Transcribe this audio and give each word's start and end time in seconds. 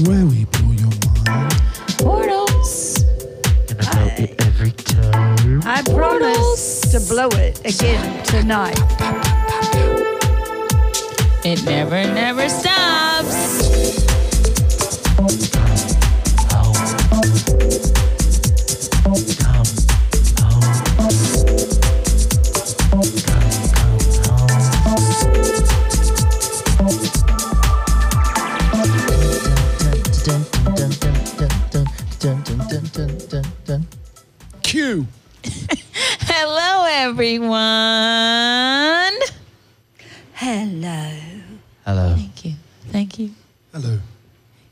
where 0.00 0.26
we 0.26 0.44
blow 0.46 0.72
your 0.72 0.92
mind. 1.26 1.54
Portals. 1.98 3.02
And 3.70 3.80
I 3.80 3.94
know 3.94 4.24
it 4.24 4.42
every 4.46 4.72
time. 4.72 5.62
I 5.64 5.82
promise 5.82 6.80
to 6.92 7.00
blow 7.12 7.28
it 7.28 7.60
again 7.64 8.24
tonight. 8.24 8.78
It 11.44 11.64
never, 11.64 12.02
never 12.12 12.48
stops. 12.48 12.95
Everyone. 37.36 39.12
Hello. 40.32 41.10
Hello. 41.84 42.14
Thank 42.16 42.44
you. 42.46 42.52
Thank 42.88 43.18
you. 43.18 43.30
Hello. 43.72 43.98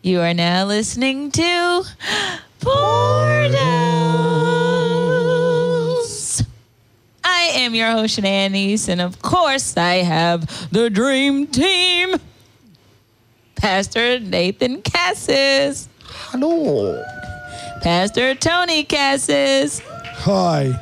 You 0.02 0.20
are 0.20 0.32
now 0.32 0.64
listening 0.64 1.30
to 1.32 1.82
Portals. 2.60 3.62
I 7.22 7.50
am 7.54 7.74
your 7.74 7.90
host, 7.90 8.24
Annies, 8.24 8.88
and 8.88 9.02
of 9.02 9.20
course, 9.20 9.76
I 9.76 9.96
have 9.96 10.70
the 10.72 10.88
dream 10.88 11.46
team. 11.46 12.14
Pastor 13.56 14.20
Nathan 14.20 14.80
Cassis, 14.82 15.88
Hello. 16.02 17.02
Pastor 17.82 18.34
Tony 18.34 18.84
Cassis, 18.84 19.80
Hi. 20.24 20.72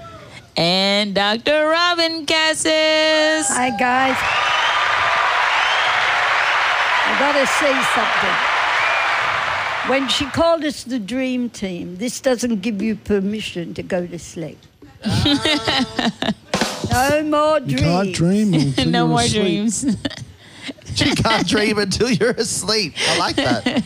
And 0.56 1.14
Dr. 1.14 1.68
Robin 1.68 2.26
Cassis. 2.26 3.48
Hi, 3.48 3.70
guys. 3.78 4.16
I 7.04 7.16
gotta 7.18 7.46
say 7.46 7.72
something. 7.94 8.36
When 9.90 10.08
she 10.08 10.26
called 10.26 10.64
us 10.64 10.84
the 10.84 10.98
dream 10.98 11.50
team, 11.50 11.96
this 11.96 12.20
doesn't 12.20 12.60
give 12.62 12.80
you 12.80 12.94
permission 12.96 13.74
to 13.74 13.82
go 13.82 14.06
to 14.06 14.18
sleep. 14.18 14.58
no 16.90 17.22
more 17.24 17.58
You 17.60 17.76
dreams. 17.76 17.80
can't 17.82 18.14
dream 18.14 18.54
until 18.60 18.86
no 18.90 18.98
you're 19.00 19.08
more 19.08 19.20
asleep. 19.20 19.42
dreams. 19.42 19.96
You 20.94 21.14
can't 21.14 21.48
dream 21.48 21.78
until 21.78 22.10
you're 22.10 22.32
asleep. 22.32 22.92
I 23.08 23.18
like 23.18 23.36
that. 23.36 23.82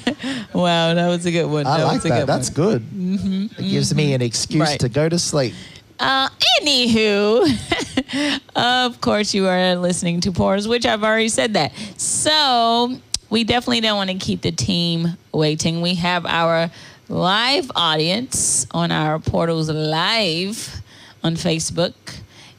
wow, 0.53 0.92
that 0.92 1.06
was 1.06 1.25
a 1.25 1.31
good 1.31 1.47
one. 1.47 1.64
I 1.64 1.78
that 1.78 1.84
like 1.84 1.94
was 2.03 2.05
a 2.06 2.09
that. 2.09 2.19
good 2.19 2.27
That's 2.27 2.48
one. 2.48 2.55
good. 2.55 2.83
Mm-hmm. 2.83 3.62
It 3.62 3.70
gives 3.70 3.94
me 3.94 4.12
an 4.12 4.20
mm-hmm. 4.20 4.27
excuse 4.27 4.61
Right. 4.61 4.81
to 4.81 4.89
go 4.89 5.09
to 5.09 5.17
sleep. 5.19 5.55
Uh, 5.98 6.28
anywho, 6.61 8.41
of 8.56 9.00
course, 9.00 9.34
you 9.34 9.47
are 9.47 9.77
listening 9.77 10.20
to 10.22 10.33
Portals, 10.33 10.69
which 10.69 10.86
I've 10.86 11.03
already 11.03 11.28
said 11.28 11.55
that. 11.55 11.72
So 11.97 12.97
we 13.30 13.44
definitely 13.44 13.80
don't 13.80 13.97
want 13.97 14.11
to 14.11 14.19
keep 14.19 14.42
the 14.42 14.53
team 14.53 15.16
waiting. 15.33 15.80
We 15.80 15.94
have 15.97 16.27
our 16.27 16.70
live 17.08 17.70
audience 17.75 18.66
on 18.72 18.92
our 18.92 19.19
Portals 19.19 19.70
Live 19.70 20.83
on 21.22 21.34
Facebook. 21.34 21.94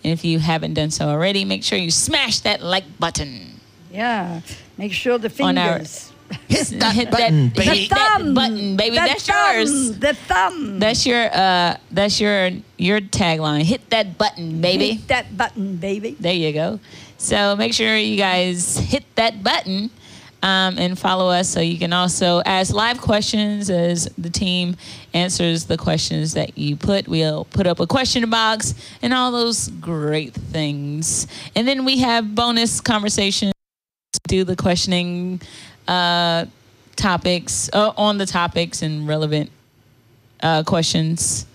And 0.04 0.14
if 0.14 0.24
you 0.26 0.40
haven't 0.40 0.74
done 0.74 0.92
so 0.92 1.08
already, 1.08 1.46
make 1.46 1.64
sure 1.64 1.78
you 1.78 1.92
smash 1.92 2.40
that 2.40 2.62
like 2.62 3.00
button. 3.00 3.60
Yeah. 3.92 4.42
Make 4.78 4.94
sure 4.94 5.18
the 5.18 5.30
fingers. 5.30 6.07
Hit 6.48 6.80
that 6.80 6.96
Hit 6.96 7.12
button, 7.12 7.50
that, 7.50 7.56
baby. 7.56 7.78
hit 7.80 7.90
that 7.90 8.32
button, 8.34 8.78
baby. 8.78 8.96
The 8.96 9.02
That's 9.02 9.28
thumb, 9.28 9.56
yours. 9.56 10.00
The 10.00 10.14
thumb. 10.14 10.80
That's 10.80 11.06
your 11.06 11.30
uh 11.34 11.78
that's 11.92 12.20
your 12.20 12.52
your 12.78 13.00
tagline. 13.00 13.64
Hit 13.64 13.90
that 13.90 14.18
button, 14.18 14.62
baby. 14.62 14.94
Hit 14.94 15.08
that 15.08 15.38
button, 15.38 15.78
baby. 15.78 16.16
There 16.20 16.34
you 16.34 16.54
go. 16.54 16.80
So 17.18 17.56
make 17.56 17.74
sure 17.74 17.98
you 17.98 18.18
guys 18.18 18.78
hit 18.78 19.04
that 19.16 19.44
button 19.44 19.90
um, 20.44 20.78
and 20.78 20.98
follow 20.98 21.30
us 21.30 21.50
so 21.50 21.60
you 21.60 21.80
can 21.80 21.94
also 21.94 22.42
ask 22.46 22.74
live 22.74 23.02
questions 23.02 23.70
as 23.70 24.08
the 24.18 24.30
team 24.30 24.76
answers 25.14 25.66
the 25.66 25.78
questions 25.78 26.34
that 26.34 26.58
you 26.58 26.76
put. 26.76 27.08
We'll 27.08 27.46
put 27.46 27.66
up 27.68 27.80
a 27.80 27.88
question 27.88 28.30
box 28.30 28.74
and 29.02 29.14
all 29.14 29.32
those 29.32 29.68
great 29.70 30.34
things. 30.34 31.28
And 31.56 31.68
then 31.68 31.86
we 31.86 32.00
have 32.00 32.36
bonus 32.36 32.80
conversations, 32.82 33.54
do 34.28 34.44
the 34.44 34.56
questioning 34.56 35.42
uh, 35.88 36.46
topics 36.96 37.70
uh, 37.74 37.94
on 37.98 38.18
the 38.18 38.26
topics 38.26 38.82
and 38.82 39.08
relevant 39.08 39.50
uh, 40.42 40.64
questions. 40.64 41.46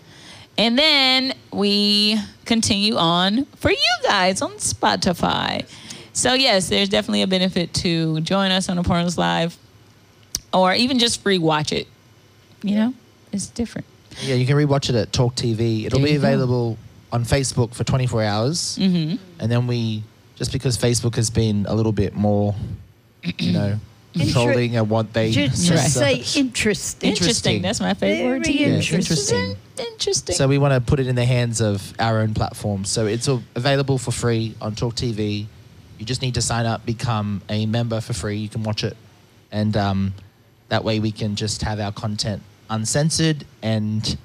And 0.58 0.78
then 0.78 1.34
we 1.52 2.18
continue 2.44 2.96
on 2.96 3.44
for 3.56 3.70
you 3.70 3.76
guys 4.04 4.42
on 4.42 4.52
Spotify. 4.52 5.66
So, 6.12 6.34
yes, 6.34 6.68
there's 6.68 6.88
definitely 6.90 7.22
a 7.22 7.26
benefit 7.26 7.72
to 7.74 8.20
join 8.20 8.50
us 8.50 8.68
on 8.68 8.76
the 8.76 8.82
Portals 8.82 9.16
Live 9.16 9.56
or 10.52 10.74
even 10.74 10.98
just 10.98 11.22
free 11.22 11.38
watch 11.38 11.72
it. 11.72 11.88
You 12.62 12.76
know, 12.76 12.94
it's 13.32 13.46
different. 13.46 13.86
Yeah, 14.20 14.34
you 14.34 14.46
can 14.46 14.56
rewatch 14.56 14.90
it 14.90 14.94
at 14.94 15.12
Torque 15.12 15.34
TV. 15.34 15.86
It'll 15.86 15.98
There 15.98 16.06
be 16.06 16.12
you 16.12 16.18
go. 16.20 16.26
available 16.26 16.78
on 17.10 17.24
Facebook 17.24 17.74
for 17.74 17.82
24 17.82 18.22
hours. 18.24 18.78
Mm-hmm. 18.78 19.16
And 19.40 19.50
then 19.50 19.66
we, 19.66 20.02
just 20.36 20.52
because 20.52 20.76
Facebook 20.76 21.16
has 21.16 21.30
been 21.30 21.64
a 21.66 21.74
little 21.74 21.92
bit 21.92 22.14
more, 22.14 22.54
you 23.38 23.52
know, 23.52 23.80
controlling 24.12 24.76
and 24.76 24.88
what 24.90 25.12
they 25.12 25.30
Just, 25.30 25.70
Right. 25.70 25.76
just 25.78 25.94
say 25.94 26.12
interesting. 26.16 26.40
Interesting. 26.40 27.10
Interesting. 27.10 27.62
That's 27.62 27.80
my 27.80 27.94
favorite 27.94 28.26
word 28.28 28.44
to 28.44 28.52
Very 28.52 28.76
use. 28.76 28.90
Yeah, 28.90 28.96
interesting. 28.98 29.56
Interesting. 29.78 30.34
So 30.34 30.46
we 30.48 30.58
want 30.58 30.74
to 30.74 30.80
put 30.80 31.00
it 31.00 31.06
in 31.06 31.14
the 31.16 31.24
hands 31.24 31.60
of 31.60 31.94
our 31.98 32.20
own 32.20 32.34
platform. 32.34 32.84
So 32.84 33.06
it's 33.06 33.26
all 33.28 33.42
available 33.54 33.98
for 33.98 34.10
free 34.12 34.54
on 34.60 34.74
Torque 34.74 34.94
TV. 34.96 35.46
You 35.98 36.04
just 36.06 36.20
need 36.22 36.34
to 36.34 36.42
sign 36.42 36.66
up, 36.66 36.84
become 36.84 37.42
a 37.48 37.64
member 37.66 38.00
for 38.00 38.12
free. 38.12 38.36
You 38.36 38.48
can 38.48 38.62
watch 38.64 38.84
it, 38.84 38.96
and 39.50 39.76
um, 39.76 40.14
that 40.68 40.84
way 40.84 40.98
we 41.00 41.12
can 41.12 41.36
just 41.36 41.62
have 41.62 41.78
our 41.80 41.92
content 41.92 42.42
uncensored 42.70 43.44
and 43.62 44.16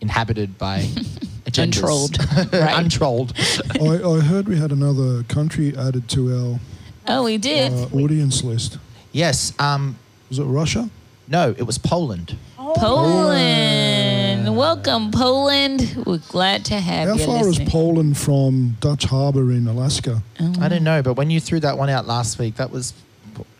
uninhabited 0.00 0.58
by 0.58 0.80
agendas. 1.44 1.76
Untrolled. 1.76 2.18
Untrolled. 2.52 3.32
I, 3.80 4.02
I 4.02 4.20
heard 4.20 4.48
we 4.48 4.56
had 4.56 4.72
another 4.72 5.22
country 5.24 5.76
added 5.76 6.08
to 6.10 6.34
our 6.52 6.60
oh, 7.08 7.24
we 7.24 7.38
did. 7.38 7.72
uh, 7.72 7.86
audience 7.96 8.44
list. 8.44 8.78
yes. 9.12 9.52
Um, 9.58 9.96
Was 10.28 10.38
it 10.38 10.44
Russia? 10.44 10.88
no, 11.28 11.54
it 11.58 11.62
was 11.64 11.78
Poland. 11.78 12.36
Poland. 12.56 14.56
Welcome, 14.56 15.10
Poland. 15.10 16.02
We're 16.06 16.18
glad 16.28 16.64
to 16.66 16.74
have 16.74 17.08
How 17.08 17.14
you 17.14 17.24
far 17.26 17.42
listening. 17.44 17.66
is 17.66 17.72
Poland 17.72 18.16
from 18.16 18.76
Dutch 18.80 19.04
Harbour 19.04 19.50
in 19.52 19.66
Alaska? 19.66 20.22
I 20.60 20.68
don't 20.68 20.84
know, 20.84 21.02
but 21.02 21.14
when 21.14 21.30
you 21.30 21.40
threw 21.40 21.60
that 21.60 21.76
one 21.78 21.88
out 21.90 22.06
last 22.06 22.38
week, 22.38 22.56
that 22.56 22.70
was. 22.70 22.92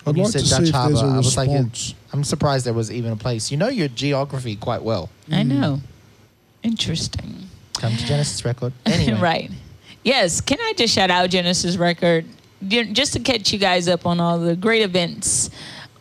When 0.05 0.15
I'd 0.15 0.17
you 0.19 0.23
like 0.25 0.33
said 0.33 0.45
to 0.45 0.51
Dutch 0.51 0.63
see 0.63 0.69
if 0.69 0.75
Harbour, 0.75 0.95
there's 0.95 1.03
a 1.03 1.07
I 1.07 1.17
was 1.17 1.37
like, 1.37 1.49
response. 1.49 1.95
I'm 2.13 2.25
surprised 2.25 2.67
there 2.67 2.73
was 2.73 2.91
even 2.93 3.13
a 3.13 3.17
place. 3.17 3.51
You 3.51 3.57
know 3.57 3.69
your 3.69 3.89
geography 3.89 4.55
quite 4.57 4.83
well. 4.83 5.11
I 5.33 5.43
know. 5.43 5.81
Interesting. 6.63 7.49
Come 7.75 7.97
to 7.97 8.07
Genesis 8.07 8.45
Record. 8.45 8.73
Anyway. 8.87 9.21
right. 9.21 9.51
Yes. 10.05 10.41
Can 10.41 10.59
I 10.61 10.73
just 10.77 10.95
shout 10.95 11.11
out 11.11 11.29
Genesis 11.31 11.77
Record 11.77 12.25
Ju- 12.25 12.31
just 12.67 13.13
to 13.13 13.21
catch 13.21 13.53
you 13.53 13.59
guys 13.59 13.89
up 13.89 14.07
on 14.07 14.21
all 14.21 14.39
the 14.39 14.57
great 14.57 14.83
events 14.83 15.51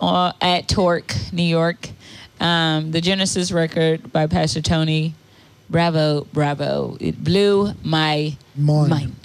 uh, 0.02 0.32
at 0.42 0.68
Torque, 0.68 1.14
New 1.32 1.44
York. 1.44 1.90
Um, 2.40 2.92
the 2.92 3.02
Genesis 3.02 3.52
Record 3.52 4.12
by 4.12 4.28
Pastor 4.28 4.62
Tony. 4.62 5.14
Bravo, 5.70 6.28
bravo! 6.34 6.98
It 7.00 7.24
blew 7.24 7.72
my 7.84 8.38
Mind. 8.56 8.90
mind. 8.90 9.16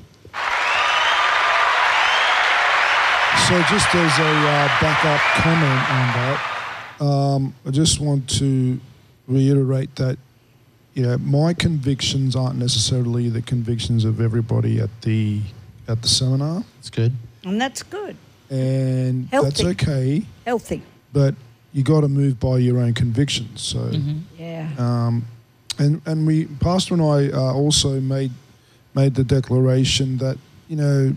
So 3.48 3.60
just 3.62 3.92
as 3.94 4.18
a 4.18 4.22
uh, 4.22 4.68
backup 4.80 5.20
comment 5.42 5.90
on 5.90 6.06
that, 6.14 6.50
um, 7.00 7.54
I 7.66 7.70
just 7.70 7.98
want 7.98 8.30
to 8.38 8.80
reiterate 9.26 9.96
that 9.96 10.18
you 10.94 11.02
know 11.02 11.18
my 11.18 11.52
convictions 11.52 12.36
aren't 12.36 12.58
necessarily 12.58 13.28
the 13.28 13.42
convictions 13.42 14.04
of 14.04 14.20
everybody 14.20 14.80
at 14.80 14.90
the 15.02 15.40
at 15.90 16.02
the 16.02 16.08
seminar, 16.08 16.64
It's 16.78 16.90
good. 16.90 17.12
And 17.44 17.60
that's 17.60 17.82
good. 17.82 18.16
and 18.50 19.28
that's 19.30 19.62
okay. 19.62 20.22
Healthy. 20.46 20.82
But 21.12 21.34
you 21.72 21.82
got 21.82 22.00
to 22.02 22.08
move 22.08 22.38
by 22.38 22.58
your 22.58 22.78
own 22.78 22.94
convictions. 22.94 23.62
So. 23.62 23.78
Mm-hmm. 23.78 24.18
Yeah. 24.38 24.68
Um, 24.78 25.24
and 25.78 26.02
and 26.06 26.26
we 26.26 26.46
pastor 26.60 26.94
and 26.94 27.02
I 27.02 27.30
uh, 27.30 27.52
also 27.54 28.00
made 28.00 28.32
made 28.94 29.14
the 29.14 29.24
declaration 29.24 30.18
that 30.18 30.36
you 30.68 30.76
know 30.76 31.14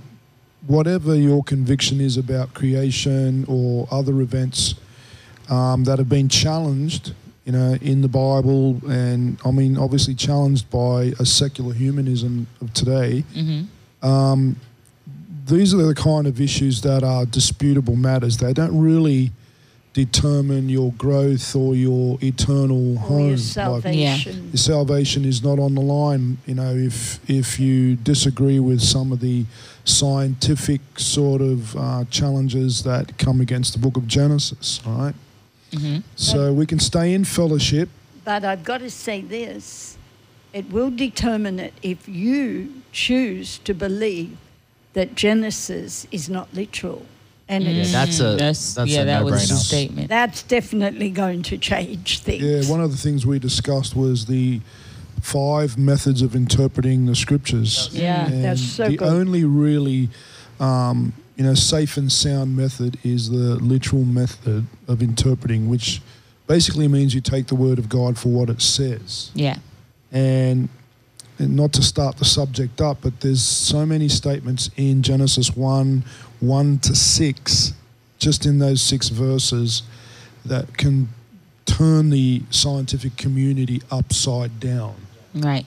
whatever 0.68 1.14
your 1.16 1.44
conviction 1.44 2.00
is 2.00 2.18
about 2.18 2.54
creation 2.54 3.46
or 3.50 3.88
other 3.92 4.22
events 4.22 4.76
um, 5.50 5.84
that 5.84 6.00
have 6.00 6.08
been 6.08 6.30
challenged, 6.30 7.14
you 7.44 7.52
know, 7.52 7.74
in 7.82 8.02
the 8.02 8.08
Bible, 8.08 8.80
and 8.90 9.38
I 9.44 9.52
mean 9.52 9.78
obviously 9.78 10.16
challenged 10.16 10.70
by 10.70 11.12
a 11.20 11.26
secular 11.26 11.74
humanism 11.74 12.48
of 12.62 12.74
today. 12.74 13.24
Mm-hmm. 13.34 13.64
Um, 14.04 14.58
these 15.46 15.74
are 15.74 15.82
the 15.86 15.96
kind 15.96 16.28
of 16.28 16.40
issues 16.40 16.82
that 16.82 17.04
are 17.04 17.26
disputable 17.26 17.96
matters. 17.96 18.38
They 18.38 18.54
don't 18.54 18.78
really 18.80 19.32
determine 19.94 20.70
your 20.70 20.92
growth 20.94 21.56
or 21.56 21.76
your 21.76 22.18
eternal 22.22 22.94
Or 22.96 23.00
home. 23.00 23.20
your 23.28 23.30
Like, 23.32 23.40
salvation. 23.40 24.50
your 24.52 24.58
salvation 24.58 25.24
is 25.26 25.44
not 25.44 25.60
on 25.60 25.76
the 25.76 25.82
line. 25.82 26.38
You 26.48 26.56
know, 26.56 26.74
if 26.76 27.20
if 27.30 27.60
you 27.60 27.96
disagree 27.96 28.60
with 28.60 28.82
some 28.82 29.12
of 29.12 29.20
the 29.20 29.46
scientific 29.86 30.82
sort 30.98 31.42
of 31.42 31.76
uh, 31.78 32.06
challenges 32.10 32.84
that 32.84 33.18
come 33.18 33.40
against 33.42 33.74
the 33.74 33.80
Book 33.80 33.98
of 33.98 34.08
Genesis, 34.08 34.82
right? 34.86 35.14
hmm 35.76 35.98
So 36.16 36.54
we 36.54 36.66
can 36.66 36.80
stay 36.80 37.14
in 37.14 37.24
fellowship. 37.26 37.90
But 38.26 38.44
I've 38.46 38.64
got 38.64 38.80
to 38.80 38.90
say 38.90 39.22
this 39.22 39.98
it 40.54 40.70
will 40.72 40.92
determine 40.92 41.60
it 41.60 41.74
if 41.82 42.08
you 42.08 42.82
choose 42.92 43.58
to 43.60 43.74
believe 43.74 44.38
that 44.94 45.16
Genesis 45.16 46.06
is 46.12 46.30
not 46.30 46.54
literal. 46.54 47.06
And 47.50 47.64
Yeah, 47.66 47.72
it's, 47.72 47.92
that's 47.92 48.20
a- 48.20 48.36
that's, 48.38 48.74
that's 48.76 48.92
yeah, 48.92 49.02
a 49.02 49.06
that 49.06 49.24
was 49.26 49.52
a 49.52 49.58
statement. 49.58 50.08
that's 50.10 50.44
definitely 50.44 51.10
going 51.10 51.44
to 51.44 51.58
change 51.58 52.20
things. 52.20 52.44
Yeah, 52.44 52.72
one 52.72 52.82
of 52.82 52.92
the 52.92 52.98
things 52.98 53.26
we 53.26 53.40
discussed 53.40 53.96
was 53.96 54.26
the 54.28 54.62
five 55.22 55.78
methods 55.78 56.22
of 56.22 56.36
interpreting 56.36 57.06
the 57.06 57.16
scriptures. 57.16 57.90
Yeah, 57.92 58.28
And 58.28 58.44
that's 58.46 58.62
so 58.62 58.88
the 58.88 58.98
good. 58.98 59.08
only 59.08 59.44
really, 59.46 60.10
um, 60.60 61.14
you 61.36 61.44
know, 61.44 61.54
safe 61.54 61.98
and 61.98 62.12
sound 62.12 62.56
method 62.56 62.98
is 63.04 63.30
the 63.30 63.56
literal 63.56 64.04
method 64.04 64.68
of 64.88 65.02
interpreting, 65.02 65.70
which 65.70 66.02
basically 66.48 66.88
means 66.88 67.16
you 67.16 67.22
take 67.22 67.48
the 67.48 67.56
word 67.56 67.80
of 67.80 67.90
God 67.90 68.18
for 68.18 68.30
what 68.30 68.50
it 68.50 68.62
says. 68.62 69.32
yeah. 69.34 69.58
And, 70.14 70.70
and 71.40 71.56
not 71.56 71.74
to 71.74 71.82
start 71.82 72.18
the 72.18 72.26
subject 72.26 72.80
up, 72.80 73.00
but 73.02 73.20
there's 73.20 73.44
so 73.44 73.86
many 73.86 74.08
statements 74.08 74.70
in 74.78 75.02
Genesis 75.02 75.56
1, 75.56 76.04
1 76.40 76.80
to 76.80 76.96
6, 76.96 77.74
just 78.20 78.46
in 78.46 78.60
those 78.60 78.82
six 78.82 79.10
verses, 79.10 79.84
that 80.46 80.78
can 80.78 81.10
turn 81.66 82.10
the 82.10 82.44
scientific 82.52 83.18
community 83.18 83.82
upside 83.92 84.60
down. 84.60 84.96
Right. 85.34 85.66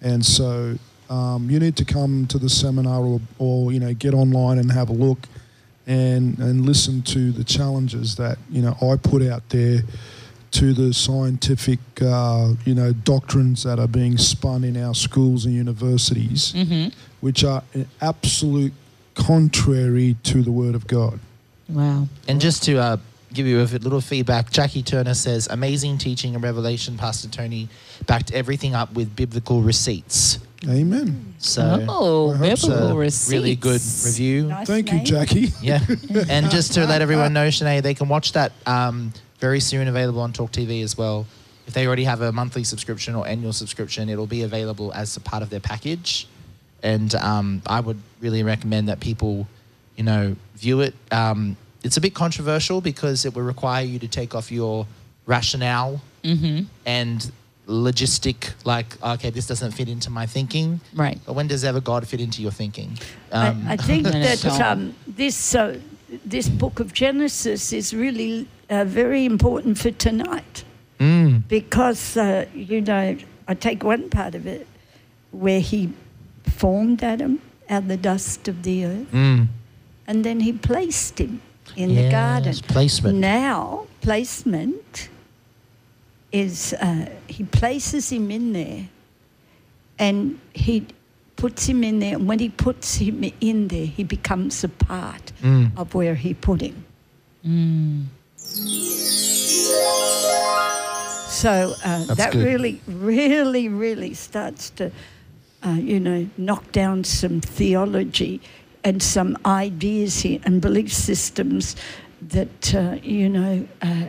And 0.00 0.24
so 0.24 0.78
um, 1.10 1.50
you 1.50 1.60
need 1.60 1.76
to 1.76 1.84
come 1.84 2.26
to 2.28 2.38
the 2.38 2.48
seminar 2.48 3.00
or, 3.00 3.20
or 3.38 3.72
you 3.72 3.80
know 3.80 3.92
get 3.94 4.14
online 4.14 4.58
and 4.58 4.70
have 4.72 4.88
a 4.88 4.92
look 4.92 5.18
and 5.86 6.38
and 6.38 6.64
listen 6.64 7.02
to 7.02 7.30
the 7.30 7.44
challenges 7.44 8.16
that 8.16 8.38
you 8.50 8.62
know 8.62 8.76
I 8.80 8.96
put 8.96 9.22
out 9.22 9.48
there 9.50 9.82
to 10.54 10.72
the 10.72 10.94
scientific 10.94 11.80
uh, 12.00 12.52
you 12.64 12.74
know 12.74 12.92
doctrines 12.92 13.62
that 13.64 13.78
are 13.78 13.88
being 13.88 14.16
spun 14.16 14.64
in 14.64 14.76
our 14.76 14.94
schools 14.94 15.44
and 15.44 15.54
universities, 15.54 16.52
hmm 16.52 16.88
which 17.20 17.42
are 17.42 17.62
an 17.72 17.88
absolute 18.02 18.74
contrary 19.14 20.14
to 20.22 20.42
the 20.42 20.52
Word 20.52 20.74
of 20.74 20.86
God. 20.86 21.18
Wow. 21.70 22.06
And 22.28 22.38
just 22.38 22.62
to 22.64 22.76
uh, 22.76 22.96
give 23.32 23.46
you 23.46 23.60
a 23.60 23.64
little 23.64 24.02
feedback, 24.02 24.50
Jackie 24.50 24.82
Turner 24.82 25.14
says, 25.14 25.48
amazing 25.50 25.96
teaching 25.96 26.34
and 26.34 26.44
revelation, 26.44 26.98
Pastor 26.98 27.28
Tony 27.28 27.70
backed 28.06 28.30
everything 28.32 28.74
up 28.74 28.92
with 28.92 29.16
biblical 29.16 29.62
receipts. 29.62 30.38
Amen. 30.68 31.34
So 31.38 31.84
oh, 31.88 32.32
I 32.32 32.36
hope 32.36 32.46
it's 32.46 32.62
biblical 32.66 32.88
a 32.90 32.94
receipts. 32.96 33.32
really 33.32 33.56
good 33.56 33.80
review. 34.04 34.46
Nice 34.48 34.66
Thank 34.66 34.92
you. 34.92 35.00
Jackie. 35.00 35.52
Yeah. 35.62 35.80
and 36.28 36.50
just 36.50 36.74
to 36.74 36.86
let 36.86 37.02
everyone 37.06 37.32
know, 37.32 37.48
Shanae, 37.48 37.82
they 37.82 37.94
can 37.94 38.08
watch 38.08 38.32
that 38.32 38.52
um, 38.66 39.12
very 39.44 39.60
soon 39.60 39.88
available 39.88 40.22
on 40.22 40.32
Torque 40.32 40.52
TV 40.52 40.82
as 40.82 40.96
well. 40.96 41.26
If 41.66 41.74
they 41.74 41.86
already 41.86 42.04
have 42.04 42.22
a 42.22 42.32
monthly 42.32 42.64
subscription 42.64 43.14
or 43.14 43.26
annual 43.28 43.52
subscription, 43.52 44.08
it'll 44.08 44.26
be 44.38 44.42
available 44.42 44.90
as 44.94 45.18
a 45.18 45.20
part 45.20 45.42
of 45.42 45.50
their 45.50 45.60
package. 45.60 46.26
And 46.82 47.14
um, 47.16 47.60
I 47.66 47.80
would 47.80 48.00
really 48.24 48.42
recommend 48.42 48.88
that 48.88 49.00
people, 49.00 49.46
you 49.98 50.04
know, 50.04 50.36
view 50.56 50.80
it. 50.80 50.94
Um, 51.12 51.58
it's 51.82 51.98
a 51.98 52.00
bit 52.00 52.14
controversial 52.14 52.80
because 52.80 53.26
it 53.26 53.34
will 53.34 53.42
require 53.54 53.84
you 53.84 53.98
to 53.98 54.08
take 54.08 54.34
off 54.34 54.50
your 54.50 54.86
rationale 55.26 56.00
Mm-hmm. 56.24 56.64
and 56.86 57.30
logistic, 57.68 58.38
like, 58.64 58.90
okay, 59.02 59.28
this 59.28 59.46
doesn't 59.46 59.72
fit 59.72 59.88
into 59.90 60.08
my 60.08 60.24
thinking. 60.24 60.80
Right. 60.94 61.18
But 61.26 61.34
when 61.34 61.48
does 61.48 61.64
ever 61.64 61.80
God 61.82 62.08
fit 62.08 62.20
into 62.20 62.40
your 62.40 62.50
thinking? 62.50 62.90
I, 63.30 63.48
Um, 63.48 63.66
I 63.68 63.76
think 63.76 64.04
that 64.26 64.42
um, 64.68 64.94
this 65.06 65.54
uh, 65.54 65.78
this 66.24 66.48
book 66.48 66.80
of 66.80 66.88
Genesis 66.94 67.72
is 67.74 67.92
really 67.92 68.46
uh, 68.74 68.84
very 68.84 69.24
important 69.24 69.78
for 69.78 69.90
tonight 69.92 70.64
mm, 70.98 71.42
because 71.48 72.16
uh, 72.16 72.44
you 72.54 72.80
know 72.80 73.16
I 73.48 73.54
take 73.54 73.80
one 73.84 74.04
part 74.10 74.34
of 74.34 74.46
it 74.46 74.66
where 75.30 75.60
he 75.60 75.80
formed 76.60 77.02
Adam 77.02 77.40
out 77.70 77.82
of 77.82 77.88
the 77.88 77.96
dust 77.96 78.48
of 78.48 78.56
the 78.62 78.84
earth, 78.86 79.12
mm. 79.12 79.46
and 80.06 80.24
then 80.24 80.40
he 80.40 80.52
placed 80.52 81.18
him 81.20 81.40
in 81.76 81.88
the 81.94 82.02
Yes, 82.02 82.12
garden. 82.12 82.54
Placement. 82.74 83.18
Now 83.18 83.86
placement 84.00 85.08
is 86.32 86.74
uh, 86.74 87.06
he 87.28 87.44
places 87.44 88.10
him 88.10 88.30
in 88.30 88.52
there, 88.52 88.88
and 89.98 90.38
he 90.52 90.86
puts 91.36 91.66
him 91.66 91.82
in 91.84 91.98
there. 91.98 92.14
And 92.16 92.26
when 92.28 92.38
he 92.38 92.48
puts 92.48 92.96
him 92.96 93.24
in 93.40 93.68
there, 93.68 93.86
he 93.86 94.04
becomes 94.04 94.64
a 94.64 94.68
part 94.68 95.32
Mm. 95.42 95.70
of 95.76 95.94
where 95.94 96.14
he 96.14 96.34
put 96.34 96.60
him. 96.60 96.84
Mm. 97.46 98.04
So 101.28 101.74
uh, 101.84 102.14
that 102.14 102.32
good. 102.32 102.44
really, 102.44 102.80
really, 102.86 103.68
really 103.68 104.14
starts 104.14 104.70
to, 104.70 104.90
uh, 105.66 105.70
you 105.70 105.98
know, 106.00 106.28
knock 106.38 106.70
down 106.72 107.04
some 107.04 107.40
theology 107.40 108.40
and 108.84 109.02
some 109.02 109.36
ideas 109.44 110.20
here 110.20 110.40
and 110.44 110.60
belief 110.62 110.92
systems 110.92 111.76
that, 112.22 112.74
uh, 112.74 112.96
you 113.02 113.28
know, 113.28 113.66
uh, 113.82 114.04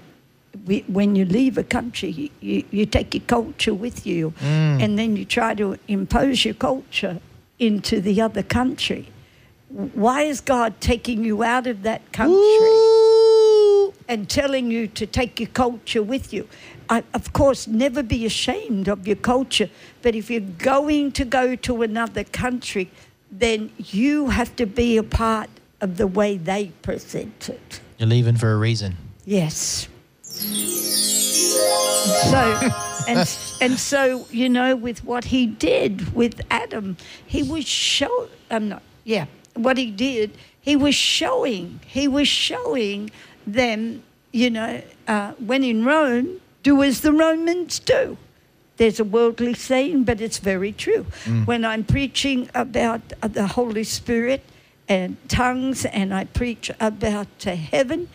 we, 0.66 0.82
when 0.88 1.16
you 1.16 1.26
leave 1.26 1.58
a 1.58 1.64
country, 1.64 2.32
you, 2.40 2.64
you 2.72 2.86
take 2.86 3.14
your 3.14 3.24
culture 3.28 3.74
with 3.74 4.06
you 4.06 4.32
Mm. 4.42 4.82
and 4.84 5.00
then 5.00 5.16
you 5.18 5.26
try 5.26 5.54
to 5.56 5.78
impose 5.88 6.46
your 6.46 6.54
culture 6.54 7.20
into 7.60 8.00
the 8.02 8.22
other 8.22 8.44
country. 8.44 9.08
Why 9.70 10.22
is 10.24 10.40
God 10.42 10.80
taking 10.80 11.24
you 11.26 11.44
out 11.44 11.68
of 11.68 11.84
that 11.84 12.12
country? 12.14 12.36
Ooh. 12.36 13.05
And 14.08 14.30
telling 14.30 14.72
you 14.72 14.88
to 14.88 15.06
take 15.06 15.40
your 15.40 15.50
culture 15.50 16.04
with 16.04 16.34
you. 16.34 16.48
I, 16.90 17.04
of 17.14 17.34
course, 17.34 17.68
never 17.68 18.04
be 18.04 18.26
ashamed 18.26 18.88
of 18.88 19.08
your 19.08 19.16
culture, 19.16 19.70
but 20.02 20.16
if 20.16 20.30
you're 20.30 20.42
going 20.42 21.12
to 21.14 21.26
go 21.26 21.56
to 21.56 21.82
another 21.82 22.24
country, 22.24 22.90
then 23.32 23.72
you 23.78 24.30
have 24.30 24.56
to 24.58 24.66
be 24.66 24.98
a 24.98 25.04
part 25.04 25.50
of 25.82 25.98
the 25.98 26.08
way 26.08 26.38
they 26.38 26.68
present 26.82 27.50
it. 27.50 27.82
You're 27.98 28.10
leaving 28.10 28.38
for 28.38 28.52
a 28.54 28.58
reason. 28.58 28.98
Yes. 29.26 29.88
So, 32.30 32.70
and, 33.08 33.38
and 33.62 33.80
so, 33.80 34.28
you 34.30 34.50
know, 34.50 34.76
with 34.76 35.04
what 35.04 35.26
he 35.26 35.48
did 35.48 36.14
with 36.14 36.42
Adam, 36.52 36.98
he 37.26 37.42
was 37.42 37.66
show. 37.66 38.28
I'm 38.52 38.70
not. 38.70 38.84
Yeah, 39.04 39.26
what 39.56 39.78
he 39.78 39.90
did, 39.92 40.38
he 40.62 40.76
was 40.76 40.96
showing. 40.96 41.80
He 41.86 42.08
was 42.08 42.28
showing 42.28 43.12
them. 43.46 44.04
You 44.32 44.50
know, 44.50 44.82
uh, 45.08 45.32
when 45.34 45.64
in 45.64 45.86
Rome, 45.86 46.42
do 46.64 46.84
as 46.84 47.02
the 47.02 47.14
Romans 47.14 47.80
do. 47.80 48.18
There's 48.78 49.00
a 49.00 49.06
worldly 49.06 49.54
saying, 49.54 50.04
but 50.04 50.20
it's 50.20 50.40
very 50.40 50.74
true. 50.74 51.06
When 51.46 51.64
I'm 51.64 51.86
preaching 51.86 52.50
about 52.54 53.02
uh, 53.22 53.30
the 53.30 53.48
Holy 53.48 53.86
Spirit 53.86 54.44
and 54.90 55.16
tongues, 55.30 55.86
and 55.86 56.14
I 56.14 56.26
preach 56.26 56.70
about 56.82 57.48
uh, 57.48 57.56
heaven, 57.56 58.10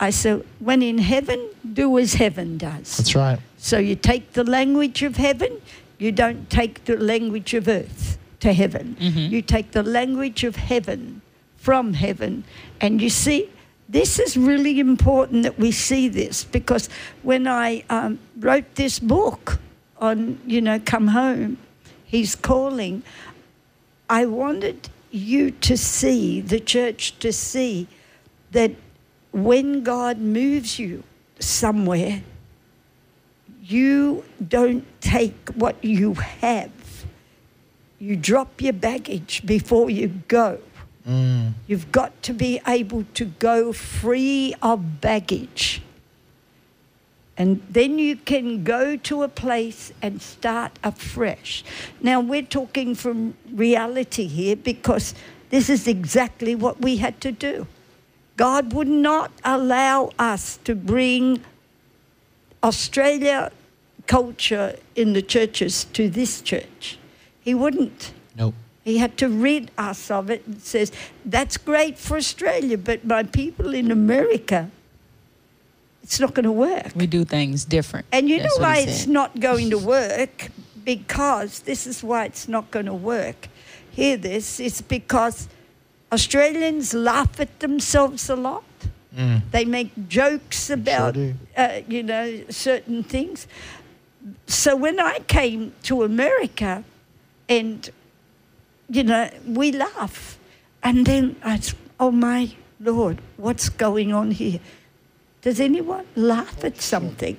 I 0.00 0.10
say, 0.10 0.42
when 0.58 0.82
in 0.82 0.98
heaven, 0.98 1.40
do 1.72 1.96
as 1.98 2.14
heaven 2.14 2.58
does. 2.58 2.96
That's 2.96 3.14
right. 3.14 3.38
So 3.58 3.78
you 3.78 3.94
take 3.94 4.32
the 4.32 4.42
language 4.44 5.02
of 5.04 5.16
heaven, 5.16 5.60
you 5.98 6.10
don't 6.10 6.50
take 6.50 6.86
the 6.86 6.96
language 6.96 7.54
of 7.54 7.68
earth 7.68 8.18
to 8.40 8.52
heaven. 8.52 8.96
You 8.98 9.42
take 9.42 9.72
the 9.72 9.82
language 9.82 10.42
of 10.42 10.56
heaven 10.56 11.20
from 11.58 11.92
heaven. 11.92 12.42
And 12.80 13.00
you 13.02 13.10
see, 13.10 13.50
this 13.90 14.20
is 14.20 14.36
really 14.36 14.78
important 14.78 15.42
that 15.42 15.58
we 15.58 15.72
see 15.72 16.08
this 16.08 16.44
because 16.44 16.88
when 17.22 17.48
I 17.48 17.82
um, 17.90 18.20
wrote 18.38 18.76
this 18.76 19.00
book 19.00 19.58
on, 19.98 20.38
you 20.46 20.60
know, 20.60 20.78
Come 20.78 21.08
Home, 21.08 21.58
He's 22.04 22.36
Calling, 22.36 23.02
I 24.08 24.26
wanted 24.26 24.88
you 25.10 25.50
to 25.50 25.76
see, 25.76 26.40
the 26.40 26.60
church 26.60 27.18
to 27.18 27.32
see, 27.32 27.88
that 28.52 28.70
when 29.32 29.82
God 29.82 30.18
moves 30.18 30.78
you 30.78 31.02
somewhere, 31.40 32.22
you 33.60 34.24
don't 34.46 34.86
take 35.00 35.50
what 35.56 35.82
you 35.84 36.14
have. 36.14 36.70
You 37.98 38.14
drop 38.14 38.62
your 38.62 38.72
baggage 38.72 39.44
before 39.44 39.90
you 39.90 40.08
go. 40.28 40.60
Mm. 41.08 41.54
You've 41.66 41.90
got 41.92 42.22
to 42.24 42.32
be 42.32 42.60
able 42.66 43.04
to 43.14 43.24
go 43.24 43.72
free 43.72 44.54
of 44.62 45.00
baggage. 45.00 45.82
And 47.36 47.62
then 47.70 47.98
you 47.98 48.16
can 48.16 48.64
go 48.64 48.96
to 48.96 49.22
a 49.22 49.28
place 49.28 49.92
and 50.02 50.20
start 50.20 50.78
afresh. 50.84 51.64
Now, 52.02 52.20
we're 52.20 52.42
talking 52.42 52.94
from 52.94 53.34
reality 53.50 54.26
here 54.26 54.56
because 54.56 55.14
this 55.48 55.70
is 55.70 55.88
exactly 55.88 56.54
what 56.54 56.82
we 56.82 56.98
had 56.98 57.20
to 57.22 57.32
do. 57.32 57.66
God 58.36 58.72
would 58.74 58.88
not 58.88 59.32
allow 59.42 60.10
us 60.18 60.58
to 60.64 60.74
bring 60.74 61.42
Australia 62.62 63.50
culture 64.06 64.76
in 64.94 65.12
the 65.14 65.22
churches 65.22 65.84
to 65.92 66.10
this 66.10 66.42
church. 66.42 66.98
He 67.40 67.54
wouldn't. 67.54 68.12
Nope. 68.84 68.92
He 68.92 68.98
had 68.98 69.16
to 69.18 69.28
rid 69.28 69.70
us 69.76 70.10
of 70.10 70.30
it 70.30 70.46
and 70.46 70.60
says, 70.62 70.92
that's 71.24 71.56
great 71.56 71.98
for 71.98 72.16
Australia, 72.16 72.78
but 72.78 73.04
my 73.04 73.24
people 73.24 73.74
in 73.74 73.90
America, 73.90 74.70
it's 76.02 76.18
not 76.18 76.34
going 76.34 76.44
to 76.44 76.52
work. 76.52 76.92
We 76.96 77.06
do 77.06 77.24
things 77.24 77.64
different. 77.64 78.06
And 78.10 78.28
you 78.28 78.40
That's 78.40 78.58
know 78.58 78.62
why 78.62 78.78
it's 78.78 79.06
not 79.06 79.38
going 79.38 79.70
to 79.70 79.78
work? 79.78 80.50
Because 80.84 81.60
this 81.60 81.86
is 81.86 82.02
why 82.02 82.24
it's 82.24 82.48
not 82.48 82.70
going 82.70 82.86
to 82.86 82.94
work. 82.94 83.48
Hear 83.90 84.16
this, 84.16 84.60
it's 84.60 84.80
because 84.80 85.48
Australians 86.10 86.94
laugh 86.94 87.38
at 87.38 87.60
themselves 87.60 88.30
a 88.30 88.36
lot. 88.36 88.64
Mm. 89.14 89.42
They 89.50 89.64
make 89.64 90.08
jokes 90.08 90.70
about, 90.70 91.14
do. 91.14 91.34
uh, 91.56 91.80
you 91.88 92.02
know, 92.02 92.44
certain 92.48 93.02
things. 93.02 93.46
So 94.46 94.76
when 94.76 95.00
I 95.00 95.18
came 95.26 95.72
to 95.82 96.02
America, 96.02 96.84
and 97.48 97.90
you 98.90 99.04
know, 99.04 99.30
we 99.46 99.72
laugh, 99.72 100.38
and 100.82 101.06
then 101.06 101.36
I, 101.44 101.54
s- 101.54 101.74
oh 101.98 102.10
my 102.10 102.50
Lord, 102.80 103.18
what's 103.36 103.68
going 103.68 104.12
on 104.12 104.30
here? 104.32 104.60
Does 105.42 105.60
anyone 105.60 106.04
laugh 106.16 106.64
at 106.64 106.80
something? 106.80 107.36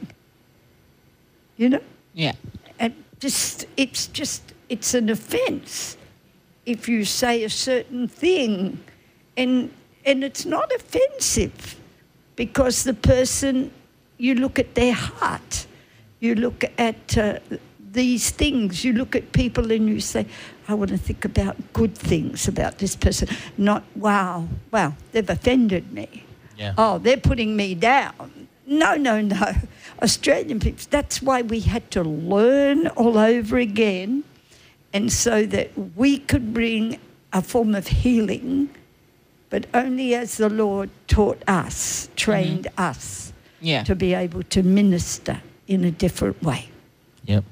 You 1.58 1.70
know, 1.70 1.82
Yeah. 2.14 2.34
and 2.80 2.94
just 3.20 3.66
it's 3.78 4.08
just 4.08 4.42
it's 4.70 4.94
an 4.94 5.10
offence 5.10 5.98
if 6.66 6.88
you 6.88 7.06
say 7.06 7.44
a 7.44 7.50
certain 7.50 8.08
thing, 8.08 8.80
and 9.38 9.72
and 10.06 10.24
it's 10.24 10.46
not 10.46 10.72
offensive 10.74 11.76
because 12.36 12.84
the 12.84 12.94
person 12.94 13.72
you 14.18 14.36
look 14.36 14.58
at 14.60 14.74
their 14.76 14.94
heart, 14.94 15.68
you 16.20 16.36
look 16.36 16.64
at 16.78 17.18
uh, 17.18 17.40
these 17.92 18.30
things, 18.32 18.84
you 18.86 18.94
look 18.94 19.16
at 19.16 19.32
people 19.32 19.72
and 19.72 19.88
you 19.90 20.00
say, 20.00 20.26
I 20.68 20.74
want 20.74 20.92
to 20.92 20.98
think 20.98 21.26
about 21.26 21.56
good 21.74 21.96
things 21.98 22.48
about 22.48 22.78
this 22.78 22.96
person, 22.96 23.28
not 23.58 23.84
wow, 23.96 24.48
wow, 24.72 24.94
they've 25.12 25.30
offended 25.30 25.92
me. 25.92 26.24
Yeah. 26.58 26.74
Oh, 26.78 26.98
they're 27.00 27.18
putting 27.18 27.56
me 27.56 27.76
down. 27.76 28.48
No, 28.68 28.96
no, 28.96 29.20
no. 29.22 29.54
Australian 30.02 30.60
people, 30.60 30.86
that's 30.90 31.22
why 31.22 31.42
we 31.42 31.60
had 31.60 31.90
to 31.92 32.04
learn 32.04 32.88
all 32.90 33.18
over 33.18 33.58
again. 33.58 34.24
And 34.94 35.12
so 35.12 35.46
that 35.46 35.72
we 35.96 36.18
could 36.20 36.54
bring 36.54 37.00
a 37.34 37.42
form 37.42 37.76
of 37.76 37.88
healing, 37.88 38.70
but 39.50 39.66
only 39.74 40.16
as 40.16 40.38
the 40.38 40.50
Lord 40.50 40.90
taught 41.08 41.42
us, 41.48 42.10
trained 42.16 42.66
mm-hmm. 42.66 42.82
us 42.82 43.34
Yeah. 43.62 43.84
to 43.84 43.96
be 43.96 44.14
able 44.14 44.44
to 44.44 44.64
minister 44.64 45.42
in 45.68 45.86
a 45.86 45.92
different 45.92 46.42
way. 46.44 46.70
Yep. 47.26 47.44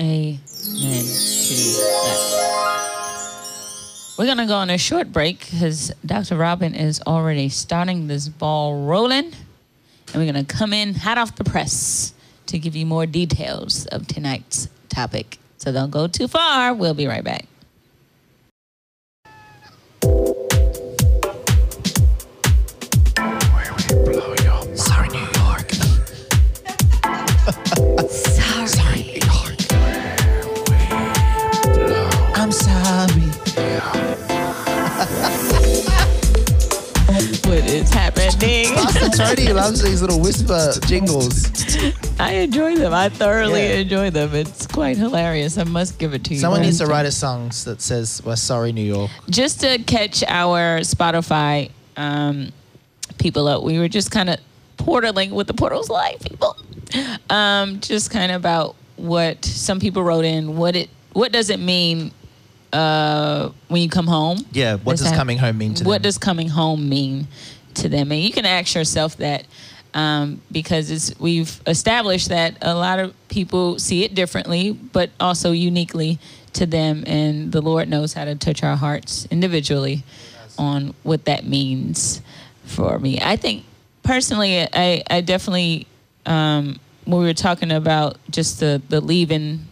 Amen 0.00 0.38
to 0.38 1.54
that. 1.54 2.48
We're 4.16 4.26
going 4.26 4.38
to 4.38 4.46
go 4.46 4.54
on 4.54 4.70
a 4.70 4.78
short 4.78 5.12
break 5.12 5.40
because 5.40 5.92
Dr. 6.06 6.36
Robin 6.36 6.74
is 6.74 7.00
already 7.06 7.48
starting 7.48 8.06
this 8.06 8.28
ball 8.28 8.84
rolling. 8.84 9.26
And 9.26 10.14
we're 10.14 10.32
going 10.32 10.44
to 10.46 10.56
come 10.56 10.72
in 10.72 10.94
hot 10.94 11.18
off 11.18 11.36
the 11.36 11.44
press 11.44 12.14
to 12.46 12.58
give 12.58 12.76
you 12.76 12.86
more 12.86 13.06
details 13.06 13.86
of 13.86 14.06
tonight's 14.06 14.68
topic. 14.88 15.38
So 15.58 15.72
don't 15.72 15.90
go 15.90 16.06
too 16.06 16.28
far. 16.28 16.74
We'll 16.74 16.94
be 16.94 17.06
right 17.06 17.24
back. 17.24 17.46
Tony 39.18 39.52
loves 39.52 39.82
these 39.82 40.00
little 40.00 40.20
whisper 40.20 40.72
jingles. 40.86 41.50
I 42.20 42.32
enjoy 42.32 42.76
them. 42.76 42.94
I 42.94 43.08
thoroughly 43.08 43.62
Yeah. 43.62 43.74
enjoy 43.76 44.10
them. 44.10 44.34
It's 44.34 44.66
quite 44.66 44.96
hilarious. 44.96 45.58
I 45.58 45.64
must 45.64 45.98
give 45.98 46.14
it 46.14 46.24
to 46.24 46.34
you. 46.34 46.40
Someone 46.40 46.62
needs 46.62 46.78
to 46.78 46.86
write 46.86 47.06
a 47.06 47.12
song 47.12 47.50
that 47.64 47.80
says, 47.80 48.22
"We're 48.24 48.36
sorry, 48.36 48.72
New 48.72 48.84
York." 48.84 49.10
just 49.28 49.60
to 49.60 49.78
catch 49.78 50.22
our 50.28 50.80
Spotify 50.80 51.70
um, 51.96 52.52
people 53.18 53.48
up, 53.48 53.62
we 53.62 53.78
were 53.78 53.88
just 53.88 54.10
kind 54.10 54.30
of 54.30 54.38
portaling 54.76 55.30
with 55.32 55.46
the 55.48 55.54
portals 55.54 55.88
live 55.90 56.20
people. 56.20 56.56
Um, 57.28 57.80
just 57.80 58.10
kind 58.10 58.30
of 58.32 58.36
about 58.40 58.74
what 58.96 59.44
some 59.44 59.80
people 59.80 60.02
wrote 60.02 60.24
in. 60.24 60.56
What 60.56 60.76
it 60.76 60.88
what 61.12 61.32
does 61.32 61.50
it 61.50 61.58
mean 61.60 62.12
uh, 62.72 63.50
when 63.68 63.82
you 63.82 63.88
come 63.88 64.06
home? 64.06 64.38
Yeah. 64.52 64.76
What 64.76 64.92
Does 64.92 65.00
does 65.00 65.10
that- 65.10 65.16
coming 65.16 65.38
home 65.38 65.58
mean 65.58 65.74
to 65.74 65.82
them? 65.82 65.88
what 65.88 65.94
them? 65.94 66.02
does 66.02 66.18
coming 66.18 66.48
home 66.48 66.88
mean 66.88 67.26
to 67.74 67.88
them? 67.88 68.12
And 68.12 68.20
you 68.20 68.32
can 68.32 68.46
ask 68.46 68.74
yourself 68.74 69.16
that 69.18 69.44
um, 69.94 70.42
because 70.52 70.90
it's, 70.90 71.18
we've 71.18 71.60
established 71.66 72.28
that 72.28 72.58
a 72.62 72.74
lot 72.74 72.98
of 72.98 73.14
people 73.28 73.78
see 73.78 74.04
it 74.04 74.14
differently, 74.14 74.72
but 74.72 75.10
also 75.18 75.52
uniquely 75.52 76.18
to 76.54 76.66
them. 76.66 77.04
And 77.06 77.52
the 77.52 77.60
Lord 77.60 77.88
knows 77.88 78.12
how 78.12 78.24
to 78.24 78.34
touch 78.34 78.62
our 78.62 78.76
hearts 78.76 79.26
individually 79.30 80.04
on 80.58 80.94
what 81.02 81.24
that 81.24 81.46
means 81.46 82.20
for 82.64 82.98
me. 82.98 83.18
I 83.20 83.36
think 83.36 83.64
personally, 84.02 84.60
I, 84.60 85.02
I 85.08 85.20
definitely, 85.20 85.86
um, 86.26 86.78
when 87.04 87.20
we 87.20 87.26
were 87.26 87.34
talking 87.34 87.72
about 87.72 88.18
just 88.30 88.60
the, 88.60 88.82
the 88.88 89.00
leaving 89.00 89.66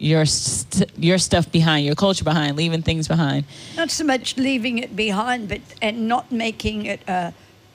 your 0.00 0.24
st- 0.24 0.90
your 0.98 1.18
stuff 1.18 1.52
behind, 1.52 1.84
your 1.84 1.94
culture 1.94 2.24
behind, 2.24 2.56
leaving 2.56 2.82
things 2.82 3.06
behind. 3.06 3.44
Not 3.76 3.90
so 3.90 4.02
much 4.02 4.36
leaving 4.38 4.78
it 4.78 4.96
behind, 4.96 5.48
but 5.48 5.60
and 5.82 6.08
not 6.08 6.32
making 6.32 6.86
it 6.86 7.00
uh, 7.06 7.32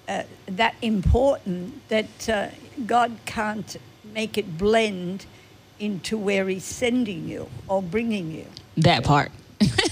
uh, 0.08 0.24
that 0.48 0.76
important 0.82 1.88
that 1.90 2.30
uh, 2.30 2.48
God 2.86 3.12
can't 3.26 3.78
make 4.14 4.38
it 4.38 4.58
blend 4.58 5.28
into 5.80 6.18
where 6.18 6.50
He's 6.50 6.64
sending 6.64 7.28
you 7.28 7.48
or 7.68 7.82
bringing 7.82 8.32
you. 8.32 8.48
that 8.78 9.04
part 9.04 9.32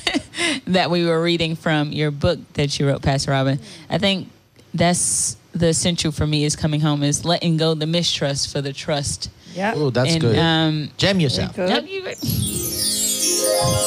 that 0.67 0.89
we 0.89 1.05
were 1.05 1.21
reading 1.21 1.55
from 1.55 1.91
your 1.91 2.09
book 2.09 2.39
that 2.53 2.79
you 2.79 2.87
wrote, 2.87 3.03
Pastor 3.03 3.31
Robin. 3.31 3.59
I 3.89 3.99
think 3.99 4.29
that's 4.73 5.37
the 5.51 5.67
essential 5.67 6.11
for 6.11 6.25
me 6.25 6.45
is 6.45 6.55
coming 6.55 6.81
home 6.81 7.03
is 7.03 7.25
letting 7.25 7.57
go 7.57 7.75
the 7.75 7.85
mistrust 7.85 8.51
for 8.51 8.59
the 8.59 8.73
trust. 8.73 9.29
Yeah. 9.53 9.73
Oh, 9.75 9.89
that's 9.89 10.11
and, 10.11 10.21
good. 10.21 10.37
Um, 10.37 10.89
Jam 10.97 11.19
yourself. 11.19 11.55
Very 11.55 11.69
no, 11.69 11.81
good. 11.81 11.89
you- 11.89 13.13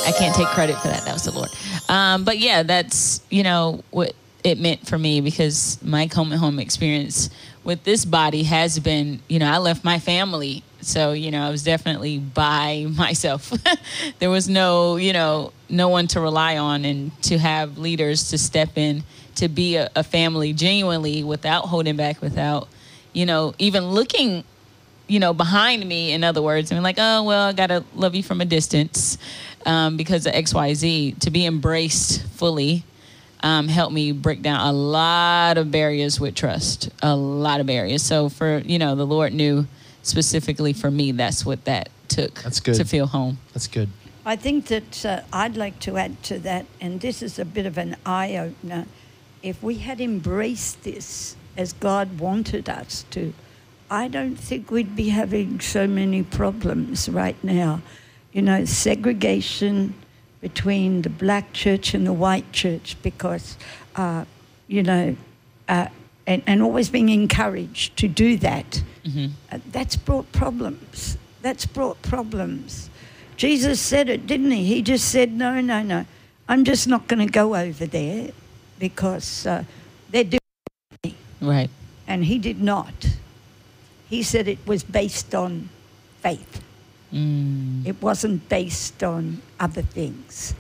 I 0.06 0.12
can't 0.12 0.34
take 0.34 0.46
credit 0.48 0.76
for 0.78 0.88
that. 0.88 1.04
That 1.04 1.12
was 1.14 1.24
the 1.24 1.32
Lord. 1.32 1.48
Um, 1.88 2.24
but 2.24 2.38
yeah, 2.38 2.62
that's 2.62 3.20
you 3.30 3.42
know 3.42 3.82
what 3.90 4.14
it 4.44 4.58
meant 4.58 4.86
for 4.86 4.96
me 4.98 5.20
because 5.20 5.78
my 5.82 6.06
coming 6.06 6.38
home 6.38 6.58
experience 6.58 7.30
with 7.64 7.82
this 7.84 8.04
body 8.04 8.44
has 8.44 8.78
been 8.78 9.20
you 9.28 9.38
know 9.38 9.50
I 9.50 9.58
left 9.58 9.84
my 9.84 9.98
family, 9.98 10.62
so 10.80 11.12
you 11.12 11.30
know 11.30 11.42
I 11.46 11.50
was 11.50 11.62
definitely 11.64 12.18
by 12.18 12.86
myself. 12.96 13.52
there 14.18 14.30
was 14.30 14.48
no 14.48 14.96
you 14.96 15.12
know 15.12 15.52
no 15.68 15.88
one 15.88 16.06
to 16.08 16.20
rely 16.20 16.58
on 16.58 16.84
and 16.84 17.10
to 17.24 17.38
have 17.38 17.78
leaders 17.78 18.30
to 18.30 18.38
step 18.38 18.76
in 18.78 19.02
to 19.36 19.48
be 19.48 19.76
a, 19.76 19.90
a 19.96 20.02
family 20.04 20.52
genuinely 20.52 21.22
without 21.24 21.66
holding 21.66 21.96
back, 21.96 22.20
without 22.22 22.68
you 23.12 23.26
know 23.26 23.54
even 23.58 23.86
looking 23.90 24.44
you 25.08 25.20
know, 25.20 25.32
behind 25.32 25.86
me, 25.86 26.12
in 26.12 26.24
other 26.24 26.42
words, 26.42 26.70
and 26.72 26.82
like, 26.82 26.96
oh, 26.98 27.22
well, 27.22 27.48
I 27.48 27.52
got 27.52 27.68
to 27.68 27.84
love 27.94 28.14
you 28.14 28.22
from 28.22 28.40
a 28.40 28.44
distance 28.44 29.18
um, 29.64 29.96
because 29.96 30.26
of 30.26 30.32
XYZ. 30.32 31.18
To 31.20 31.30
be 31.30 31.46
embraced 31.46 32.22
fully 32.28 32.84
um, 33.40 33.68
helped 33.68 33.94
me 33.94 34.12
break 34.12 34.42
down 34.42 34.60
a 34.60 34.72
lot 34.72 35.58
of 35.58 35.70
barriers 35.70 36.18
with 36.18 36.34
trust, 36.34 36.90
a 37.02 37.14
lot 37.14 37.60
of 37.60 37.66
barriers. 37.66 38.02
So, 38.02 38.28
for, 38.28 38.58
you 38.58 38.78
know, 38.78 38.94
the 38.94 39.06
Lord 39.06 39.32
knew 39.32 39.66
specifically 40.02 40.72
for 40.72 40.90
me, 40.90 41.12
that's 41.12 41.44
what 41.44 41.64
that 41.64 41.88
took 42.08 42.42
That's 42.42 42.60
good. 42.60 42.74
to 42.76 42.84
feel 42.84 43.06
home. 43.06 43.38
That's 43.52 43.66
good. 43.66 43.88
I 44.24 44.34
think 44.34 44.66
that 44.66 45.06
uh, 45.06 45.20
I'd 45.32 45.56
like 45.56 45.78
to 45.80 45.96
add 45.96 46.20
to 46.24 46.38
that, 46.40 46.66
and 46.80 47.00
this 47.00 47.22
is 47.22 47.38
a 47.38 47.44
bit 47.44 47.66
of 47.66 47.78
an 47.78 47.96
eye 48.04 48.36
opener. 48.36 48.86
If 49.42 49.62
we 49.62 49.76
had 49.76 50.00
embraced 50.00 50.82
this 50.82 51.36
as 51.56 51.72
God 51.72 52.18
wanted 52.18 52.68
us 52.68 53.04
to, 53.10 53.32
I 53.90 54.08
don't 54.08 54.36
think 54.36 54.70
we'd 54.70 54.96
be 54.96 55.10
having 55.10 55.60
so 55.60 55.86
many 55.86 56.22
problems 56.22 57.08
right 57.08 57.36
now. 57.44 57.80
You 58.32 58.42
know, 58.42 58.64
segregation 58.64 59.94
between 60.40 61.02
the 61.02 61.08
black 61.10 61.52
church 61.52 61.94
and 61.94 62.06
the 62.06 62.12
white 62.12 62.50
church 62.52 62.96
because, 63.02 63.56
uh, 63.94 64.24
you 64.68 64.82
know, 64.82 65.16
uh, 65.68 65.86
and, 66.26 66.42
and 66.46 66.62
always 66.62 66.88
being 66.88 67.08
encouraged 67.08 67.96
to 67.98 68.08
do 68.08 68.36
that. 68.38 68.82
Uh, 69.06 69.58
that's 69.70 69.94
brought 69.94 70.30
problems. 70.32 71.16
That's 71.42 71.64
brought 71.64 72.02
problems. 72.02 72.90
Jesus 73.36 73.80
said 73.80 74.08
it, 74.08 74.26
didn't 74.26 74.50
he? 74.50 74.64
He 74.64 74.82
just 74.82 75.08
said, 75.10 75.32
no, 75.32 75.60
no, 75.60 75.82
no. 75.82 76.04
I'm 76.48 76.64
just 76.64 76.88
not 76.88 77.06
going 77.06 77.24
to 77.24 77.32
go 77.32 77.54
over 77.54 77.86
there 77.86 78.30
because 78.80 79.46
uh, 79.46 79.62
they're 80.10 80.24
doing 80.24 81.14
Right. 81.40 81.70
and 82.08 82.24
he 82.24 82.38
did 82.38 82.60
not. 82.60 82.94
He 84.08 84.22
said 84.22 84.48
it 84.48 84.58
was 84.66 84.82
based 84.82 85.34
on 85.34 85.68
faith. 86.20 86.62
Mm. 87.12 87.86
It 87.86 88.00
wasn't 88.02 88.48
based 88.48 89.02
on 89.02 89.42
other 89.58 89.82
things. 89.82 90.54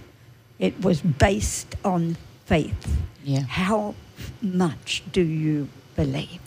It 0.58 0.80
was 0.82 1.00
based 1.00 1.74
on 1.84 2.16
faith. 2.46 2.96
Yeah. 3.24 3.40
How 3.42 3.94
much 4.40 5.02
do 5.12 5.22
you 5.22 5.68
believe? 5.94 6.40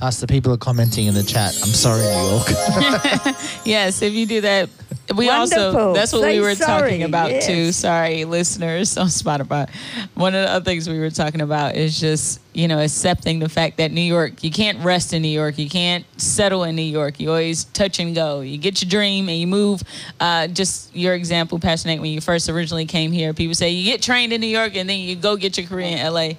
Ask 0.00 0.20
the 0.20 0.26
people 0.26 0.52
are 0.52 0.58
commenting 0.58 1.06
in 1.06 1.14
the 1.14 1.22
chat. 1.22 1.54
I'm 1.62 1.68
sorry, 1.68 2.02
New 2.02 2.30
York. 2.30 3.36
Yes, 3.64 4.02
if 4.02 4.12
you 4.12 4.26
do 4.26 4.40
that, 4.42 4.68
we 5.14 5.28
also 5.28 5.92
that's 5.92 6.12
what 6.12 6.22
Say 6.22 6.38
we 6.38 6.44
were 6.44 6.54
sorry, 6.54 6.90
talking 6.90 7.02
about 7.02 7.42
too. 7.42 7.72
Sorry, 7.72 8.24
listeners 8.24 8.96
on 8.96 9.08
Spotify. 9.08 9.68
One 10.14 10.34
of 10.34 10.42
the 10.42 10.50
other 10.50 10.64
things 10.64 10.88
we 10.88 10.98
were 10.98 11.10
talking 11.10 11.40
about 11.40 11.74
is 11.74 12.00
just 12.00 12.40
you 12.54 12.68
know 12.68 12.78
accepting 12.78 13.38
the 13.38 13.48
fact 13.48 13.76
that 13.78 13.92
New 13.92 14.00
York, 14.00 14.42
you 14.42 14.50
can't 14.50 14.82
rest 14.84 15.12
in 15.12 15.22
New 15.22 15.28
York, 15.28 15.58
you 15.58 15.68
can't 15.68 16.04
settle 16.20 16.64
in 16.64 16.74
New 16.76 16.82
York. 16.82 17.20
You 17.20 17.30
always 17.30 17.64
touch 17.64 17.98
and 17.98 18.14
go. 18.14 18.40
You 18.40 18.56
get 18.56 18.82
your 18.82 18.88
dream 18.88 19.28
and 19.28 19.38
you 19.38 19.46
move. 19.46 19.82
Uh, 20.20 20.46
just 20.46 20.94
your 20.96 21.14
example, 21.14 21.58
passionate 21.58 22.00
when 22.00 22.10
you 22.10 22.20
first 22.20 22.48
originally 22.48 22.86
came 22.86 23.12
here, 23.12 23.34
people 23.34 23.54
say 23.54 23.70
you 23.70 23.84
get 23.90 24.00
trained 24.00 24.32
in 24.32 24.40
New 24.40 24.46
York 24.46 24.74
and 24.76 24.88
then 24.88 25.00
you 25.00 25.16
go 25.16 25.36
get 25.36 25.58
your 25.58 25.66
career 25.66 25.96
in 25.98 26.12
LA. 26.12 26.30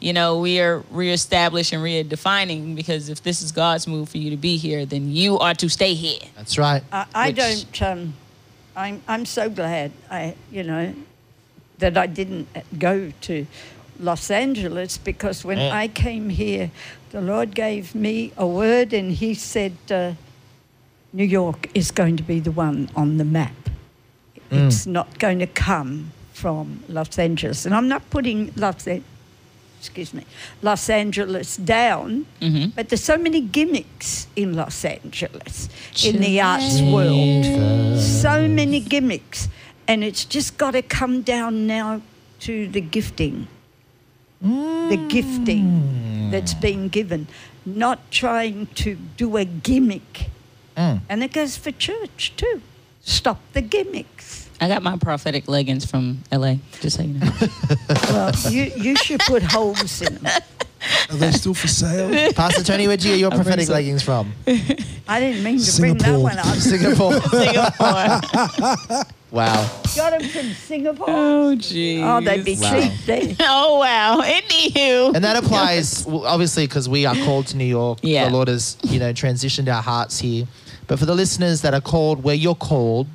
You 0.00 0.14
know, 0.14 0.38
we 0.38 0.60
are 0.60 0.82
reestablishing, 0.90 1.78
redefining 1.80 2.74
because 2.74 3.10
if 3.10 3.22
this 3.22 3.42
is 3.42 3.52
God's 3.52 3.86
move 3.86 4.08
for 4.08 4.16
you 4.16 4.30
to 4.30 4.36
be 4.38 4.56
here, 4.56 4.86
then 4.86 5.10
you 5.10 5.38
are 5.38 5.54
to 5.54 5.68
stay 5.68 5.92
here. 5.92 6.20
That's 6.36 6.56
right. 6.56 6.82
I, 6.90 7.04
I 7.14 7.26
Which- 7.28 7.36
don't. 7.36 7.82
Um, 7.82 8.14
I'm. 8.74 9.02
I'm 9.06 9.26
so 9.26 9.50
glad. 9.50 9.92
I. 10.10 10.34
You 10.50 10.62
know, 10.62 10.94
that 11.78 11.98
I 11.98 12.06
didn't 12.06 12.48
go 12.78 13.12
to 13.22 13.46
Los 13.98 14.30
Angeles 14.30 14.96
because 14.96 15.44
when 15.44 15.58
Yeah. 15.58 15.74
I 15.74 15.88
came 15.88 16.30
here, 16.30 16.70
the 17.10 17.20
Lord 17.20 17.54
gave 17.54 17.94
me 17.94 18.32
a 18.38 18.46
word 18.46 18.94
and 18.94 19.12
He 19.12 19.34
said, 19.34 19.74
uh, 19.90 20.12
"New 21.12 21.24
York 21.24 21.68
is 21.74 21.90
going 21.90 22.16
to 22.16 22.22
be 22.22 22.40
the 22.40 22.52
one 22.52 22.88
on 22.96 23.18
the 23.18 23.24
map. 23.24 23.52
Mm. 24.50 24.66
It's 24.68 24.86
not 24.86 25.18
going 25.18 25.40
to 25.40 25.46
come 25.46 26.12
from 26.32 26.84
Los 26.88 27.18
Angeles." 27.18 27.66
And 27.66 27.74
I'm 27.74 27.86
not 27.88 28.08
putting 28.08 28.50
Los. 28.56 28.86
An- 28.86 29.04
Excuse 29.80 30.12
me, 30.12 30.26
Los 30.60 30.90
Angeles 30.90 31.56
down, 31.56 32.26
hmm 32.40 32.66
but 32.76 32.90
there's 32.90 33.02
so 33.02 33.16
many 33.16 33.40
gimmicks 33.40 34.26
in 34.36 34.52
Los 34.54 34.84
Angeles, 34.84 35.70
in 36.04 36.20
the 36.20 36.38
arts 36.38 36.82
world. 36.82 37.46
So 37.98 38.46
many 38.46 38.80
gimmicks. 38.80 39.48
And 39.88 40.04
it's 40.04 40.26
just 40.26 40.58
got 40.58 40.72
to 40.72 40.82
come 40.82 41.22
down 41.22 41.66
now 41.66 42.02
to 42.40 42.68
the 42.68 42.82
gifting. 42.82 43.48
The 44.42 45.06
gifting 45.08 46.30
that's 46.30 46.52
been 46.52 46.88
given. 46.88 47.26
Not 47.64 48.10
trying 48.10 48.66
to 48.76 48.96
do 49.16 49.38
a 49.38 49.46
gimmick. 49.46 50.28
Mm. 50.76 51.00
And 51.08 51.24
it 51.24 51.32
goes 51.32 51.56
for 51.56 51.72
church 51.72 52.34
too. 52.36 52.60
Stop 53.00 53.40
the 53.54 53.62
gimmicks. 53.62 54.49
I 54.62 54.68
got 54.68 54.82
my 54.82 54.96
prophetic 54.98 55.48
leggings 55.48 55.84
from 55.90 56.18
LA, 56.30 56.56
just 56.80 56.96
so 56.96 57.02
you 57.02 57.14
know. 57.14 57.30
Well, 58.10 58.32
you, 58.50 58.64
you 58.76 58.96
should 58.96 59.20
put 59.20 59.42
holes 59.42 60.02
in 60.02 60.16
them. 60.16 60.42
Are 61.10 61.16
they 61.16 61.30
still 61.32 61.54
for 61.54 61.68
sale? 61.68 62.32
Pastor 62.34 62.62
Tony, 62.62 62.86
where'd 62.86 63.02
you 63.02 63.12
get 63.12 63.20
your 63.20 63.32
I 63.32 63.36
prophetic 63.36 63.66
some. 63.66 63.74
leggings 63.74 64.02
from? 64.02 64.32
I 65.08 65.20
didn't 65.20 65.42
mean 65.44 65.58
to 65.60 65.80
bring 65.80 65.96
that 65.98 66.18
one 66.18 66.38
up. 66.38 66.46
Singapore. 66.56 67.20
Singapore. 67.20 69.04
wow. 69.30 69.80
Got 69.96 70.18
them 70.18 70.28
from 70.28 70.52
Singapore. 70.54 71.06
Oh, 71.10 71.54
jeez. 71.56 72.02
Oh, 72.02 72.20
they'd 72.24 72.44
be 72.44 72.56
Wow. 72.60 72.70
cheap 72.80 72.92
there. 73.06 73.36
Oh, 73.40 73.78
wow. 73.78 74.20
Anywho. 74.22 75.14
And 75.14 75.24
that 75.24 75.36
applies, 75.42 76.06
obviously, 76.06 76.66
because 76.66 76.88
we 76.88 77.06
are 77.06 77.14
called 77.14 77.46
to 77.48 77.56
New 77.56 77.64
York. 77.64 77.98
Yeah. 78.02 78.26
The 78.28 78.34
Lord 78.34 78.48
has, 78.48 78.76
you 78.82 78.98
know, 78.98 79.12
transitioned 79.12 79.72
our 79.74 79.82
hearts 79.82 80.18
here. 80.18 80.46
But 80.86 80.98
for 80.98 81.06
the 81.06 81.14
listeners 81.14 81.60
that 81.62 81.72
are 81.74 81.80
called 81.80 82.22
where 82.24 82.34
you're 82.34 82.54
called, 82.54 83.06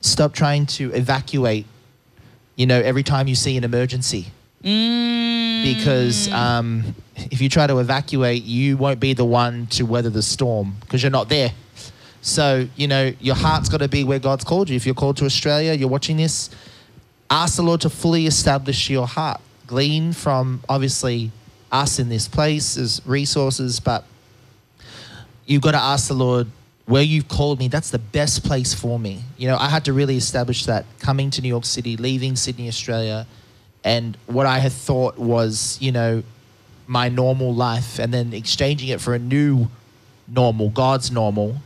stop 0.00 0.32
trying 0.32 0.66
to 0.66 0.92
evacuate, 0.92 1.66
you 2.56 2.66
know, 2.66 2.80
every 2.80 3.02
time 3.02 3.28
you 3.28 3.34
see 3.34 3.56
an 3.56 3.64
emergency. 3.64 4.26
Mm. 4.62 5.74
Because 5.74 6.30
um, 6.32 6.94
if 7.16 7.40
you 7.40 7.48
try 7.48 7.66
to 7.66 7.78
evacuate, 7.78 8.42
you 8.44 8.76
won't 8.76 9.00
be 9.00 9.12
the 9.12 9.24
one 9.24 9.66
to 9.68 9.84
weather 9.84 10.10
the 10.10 10.22
storm 10.22 10.76
because 10.80 11.02
you're 11.02 11.10
not 11.10 11.28
there. 11.28 11.52
So, 12.20 12.66
you 12.76 12.88
know, 12.88 13.12
your 13.20 13.36
heart's 13.36 13.68
got 13.68 13.78
to 13.78 13.88
be 13.88 14.04
where 14.04 14.18
God's 14.18 14.44
called 14.44 14.68
you. 14.68 14.76
If 14.76 14.84
you're 14.84 14.94
called 14.94 15.16
to 15.18 15.24
Australia, 15.24 15.72
you're 15.72 15.88
watching 15.88 16.16
this, 16.16 16.50
ask 17.30 17.56
the 17.56 17.62
Lord 17.62 17.80
to 17.82 17.90
fully 17.90 18.26
establish 18.26 18.90
your 18.90 19.06
heart. 19.06 19.40
Glean 19.66 20.12
from 20.12 20.62
obviously 20.68 21.30
us 21.70 21.98
in 21.98 22.08
this 22.08 22.26
place 22.26 22.76
as 22.76 23.00
resources, 23.04 23.78
but 23.78 24.04
you've 25.46 25.62
got 25.62 25.72
to 25.72 25.78
ask 25.78 26.08
the 26.08 26.14
Lord 26.14 26.48
where 26.88 27.02
you've 27.02 27.28
called 27.28 27.58
me. 27.58 27.68
That's 27.68 27.90
the 27.90 27.98
best 27.98 28.44
place 28.44 28.72
for 28.72 28.98
me. 28.98 29.14
You 29.36 29.46
know, 29.48 29.56
I 29.58 29.68
had 29.68 29.84
to 29.84 29.92
really 29.92 30.16
establish 30.16 30.64
that 30.64 30.86
coming 30.98 31.28
to 31.32 31.42
New 31.42 31.48
York 31.56 31.66
City, 31.66 31.96
leaving 31.98 32.34
Sydney, 32.34 32.66
Australia, 32.66 33.26
and 33.84 34.16
what 34.26 34.46
I 34.46 34.58
had 34.58 34.72
thought 34.72 35.18
was, 35.18 35.76
you 35.80 35.92
know, 35.92 36.22
my 36.86 37.10
normal 37.10 37.54
life, 37.54 37.98
and 37.98 38.12
then 38.12 38.32
exchanging 38.32 38.88
it 38.88 39.00
for 39.02 39.14
a 39.14 39.18
new 39.18 39.68
normal, 40.26 40.70
God's 40.70 41.10
normal. 41.10 41.56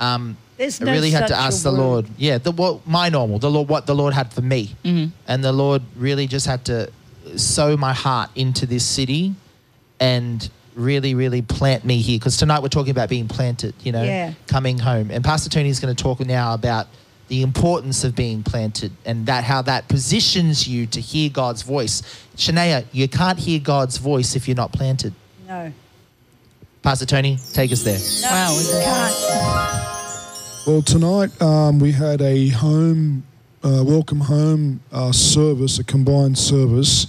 Um, 0.00 0.38
There's 0.56 0.80
I 0.80 0.86
no 0.86 0.92
really 0.92 1.10
had 1.10 1.26
to 1.28 1.36
ask 1.36 1.62
the 1.62 1.70
word. 1.70 1.78
Lord, 1.78 2.06
yeah, 2.16 2.38
the 2.38 2.50
what 2.50 2.86
my 2.86 3.10
normal, 3.10 3.38
the 3.38 3.50
Lord, 3.50 3.68
what 3.68 3.84
the 3.86 3.94
Lord 3.94 4.14
had 4.14 4.32
for 4.32 4.40
me, 4.42 4.74
Mhm. 4.82 5.10
and 5.28 5.44
the 5.44 5.52
Lord 5.52 5.82
really 5.96 6.26
just 6.26 6.46
had 6.46 6.64
to 6.66 6.90
sow 7.36 7.76
my 7.76 7.92
heart 7.92 8.30
into 8.34 8.64
this 8.64 8.84
city, 8.84 9.34
and 10.00 10.48
really, 10.74 11.14
really 11.14 11.42
plant 11.42 11.84
me 11.84 11.98
here. 12.00 12.18
Because 12.18 12.36
tonight 12.36 12.62
we're 12.62 12.68
talking 12.68 12.90
about 12.90 13.08
being 13.08 13.28
planted, 13.28 13.74
you 13.82 13.92
know, 13.92 14.02
Yeah. 14.02 14.32
coming 14.46 14.78
home, 14.78 15.10
and 15.10 15.24
Pastor 15.24 15.48
Tony 15.50 15.68
is 15.68 15.80
going 15.80 15.94
to 15.94 16.02
talk 16.02 16.20
now 16.24 16.54
about 16.54 16.88
the 17.28 17.42
importance 17.42 18.04
of 18.04 18.14
being 18.14 18.42
planted 18.42 18.92
and 19.06 19.26
that 19.26 19.44
how 19.44 19.62
that 19.62 19.88
positions 19.88 20.68
you 20.68 20.86
to 20.86 21.00
hear 21.00 21.30
God's 21.30 21.62
voice. 21.62 22.02
Shania, 22.36 22.84
you 22.92 23.08
can't 23.08 23.38
hear 23.38 23.58
God's 23.60 23.96
voice 23.96 24.36
if 24.36 24.46
you're 24.46 24.56
not 24.56 24.72
planted. 24.72 25.14
No. 25.48 25.72
Pastor 26.82 27.06
Tony, 27.06 27.38
take 27.54 27.72
us 27.72 27.82
there. 27.82 27.98
no 27.98 28.28
Wow, 28.30 28.52
you 28.52 28.58
is 28.60 28.74
it- 28.74 28.84
can't. 28.84 29.14
Well, 30.66 30.82
tonight 30.82 31.42
um, 31.42 31.78
we 31.78 31.92
had 31.92 32.20
a 32.22 32.48
home, 32.48 33.24
uh, 33.62 33.82
welcome 33.86 34.20
home 34.20 34.80
uh, 34.92 35.12
service, 35.12 35.78
a 35.78 35.84
combined 35.84 36.36
service. 36.38 37.06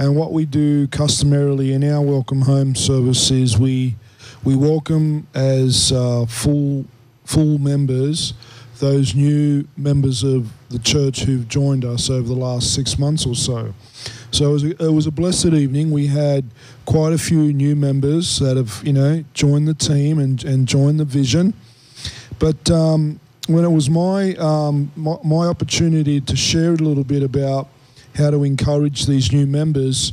And 0.00 0.16
what 0.16 0.32
we 0.32 0.46
do 0.46 0.88
customarily 0.88 1.74
in 1.74 1.84
our 1.84 2.00
welcome 2.00 2.40
home 2.40 2.74
service 2.74 3.30
is 3.30 3.58
we 3.58 3.96
we 4.42 4.56
welcome 4.56 5.26
as 5.34 5.92
uh, 5.92 6.24
full 6.24 6.86
full 7.26 7.58
members 7.58 8.32
those 8.78 9.14
new 9.14 9.68
members 9.76 10.22
of 10.24 10.50
the 10.70 10.78
church 10.78 11.24
who've 11.24 11.46
joined 11.46 11.84
us 11.84 12.08
over 12.08 12.26
the 12.26 12.34
last 12.34 12.74
six 12.74 12.98
months 12.98 13.26
or 13.26 13.34
so. 13.34 13.74
So 14.30 14.48
it 14.48 14.52
was, 14.54 14.64
a, 14.64 14.84
it 14.86 14.92
was 14.92 15.06
a 15.06 15.10
blessed 15.10 15.52
evening. 15.52 15.90
We 15.90 16.06
had 16.06 16.46
quite 16.86 17.12
a 17.12 17.18
few 17.18 17.52
new 17.52 17.76
members 17.76 18.38
that 18.38 18.56
have 18.56 18.80
you 18.82 18.94
know 18.94 19.22
joined 19.34 19.68
the 19.68 19.74
team 19.74 20.18
and, 20.18 20.42
and 20.44 20.66
joined 20.66 20.98
the 20.98 21.04
vision. 21.04 21.52
But 22.38 22.70
um, 22.70 23.20
when 23.48 23.66
it 23.66 23.70
was 23.70 23.90
my, 23.90 24.32
um, 24.36 24.90
my 24.96 25.18
my 25.22 25.44
opportunity 25.44 26.22
to 26.22 26.36
share 26.36 26.72
a 26.72 26.76
little 26.76 27.04
bit 27.04 27.22
about 27.22 27.68
how 28.20 28.30
to 28.30 28.44
encourage 28.44 29.06
these 29.06 29.32
new 29.32 29.46
members, 29.46 30.12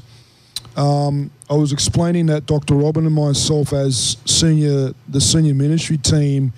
um, 0.76 1.30
I 1.50 1.54
was 1.54 1.72
explaining 1.72 2.28
that 2.28 2.46
Dr. 2.46 2.76
Robin 2.76 3.06
and 3.06 3.14
myself, 3.14 3.74
as 3.74 4.18
senior 4.26 4.94
the 5.08 5.22
senior 5.22 5.54
ministry 5.54 5.98
team, 5.98 6.54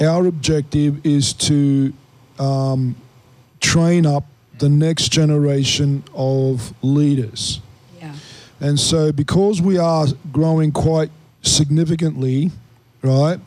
our 0.00 0.26
objective 0.26 1.04
is 1.06 1.32
to 1.34 1.92
um, 2.38 2.94
train 3.60 4.06
up 4.06 4.24
the 4.58 4.68
next 4.68 5.10
generation 5.10 6.04
of 6.14 6.72
leaders. 6.82 7.60
Yeah. 8.00 8.14
And 8.60 8.78
so, 8.78 9.12
because 9.12 9.60
we 9.60 9.78
are 9.78 10.06
growing 10.32 10.72
quite 10.72 11.10
significantly, 11.42 12.50
right, 13.02 13.38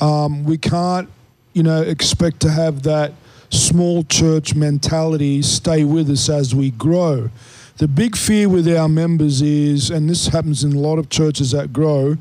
um, 0.00 0.44
we 0.44 0.58
can't, 0.58 1.08
you 1.52 1.62
know, 1.62 1.82
expect 1.82 2.40
to 2.40 2.50
have 2.50 2.82
that 2.84 3.12
small 3.50 4.04
church 4.04 4.54
mentality 4.54 5.42
stay 5.42 5.84
with 5.84 6.08
us 6.08 6.28
as 6.28 6.54
we 6.54 6.70
grow. 6.70 7.30
The 7.78 7.88
big 7.88 8.16
fear 8.16 8.48
with 8.48 8.68
our 8.68 8.88
members 8.88 9.42
is, 9.42 9.90
and 9.90 10.08
this 10.08 10.28
happens 10.28 10.64
in 10.64 10.72
a 10.72 10.78
lot 10.78 10.98
of 10.98 11.08
churches 11.08 11.52
that 11.52 11.72
grow, 11.72 12.16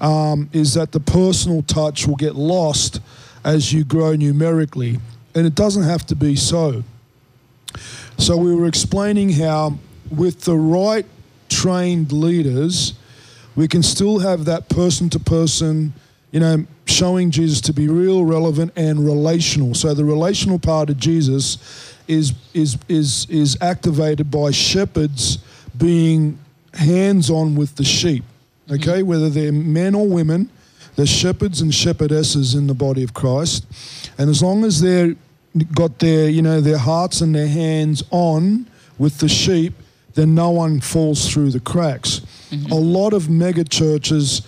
um, 0.00 0.50
is 0.52 0.74
that 0.74 0.92
the 0.92 1.00
personal 1.00 1.62
touch 1.62 2.06
will 2.06 2.16
get 2.16 2.34
lost 2.34 3.00
as 3.44 3.72
you 3.72 3.84
grow 3.84 4.16
numerically. 4.16 4.98
And 5.34 5.46
it 5.46 5.54
doesn't 5.54 5.84
have 5.84 6.04
to 6.06 6.16
be 6.16 6.34
so. 6.34 6.82
So 8.18 8.36
we 8.36 8.54
were 8.54 8.66
explaining 8.66 9.30
how, 9.30 9.78
with 10.10 10.42
the 10.42 10.56
right 10.56 11.06
trained 11.48 12.10
leaders, 12.10 12.94
we 13.54 13.68
can 13.68 13.82
still 13.82 14.18
have 14.18 14.44
that 14.46 14.68
person 14.68 15.08
to 15.10 15.20
person, 15.20 15.92
you 16.32 16.40
know, 16.40 16.66
showing 16.98 17.30
Jesus 17.30 17.60
to 17.62 17.72
be 17.72 17.86
real, 17.86 18.24
relevant, 18.24 18.72
and 18.76 19.06
relational. 19.06 19.74
So 19.74 19.94
the 19.94 20.04
relational 20.04 20.58
part 20.58 20.90
of 20.90 20.98
Jesus 20.98 21.94
is 22.08 22.32
is 22.54 22.76
is 22.88 23.26
is 23.30 23.56
activated 23.60 24.30
by 24.30 24.50
shepherds 24.50 25.38
being 25.76 26.38
hands 26.74 27.30
on 27.30 27.54
with 27.54 27.76
the 27.76 27.84
sheep, 27.84 28.24
okay, 28.70 29.00
mm-hmm. 29.00 29.08
whether 29.08 29.30
they're 29.30 29.52
men 29.52 29.94
or 29.94 30.08
women, 30.08 30.50
they're 30.96 31.06
shepherds 31.06 31.60
and 31.60 31.70
shepherdesses 31.72 32.56
in 32.56 32.66
the 32.66 32.74
body 32.74 33.04
of 33.04 33.14
Christ. 33.14 33.64
And 34.18 34.28
as 34.28 34.42
long 34.42 34.64
as 34.64 34.80
they're 34.80 35.14
got 35.74 35.98
their, 36.00 36.28
you 36.28 36.42
know, 36.42 36.60
their 36.60 36.78
hearts 36.78 37.20
and 37.20 37.34
their 37.34 37.48
hands 37.48 38.02
on 38.10 38.66
with 38.98 39.18
the 39.18 39.28
sheep, 39.28 39.74
then 40.14 40.34
no 40.34 40.50
one 40.50 40.80
falls 40.80 41.32
through 41.32 41.50
the 41.50 41.60
cracks. 41.60 42.20
Mm-hmm. 42.50 42.72
A 42.72 42.74
lot 42.74 43.12
of 43.12 43.30
mega 43.30 43.64
churches 43.64 44.42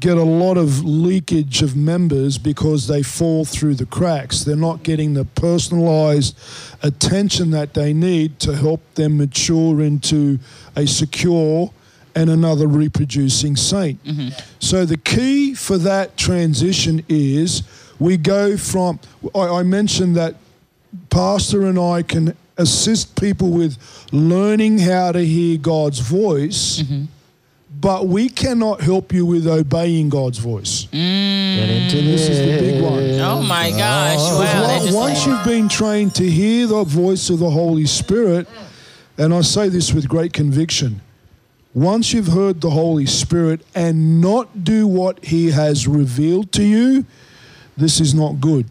get 0.00 0.16
a 0.16 0.22
lot 0.22 0.56
of 0.56 0.84
leakage 0.84 1.62
of 1.62 1.76
members 1.76 2.38
because 2.38 2.86
they 2.86 3.02
fall 3.02 3.44
through 3.44 3.74
the 3.74 3.86
cracks. 3.86 4.44
They're 4.44 4.56
not 4.56 4.82
getting 4.82 5.14
the 5.14 5.24
personalized 5.24 6.38
attention 6.82 7.50
that 7.50 7.74
they 7.74 7.92
need 7.92 8.38
to 8.40 8.56
help 8.56 8.80
them 8.94 9.18
mature 9.18 9.80
into 9.80 10.38
a 10.76 10.86
secure 10.86 11.72
and 12.14 12.30
another 12.30 12.66
reproducing 12.66 13.56
saint. 13.56 14.02
Mm-hmm. 14.04 14.28
So 14.58 14.84
the 14.84 14.96
key 14.96 15.54
for 15.54 15.78
that 15.78 16.16
transition 16.16 17.04
is 17.08 17.62
we 17.98 18.16
go 18.16 18.56
from, 18.56 19.00
I, 19.34 19.40
I 19.40 19.62
mentioned 19.62 20.16
that 20.16 20.36
Pastor 21.10 21.66
and 21.66 21.78
I 21.78 22.02
can 22.02 22.36
assist 22.56 23.20
people 23.20 23.50
with 23.50 23.78
learning 24.12 24.78
how 24.78 25.12
to 25.12 25.24
hear 25.24 25.58
God's 25.58 26.00
voice, 26.00 26.82
mm-hmm. 26.82 27.04
But 27.80 28.06
we 28.08 28.28
cannot 28.28 28.80
help 28.80 29.12
you 29.12 29.24
with 29.26 29.46
obeying 29.46 30.08
God's 30.08 30.38
voice. 30.38 30.86
Mm. 30.92 31.56
Get 31.56 31.68
into 31.70 31.98
And 31.98 32.08
this 32.08 32.28
is 32.28 32.38
the 32.38 32.58
big 32.72 32.82
one. 32.82 33.20
Oh 33.20 33.42
my 33.42 33.70
gosh! 33.70 34.16
Oh. 34.20 34.40
Wow. 34.40 34.78
Once- 34.80 34.94
Once 34.94 35.26
you've 35.26 35.44
been 35.44 35.68
trained 35.68 36.14
to 36.16 36.28
hear 36.28 36.66
the 36.66 36.84
voice 36.84 37.30
of 37.30 37.38
the 37.38 37.50
Holy 37.50 37.86
Spirit, 37.86 38.48
and 39.16 39.34
I 39.34 39.42
say 39.42 39.68
this 39.68 39.92
with 39.92 40.08
great 40.08 40.32
conviction, 40.32 41.00
once 41.74 42.12
you've 42.12 42.28
heard 42.28 42.60
the 42.60 42.70
Holy 42.70 43.06
Spirit 43.06 43.60
and 43.74 44.20
not 44.20 44.64
do 44.64 44.86
what 44.86 45.24
He 45.24 45.50
has 45.50 45.86
revealed 45.86 46.50
to 46.52 46.62
you, 46.64 47.04
this 47.76 48.00
is 48.00 48.14
not 48.14 48.40
good. 48.40 48.66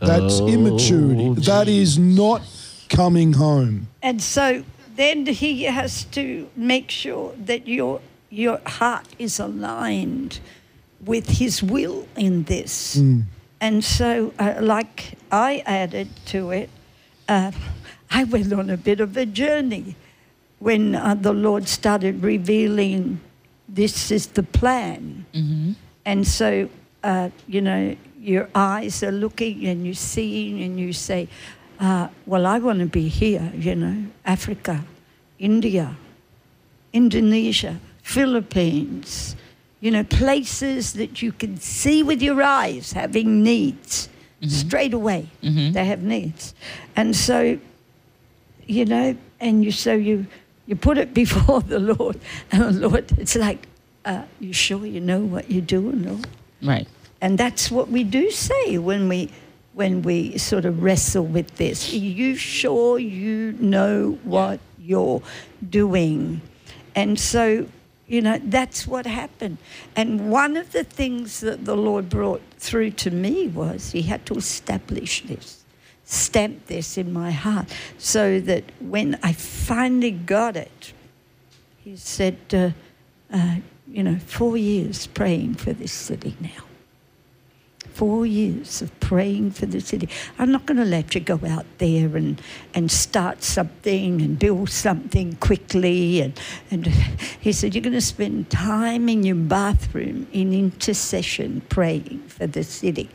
That's 0.00 0.40
Oh, 0.40 0.48
immaturity. 0.48 1.40
That 1.42 1.68
is 1.68 1.98
not 1.98 2.42
coming 2.88 3.34
home. 3.34 3.88
And 4.02 4.20
so 4.20 4.64
then 4.96 5.26
he 5.26 5.62
has 5.64 6.04
to 6.12 6.48
make 6.56 6.90
sure 6.90 7.32
that 7.46 7.66
your 7.66 8.00
your 8.34 8.60
heart 8.66 9.06
is 9.18 9.38
aligned 9.38 10.40
with 11.04 11.38
his 11.38 11.62
will 11.62 12.06
in 12.16 12.44
this. 12.44 12.96
And 13.60 13.84
so, 13.84 14.34
uh, 14.38 14.58
like 14.60 15.16
I 15.30 15.62
added 15.64 16.08
to 16.26 16.50
it, 16.50 16.70
uh, 17.28 17.52
I 18.10 18.24
went 18.24 18.52
on 18.52 18.70
a 18.70 18.76
bit 18.76 19.00
of 19.00 19.16
a 19.16 19.26
journey 19.26 19.96
when 20.58 20.94
uh, 20.94 21.14
the 21.14 21.32
Lord 21.32 21.68
started 21.68 22.22
revealing 22.22 23.20
this 23.68 24.10
is 24.10 24.26
the 24.28 24.42
plan. 24.42 25.26
And 26.04 26.26
so, 26.26 26.68
uh, 27.02 27.30
you 27.48 27.60
know, 27.60 27.96
your 28.20 28.48
eyes 28.54 29.02
are 29.02 29.12
looking 29.12 29.66
and 29.66 29.84
you're 29.84 29.94
seeing 29.94 30.62
and 30.62 30.78
you 30.78 30.92
say, 30.92 31.28
uh, 31.80 32.08
well, 32.26 32.46
I 32.46 32.58
want 32.58 32.78
to 32.80 32.86
be 32.86 33.08
here, 33.08 33.52
you 33.56 33.74
know, 33.74 34.04
Africa, 34.24 34.84
India, 35.38 35.96
Indonesia, 36.92 37.80
Philippines, 38.04 39.34
you 39.80 39.90
know, 39.90 40.04
places 40.04 40.92
that 40.92 41.20
you 41.22 41.32
can 41.32 41.56
see 41.58 42.02
with 42.02 42.22
your 42.22 42.42
eyes 42.42 42.92
having 42.92 43.42
needs 43.42 44.08
straight 44.46 44.92
away. 44.92 45.26
They 45.72 45.84
have 45.86 46.02
needs. 46.02 46.54
And 46.96 47.16
so, 47.16 47.58
you 48.66 48.84
know, 48.84 49.16
and 49.40 49.64
you 49.64 49.72
so 49.72 49.94
you 49.94 50.26
you 50.66 50.76
put 50.76 50.98
it 50.98 51.14
before 51.22 51.62
the 51.62 51.78
Lord, 51.78 52.20
and 52.52 52.62
the 52.62 52.88
Lord, 52.88 53.10
it's 53.18 53.36
like, 53.36 53.66
uh, 54.04 54.22
you 54.38 54.52
sure 54.52 54.84
you 54.84 55.00
know 55.00 55.20
what 55.20 55.50
you're 55.50 55.62
doing, 55.78 56.04
Lord? 56.04 56.26
right. 56.62 56.86
And 57.22 57.38
that's 57.38 57.70
what 57.70 57.88
we 57.88 58.04
do 58.04 58.30
say 58.30 58.76
when 58.76 59.08
we 59.08 59.30
when 59.72 60.02
we 60.02 60.36
sort 60.36 60.66
of 60.66 60.82
wrestle 60.82 61.24
with 61.24 61.56
this. 61.56 61.90
Are 61.92 61.96
you 61.96 62.36
sure 62.36 62.98
you 62.98 63.52
know 63.58 64.18
what 64.24 64.60
you're 64.78 65.22
doing? 65.70 66.42
And 66.94 67.18
so, 67.18 67.66
you 68.06 68.20
know, 68.20 68.38
that's 68.44 68.86
what 68.86 69.06
happened. 69.06 69.58
And 69.96 70.30
one 70.30 70.56
of 70.56 70.72
the 70.72 70.84
things 70.84 71.40
that 71.40 71.64
the 71.64 71.76
Lord 71.76 72.08
brought 72.08 72.42
through 72.58 72.90
to 72.92 73.10
me 73.10 73.48
was 73.48 73.92
he 73.92 74.02
had 74.02 74.26
to 74.26 74.34
establish 74.34 75.22
this, 75.22 75.64
stamp 76.04 76.66
this 76.66 76.98
in 76.98 77.12
my 77.12 77.30
heart, 77.30 77.72
so 77.98 78.40
that 78.40 78.64
when 78.80 79.18
I 79.22 79.32
finally 79.32 80.10
got 80.10 80.56
it, 80.56 80.92
he 81.82 81.96
said, 81.96 82.38
uh, 82.52 82.70
uh, 83.32 83.56
you 83.88 84.02
know, 84.02 84.18
four 84.18 84.56
years 84.56 85.06
praying 85.06 85.54
for 85.54 85.72
this 85.72 85.92
city 85.92 86.36
now 86.40 86.64
four 87.94 88.26
years 88.26 88.82
of 88.82 89.00
praying 89.00 89.52
for 89.52 89.66
the 89.66 89.80
city. 89.80 90.08
I'm 90.38 90.50
not 90.50 90.66
going 90.66 90.78
to 90.78 90.84
let 90.84 91.14
you 91.14 91.20
go 91.20 91.40
out 91.46 91.66
there 91.78 92.16
and, 92.16 92.42
and 92.74 92.90
start 92.90 93.42
something 93.42 94.20
and 94.20 94.38
build 94.38 94.68
something 94.68 95.36
quickly. 95.36 96.20
And, 96.20 96.38
and 96.70 96.86
he 97.40 97.52
said, 97.52 97.74
You're 97.74 97.82
going 97.82 97.92
to 97.92 98.00
spend 98.00 98.50
time 98.50 99.08
in 99.08 99.22
your 99.22 99.36
bathroom 99.36 100.26
in 100.32 100.52
intercession 100.52 101.62
praying 101.68 102.24
for 102.26 102.46
the 102.46 102.64
city. 102.64 103.08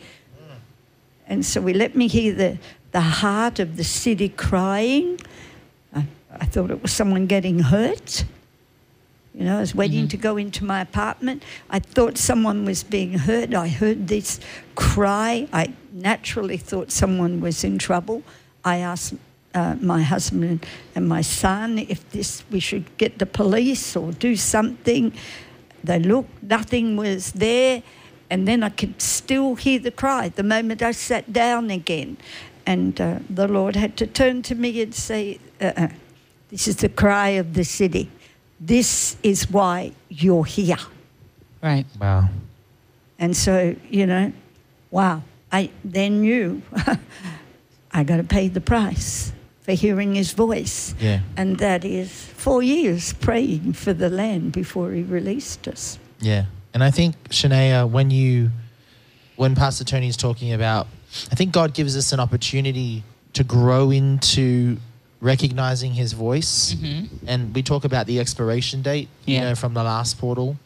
And 1.27 1.45
so 1.45 1.61
we 1.61 1.73
let 1.73 1.95
me 1.95 2.07
hear 2.07 2.33
the, 2.33 2.57
the 2.91 3.01
heart 3.01 3.59
of 3.59 3.77
the 3.77 3.83
city 3.83 4.29
crying. 4.29 5.19
I, 5.93 6.07
I 6.31 6.45
thought 6.45 6.71
it 6.71 6.81
was 6.81 6.91
someone 6.91 7.27
getting 7.27 7.59
hurt. 7.59 8.23
You 9.39 9.45
know, 9.45 9.55
I 9.55 9.61
was 9.61 9.73
waiting 9.73 10.09
to 10.09 10.17
go 10.17 10.35
into 10.35 10.65
my 10.65 10.81
apartment. 10.81 11.45
I 11.69 11.79
thought 11.79 12.17
someone 12.17 12.65
was 12.65 12.83
being 12.83 13.13
hurt. 13.13 13.53
I 13.53 13.69
heard 13.69 14.09
this 14.09 14.41
cry. 14.75 15.47
I 15.53 15.73
naturally 15.93 16.57
thought 16.57 16.91
someone 16.91 17.39
was 17.39 17.63
in 17.63 17.77
trouble. 17.77 18.21
I 18.65 18.79
asked 18.79 19.13
uh, 19.55 19.75
my 19.79 20.01
husband 20.01 20.65
and 20.93 21.07
my 21.07 21.21
son 21.21 21.79
if 21.79 22.07
this 22.09 22.43
we 22.51 22.59
should 22.59 22.97
get 22.97 23.17
the 23.19 23.25
police 23.25 23.95
or 23.95 24.11
do 24.11 24.35
something. 24.35 25.13
They 25.85 25.99
looked, 25.99 26.43
nothing 26.43 26.97
was 26.97 27.31
there, 27.31 27.81
and 28.29 28.45
then 28.45 28.61
I 28.61 28.67
could 28.67 29.01
still 29.01 29.55
hear 29.55 29.79
the 29.79 29.91
cry 29.91 30.27
the 30.27 30.43
moment 30.43 30.81
I 30.81 30.91
sat 30.91 31.31
down 31.31 31.69
again. 31.69 32.17
And 32.65 32.99
uh, 32.99 33.19
the 33.29 33.47
Lord 33.47 33.77
had 33.77 33.95
to 33.99 34.05
turn 34.05 34.41
to 34.41 34.55
me 34.55 34.81
and 34.81 34.93
say, 34.93 35.39
uh-uh, 35.61 35.87
This 36.49 36.67
is 36.67 36.75
the 36.75 36.89
cry 36.89 37.29
of 37.39 37.53
the 37.53 37.63
city. 37.63 38.11
This 38.59 39.15
is 39.23 39.49
why 39.49 39.93
you're 40.09 40.45
here. 40.45 40.77
Right. 41.61 41.85
Wow. 41.99 42.29
And 43.17 43.35
so, 43.35 43.75
you 43.89 44.05
know, 44.05 44.31
wow, 44.91 45.23
I 45.51 45.71
then 45.83 46.21
knew 46.21 46.61
I 47.91 48.03
got 48.03 48.17
to 48.17 48.23
pay 48.23 48.47
the 48.47 48.61
price 48.61 49.33
for 49.61 49.73
hearing 49.73 50.15
his 50.15 50.31
voice. 50.31 50.95
Yeah. 50.99 51.19
And 51.37 51.57
that 51.59 51.85
is 51.85 52.11
four 52.11 52.63
years 52.63 53.13
praying 53.13 53.73
for 53.73 53.93
the 53.93 54.09
land 54.09 54.51
before 54.51 54.91
he 54.91 55.03
released 55.03 55.67
us. 55.67 55.99
Yeah. 56.19 56.45
And 56.73 56.83
I 56.83 56.91
think, 56.91 57.15
Shania, 57.29 57.89
when 57.89 58.11
you, 58.11 58.51
when 59.35 59.55
Pastor 59.55 59.83
Tony 59.83 60.07
is 60.07 60.17
talking 60.17 60.53
about, 60.53 60.87
I 61.31 61.35
think 61.35 61.51
God 61.51 61.73
gives 61.73 61.97
us 61.97 62.11
an 62.13 62.19
opportunity 62.19 63.03
to 63.33 63.43
grow 63.43 63.91
into 63.91 64.77
recognizing 65.21 65.93
his 65.93 66.13
voice. 66.13 66.75
And 67.27 67.53
we 67.53 67.61
talk 67.61 67.83
about 67.83 68.07
the 68.07 68.19
expiration 68.19 68.81
date, 68.81 69.09
you 69.25 69.35
Yeah. 69.35 69.49
know, 69.49 69.55
from 69.55 69.73
the 69.73 69.83
last 69.83 70.17
portal, 70.17 70.57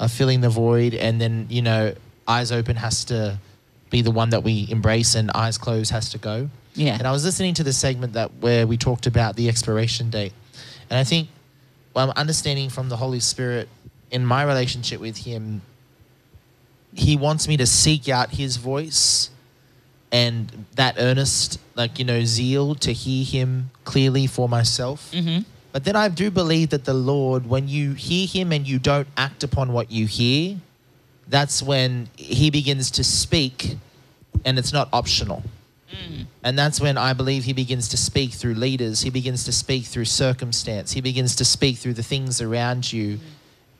uh, 0.00 0.08
filling 0.08 0.40
the 0.40 0.48
void. 0.50 0.94
And 0.94 1.20
then, 1.20 1.46
you 1.48 1.62
know, 1.62 1.94
eyes 2.26 2.50
open 2.52 2.76
has 2.76 3.04
to 3.04 3.38
be 3.90 4.02
the 4.02 4.10
one 4.10 4.30
that 4.30 4.42
we 4.42 4.66
embrace 4.70 5.14
and 5.14 5.30
eyes 5.34 5.58
closed 5.58 5.90
has 5.92 6.10
to 6.10 6.18
go. 6.18 6.48
Yeah. 6.74 6.94
And 6.98 7.06
I 7.06 7.12
was 7.12 7.24
listening 7.24 7.54
to 7.54 7.64
the 7.64 7.72
segment 7.72 8.12
that 8.14 8.30
where 8.40 8.66
we 8.66 8.76
talked 8.76 9.06
about 9.06 9.36
the 9.36 9.48
expiration 9.48 10.10
date. 10.10 10.32
And 10.88 10.98
I 10.98 11.04
think 11.04 11.28
well, 11.92 12.08
I'm 12.08 12.16
understanding 12.16 12.70
from 12.70 12.88
the 12.88 12.96
Holy 12.96 13.18
Spirit 13.18 13.68
in 14.12 14.24
my 14.24 14.44
relationship 14.44 15.00
with 15.00 15.16
him, 15.18 15.62
he 16.94 17.16
wants 17.16 17.48
me 17.48 17.56
to 17.56 17.66
seek 17.66 18.08
out 18.08 18.30
his 18.30 18.56
voice 18.56 19.30
and 20.12 20.66
that 20.74 20.96
earnest, 20.98 21.60
like, 21.74 21.98
you 21.98 22.04
know, 22.04 22.24
zeal 22.24 22.74
to 22.76 22.92
hear 22.92 23.24
him 23.24 23.70
clearly 23.84 24.26
for 24.26 24.48
myself. 24.48 25.10
Mm-hmm. 25.12 25.42
But 25.72 25.84
then 25.84 25.94
I 25.94 26.08
do 26.08 26.30
believe 26.30 26.70
that 26.70 26.84
the 26.84 26.94
Lord, 26.94 27.48
when 27.48 27.68
you 27.68 27.92
hear 27.92 28.26
him 28.26 28.52
and 28.52 28.66
you 28.66 28.78
don't 28.78 29.06
act 29.16 29.44
upon 29.44 29.72
what 29.72 29.90
you 29.90 30.06
hear, 30.06 30.56
that's 31.28 31.62
when 31.62 32.08
he 32.16 32.50
begins 32.50 32.90
to 32.92 33.04
speak 33.04 33.76
and 34.44 34.58
it's 34.58 34.72
not 34.72 34.88
optional. 34.92 35.44
And 36.42 36.58
that's 36.58 36.80
when 36.80 36.96
I 36.96 37.12
believe 37.12 37.44
he 37.44 37.52
begins 37.52 37.88
to 37.88 37.96
speak 37.96 38.32
through 38.32 38.54
leaders. 38.54 39.02
He 39.02 39.10
begins 39.10 39.44
to 39.44 39.52
speak 39.52 39.84
through 39.84 40.06
circumstance. 40.06 40.92
He 40.92 41.00
begins 41.00 41.36
to 41.36 41.44
speak 41.44 41.78
through 41.78 41.94
the 41.94 42.02
things 42.02 42.40
around 42.40 42.92
you. 42.92 43.18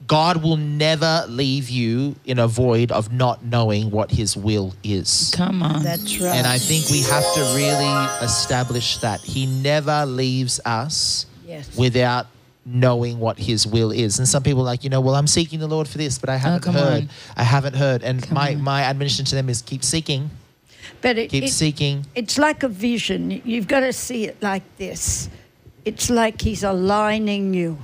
God 0.07 0.43
will 0.43 0.57
never 0.57 1.25
leave 1.29 1.69
you 1.71 2.17
in 2.25 2.39
a 2.41 2.49
void 2.49 2.91
of 2.91 3.13
not 3.13 3.45
knowing 3.45 3.91
what 3.91 4.11
his 4.11 4.37
will 4.37 4.75
is. 4.83 5.33
Come 5.37 5.63
on. 5.63 5.83
That's 5.85 6.19
right. 6.19 6.35
And 6.35 6.47
I 6.47 6.59
think 6.59 6.89
we 6.91 7.03
have 7.03 7.23
to 7.35 7.41
really 7.55 8.25
establish 8.25 8.97
that 8.99 9.21
he 9.21 9.47
never 9.47 10.05
leaves 10.07 10.59
us 10.65 11.27
Yes. 11.47 11.77
without 11.77 12.27
knowing 12.67 13.19
what 13.19 13.39
his 13.39 13.67
will 13.67 13.91
is. 13.93 14.19
And 14.19 14.29
some 14.29 14.43
people 14.43 14.63
are 14.63 14.65
like, 14.65 14.85
you 14.85 14.91
know, 14.91 15.01
well, 15.01 15.15
I'm 15.15 15.27
seeking 15.27 15.61
the 15.61 15.67
Lord 15.69 15.87
for 15.89 15.99
this, 15.99 16.19
but 16.19 16.29
I 16.29 16.35
oh, 16.35 16.39
haven't 16.39 16.63
come 16.63 16.75
heard. 16.75 17.03
on. 17.05 17.11
I 17.37 17.43
haven't 17.45 17.75
heard. 17.75 18.03
And 18.03 18.23
Come 18.23 18.35
my, 18.35 18.55
on. 18.55 18.63
my 18.63 18.83
admonition 18.83 19.25
to 19.27 19.35
them 19.35 19.49
is 19.49 19.63
keep 19.63 19.83
seeking, 19.85 20.31
But 21.03 21.19
it, 21.19 21.31
keep 21.31 21.45
it- 21.45 21.51
seeking. 21.53 22.07
it's 22.15 22.37
like 22.39 22.63
a 22.63 22.69
vision. 22.69 23.43
You've 23.45 23.67
got 23.69 23.81
to 23.81 23.93
see 23.93 24.25
it 24.25 24.43
like 24.43 24.63
this. 24.77 25.29
It's 25.85 26.11
like 26.11 26.41
he's 26.41 26.63
aligning 26.65 27.55
you. 27.55 27.79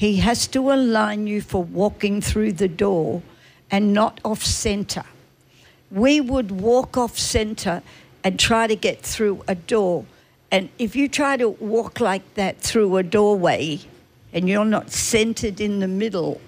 He 0.00 0.16
has 0.16 0.46
to 0.46 0.72
align 0.72 1.26
you 1.26 1.42
for 1.42 1.62
walking 1.62 2.22
through 2.22 2.52
the 2.52 2.68
door 2.68 3.20
and 3.70 3.92
not 3.92 4.18
off 4.24 4.42
center. 4.42 5.04
We 5.90 6.22
would 6.22 6.50
walk 6.50 6.96
off 6.96 7.18
center 7.18 7.82
and 8.24 8.40
try 8.40 8.66
to 8.66 8.74
get 8.74 9.02
through 9.02 9.44
a 9.46 9.54
door. 9.54 10.06
And 10.50 10.70
if 10.78 10.96
you 10.96 11.06
try 11.06 11.36
to 11.36 11.50
walk 11.50 12.00
like 12.00 12.22
that 12.32 12.62
through 12.62 12.96
a 12.96 13.02
doorway 13.02 13.80
and 14.32 14.48
you're 14.48 14.64
not 14.64 14.90
centered 14.90 15.60
in 15.60 15.80
the 15.80 15.88
middle 15.88 16.40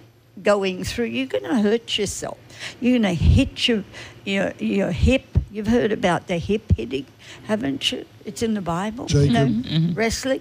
going 0.43 0.83
through, 0.83 1.13
you're 1.17 1.27
going 1.27 1.45
to 1.45 1.61
hurt 1.61 1.99
yourself. 1.99 2.39
You're 2.81 3.01
going 3.01 3.03
to 3.03 3.23
hit 3.23 3.69
your, 3.69 3.85
your, 4.25 4.55
your 4.61 4.93
hip. 4.93 5.27
You've 5.51 5.67
heard 5.67 5.93
about 5.93 6.27
the 6.27 6.39
hip 6.39 6.73
hitting, 6.75 7.05
haven't 7.45 7.93
you? 7.93 8.07
It's 8.25 8.43
in 8.43 8.55
the 8.55 8.63
Bible. 8.63 9.05
Jacob. 9.05 9.67
No, 9.67 9.93
wrestling. 9.93 10.41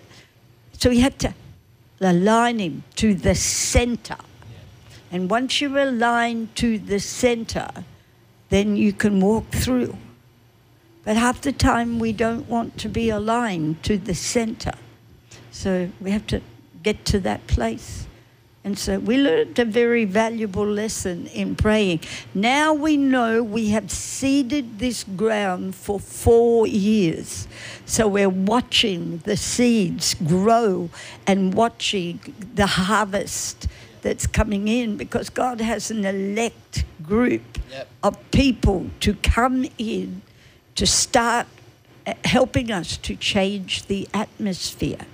So 0.72 0.90
you 0.90 1.02
have 1.02 1.18
to 1.18 1.34
align 2.10 2.60
him 2.60 2.84
to 2.96 3.14
the 3.14 3.36
center. 3.36 4.18
And 5.12 5.30
once 5.30 5.62
you 5.62 5.78
align 5.78 6.50
to 6.56 6.78
the 6.78 7.00
center, 7.00 7.70
then 8.50 8.76
you 8.76 8.94
can 8.94 9.20
walk 9.20 9.50
through. 9.52 9.98
But 11.04 11.18
half 11.18 11.42
the 11.42 11.52
time 11.52 12.00
we 12.00 12.14
don't 12.14 12.48
want 12.48 12.78
to 12.80 12.90
be 12.90 13.10
aligned 13.10 13.84
to 13.84 13.98
the 13.98 14.14
center. 14.14 14.74
So 15.52 15.90
we 16.00 16.12
have 16.12 16.28
to 16.28 16.42
get 16.84 17.06
to 17.06 17.20
that 17.22 17.48
place. 17.48 18.08
And 18.64 18.78
so 18.78 19.00
we 19.00 19.18
learned 19.18 19.58
a 19.58 19.66
very 19.66 20.06
valuable 20.06 20.68
lesson 20.68 21.26
in 21.28 21.56
praying. 21.56 22.02
Now 22.36 22.74
we 22.76 22.96
know 22.96 23.42
we 23.42 23.70
have 23.70 23.90
seeded 23.90 24.78
this 24.78 25.04
ground 25.04 25.74
for 25.74 26.00
four 26.00 26.68
years. 26.68 27.48
So 27.88 28.08
we're 28.08 28.30
watching 28.30 29.18
the 29.26 29.36
seeds 29.36 30.14
grow 30.14 30.92
and 31.26 31.56
watching 31.56 32.20
the 32.54 32.68
harvest 32.68 33.68
that's 34.04 34.28
coming 34.28 34.68
in 34.68 34.96
because 34.96 35.30
God 35.32 35.60
has 35.60 35.90
an 35.90 36.06
elect 36.06 36.86
group 37.02 37.42
Yep. 37.72 37.88
of 38.04 38.32
people 38.32 38.88
to 39.00 39.14
come 39.14 39.66
in 39.78 40.22
to 40.76 40.86
start 40.86 41.48
uh, 42.06 42.14
helping 42.26 42.70
us 42.70 42.98
to 42.98 43.16
change 43.16 43.86
the 43.86 44.10
atmosphere. 44.14 45.06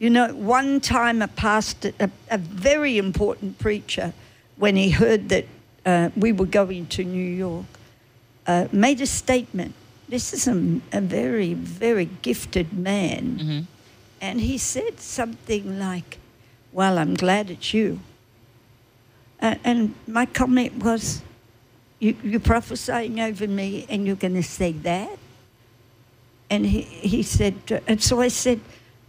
You 0.00 0.08
know, 0.08 0.34
one 0.34 0.80
time 0.80 1.20
a 1.20 1.28
pastor, 1.28 1.92
a, 2.00 2.10
a 2.30 2.38
very 2.38 2.96
important 2.96 3.58
preacher, 3.58 4.14
when 4.56 4.74
he 4.74 4.88
heard 4.90 5.28
that 5.28 5.44
uh, 5.84 6.08
we 6.16 6.32
were 6.32 6.46
going 6.46 6.86
to 6.86 7.04
New 7.04 7.22
York, 7.36 7.66
uh, 8.46 8.66
made 8.72 9.02
a 9.02 9.06
statement. 9.06 9.74
This 10.08 10.32
is 10.32 10.48
a, 10.48 10.80
a 10.90 11.02
very, 11.02 11.52
very 11.52 12.06
gifted 12.22 12.72
man. 12.72 13.38
Mhm. 13.38 13.66
And 14.22 14.40
he 14.40 14.56
said 14.56 15.00
something 15.00 15.78
like, 15.78 16.18
Well, 16.72 16.98
I'm 16.98 17.14
glad 17.14 17.50
it's 17.50 17.74
you. 17.74 18.00
Uh, 19.42 19.56
and 19.64 19.94
my 20.06 20.24
comment 20.24 20.82
was, 20.82 21.20
you, 21.98 22.16
You're 22.22 22.40
prophesying 22.40 23.20
over 23.20 23.46
me 23.46 23.84
and 23.90 24.06
you're 24.06 24.16
going 24.16 24.34
to 24.34 24.42
say 24.42 24.72
that? 24.72 25.18
And 26.48 26.64
he, 26.64 26.80
he 26.82 27.22
said, 27.22 27.54
uh, 27.70 27.80
And 27.86 28.02
so 28.02 28.22
I 28.22 28.28
said, 28.28 28.60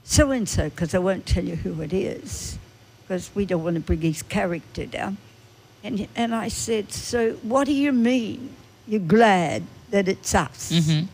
So 0.04 0.32
and 0.32 0.48
so, 0.50 0.70
because 0.70 0.94
I 0.96 1.00
won't 1.00 1.26
tell 1.26 1.44
you 1.44 1.56
who 1.56 1.82
it 1.82 1.94
is, 1.94 2.58
because 3.04 3.30
we 3.36 3.46
don't 3.46 3.64
want 3.64 3.76
to 3.76 3.82
bring 3.82 4.02
his 4.02 4.24
character 4.24 4.86
down. 4.86 5.18
And, 5.84 6.08
and 6.16 6.36
I 6.36 6.48
said, 6.48 6.92
So 6.92 7.34
what 7.44 7.66
do 7.66 7.74
you 7.74 7.92
mean 7.92 8.54
you're 8.88 9.00
glad 9.00 9.64
that 9.92 10.08
it's 10.08 10.34
us? 10.36 10.72
Mhm. 10.72 11.08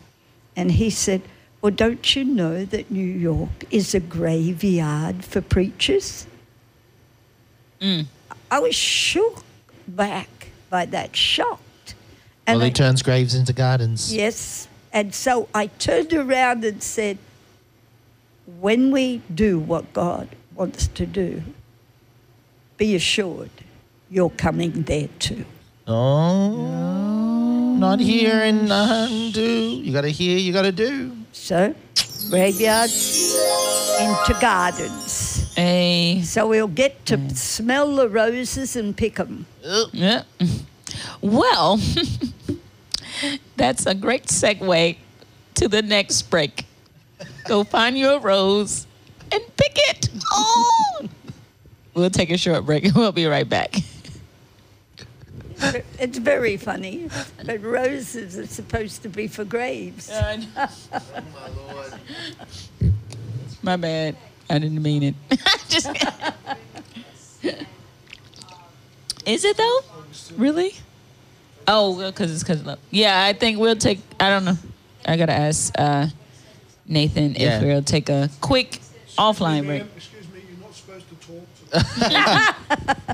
And 0.56 0.72
he 0.72 0.90
said, 0.90 1.22
Well, 1.62 1.72
don't 1.72 2.14
you 2.16 2.24
know 2.24 2.64
that 2.64 2.90
New 2.90 3.04
York 3.04 3.64
is 3.70 3.94
a 3.94 4.00
graveyard 4.00 5.24
for 5.24 5.40
preachers? 5.40 6.26
Mm. 7.80 8.06
I 8.50 8.58
was 8.58 8.74
shook 8.74 9.44
back 9.86 10.48
by 10.70 10.86
that, 10.86 11.14
shocked. 11.14 11.94
well, 12.46 12.60
I- 12.62 12.64
he 12.66 12.70
turns 12.72 13.02
graves 13.02 13.34
into 13.34 13.52
gardens. 13.52 14.12
Yes. 14.14 14.66
And 14.92 15.14
so 15.14 15.48
I 15.54 15.66
turned 15.66 16.12
around 16.14 16.64
and 16.64 16.82
said, 16.82 17.18
when 18.60 18.90
we 18.90 19.22
do 19.34 19.58
what 19.58 19.92
God 19.92 20.28
wants 20.54 20.88
to 20.88 21.06
do, 21.06 21.42
be 22.76 22.94
assured 22.94 23.50
you're 24.10 24.30
coming 24.30 24.82
there 24.82 25.08
too. 25.18 25.44
Oh, 25.86 27.76
not 27.78 28.00
here 28.00 28.40
and 28.42 28.68
undo. 28.70 29.42
You 29.42 29.92
got 29.92 30.02
to 30.02 30.10
hear, 30.10 30.38
you 30.38 30.52
got 30.52 30.62
to 30.62 30.72
do. 30.72 31.16
So, 31.32 31.74
graveyards 32.30 33.36
into 34.00 34.36
gardens. 34.40 35.54
A 35.56 36.20
So 36.22 36.48
we'll 36.48 36.68
get 36.68 37.04
to 37.06 37.34
smell 37.34 37.96
the 37.96 38.08
roses 38.08 38.76
and 38.76 38.96
pick 38.96 39.16
them. 39.16 39.46
Yeah. 39.92 40.22
Well, 41.20 41.80
that's 43.56 43.86
a 43.86 43.94
great 43.94 44.26
segue 44.26 44.96
to 45.54 45.68
the 45.68 45.82
next 45.82 46.22
break. 46.22 46.67
Go 47.48 47.64
find 47.64 47.96
your 47.98 48.20
rose 48.20 48.86
and 49.32 49.42
pick 49.56 49.72
it. 49.74 50.10
Oh. 50.30 51.08
We'll 51.94 52.10
take 52.10 52.30
a 52.30 52.36
short 52.36 52.66
break. 52.66 52.84
And 52.84 52.94
we'll 52.96 53.10
be 53.10 53.24
right 53.24 53.48
back. 53.48 53.74
It's 55.98 56.18
very 56.18 56.58
funny, 56.58 57.08
but 57.44 57.62
roses 57.62 58.38
are 58.38 58.46
supposed 58.46 59.02
to 59.02 59.08
be 59.08 59.26
for 59.26 59.44
graves. 59.44 60.10
Oh 60.12 60.38
my 60.54 61.48
lord. 61.72 61.94
My 63.62 63.76
bad. 63.76 64.16
I 64.50 64.58
didn't 64.58 64.82
mean 64.82 65.02
it. 65.02 65.14
Just 65.68 65.88
Is 69.26 69.44
it 69.44 69.56
though? 69.56 69.80
Really? 70.36 70.74
Oh, 71.66 72.06
because 72.06 72.30
it's 72.30 72.42
because 72.42 72.78
yeah. 72.90 73.24
I 73.24 73.32
think 73.32 73.58
we'll 73.58 73.74
take. 73.76 74.00
I 74.20 74.28
don't 74.28 74.44
know. 74.44 74.58
I 75.06 75.16
gotta 75.16 75.32
ask 75.32 75.72
uh, 75.76 76.06
Nathan 76.88 77.34
Yeah. 77.34 77.58
if 77.58 77.62
we'll 77.64 77.82
take 77.82 78.08
a 78.08 78.30
quick 78.40 78.80
offline 79.18 79.66
break. 79.66 79.84
Excuse 79.96 80.26
me, 80.32 80.40
you're 80.48 80.58
not 80.60 80.74
supposed 80.74 81.06
to 81.08 81.16
talk 81.26 82.54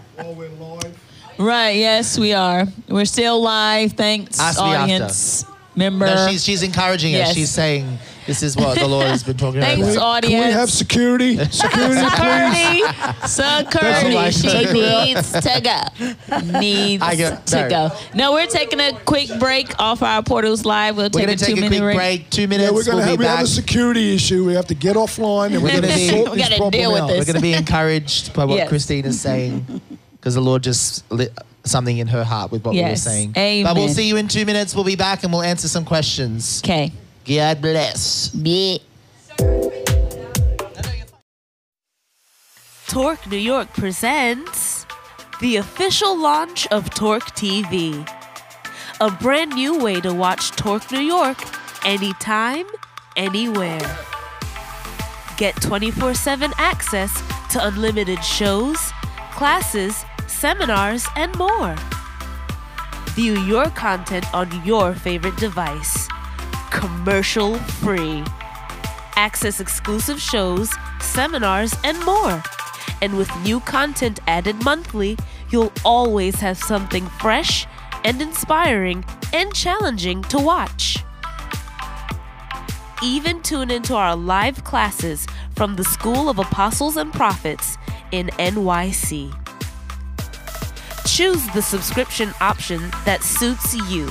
while 0.16 0.34
we're 0.34 0.48
live. 0.50 0.98
Right? 1.38 1.76
Yes, 1.76 2.16
we 2.18 2.32
are. 2.32 2.66
We're 2.88 3.04
still 3.06 3.40
live. 3.42 3.92
Thanks, 3.94 4.38
Ask 4.38 4.60
me 4.60 4.66
after. 4.66 4.82
audience 4.82 5.44
member. 5.74 6.06
No, 6.06 6.28
she's, 6.28 6.44
she's 6.44 6.62
encouraging 6.62 7.12
Yes. 7.12 7.30
us. 7.30 7.34
She's 7.34 7.50
saying, 7.50 7.98
this 8.26 8.42
is 8.42 8.56
what 8.56 8.78
the 8.78 8.86
Lord 8.88 9.06
has 9.06 9.22
been 9.22 9.36
talking 9.36 9.60
Thanks, 9.60 9.94
about. 9.94 10.02
audience. 10.24 10.42
Can 10.42 10.46
we 10.48 10.52
have 10.52 10.70
security? 10.70 11.36
Security, 11.50 12.00
please. 12.10 13.30
Security, 13.30 13.70
security. 13.70 14.16
all 14.16 14.18
I 14.18 14.30
She 14.30 14.72
needs 14.72 15.32
to 15.32 15.60
go. 16.30 16.58
Needs 16.58 17.02
I 17.02 17.14
get- 17.14 17.46
to 17.48 17.56
no. 17.56 17.68
go. 17.68 17.90
No, 18.14 18.32
we're 18.32 18.46
taking 18.46 18.80
a 18.80 18.92
quick 19.04 19.30
break 19.38 19.78
off 19.80 20.02
our 20.02 20.22
portals 20.22 20.64
live. 20.64 20.96
We'll 20.96 21.06
We're 21.12 21.26
take 21.26 21.26
going 21.26 21.34
a 21.34 21.36
to 21.36 21.44
take 21.44 21.52
a 21.52 21.56
two-minute 21.56 21.70
quick 21.78 21.82
break. 21.96 21.96
break. 22.20 22.30
Two 22.30 22.48
minutes. 22.48 22.70
Yeah, 22.70 22.74
we're 22.74 22.84
gonna 22.84 22.96
we'll 22.98 23.06
have, 23.06 23.18
be 23.18 23.22
we 23.24 23.28
have 23.28 23.44
a 23.44 23.46
security 23.46 24.14
issue. 24.14 24.44
We 24.44 24.54
have 24.54 24.66
to 24.66 24.74
get 24.74 24.96
offline 24.96 25.52
and 25.54 25.56
we're, 25.62 25.68
We're 25.74 25.80
going 25.80 25.82
to 25.82 25.88
be- 25.88 26.08
sort 26.08 26.30
We 26.30 26.36
this 26.38 26.48
gotta 26.48 26.56
problem 26.60 26.70
deal 26.70 26.92
with 26.92 27.02
out. 27.02 27.06
this. 27.08 27.18
We're 27.18 27.24
going 27.32 27.36
to 27.36 27.42
be 27.42 27.52
encouraged 27.62 28.32
by 28.34 28.44
what 28.44 28.56
Yes. 28.56 28.68
Christine 28.68 29.04
is 29.04 29.20
saying 29.20 29.80
because 30.12 30.34
the 30.34 30.40
Lord 30.40 30.62
just 30.62 31.10
lit 31.12 31.36
something 31.64 31.96
in 31.98 32.06
her 32.08 32.24
heart 32.24 32.50
with 32.50 32.64
what 32.64 32.74
we 32.74 32.80
were 32.82 32.88
Yes. 32.88 33.02
saying. 33.02 33.32
But 33.64 33.74
we'll 33.76 33.88
see 33.88 34.06
you 34.08 34.16
in 34.16 34.28
two 34.28 34.44
minutes. 34.44 34.74
We'll 34.74 34.84
be 34.84 34.96
back 34.96 35.24
and 35.24 35.32
we'll 35.32 35.42
answer 35.42 35.68
some 35.68 35.84
questions. 35.84 36.60
Okay. 36.64 36.92
God 37.24 37.62
bless. 37.62 38.34
Yeah. 38.34 38.78
Torque 42.86 43.26
New 43.26 43.38
York 43.38 43.72
presents 43.72 44.86
the 45.40 45.56
official 45.56 46.16
launch 46.16 46.66
of 46.68 46.90
Torque 46.90 47.34
TV, 47.34 48.08
a 49.00 49.10
brand 49.10 49.52
new 49.52 49.78
way 49.78 50.00
to 50.00 50.14
watch 50.14 50.52
Torque 50.52 50.92
New 50.92 51.00
York 51.00 51.38
anytime, 51.84 52.66
anywhere. 53.16 53.98
Get 55.36 55.60
24 55.60 56.14
7 56.14 56.52
access 56.58 57.12
to 57.50 57.66
unlimited 57.66 58.22
shows, 58.22 58.92
classes, 59.32 60.04
seminars, 60.28 61.06
and 61.16 61.34
more. 61.36 61.74
View 63.14 63.38
your 63.40 63.66
content 63.70 64.26
on 64.34 64.48
your 64.64 64.94
favorite 64.94 65.36
device, 65.36 66.08
commercial 66.74 67.54
free 67.54 68.24
access 69.16 69.60
exclusive 69.60 70.20
shows, 70.20 70.74
seminars, 71.00 71.74
and 71.84 72.02
more. 72.04 72.42
And 73.00 73.16
with 73.16 73.30
new 73.42 73.60
content 73.60 74.18
added 74.26 74.64
monthly, 74.64 75.16
you'll 75.50 75.72
always 75.84 76.36
have 76.40 76.58
something 76.58 77.06
fresh 77.20 77.66
and 78.04 78.20
inspiring 78.20 79.04
and 79.32 79.54
challenging 79.54 80.22
to 80.24 80.38
watch. 80.38 80.98
Even 83.02 83.40
tune 83.42 83.70
into 83.70 83.94
our 83.94 84.16
live 84.16 84.64
classes 84.64 85.26
from 85.54 85.76
the 85.76 85.84
School 85.84 86.28
of 86.28 86.38
Apostles 86.38 86.96
and 86.96 87.12
Prophets 87.12 87.78
in 88.10 88.26
NYC. 88.38 89.32
Choose 91.06 91.46
the 91.54 91.62
subscription 91.62 92.32
option 92.40 92.90
that 93.04 93.22
suits 93.22 93.74
you. 93.88 94.08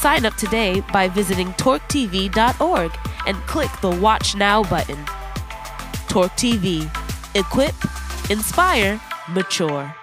Sign 0.00 0.24
up 0.24 0.34
today 0.36 0.80
by 0.94 1.08
visiting 1.08 1.48
torquetv.org 1.54 2.90
and 3.26 3.36
click 3.46 3.70
the 3.82 3.90
Watch 3.90 4.34
Now 4.34 4.62
button. 4.62 4.96
Torque 6.08 6.32
TV. 6.32 6.84
Equip, 7.36 7.74
inspire, 8.30 8.98
mature. 9.28 9.94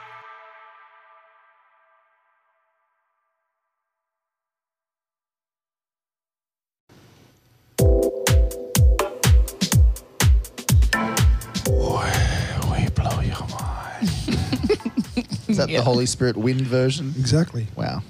We 12.70 12.88
blow 12.90 13.20
your 13.22 13.48
mind. 13.50 14.04
Is 15.48 15.58
that 15.58 15.70
Yeah. 15.70 15.80
the 15.80 15.84
Holy 15.84 16.06
Spirit 16.06 16.38
wind 16.38 16.62
version? 16.62 17.14
Exactly. 17.18 17.68
Wow. 17.76 18.04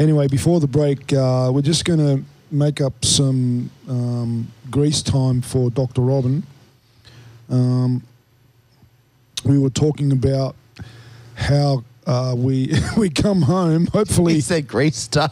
Anyway, 0.00 0.26
before 0.28 0.60
the 0.60 0.66
break, 0.66 1.12
uh, 1.12 1.50
we're 1.52 1.60
just 1.60 1.84
going 1.84 1.98
to 1.98 2.24
make 2.50 2.80
up 2.80 3.04
some 3.04 3.70
um, 3.86 4.50
grease 4.70 5.02
time 5.02 5.42
for 5.42 5.68
Dr. 5.68 6.00
Robin. 6.00 6.42
Um, 7.50 8.02
we 9.44 9.58
were 9.58 9.68
talking 9.68 10.10
about 10.10 10.56
how 11.34 11.84
uh, 12.06 12.34
we 12.34 12.72
we 12.96 13.10
come 13.10 13.42
home. 13.42 13.88
Hopefully, 13.88 14.32
he 14.32 14.40
said 14.40 14.66
grease 14.66 15.06
time. 15.06 15.28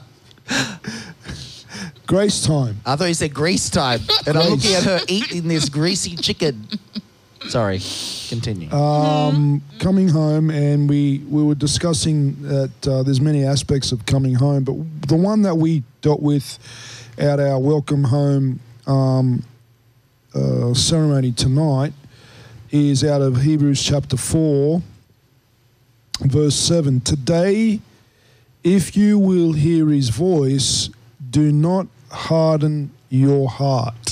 grace 2.07 2.42
time. 2.44 2.78
I 2.85 2.96
thought 2.96 3.09
he 3.09 3.14
said 3.14 3.33
grease 3.33 3.70
time. 3.70 4.00
And 4.26 4.37
I'm 4.37 4.50
looking 4.50 4.74
at 4.74 4.85
her 4.85 5.00
eating 5.09 5.48
this 5.48 5.70
greasy 5.70 6.14
chicken. 6.14 6.68
Sorry. 7.46 7.81
Continue. 8.29 8.70
um, 8.72 9.62
coming 9.79 10.09
home, 10.09 10.51
and 10.51 10.88
we 10.88 11.18
we 11.29 11.42
were 11.42 11.55
discussing 11.55 12.35
that 12.42 12.88
uh, 12.88 13.03
there's 13.03 13.20
many 13.20 13.44
aspects 13.44 13.92
of 13.92 14.05
coming 14.07 14.35
home, 14.35 14.64
but 14.64 14.74
the 15.09 15.16
one 15.16 15.42
that 15.42 15.55
we 15.55 15.83
dealt 16.03 16.20
with 16.20 16.59
at 17.16 17.40
our 17.40 17.59
welcome 17.59 18.05
home 18.05 18.61
um, 18.87 19.44
uh, 20.35 20.74
ceremony 20.74 21.33
tonight 21.33 21.92
is 22.70 23.03
out 23.03 23.22
of 23.22 23.42
Hebrews 23.42 23.83
chapter 23.83 24.16
four, 24.16 24.83
verse 26.20 26.55
seven. 26.55 27.01
Today, 27.01 27.81
if 28.62 28.96
you 28.96 29.18
will 29.18 29.53
hear 29.53 29.88
His 29.88 30.11
voice, 30.11 30.90
do 31.31 31.53
not 31.53 31.87
harden 32.11 32.90
your 33.11 33.48
heart. 33.48 34.08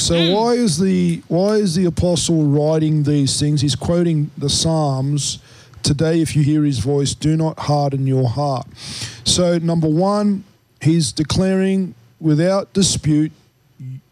So 0.00 0.14
mm. 0.14 0.34
why 0.34 0.52
is 0.52 0.78
the 0.78 1.22
why 1.28 1.56
is 1.56 1.74
the 1.74 1.84
apostle 1.84 2.44
writing 2.44 3.02
these 3.02 3.38
things? 3.38 3.60
He's 3.60 3.76
quoting 3.76 4.30
the 4.36 4.48
Psalms. 4.48 5.38
Today, 5.82 6.20
if 6.20 6.36
you 6.36 6.42
hear 6.42 6.64
his 6.64 6.78
voice, 6.78 7.14
do 7.14 7.36
not 7.36 7.58
harden 7.58 8.06
your 8.06 8.28
heart. 8.28 8.66
So, 9.24 9.56
number 9.58 9.88
one, 9.88 10.44
he's 10.80 11.10
declaring 11.10 11.94
without 12.20 12.72
dispute, 12.74 13.32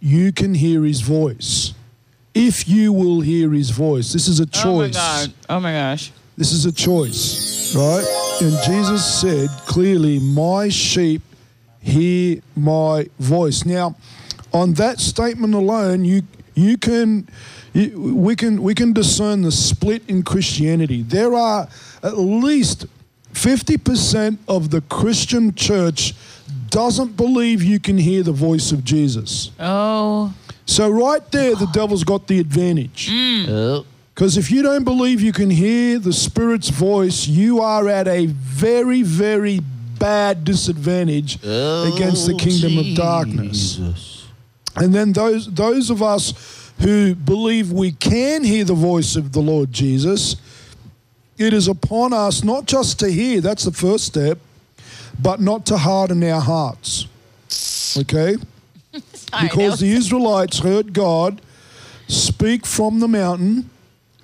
you 0.01 0.33
can 0.33 0.55
hear 0.55 0.85
his 0.85 1.03
voice. 1.03 1.75
If 2.35 2.69
you 2.69 2.93
will 2.93 3.21
hear 3.21 3.51
his 3.53 3.71
voice, 3.71 4.13
this 4.13 4.29
is 4.29 4.41
a 4.41 4.47
choice. 4.47 4.97
Oh 4.97 5.01
my 5.01 5.25
god. 5.25 5.33
Oh 5.49 5.61
my 5.61 5.73
gosh. 5.73 6.13
This 6.37 6.53
is 6.53 6.67
a 6.67 6.73
choice, 6.73 7.75
right? 7.75 8.39
And 8.41 8.57
Jesus 8.65 9.21
said 9.21 9.49
clearly, 9.67 10.21
My 10.21 10.69
sheep 10.69 11.23
hear 11.81 12.41
my 12.55 13.09
voice. 13.19 13.65
Now, 13.65 13.97
on 14.53 14.75
that 14.75 14.99
statement 15.01 15.55
alone, 15.55 16.05
you 16.05 16.23
you 16.55 16.77
can 16.77 17.29
you, 17.73 18.15
we 18.15 18.35
can 18.35 18.63
we 18.63 18.75
can 18.75 18.93
discern 18.93 19.43
the 19.43 19.53
split 19.53 20.03
in 20.09 20.23
Christianity. 20.23 21.03
There 21.03 21.35
are 21.35 21.69
at 22.03 22.19
least 22.19 22.87
50% 23.33 24.39
of 24.49 24.71
the 24.71 24.81
Christian 24.83 25.55
church 25.55 26.15
doesn't 26.71 27.17
believe 27.17 27.63
you 27.63 27.79
can 27.79 27.99
hear 27.99 28.23
the 28.23 28.33
voice 28.33 28.73
of 28.73 28.85
Jesus. 28.85 29.51
Oh. 29.61 30.35
So 30.67 30.89
right 30.89 31.31
there 31.31 31.55
the 31.55 31.67
devil's 31.67 32.05
got 32.05 32.27
the 32.27 32.41
advantage. 32.41 33.09
Oh. 33.13 33.85
Because 34.15 34.37
if 34.37 34.51
you 34.51 34.63
don't 34.63 34.83
believe 34.83 35.21
you 35.21 35.33
can 35.33 35.49
hear 35.49 36.01
the 36.01 36.13
Spirit's 36.13 36.71
voice, 36.71 37.29
you 37.29 37.61
are 37.61 37.89
at 37.89 38.09
a 38.09 38.27
very, 38.27 39.03
very 39.03 39.61
bad 40.01 40.45
disadvantage 40.45 41.39
oh, 41.45 41.95
against 41.95 42.27
the 42.27 42.35
kingdom 42.35 42.79
of 42.79 42.97
darkness. 42.97 44.18
And 44.81 44.95
then 44.95 45.13
those 45.13 45.47
those 45.53 45.91
of 45.91 46.03
us 46.03 46.73
who 46.81 47.15
believe 47.15 47.73
we 47.73 47.93
can 47.93 48.45
hear 48.45 48.65
the 48.65 48.75
voice 48.75 49.17
of 49.17 49.33
the 49.33 49.41
Lord 49.41 49.73
Jesus, 49.73 50.37
it 51.37 51.53
is 51.53 51.69
upon 51.69 52.13
us 52.13 52.45
not 52.45 52.67
just 52.67 52.99
to 53.01 53.11
hear, 53.11 53.41
that's 53.41 53.65
the 53.65 53.73
first 53.73 54.05
step, 54.05 54.39
but 55.21 55.41
not 55.41 55.67
to 55.67 55.77
harden 55.77 56.23
our 56.25 56.41
hearts. 56.41 57.07
Okay? 57.97 58.37
Sorry, 59.13 59.49
because 59.49 59.81
the 59.81 59.91
Israelites 59.93 60.61
heard 60.61 60.93
God 60.93 61.41
speak 62.07 62.65
from 62.65 63.01
the 63.01 63.09
mountain, 63.09 63.71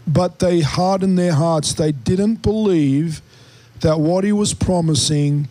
but 0.06 0.38
they 0.38 0.60
hardened 0.60 1.18
their 1.18 1.32
hearts. 1.32 1.72
They 1.74 1.92
didn't 1.92 2.36
believe 2.36 3.20
that 3.80 3.98
what 3.98 4.24
he 4.24 4.32
was 4.32 4.54
promising, 4.54 5.48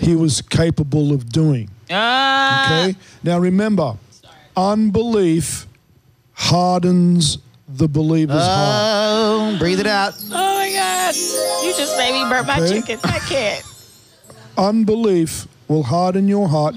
he 0.00 0.14
was 0.14 0.42
capable 0.42 1.12
of 1.12 1.30
doing. 1.30 1.70
Ah. 1.90 2.64
Okay? 2.64 2.98
Now 3.22 3.38
remember, 3.38 3.96
unbelief 4.56 5.66
hardens 6.32 7.38
the 7.68 7.88
believer's 7.88 8.42
heart. 8.42 8.82
Oh, 8.84 9.56
breathe 9.58 9.80
it 9.80 9.86
out. 9.86 10.14
Oh 10.30 10.30
my 10.30 10.70
god. 10.72 11.14
You 11.64 11.74
just 11.76 11.96
made 11.96 12.12
me 12.12 12.28
burn 12.28 12.46
my 12.46 12.60
Okay. 12.60 12.80
chicken. 12.80 12.98
I 13.04 13.18
can't. 13.20 13.64
Unbelief 14.58 15.46
will 15.68 15.82
harden 15.82 16.28
your 16.28 16.48
heart. 16.48 16.74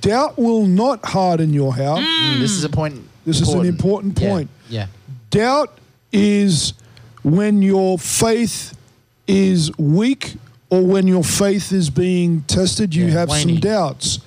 Doubt 0.00 0.38
will 0.38 0.66
not 0.66 1.04
harden 1.04 1.52
your 1.52 1.74
heart. 1.74 2.00
Mm, 2.02 2.40
This 2.40 2.52
is 2.52 2.64
a 2.64 2.68
point. 2.68 3.00
This 3.24 3.40
is 3.40 3.48
an 3.48 3.64
important 3.66 4.18
Yeah, 4.20 4.28
point. 4.28 4.50
Yeah. 4.68 4.86
Doubt 5.30 5.78
is 6.12 6.74
when 7.22 7.62
your 7.62 7.98
faith 7.98 8.74
is 9.26 9.70
weak 9.78 10.34
or 10.70 10.82
when 10.84 11.06
your 11.06 11.22
faith 11.24 11.72
is 11.72 11.88
being 11.90 12.42
tested, 12.42 12.94
you 12.94 13.06
Yeah, 13.06 13.12
have 13.12 13.28
waning. 13.28 13.56
some 13.56 13.60
doubts. 13.60 14.18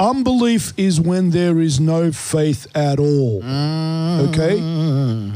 Unbelief 0.00 0.72
is 0.76 1.00
when 1.00 1.30
there 1.30 1.60
is 1.60 1.78
no 1.78 2.10
faith 2.10 2.66
at 2.74 2.98
all. 2.98 3.42
Mm. 3.42 4.28
Okay? 4.30 4.58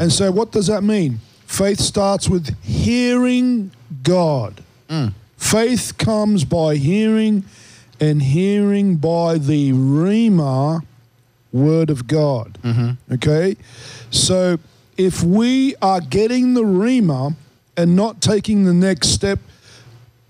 And 0.02 0.10
so, 0.10 0.32
what 0.32 0.50
does 0.50 0.66
that 0.66 0.82
mean? 0.82 1.20
Faith 1.46 1.78
starts 1.78 2.28
with 2.28 2.56
hearing 2.64 3.70
God. 4.02 4.64
Mm. 4.88 5.12
Faith 5.36 5.98
comes 5.98 6.44
by 6.44 6.76
hearing, 6.76 7.44
and 8.00 8.22
hearing 8.22 8.96
by 8.96 9.38
the 9.38 9.72
Rhema 9.72 10.82
word 11.52 11.90
of 11.90 12.06
God. 12.06 12.58
Mm-hmm. 12.62 13.14
Okay? 13.14 13.56
So 14.10 14.58
if 14.96 15.22
we 15.22 15.76
are 15.76 16.00
getting 16.00 16.54
the 16.54 16.64
Rhema 16.64 17.34
and 17.76 17.96
not 17.96 18.20
taking 18.20 18.64
the 18.64 18.74
next 18.74 19.08
step 19.08 19.38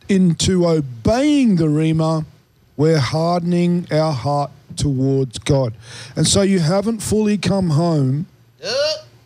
into 0.08 0.66
obeying 0.66 1.56
the 1.56 1.66
Rhema, 1.66 2.26
we're 2.76 2.98
hardening 2.98 3.86
our 3.92 4.12
heart 4.12 4.50
towards 4.76 5.38
God. 5.38 5.74
And 6.16 6.26
so 6.26 6.42
you 6.42 6.58
haven't 6.60 7.00
fully 7.00 7.38
come 7.38 7.70
home 7.70 8.26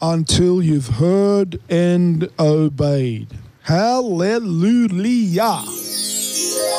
until 0.03 0.63
you've 0.63 0.89
heard 0.89 1.59
and 1.71 2.29
obeyed. 2.39 3.29
Hallelujah. 3.63 5.63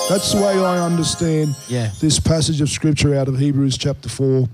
That's 0.10 0.34
the 0.34 0.41
way 0.41 0.63
I 0.63 0.84
understand 0.86 1.55
Yeah. 1.67 1.91
this 2.01 2.19
passage 2.19 2.62
of 2.62 2.69
scripture 2.69 3.15
out 3.15 3.27
of 3.27 3.38
Hebrews 3.38 3.77
chapter 3.77 4.10
4, 4.10 4.47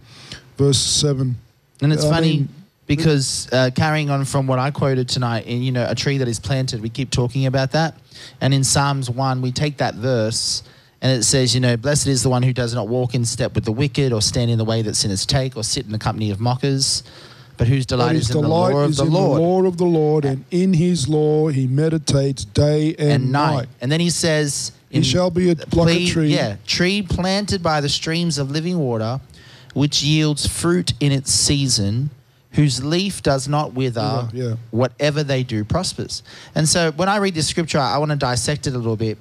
verse 0.58 0.78
7. 0.78 1.38
And 1.82 1.94
it's 1.94 2.04
I 2.06 2.10
funny 2.10 2.28
mean- 2.38 2.50
because 2.88 3.48
uh, 3.52 3.72
carrying 3.76 4.10
on 4.10 4.26
from 4.26 4.48
what 4.48 4.60
I 4.60 4.70
quoted 4.72 5.10
tonight, 5.10 5.46
in 5.48 5.64
you 5.64 5.72
know, 5.72 5.86
a 5.90 5.96
tree 5.96 6.18
that 6.20 6.28
is 6.28 6.40
planted, 6.40 6.82
we 6.82 6.90
keep 6.90 7.10
talking 7.10 7.46
about 7.48 7.72
that. 7.72 7.96
And 8.42 8.54
in 8.54 8.64
Psalms 8.64 9.10
one, 9.10 9.42
we 9.42 9.52
take 9.52 9.78
that 9.78 9.96
verse 9.96 10.62
and 11.06 11.20
it 11.20 11.24
says, 11.24 11.54
you 11.54 11.62
know, 11.62 11.78
blessed 11.78 12.08
is 12.08 12.24
the 12.24 12.30
one 12.30 12.42
who 12.42 12.52
does 12.52 12.74
not 12.74 12.88
walk 12.88 13.14
in 13.14 13.26
step 13.26 13.54
with 13.54 13.64
the 13.64 13.72
wicked, 13.72 14.12
or 14.12 14.24
stand 14.24 14.50
in 14.50 14.58
the 14.58 14.66
way 14.66 14.82
that 14.82 14.96
sinners 14.96 15.24
take, 15.24 15.56
or 15.56 15.64
sit 15.64 15.86
in 15.86 15.92
the 15.92 16.00
company 16.00 16.32
of 16.32 16.40
mockers, 16.40 17.04
but 17.58 17.68
whose 17.68 17.86
delight 17.86 18.16
his 18.16 18.32
is 18.32 18.36
in 18.36 18.42
the 18.42 18.48
law 18.48 18.70
of 18.84 18.90
is 18.90 18.98
the 18.98 19.06
in 19.06 19.14
Lord. 19.14 19.38
the 19.38 19.42
law 19.44 19.64
of 19.66 19.78
the 19.78 19.86
Lord, 19.86 20.26
and 20.26 20.46
in 20.50 20.74
his 20.74 21.08
law 21.08 21.50
he 21.50 21.68
meditates 21.68 22.44
day 22.44 22.96
and, 22.98 23.12
and 23.12 23.32
night. 23.32 23.54
night. 23.56 23.68
And 23.82 23.92
then 23.92 24.00
he 24.00 24.10
says, 24.10 24.72
He 24.90 25.04
shall 25.04 25.30
be 25.30 25.52
a- 25.52 25.56
like 25.74 25.96
a 25.96 26.08
tree. 26.08 26.34
Yeah, 26.34 26.56
tree 26.66 27.04
planted 27.04 27.62
by 27.62 27.82
the 27.82 27.90
streams 27.90 28.40
of 28.40 28.50
living 28.50 28.80
water, 28.80 29.22
which 29.76 30.02
yields 30.02 30.48
fruit 30.48 30.94
in 31.00 31.12
its 31.12 31.32
season, 31.32 32.10
whose 32.54 32.84
leaf 32.84 33.22
does 33.22 33.48
not 33.48 33.74
wither. 33.76 34.28
Wither, 34.34 34.50
yeah. 34.50 34.56
Whatever 34.72 35.24
they 35.24 35.44
do 35.44 35.64
prospers. 35.66 36.24
And 36.56 36.68
so 36.68 36.92
when 36.94 37.10
I 37.10 37.18
read 37.18 37.36
this 37.36 37.48
scripture, 37.48 37.78
I 37.78 38.00
want 38.00 38.10
to 38.10 38.18
dissect 38.18 38.66
it 38.66 38.74
a 38.74 38.78
little 38.80 38.98
bit. 38.98 39.20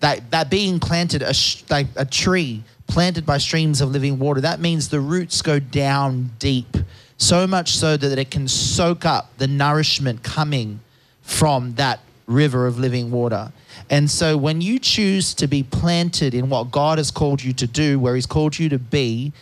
That 0.00 0.30
that 0.30 0.50
being 0.50 0.78
planted, 0.78 1.22
a 1.22 1.32
sh- 1.34 1.64
like 1.70 1.86
a 1.96 2.04
tree 2.04 2.62
planted 2.86 3.26
by 3.26 3.38
streams 3.38 3.80
of 3.80 3.90
living 3.90 4.18
water, 4.18 4.40
that 4.42 4.60
means 4.60 4.88
the 4.88 5.00
roots 5.00 5.42
go 5.42 5.58
down 5.58 6.30
deep 6.38 6.76
so 7.18 7.46
much 7.46 7.76
so 7.76 7.96
that 7.96 8.18
it 8.18 8.30
can 8.30 8.46
soak 8.46 9.04
up 9.04 9.36
the 9.38 9.46
nourishment 9.46 10.22
coming 10.22 10.80
from 11.22 11.74
that 11.74 12.00
river 12.26 12.66
of 12.66 12.78
living 12.78 13.10
water. 13.10 13.52
And 13.88 14.10
so 14.10 14.36
when 14.36 14.60
you 14.60 14.78
choose 14.78 15.32
to 15.34 15.46
be 15.46 15.62
planted 15.62 16.34
in 16.34 16.48
what 16.48 16.70
God 16.70 16.98
has 16.98 17.10
called 17.10 17.42
you 17.42 17.52
to 17.54 17.66
do, 17.66 17.98
where 17.98 18.14
He's 18.14 18.26
called 18.26 18.58
you 18.58 18.68
to 18.68 18.78
be, 18.78 19.32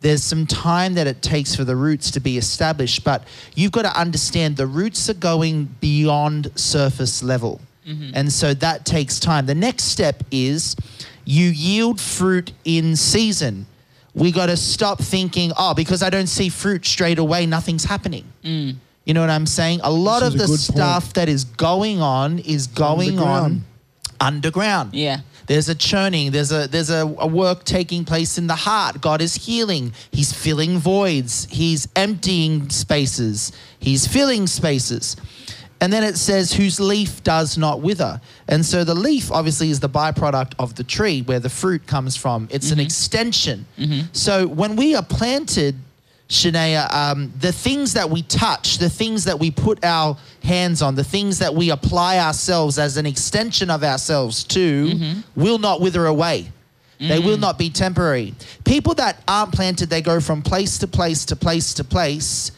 there's 0.00 0.24
some 0.24 0.46
time 0.46 0.94
that 0.94 1.06
it 1.06 1.22
takes 1.22 1.54
for 1.54 1.62
the 1.64 1.76
roots 1.76 2.10
to 2.12 2.20
be 2.20 2.36
established, 2.36 3.04
but 3.04 3.22
you've 3.54 3.70
got 3.70 3.82
to 3.82 3.98
understand 3.98 4.56
the 4.56 4.66
roots 4.66 5.08
are 5.08 5.14
going 5.14 5.66
beyond 5.80 6.50
surface 6.56 7.22
level. 7.22 7.60
Mm-hmm. 7.86 8.10
And 8.14 8.32
so 8.32 8.54
that 8.54 8.84
takes 8.84 9.18
time. 9.18 9.46
The 9.46 9.54
next 9.54 9.84
step 9.84 10.22
is 10.30 10.76
you 11.24 11.48
yield 11.48 12.00
fruit 12.00 12.52
in 12.64 12.96
season. 12.96 13.66
We 14.14 14.30
got 14.30 14.46
to 14.46 14.56
stop 14.56 15.00
thinking, 15.00 15.52
oh, 15.56 15.74
because 15.74 16.02
I 16.02 16.10
don't 16.10 16.26
see 16.26 16.48
fruit 16.48 16.84
straight 16.84 17.18
away, 17.18 17.46
nothing's 17.46 17.84
happening. 17.84 18.24
Mm. 18.44 18.76
You 19.04 19.14
know 19.14 19.20
what 19.20 19.30
I'm 19.30 19.46
saying? 19.46 19.80
A 19.82 19.90
lot 19.90 20.20
This 20.20 20.34
of 20.34 20.38
the 20.38 20.46
good 20.46 20.60
stuff 20.60 21.12
that 21.14 21.28
is 21.28 21.44
going 21.44 22.00
on 22.00 22.38
is 22.40 22.66
going 22.66 23.18
on 23.18 23.26
underground. 23.26 23.62
underground. 24.20 24.94
Yeah. 24.94 25.20
There's 25.46 25.68
a 25.68 25.74
churning. 25.74 26.30
There's 26.30 26.52
a 26.52 26.68
there's 26.68 26.90
a, 26.90 27.00
a 27.18 27.26
work 27.26 27.64
taking 27.64 28.04
place 28.04 28.38
in 28.38 28.46
the 28.46 28.54
heart. 28.54 29.00
God 29.00 29.20
is 29.20 29.34
healing. 29.34 29.92
He's 30.12 30.32
filling 30.32 30.78
voids. 30.78 31.48
He's 31.50 31.88
emptying 31.96 32.70
spaces. 32.70 33.50
He's 33.80 34.06
filling 34.06 34.46
spaces. 34.46 35.16
And 35.82 35.92
then 35.92 36.04
it 36.04 36.16
says, 36.16 36.52
whose 36.52 36.78
leaf 36.78 37.24
does 37.24 37.58
not 37.58 37.80
wither. 37.80 38.20
And 38.46 38.64
so 38.64 38.84
the 38.84 38.94
leaf 38.94 39.32
obviously 39.32 39.68
is 39.68 39.80
the 39.80 39.88
byproduct 39.88 40.52
of 40.60 40.76
the 40.76 40.84
tree 40.84 41.22
where 41.22 41.40
the 41.40 41.48
fruit 41.48 41.88
comes 41.88 42.16
from. 42.16 42.46
It's 42.52 42.70
an 42.70 42.78
mm-hmm. 42.78 42.86
extension. 42.86 43.66
Mm-hmm. 43.76 44.06
So 44.12 44.46
when 44.46 44.76
we 44.76 44.94
are 44.94 45.02
planted, 45.02 45.74
Shania, 46.28 46.88
um, 46.94 47.32
the 47.40 47.50
things 47.50 47.94
that 47.94 48.08
we 48.08 48.22
touch, 48.22 48.78
the 48.78 48.88
things 48.88 49.24
that 49.24 49.40
we 49.40 49.50
put 49.50 49.84
our 49.84 50.16
hands 50.44 50.82
on, 50.82 50.94
the 50.94 51.02
things 51.02 51.40
that 51.40 51.52
we 51.52 51.70
apply 51.70 52.18
ourselves 52.18 52.78
as 52.78 52.96
an 52.96 53.04
extension 53.04 53.68
of 53.68 53.82
ourselves 53.82 54.44
to, 54.44 54.86
mm-hmm. 54.86 55.20
will 55.34 55.58
not 55.58 55.80
wither 55.80 56.06
away. 56.06 56.52
They 57.00 57.18
will 57.18 57.36
mm. 57.36 57.40
not 57.40 57.58
be 57.58 57.68
temporary. 57.68 58.32
People 58.64 58.94
that 58.94 59.20
aren't 59.26 59.52
planted, 59.52 59.90
they 59.90 60.02
go 60.02 60.20
from 60.20 60.40
place 60.40 60.78
to 60.78 60.86
place 60.86 61.24
to 61.24 61.34
place 61.34 61.74
to 61.74 61.82
place. 61.82 62.52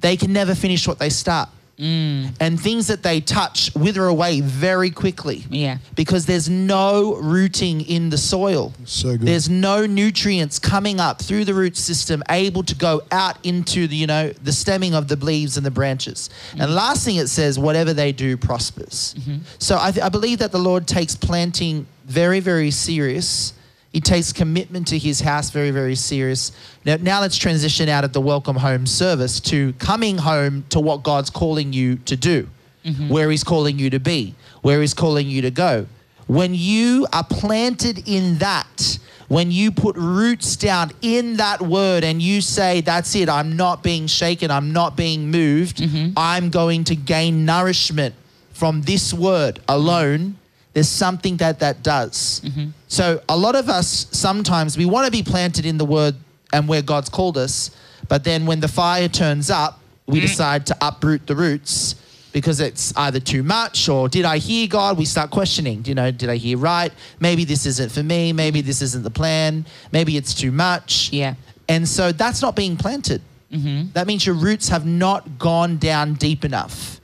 They 0.00 0.14
can 0.14 0.30
never 0.30 0.54
finish 0.54 0.86
what 0.86 0.98
they 0.98 1.08
start. 1.08 1.48
Mm. 1.78 2.34
And 2.40 2.60
things 2.60 2.88
that 2.88 3.04
they 3.04 3.20
touch 3.20 3.70
wither 3.74 4.04
away 4.06 4.40
very 4.40 4.90
quickly. 4.90 5.44
Yeah. 5.48 5.78
Because 5.94 6.26
there's 6.26 6.48
no 6.48 7.14
rooting 7.16 7.82
in 7.82 8.10
the 8.10 8.18
soil. 8.18 8.72
So 8.84 9.16
good. 9.16 9.22
There's 9.26 9.48
no 9.48 9.86
nutrients 9.86 10.58
coming 10.58 10.98
up 10.98 11.22
through 11.22 11.44
the 11.44 11.54
root 11.54 11.76
system 11.76 12.22
able 12.28 12.64
to 12.64 12.74
go 12.74 13.02
out 13.12 13.44
into 13.46 13.86
the, 13.86 13.94
you 13.94 14.08
know, 14.08 14.30
the 14.30 14.52
stemming 14.52 14.94
of 14.94 15.06
the 15.06 15.16
leaves 15.16 15.56
and 15.56 15.64
the 15.64 15.70
branches. 15.70 16.30
Mm. 16.52 16.64
And 16.64 16.74
last 16.74 17.04
thing 17.04 17.16
it 17.16 17.28
says, 17.28 17.58
whatever 17.58 17.94
they 17.94 18.10
do 18.10 18.36
prospers. 18.36 19.14
Mm-hmm. 19.18 19.38
So 19.58 19.78
I, 19.80 19.92
th- 19.92 20.04
I 20.04 20.08
believe 20.08 20.40
that 20.40 20.50
the 20.50 20.58
Lord 20.58 20.88
takes 20.88 21.14
planting 21.14 21.86
very, 22.06 22.40
very 22.40 22.72
serious. 22.72 23.52
He 23.92 24.00
takes 24.00 24.32
commitment 24.32 24.86
to 24.88 24.98
his 24.98 25.20
house 25.20 25.50
very, 25.50 25.70
very 25.70 25.94
serious. 25.94 26.52
Now, 26.84 26.96
now 27.00 27.20
let's 27.20 27.36
transition 27.36 27.88
out 27.88 28.04
of 28.04 28.12
the 28.12 28.20
welcome 28.20 28.56
home 28.56 28.86
service 28.86 29.40
to 29.40 29.72
coming 29.74 30.18
home 30.18 30.64
to 30.70 30.80
what 30.80 31.02
God's 31.02 31.30
calling 31.30 31.72
you 31.72 31.96
to 32.04 32.16
do, 32.16 32.48
mm-hmm. 32.84 33.08
where 33.08 33.30
he's 33.30 33.44
calling 33.44 33.78
you 33.78 33.88
to 33.90 33.98
be, 33.98 34.34
where 34.62 34.80
he's 34.80 34.94
calling 34.94 35.26
you 35.26 35.42
to 35.42 35.50
go. 35.50 35.86
When 36.26 36.54
you 36.54 37.06
are 37.14 37.24
planted 37.24 38.06
in 38.06 38.36
that, 38.38 38.98
when 39.28 39.50
you 39.50 39.70
put 39.70 39.96
roots 39.96 40.56
down 40.56 40.90
in 41.00 41.36
that 41.36 41.62
word 41.62 42.04
and 42.04 42.20
you 42.20 42.42
say, 42.42 42.82
That's 42.82 43.14
it, 43.14 43.30
I'm 43.30 43.56
not 43.56 43.82
being 43.82 44.06
shaken, 44.06 44.50
I'm 44.50 44.72
not 44.72 44.96
being 44.96 45.30
moved, 45.30 45.78
mm-hmm. 45.78 46.12
I'm 46.16 46.50
going 46.50 46.84
to 46.84 46.96
gain 46.96 47.46
nourishment 47.46 48.14
from 48.52 48.82
this 48.82 49.14
word 49.14 49.60
alone, 49.68 50.36
there's 50.78 50.88
something 50.88 51.36
that 51.38 51.58
that 51.58 51.82
does. 51.82 52.40
Mm-hmm. 52.44 52.68
So, 52.86 53.20
a 53.28 53.36
lot 53.36 53.56
of 53.56 53.68
us 53.68 54.06
sometimes 54.12 54.78
we 54.78 54.86
want 54.86 55.06
to 55.06 55.10
be 55.10 55.24
planted 55.24 55.66
in 55.66 55.76
the 55.76 55.84
word 55.84 56.14
and 56.52 56.68
where 56.68 56.82
God's 56.82 57.08
called 57.08 57.36
us, 57.36 57.72
but 58.06 58.22
then 58.22 58.46
when 58.46 58.60
the 58.60 58.68
fire 58.68 59.08
turns 59.08 59.50
up, 59.50 59.80
we 60.06 60.18
mm. 60.18 60.22
decide 60.22 60.66
to 60.66 60.76
uproot 60.80 61.26
the 61.26 61.34
roots 61.34 61.96
because 62.32 62.60
it's 62.60 62.96
either 62.96 63.18
too 63.18 63.42
much 63.42 63.88
or 63.88 64.08
did 64.08 64.24
I 64.24 64.38
hear 64.38 64.68
God? 64.68 64.96
We 64.96 65.04
start 65.04 65.32
questioning, 65.32 65.84
you 65.84 65.96
know, 65.96 66.12
did 66.12 66.30
I 66.30 66.36
hear 66.36 66.56
right? 66.56 66.92
Maybe 67.18 67.44
this 67.44 67.66
isn't 67.66 67.90
for 67.90 68.04
me. 68.04 68.32
Maybe 68.32 68.60
this 68.60 68.80
isn't 68.80 69.02
the 69.02 69.10
plan. 69.10 69.66
Maybe 69.90 70.16
it's 70.16 70.32
too 70.32 70.52
much. 70.52 71.10
Yeah. 71.12 71.34
And 71.68 71.88
so 71.88 72.12
that's 72.12 72.40
not 72.40 72.54
being 72.54 72.76
planted. 72.76 73.20
Mm-hmm. 73.50 73.90
That 73.94 74.06
means 74.06 74.24
your 74.24 74.36
roots 74.36 74.68
have 74.68 74.86
not 74.86 75.40
gone 75.40 75.78
down 75.78 76.14
deep 76.14 76.44
enough. 76.44 77.00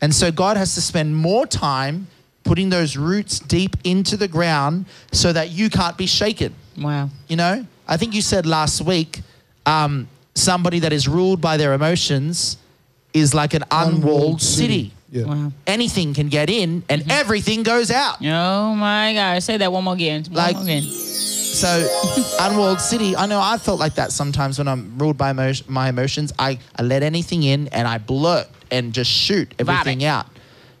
And 0.00 0.14
so 0.14 0.32
God 0.32 0.56
has 0.56 0.74
to 0.76 0.80
spend 0.80 1.14
more 1.14 1.46
time 1.46 2.06
putting 2.48 2.70
those 2.70 2.96
roots 2.96 3.38
deep 3.38 3.76
into 3.84 4.16
the 4.16 4.26
ground 4.26 4.86
so 5.12 5.32
that 5.32 5.50
you 5.50 5.68
can't 5.68 5.96
be 5.98 6.06
shaken. 6.06 6.54
Wow. 6.78 7.10
You 7.28 7.36
know, 7.36 7.66
I 7.86 7.96
think 7.98 8.14
you 8.14 8.22
said 8.22 8.46
last 8.46 8.80
week, 8.80 9.20
um, 9.66 10.08
somebody 10.34 10.78
that 10.80 10.92
is 10.92 11.06
ruled 11.06 11.40
by 11.42 11.56
their 11.58 11.74
emotions 11.74 12.56
is 13.12 13.34
like 13.34 13.52
an 13.54 13.64
unwalled 13.70 14.40
city. 14.40 14.92
Yeah. 15.10 15.24
Wow. 15.24 15.52
Anything 15.66 16.14
can 16.14 16.28
get 16.28 16.48
in 16.48 16.82
and 16.88 17.10
everything 17.10 17.62
goes 17.62 17.90
out. 17.90 18.16
Oh 18.24 18.74
my 18.74 19.12
gosh. 19.14 19.44
Say 19.44 19.56
that 19.58 19.70
one 19.70 19.84
more 19.84 19.94
again. 19.94 20.24
One 20.24 20.34
Like- 20.34 20.54
more 20.56 20.64
again. 20.64 20.82
So, 20.82 21.68
unwalled 22.40 22.80
city. 22.80 23.16
I 23.16 23.26
know 23.26 23.40
I 23.40 23.58
felt 23.58 23.80
like 23.80 23.94
that 23.96 24.12
sometimes 24.12 24.58
when 24.58 24.68
I'm 24.68 24.96
ruled 24.98 25.16
by 25.18 25.30
emo- 25.30 25.52
my 25.66 25.88
emotions. 25.88 26.32
I, 26.38 26.58
I 26.76 26.82
let 26.82 27.02
anything 27.02 27.42
in 27.42 27.68
and 27.68 27.88
I 27.88 27.98
blurt 27.98 28.46
and 28.70 28.92
just 28.92 29.10
shoot 29.10 29.52
everything 29.58 30.00
Vomit. 30.00 30.04
out. 30.08 30.26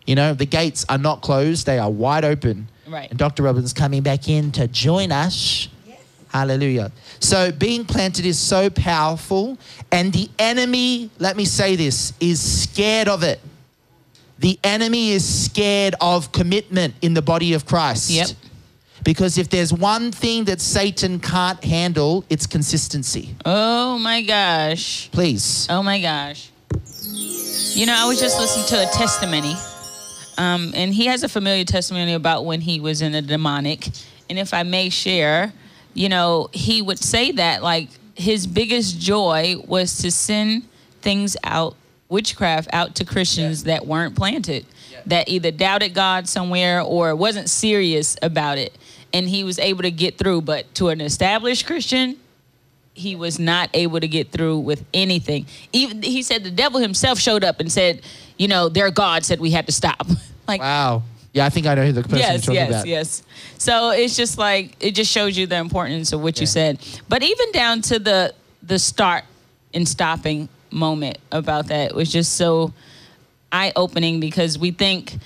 You 0.08 0.14
know, 0.14 0.32
the 0.32 0.46
gates 0.46 0.86
are 0.88 0.96
not 0.96 1.20
closed, 1.20 1.66
they 1.66 1.78
are 1.78 1.90
wide 1.90 2.24
open. 2.24 2.66
Right. 2.86 3.10
And 3.10 3.18
Dr. 3.18 3.42
Robin's 3.42 3.74
coming 3.74 4.02
back 4.02 4.26
in 4.26 4.50
to 4.52 4.66
join 4.66 5.12
us. 5.12 5.68
Hallelujah. 6.30 6.92
So, 7.20 7.52
being 7.52 7.84
planted 7.84 8.24
is 8.24 8.38
so 8.38 8.70
powerful, 8.70 9.58
and 9.92 10.10
the 10.14 10.30
enemy, 10.38 11.10
let 11.18 11.36
me 11.36 11.44
say 11.44 11.76
this, 11.76 12.14
is 12.20 12.40
scared 12.40 13.06
of 13.06 13.22
it. 13.22 13.38
The 14.38 14.58
enemy 14.64 15.10
is 15.10 15.44
scared 15.44 15.94
of 16.00 16.32
commitment 16.32 16.94
in 17.02 17.12
the 17.12 17.22
body 17.22 17.52
of 17.52 17.66
Christ. 17.66 18.08
Yep. 18.08 18.28
Because 19.04 19.36
if 19.36 19.50
there's 19.50 19.74
one 19.74 20.10
thing 20.10 20.44
that 20.44 20.62
Satan 20.62 21.20
can't 21.20 21.62
handle, 21.62 22.24
it's 22.30 22.46
consistency. 22.46 23.36
Oh 23.44 23.98
my 23.98 24.22
gosh. 24.22 25.10
Please. 25.12 25.66
Oh 25.68 25.82
my 25.82 26.00
gosh. 26.00 26.50
You 27.12 27.84
know, 27.84 27.94
I 27.94 28.06
was 28.06 28.18
just 28.18 28.38
listening 28.38 28.66
to 28.68 28.88
a 28.88 28.92
testimony. 28.92 29.54
Um, 30.38 30.72
and 30.74 30.94
he 30.94 31.06
has 31.06 31.24
a 31.24 31.28
familiar 31.28 31.64
testimony 31.64 32.14
about 32.14 32.44
when 32.46 32.60
he 32.60 32.78
was 32.78 33.02
in 33.02 33.14
a 33.14 33.20
demonic. 33.20 33.88
And 34.30 34.38
if 34.38 34.54
I 34.54 34.62
may 34.62 34.88
share, 34.88 35.52
you 35.94 36.08
know, 36.08 36.48
he 36.52 36.80
would 36.80 37.00
say 37.00 37.32
that 37.32 37.62
like 37.62 37.88
his 38.14 38.46
biggest 38.46 39.00
joy 39.00 39.56
was 39.66 39.98
to 39.98 40.12
send 40.12 40.62
things 41.02 41.36
out, 41.42 41.74
witchcraft 42.08 42.68
out 42.72 42.94
to 42.96 43.04
Christians 43.04 43.64
that 43.64 43.86
weren't 43.86 44.14
planted, 44.14 44.64
that 45.06 45.28
either 45.28 45.50
doubted 45.50 45.92
God 45.92 46.28
somewhere 46.28 46.82
or 46.82 47.16
wasn't 47.16 47.50
serious 47.50 48.16
about 48.22 48.58
it. 48.58 48.78
And 49.12 49.28
he 49.28 49.42
was 49.42 49.58
able 49.58 49.82
to 49.82 49.90
get 49.90 50.18
through. 50.18 50.42
But 50.42 50.72
to 50.76 50.90
an 50.90 51.00
established 51.00 51.66
Christian, 51.66 52.16
he 52.94 53.16
was 53.16 53.38
not 53.38 53.70
able 53.74 53.98
to 53.98 54.08
get 54.08 54.30
through 54.30 54.58
with 54.58 54.84
anything. 54.94 55.46
Even 55.72 56.02
he 56.02 56.22
said 56.22 56.44
the 56.44 56.50
devil 56.50 56.80
himself 56.80 57.18
showed 57.18 57.42
up 57.42 57.58
and 57.58 57.72
said, 57.72 58.02
you 58.36 58.46
know, 58.46 58.68
their 58.68 58.90
God 58.90 59.24
said 59.24 59.40
we 59.40 59.50
had 59.50 59.66
to 59.66 59.72
stop. 59.72 60.06
like 60.48 60.60
Wow. 60.60 61.02
Yeah, 61.34 61.44
I 61.44 61.50
think 61.50 61.66
I 61.66 61.74
know 61.74 61.84
who 61.84 61.92
the 61.92 62.02
person 62.02 62.18
you're 62.18 62.26
yes, 62.26 62.40
talking 62.40 62.54
yes, 62.54 62.68
about. 62.70 62.86
yes. 62.86 63.22
So 63.58 63.90
it's 63.90 64.16
just 64.16 64.38
like 64.38 64.74
it 64.80 64.92
just 64.92 65.12
shows 65.12 65.36
you 65.36 65.46
the 65.46 65.58
importance 65.58 66.12
of 66.12 66.22
what 66.22 66.40
you 66.40 66.46
said. 66.46 66.78
But 67.08 67.22
even 67.22 67.52
down 67.52 67.82
to 67.82 67.98
the 67.98 68.34
the 68.62 68.78
start 68.78 69.24
and 69.74 69.86
stopping 69.86 70.48
moment 70.70 71.18
about 71.30 71.68
that 71.68 71.94
was 71.94 72.10
just 72.10 72.34
so 72.34 72.72
eye 73.52 73.72
opening 73.76 74.20
because 74.20 74.58
we 74.58 74.70
think 74.70 75.16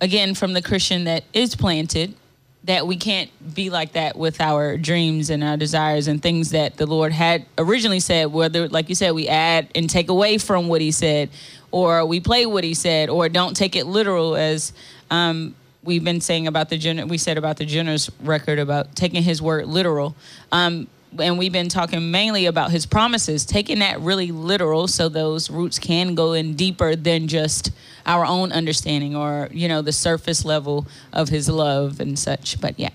again 0.00 0.34
from 0.34 0.52
the 0.52 0.62
Christian 0.62 1.04
that 1.04 1.24
is 1.32 1.56
planted 1.56 2.14
that 2.64 2.86
we 2.86 2.96
can't 2.96 3.30
be 3.54 3.70
like 3.70 3.92
that 3.92 4.16
with 4.16 4.38
our 4.40 4.76
dreams 4.76 5.30
and 5.30 5.42
our 5.42 5.56
desires 5.56 6.08
and 6.08 6.22
things 6.22 6.50
that 6.50 6.76
the 6.76 6.84
Lord 6.84 7.10
had 7.10 7.46
originally 7.56 8.00
said, 8.00 8.26
whether, 8.30 8.68
like 8.68 8.90
you 8.90 8.94
said, 8.94 9.12
we 9.12 9.28
add 9.28 9.68
and 9.74 9.88
take 9.88 10.10
away 10.10 10.36
from 10.36 10.68
what 10.68 10.82
He 10.82 10.90
said, 10.90 11.30
or 11.70 12.04
we 12.06 12.20
play 12.20 12.46
what 12.46 12.64
He 12.64 12.74
said, 12.74 13.08
or 13.08 13.28
don't 13.28 13.56
take 13.56 13.76
it 13.76 13.86
literal, 13.86 14.36
as 14.36 14.72
um, 15.10 15.54
we've 15.82 16.04
been 16.04 16.20
saying 16.20 16.46
about 16.46 16.68
the 16.68 16.78
Jenner, 16.78 17.06
we 17.06 17.18
said 17.18 17.38
about 17.38 17.56
the 17.56 17.66
Jenner's 17.66 18.10
record 18.20 18.58
about 18.58 18.94
taking 18.96 19.22
His 19.22 19.40
word 19.40 19.66
literal. 19.66 20.14
Um, 20.52 20.88
and 21.18 21.38
we've 21.38 21.52
been 21.52 21.68
talking 21.68 22.10
mainly 22.10 22.46
about 22.46 22.70
his 22.70 22.86
promises, 22.86 23.44
taking 23.44 23.80
that 23.80 24.00
really 24.00 24.30
literal 24.30 24.86
so 24.86 25.08
those 25.08 25.50
roots 25.50 25.78
can 25.78 26.14
go 26.14 26.32
in 26.34 26.54
deeper 26.54 26.94
than 26.94 27.26
just 27.26 27.72
our 28.06 28.24
own 28.24 28.52
understanding 28.52 29.16
or, 29.16 29.48
you 29.50 29.68
know, 29.68 29.82
the 29.82 29.92
surface 29.92 30.44
level 30.44 30.86
of 31.12 31.28
his 31.28 31.48
love 31.48 32.00
and 32.00 32.18
such. 32.18 32.60
But 32.60 32.78
yeah. 32.78 32.90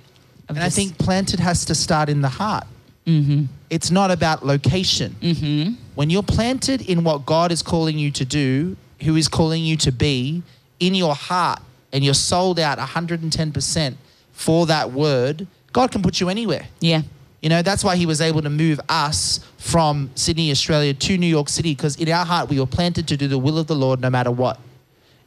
And 0.47 0.59
I 0.59 0.69
think 0.69 0.97
planted 0.97 1.39
has 1.39 1.65
to 1.65 1.75
start 1.75 2.07
in 2.07 2.21
the 2.21 2.29
heart. 2.29 2.65
Mm-hmm. 3.05 3.45
It's 3.69 3.91
not 3.91 4.11
about 4.11 4.45
location. 4.45 5.15
Mm-hmm. 5.21 5.73
when 5.95 6.09
you're 6.09 6.23
planted 6.23 6.81
in 6.81 7.03
what 7.03 7.25
God 7.25 7.51
is 7.51 7.61
calling 7.61 7.97
you 7.97 8.11
to 8.11 8.25
do, 8.25 8.75
who 9.03 9.15
is 9.15 9.27
calling 9.27 9.63
you 9.63 9.77
to 9.77 9.91
be, 9.91 10.43
in 10.79 10.93
your 10.95 11.15
heart, 11.15 11.61
and 11.93 12.03
you're 12.03 12.13
sold 12.13 12.59
out 12.59 12.77
110% 12.77 13.95
for 14.33 14.65
that 14.65 14.91
word, 14.91 15.47
God 15.71 15.91
can 15.91 16.01
put 16.01 16.19
you 16.19 16.29
anywhere. 16.29 16.67
Yeah. 16.79 17.03
You 17.41 17.49
know, 17.49 17.61
that's 17.61 17.83
why 17.83 17.95
he 17.95 18.05
was 18.05 18.21
able 18.21 18.41
to 18.41 18.49
move 18.49 18.79
us 18.89 19.39
from 19.57 20.09
Sydney, 20.15 20.51
Australia 20.51 20.93
to 20.93 21.17
New 21.17 21.27
York 21.27 21.47
City 21.47 21.75
because 21.75 21.95
in 21.97 22.09
our 22.09 22.25
heart 22.25 22.49
we 22.49 22.59
were 22.59 22.65
planted 22.65 23.07
to 23.09 23.17
do 23.17 23.27
the 23.27 23.37
will 23.37 23.57
of 23.57 23.67
the 23.67 23.75
Lord 23.75 24.01
no 24.01 24.09
matter 24.09 24.31
what. 24.31 24.59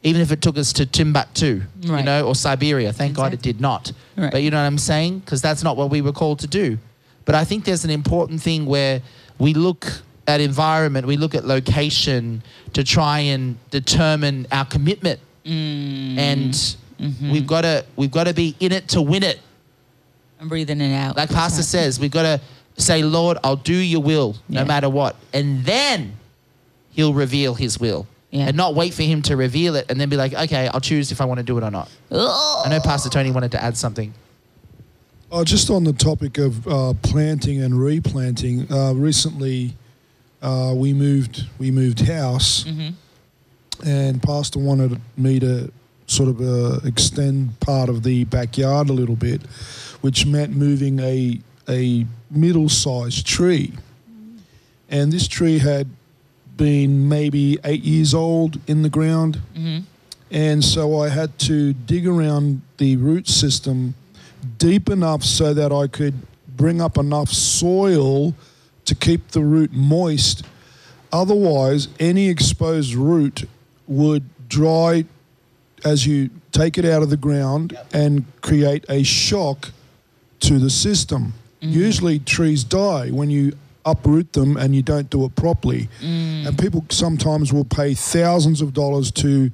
Even 0.03 0.21
if 0.21 0.31
it 0.31 0.41
took 0.41 0.57
us 0.57 0.71
to 0.73 0.85
Timbuktu, 0.85 1.61
you 1.81 2.03
know, 2.03 2.25
or 2.25 2.33
Siberia. 2.33 2.93
Thank 2.93 3.15
God 3.15 3.33
it 3.33 3.41
did 3.41 3.59
not. 3.59 3.91
Right. 4.15 4.31
But 4.31 4.43
you 4.43 4.51
know 4.51 4.57
what 4.57 4.65
I'm 4.67 4.77
saying? 4.77 5.19
Because 5.19 5.41
that's 5.41 5.61
not 5.61 5.75
what 5.75 5.89
we 5.89 6.01
were 6.01 6.13
called 6.13 6.39
to 6.39 6.47
do. 6.47 6.77
But 7.29 7.35
I 7.35 7.43
think 7.45 7.63
there's 7.63 7.83
an 7.85 7.91
important 7.91 8.41
thing 8.41 8.65
where 8.65 9.03
we 9.37 9.53
look 9.53 9.85
at 10.27 10.41
environment, 10.41 11.05
we 11.05 11.15
look 11.15 11.35
at 11.35 11.45
location 11.45 12.41
to 12.73 12.83
try 12.83 13.19
and 13.19 13.55
determine 13.69 14.47
our 14.51 14.65
commitment. 14.65 15.19
Mm. 15.45 16.17
And 16.17 16.53
Mm-hmm. 16.99 17.31
we've 17.31 17.45
got 17.45 17.61
to 17.61 17.85
we've 17.95 18.09
got 18.09 18.23
to 18.25 18.33
be 18.33 18.55
in 18.59 18.71
it 18.71 18.87
to 18.89 19.01
win 19.03 19.21
it. 19.21 19.39
I'm 20.41 20.49
breathing 20.49 20.81
it 20.81 20.91
out. 20.95 21.15
Like 21.17 21.29
Pastor 21.29 21.61
says, 21.61 21.99
we've 21.99 22.09
got 22.09 22.23
to 22.23 22.41
say, 22.81 23.03
Lord, 23.03 23.37
I'll 23.43 23.55
do 23.55 23.75
your 23.75 24.01
will 24.01 24.35
no 24.49 24.61
Yeah. 24.61 24.65
matter 24.65 24.89
what. 24.89 25.15
And 25.31 25.63
then 25.63 26.13
he'll 26.89 27.13
reveal 27.13 27.53
his 27.53 27.79
will. 27.79 28.07
Yeah. 28.31 28.47
And 28.47 28.57
not 28.57 28.73
wait 28.73 28.95
for 28.95 29.03
him 29.03 29.21
to 29.21 29.37
reveal 29.37 29.75
it 29.75 29.85
and 29.89 30.01
then 30.01 30.09
be 30.09 30.17
like, 30.17 30.33
okay, 30.33 30.67
I'll 30.67 30.81
choose 30.81 31.11
if 31.11 31.21
I 31.21 31.25
want 31.25 31.37
to 31.37 31.43
do 31.43 31.57
it 31.59 31.63
or 31.63 31.69
not. 31.71 31.89
Ugh. 32.11 32.65
I 32.65 32.69
know 32.69 32.79
Pastor 32.79 33.09
Tony 33.09 33.29
wanted 33.29 33.51
to 33.51 33.63
add 33.63 33.77
something. 33.77 34.11
Oh, 35.31 35.43
just 35.43 35.69
on 35.69 35.83
the 35.83 35.93
topic 35.93 36.39
of 36.39 36.67
uh, 36.67 36.93
planting 37.03 37.61
and 37.61 37.79
replanting, 37.79 38.71
uh, 38.71 38.93
recently 38.95 39.75
uh, 40.41 40.73
we 40.75 40.91
moved 40.93 41.45
we 41.59 41.69
moved 41.69 41.99
house, 41.99 42.65
and 43.85 44.21
Pastor 44.23 44.57
wanted 44.59 44.99
me 45.17 45.39
to 45.39 45.71
sort 46.07 46.29
of 46.29 46.41
uh, 46.41 46.79
extend 46.87 47.59
part 47.59 47.89
of 47.89 48.01
the 48.01 48.23
backyard 48.25 48.89
a 48.89 48.93
little 48.93 49.15
bit, 49.15 49.41
which 50.01 50.25
meant 50.25 50.55
moving 50.55 50.99
a 50.99 51.39
a 51.67 52.07
middle 52.31 52.67
sized 52.69 53.27
tree, 53.27 53.73
and 54.89 55.11
this 55.13 55.27
tree 55.27 55.59
had 55.59 55.87
been 56.57 57.07
maybe 57.07 57.59
eight 57.65 57.83
years 57.83 58.15
old 58.15 58.59
in 58.67 58.81
the 58.81 58.89
ground, 58.89 59.39
and 60.31 60.63
so 60.63 60.99
I 60.99 61.09
had 61.09 61.37
to 61.39 61.73
dig 61.73 62.07
around 62.07 62.61
the 62.77 62.97
root 62.97 63.27
system 63.27 63.93
deep 64.59 64.89
enough 64.89 65.23
so 65.23 65.53
that 65.55 65.71
I 65.71 65.87
could 65.87 66.13
bring 66.55 66.81
up 66.81 66.97
enough 66.97 67.29
soil 67.29 68.35
to 68.85 68.93
keep 68.93 69.29
the 69.29 69.41
root 69.41 69.71
moist. 69.71 70.45
Otherwise, 71.11 71.87
any 71.99 72.29
exposed 72.29 72.93
root 72.93 73.45
would 73.87 74.23
dry 74.47 75.05
as 75.83 76.05
you 76.05 76.29
take 76.51 76.77
it 76.77 76.85
out 76.85 77.01
of 77.01 77.09
the 77.09 77.17
ground 77.17 77.77
and 77.93 78.25
create 78.41 78.85
a 78.89 79.03
shock 79.03 79.71
to 80.41 80.59
the 80.59 80.69
system. 80.69 81.33
Mm. 81.61 81.71
Usually, 81.71 82.19
trees 82.19 82.63
die 82.63 83.09
when 83.09 83.29
you 83.29 83.53
uproot 83.85 84.33
them 84.33 84.57
and 84.57 84.75
you 84.75 84.81
don't 84.81 85.09
do 85.09 85.25
it 85.25 85.35
properly. 85.35 85.89
And 86.01 86.57
people 86.57 86.85
sometimes 86.89 87.51
will 87.53 87.65
pay 87.65 87.93
thousands 87.93 88.61
of 88.61 88.73
dollars 88.73 89.11
to 89.11 89.51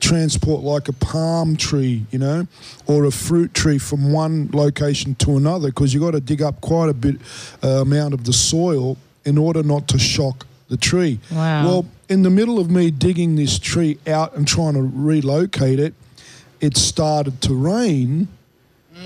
transport 0.00 0.62
like 0.62 0.88
a 0.88 0.92
palm 0.92 1.56
tree, 1.56 2.04
you 2.10 2.18
know, 2.18 2.46
or 2.86 3.04
a 3.04 3.10
fruit 3.10 3.54
tree 3.54 3.78
from 3.78 4.12
one 4.12 4.50
location 4.52 5.14
to 5.16 5.36
another 5.36 5.68
because 5.68 5.92
you've 5.92 6.02
got 6.02 6.12
to 6.12 6.20
dig 6.20 6.42
up 6.42 6.60
quite 6.60 6.88
a 6.88 6.94
bit 6.94 7.16
uh, 7.62 7.82
amount 7.82 8.14
of 8.14 8.24
the 8.24 8.32
soil 8.32 8.96
in 9.24 9.38
order 9.38 9.62
not 9.62 9.88
to 9.88 9.98
shock 9.98 10.46
the 10.68 10.76
tree. 10.76 11.18
Wow. 11.30 11.66
Well, 11.66 11.86
in 12.08 12.22
the 12.22 12.30
middle 12.30 12.58
of 12.58 12.70
me 12.70 12.90
digging 12.90 13.36
this 13.36 13.58
tree 13.58 13.98
out 14.06 14.34
and 14.36 14.46
trying 14.46 14.74
to 14.74 14.82
relocate 14.82 15.78
it, 15.78 15.94
it 16.60 16.76
started 16.76 17.40
to 17.42 17.54
rain, 17.54 18.28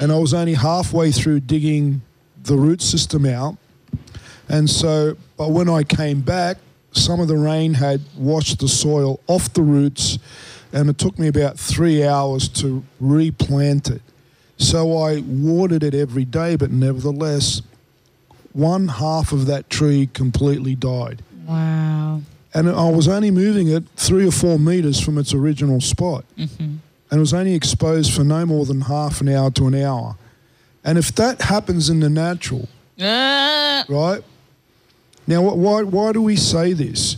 and 0.01 0.11
I 0.11 0.19
was 0.19 0.33
only 0.33 0.55
halfway 0.55 1.11
through 1.11 1.41
digging 1.41 2.03
the 2.43 2.57
root 2.57 2.81
system 2.81 3.27
out. 3.27 3.57
And 4.49 4.69
so, 4.69 5.17
but 5.37 5.51
when 5.51 5.69
I 5.69 5.83
came 5.83 6.21
back, 6.21 6.59
some 6.93 7.21
of 7.21 7.29
the 7.29 7.37
rain 7.37 7.75
had 7.75 8.01
washed 8.17 8.59
the 8.61 8.69
soil 8.69 9.21
off 9.27 9.53
the 9.55 9.63
roots, 9.63 10.19
and 10.73 10.91
it 10.91 10.99
took 10.99 11.19
me 11.19 11.29
about 11.29 11.59
three 11.59 12.05
hours 12.05 12.49
to 12.49 12.85
replant 13.01 13.89
it. 13.89 14.03
So 14.59 14.99
I 14.99 15.21
watered 15.27 15.83
it 15.83 15.95
every 15.95 16.25
day, 16.25 16.57
but 16.57 16.71
nevertheless, 16.71 17.63
one 18.53 18.89
half 18.89 19.33
of 19.33 19.47
that 19.47 19.71
tree 19.71 20.09
completely 20.13 20.75
died 20.75 21.23
Wow. 21.49 22.21
and 22.53 22.69
I 22.69 22.91
was 22.91 23.09
only 23.09 23.31
moving 23.31 23.69
it 23.69 23.85
three 23.97 24.27
or 24.29 24.31
four 24.31 24.59
meters 24.59 25.01
from 25.01 25.17
its 25.17 25.33
original 25.33 25.81
spot, 25.81 26.25
and 26.37 26.81
it 27.11 27.19
was 27.19 27.33
only 27.33 27.55
exposed 27.55 28.13
for 28.13 28.23
no 28.25 28.45
more 28.45 28.67
than 28.67 28.83
half 28.83 29.21
an 29.23 29.29
hour 29.31 29.51
to 29.53 29.67
an 29.67 29.75
hour. 29.75 30.17
And 30.85 30.99
if 30.99 31.15
that 31.15 31.41
happens 31.43 31.89
in 31.89 32.01
the 32.01 32.11
natural, 32.11 32.69
Ah. 33.01 33.85
right? 33.89 34.23
Now, 35.33 35.41
why 35.41 35.83
why 35.83 36.13
do 36.13 36.21
we 36.21 36.37
say 36.37 36.75
this? 36.75 37.17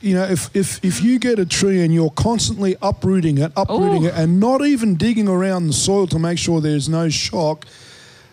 You 0.00 0.14
know, 0.14 0.24
if 0.24 0.54
if 0.56 0.84
if 0.84 1.02
you 1.02 1.20
get 1.20 1.38
a 1.38 1.46
tree 1.46 1.82
and 1.84 1.94
you're 1.94 2.10
constantly 2.10 2.76
uprooting 2.82 3.38
it, 3.38 3.52
uprooting 3.56 4.04
Ooh. 4.04 4.08
it, 4.08 4.14
and 4.14 4.40
not 4.40 4.62
even 4.66 4.96
digging 4.96 5.28
around 5.28 5.68
the 5.68 5.72
soil 5.72 6.08
to 6.08 6.18
make 6.18 6.36
sure 6.36 6.60
there's 6.60 6.88
no 6.88 7.08
shock, 7.08 7.64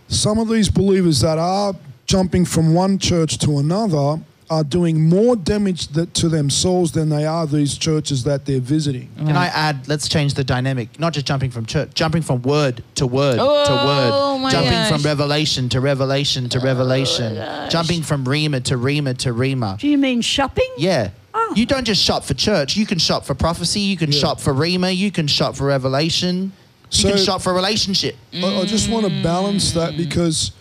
some 0.08 0.40
of 0.40 0.50
these 0.50 0.70
believers 0.70 1.20
that 1.22 1.38
are 1.38 1.76
jumping 2.08 2.46
from 2.46 2.74
one 2.74 2.98
church 2.98 3.38
to 3.38 3.60
another 3.60 4.20
are 4.52 4.66
doing 4.66 5.08
more 5.08 5.38
damage 5.38 5.88
that, 5.88 6.14
to 6.14 6.28
themselves 6.28 6.92
than 6.92 7.08
they 7.08 7.26
are 7.26 7.48
these 7.48 7.78
churches 7.78 8.26
that 8.26 8.46
they're 8.46 8.60
visiting. 8.60 9.10
Can 9.16 9.38
I 9.38 9.48
add, 9.48 9.88
let's 9.88 10.10
change 10.10 10.34
the 10.34 10.44
dynamic, 10.44 11.00
not 11.00 11.14
just 11.14 11.26
jumping 11.26 11.52
from 11.52 11.66
church, 11.66 11.94
jumping 11.94 12.22
from 12.22 12.42
word 12.42 12.84
to 12.96 13.08
word 13.08 13.38
to 13.38 13.42
Oh, 13.42 14.36
word, 14.36 14.42
my 14.42 14.52
jumping 14.52 14.72
gosh. 14.72 14.92
from 14.92 15.04
revelation 15.04 15.70
to 15.70 15.80
revelation 15.80 16.50
to 16.50 16.60
oh 16.60 16.64
revelation, 16.64 17.36
gosh. 17.36 17.72
jumping 17.72 18.04
from 18.04 18.26
Rhema 18.26 18.62
to 18.66 18.76
Rhema 18.76 19.18
to 19.20 19.30
Rhema. 19.30 19.80
Do 19.80 19.88
you 19.88 19.98
mean 19.98 20.20
shopping? 20.20 20.70
Yeah. 20.78 21.12
Oh. 21.34 21.54
You 21.56 21.66
don't 21.66 21.86
just 21.86 22.04
shop 22.04 22.26
for 22.26 22.34
church. 22.34 22.76
You 22.76 22.86
can 22.86 23.00
shop 23.00 23.24
for 23.24 23.34
prophecy. 23.34 23.80
You 23.80 23.96
can 23.96 24.12
Yeah. 24.12 24.20
shop 24.20 24.42
for 24.42 24.54
Rhema. 24.54 24.94
You 24.94 25.12
can 25.12 25.28
shop 25.28 25.56
for 25.56 25.66
revelation. 25.68 26.52
You 26.92 27.08
can 27.08 27.18
shop 27.18 27.42
for 27.42 27.54
relationship. 27.54 28.18
I, 28.34 28.58
I 28.58 28.66
just 28.66 28.90
want 28.90 29.06
to 29.06 29.24
balance 29.24 29.72
that 29.72 29.94
mm. 29.94 29.98
because 29.98 30.52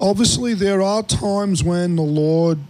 obviously 0.00 0.54
there 0.54 0.80
are 0.80 1.02
times 1.02 1.64
when 1.64 1.96
the 1.96 2.02
Lord 2.02 2.60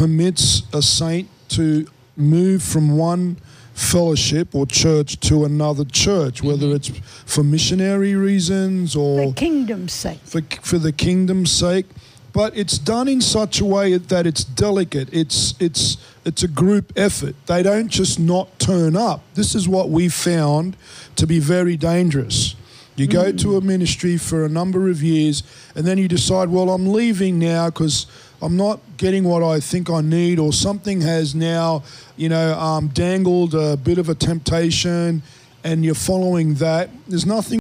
permits 0.00 0.62
a 0.72 0.80
saint 0.80 1.28
to 1.46 1.86
move 2.16 2.62
from 2.62 2.96
one 2.96 3.36
fellowship 3.74 4.54
or 4.54 4.64
church 4.64 5.20
to 5.20 5.44
another 5.44 5.84
church, 5.84 6.42
whether 6.42 6.68
mm-hmm. 6.68 6.76
it's 6.76 6.88
for 7.26 7.44
missionary 7.44 8.14
reasons 8.14 8.96
or 8.96 9.26
For 9.26 9.34
kingdom's 9.34 9.92
sake. 9.92 10.20
for, 10.24 10.40
for 10.62 10.78
the 10.78 10.90
kingdom's 10.90 11.52
sake. 11.52 11.84
But 12.32 12.56
it's 12.56 12.78
done 12.78 13.08
in 13.08 13.20
such 13.20 13.60
a 13.60 13.64
way 13.66 13.94
that 13.98 14.26
it's 14.26 14.42
delicate. 14.42 15.12
It's 15.12 15.54
it's 15.60 15.98
it's 16.24 16.42
a 16.44 16.48
group 16.48 16.92
effort. 16.96 17.34
They 17.46 17.62
don't 17.62 17.88
just 17.88 18.18
not 18.18 18.58
turn 18.58 18.96
up. 18.96 19.20
This 19.34 19.54
is 19.54 19.68
what 19.68 19.90
we 19.90 20.08
found 20.08 20.76
to 21.16 21.26
be 21.26 21.40
very 21.40 21.76
dangerous. 21.76 22.54
You 22.96 23.06
go 23.06 23.32
to 23.32 23.46
mm. 23.46 23.58
a 23.58 23.60
ministry 23.62 24.16
for 24.18 24.44
a 24.44 24.48
number 24.48 24.90
of 24.90 25.02
years, 25.02 25.42
and 25.74 25.86
then 25.86 25.96
you 25.98 26.06
decide, 26.06 26.50
well, 26.50 26.68
I'm 26.70 26.86
leaving 26.86 27.38
now 27.38 27.70
because 27.70 28.06
I'm 28.42 28.56
not 28.56 28.80
getting 28.96 29.24
what 29.24 29.42
I 29.42 29.60
think 29.60 29.90
I 29.90 30.00
need, 30.00 30.38
or 30.38 30.52
something 30.52 31.00
has 31.02 31.34
now, 31.34 31.82
you 32.16 32.28
know, 32.28 32.58
um, 32.58 32.88
dangled 32.88 33.54
a 33.54 33.76
bit 33.76 33.98
of 33.98 34.08
a 34.08 34.14
temptation, 34.14 35.22
and 35.62 35.84
you're 35.84 35.94
following 35.94 36.54
that. 36.54 36.90
There's 37.06 37.26
nothing 37.26 37.58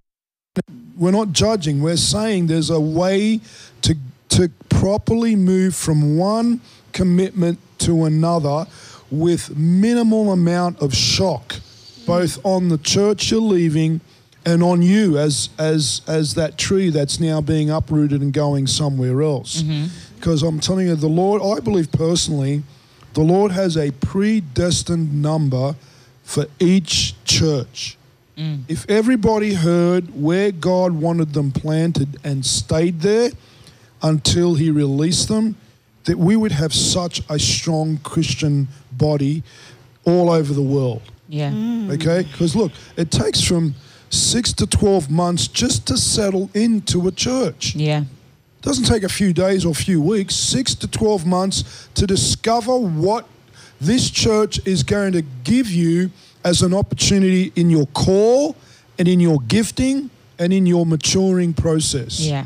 we're 0.98 1.12
not 1.12 1.32
judging. 1.32 1.82
We're 1.82 1.98
saying 1.98 2.48
there's 2.48 2.70
a 2.70 2.80
way 2.80 3.40
to 3.82 3.96
to 4.30 4.50
properly 4.70 5.36
move 5.36 5.76
from 5.76 6.18
one 6.18 6.62
commitment 6.94 7.60
to 7.80 8.06
another 8.06 8.68
with 9.12 9.58
minimal 9.58 10.32
amount 10.32 10.82
of 10.82 10.94
shock, 10.94 11.56
both 12.06 12.44
on 12.46 12.70
the 12.70 12.78
church 12.78 13.32
you're 13.32 13.42
leaving 13.42 14.02
and 14.46 14.64
on 14.64 14.82
you 14.82 15.18
as 15.18 15.50
as 15.58 16.02
as 16.08 16.36
that 16.36 16.58
tree 16.58 16.90
that's 16.90 17.20
now 17.20 17.42
being 17.42 17.70
uprooted 17.70 18.22
and 18.22 18.32
going 18.34 18.68
somewhere 18.68 19.22
else. 19.22 19.64
Because 20.20 20.44
I'm 20.44 20.60
telling 20.60 20.88
you, 20.88 20.96
the 20.96 21.08
Lord, 21.08 21.42
I 21.42 21.64
believe 21.64 21.92
personally, 21.92 22.64
the 23.14 23.22
Lord 23.22 23.52
has 23.52 23.78
a 23.78 23.92
predestined 23.92 25.22
number 25.22 25.76
for 26.24 26.46
each 26.60 27.16
church. 27.24 27.98
Mm. 28.38 28.64
If 28.68 28.90
everybody 28.90 29.54
heard 29.54 30.14
where 30.14 30.52
God 30.52 30.92
wanted 30.92 31.34
them 31.34 31.52
planted 31.52 32.18
and 32.24 32.46
stayed 32.46 33.00
there 33.00 33.32
until 34.02 34.56
He 34.56 34.72
released 34.72 35.30
them, 35.30 35.56
that 36.04 36.18
we 36.18 36.36
would 36.36 36.52
have 36.52 36.74
such 36.74 37.22
a 37.30 37.40
strong 37.40 37.98
Christian 38.04 38.68
body 38.92 39.44
all 40.06 40.30
over 40.30 40.54
the 40.54 40.62
world. 40.62 41.02
Yeah. 41.28 41.52
Mm. 41.52 41.94
Okay? 41.94 42.28
Because 42.30 42.56
look, 42.56 42.72
it 42.98 43.12
takes 43.12 43.42
from 43.42 43.76
six 44.10 44.52
to 44.54 44.68
12 44.68 45.10
months 45.10 45.48
just 45.48 45.88
to 45.88 45.98
settle 45.98 46.50
into 46.54 47.08
a 47.08 47.12
church. 47.12 47.76
Yeah. 47.76 48.04
Doesn't 48.62 48.86
take 48.86 49.04
a 49.04 49.10
few 49.10 49.34
days 49.34 49.66
or 49.66 49.72
a 49.72 49.76
few 49.76 50.02
weeks, 50.02 50.36
six 50.36 50.76
to 50.76 50.88
12 50.88 51.26
months 51.26 51.88
to 51.96 52.06
discover 52.06 52.78
what 52.78 53.26
this 53.80 54.10
church 54.10 54.66
is 54.68 54.84
going 54.84 55.14
to 55.14 55.22
give 55.44 55.70
you 55.70 56.12
as 56.44 56.62
an 56.62 56.74
opportunity 56.74 57.52
in 57.56 57.70
your 57.70 57.86
call 57.88 58.56
and 58.98 59.08
in 59.08 59.20
your 59.20 59.40
gifting 59.48 60.10
and 60.38 60.52
in 60.52 60.66
your 60.66 60.86
maturing 60.86 61.54
process. 61.54 62.20
Yeah. 62.20 62.46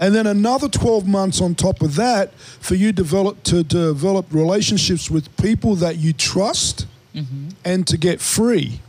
And 0.00 0.14
then 0.14 0.26
another 0.26 0.68
12 0.68 1.06
months 1.06 1.40
on 1.40 1.54
top 1.54 1.80
of 1.80 1.94
that 1.94 2.34
for 2.34 2.74
you 2.74 2.92
develop 2.92 3.42
to 3.44 3.62
develop 3.62 4.26
relationships 4.32 5.10
with 5.10 5.34
people 5.36 5.76
that 5.76 5.96
you 5.96 6.12
trust 6.12 6.86
mm-hmm. 7.14 7.50
and 7.64 7.86
to 7.86 7.96
get 7.96 8.20
free. 8.20 8.80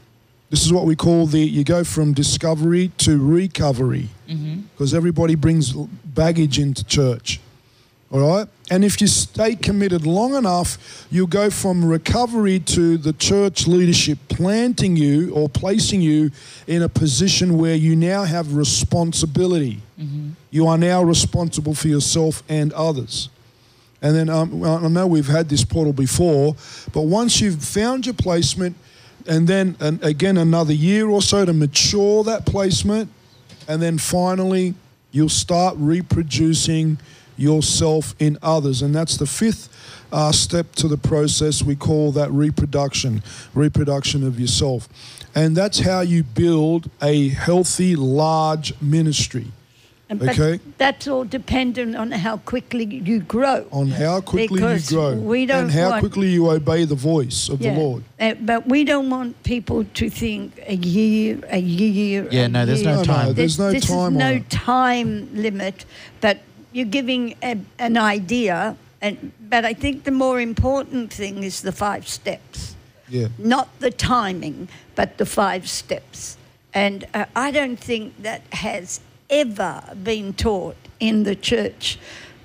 This 0.50 0.66
is 0.66 0.74
what 0.74 0.86
we 0.86 0.96
call 0.96 1.28
the 1.28 1.40
you 1.40 1.64
go 1.64 1.84
from 1.84 2.14
discovery 2.14 2.92
to 3.00 3.24
recovery 3.24 4.10
because 4.28 4.94
everybody 4.94 5.36
brings 5.36 5.74
baggage 5.74 6.60
into 6.60 6.84
church. 6.84 7.40
All 8.12 8.20
right? 8.20 8.48
And 8.72 8.86
if 8.86 9.02
you 9.02 9.08
stay 9.08 9.56
committed 9.56 10.06
long 10.06 10.36
enough, 10.36 11.06
you'll 11.12 11.28
go 11.28 11.50
from 11.50 11.84
recovery 11.84 12.60
to 12.60 12.98
the 12.98 13.14
church 13.14 13.68
leadership 13.68 14.20
planting 14.30 14.96
you 14.96 15.34
or 15.34 15.50
placing 15.50 16.02
you 16.02 16.32
in 16.68 16.82
a 16.82 16.90
position 16.90 17.58
where 17.58 17.76
you 17.76 17.96
now 17.96 18.24
have 18.24 18.56
responsibility. 18.56 19.82
You 20.52 20.68
are 20.68 20.78
now 20.78 21.04
responsible 21.04 21.74
for 21.74 21.88
yourself 21.88 22.44
and 22.48 22.72
others. 22.74 23.30
And 24.02 24.16
then 24.16 24.30
um, 24.30 24.64
I 24.64 24.88
know 24.88 25.08
we've 25.08 25.28
had 25.28 25.50
this 25.50 25.66
portal 25.66 25.94
before, 25.94 26.56
but 26.94 27.02
once 27.02 27.42
you've 27.42 27.64
found 27.64 28.06
your 28.06 28.14
placement, 28.14 28.76
and 29.28 29.48
then 29.48 29.76
and 29.80 30.04
again 30.04 30.38
another 30.38 30.74
year 30.74 31.10
or 31.10 31.22
so 31.22 31.46
to 31.46 31.54
mature 31.54 32.24
that 32.26 32.46
placement, 32.46 33.10
and 33.68 33.82
then 33.82 33.98
finally 33.98 34.74
you'll 35.12 35.30
start 35.30 35.76
reproducing 35.78 36.98
yourself 37.38 38.16
in 38.20 38.38
others. 38.42 38.82
And 38.82 38.94
that's 38.94 39.18
the 39.18 39.26
fifth 39.26 39.70
uh, 40.12 40.32
step 40.32 40.74
to 40.76 40.88
the 40.88 40.98
process. 40.98 41.64
We 41.64 41.76
call 41.76 42.12
that 42.14 42.32
reproduction, 42.32 43.24
reproduction 43.54 44.26
of 44.26 44.40
yourself. 44.40 44.88
And 45.34 45.56
that's 45.56 45.80
how 45.80 46.02
you 46.02 46.24
build 46.24 46.90
a 47.02 47.30
healthy, 47.30 47.96
large 47.96 48.80
ministry. 48.82 49.48
And- 50.10 50.20
but 50.20 50.30
Okay. 50.40 50.60
That's 50.78 51.08
all 51.08 51.24
dependent 51.26 51.96
on 51.96 52.12
how 52.12 52.38
quickly 52.38 52.86
you 52.86 53.20
grow. 53.22 53.66
On 53.72 53.88
how 53.90 54.22
quickly 54.22 54.58
Because 54.60 54.92
you 54.92 54.98
grow 54.98 55.16
we 55.16 55.46
don't 55.48 55.64
and 55.64 55.72
how 55.72 55.90
want- 55.90 56.02
quickly 56.02 56.30
you 56.30 56.50
obey 56.52 56.86
the 56.86 56.96
voice 56.96 57.50
of 57.50 57.60
Yeah. 57.60 57.74
the 57.74 57.80
Lord. 57.80 58.04
Uh, 58.20 58.34
but 58.40 58.68
we 58.68 58.84
don't 58.84 59.10
want 59.10 59.42
people 59.44 59.84
to 59.96 60.10
think 60.10 60.60
a 60.68 60.76
year, 60.76 61.40
a 61.50 61.58
year. 61.60 62.28
Yeah, 62.32 62.46
a 62.46 62.50
no, 62.50 62.66
there's 62.68 62.84
no 62.84 62.90
year. 62.98 62.98
No, 62.98 63.02
no, 63.04 63.14
time. 63.14 63.34
there's 63.34 63.58
no 63.58 63.72
this 63.72 63.86
time 63.88 64.14
is 64.14 64.20
no 64.20 64.26
on 64.28 64.34
it. 64.34 64.50
time 64.50 65.30
limit, 65.34 65.86
but 66.22 66.38
you're 66.72 66.86
giving 67.00 67.34
a, 67.42 67.58
an 67.80 67.98
idea. 67.98 68.76
And 69.02 69.32
but 69.50 69.66
I 69.66 69.74
think 69.74 70.04
the 70.04 70.12
more 70.12 70.40
important 70.40 71.12
thing 71.12 71.44
is 71.44 71.62
the 71.62 71.72
five 71.72 72.08
steps, 72.08 72.76
Yeah. 73.10 73.28
not 73.40 73.68
the 73.80 73.90
timing, 73.92 74.68
but 74.96 75.18
the 75.18 75.26
five 75.26 75.68
steps. 75.68 76.38
And 76.74 77.06
uh, 77.14 77.26
I 77.36 77.52
don't 77.52 77.80
think 77.80 78.22
that 78.22 78.42
has 78.52 79.00
ever 79.30 79.84
been 80.04 80.34
taught 80.34 80.76
in 81.00 81.24
the 81.24 81.36
church. 81.36 81.98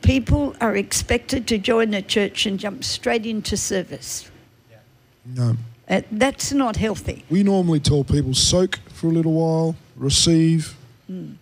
People 0.02 0.54
are 0.60 0.76
expected 0.76 1.46
to 1.48 1.58
join 1.58 1.92
a 1.94 2.02
church 2.02 2.46
and 2.46 2.58
jump 2.58 2.84
straight 2.84 3.26
into 3.26 3.56
service. 3.56 4.30
No. 5.24 5.56
Uh, 5.88 6.02
that's 6.12 6.52
not 6.52 6.76
healthy. 6.76 7.24
We 7.28 7.42
normally 7.42 7.80
tell 7.80 8.04
people 8.04 8.32
soak 8.32 8.78
for 8.88 9.08
a 9.08 9.10
little 9.10 9.32
while, 9.32 9.76
receive, 9.96 10.76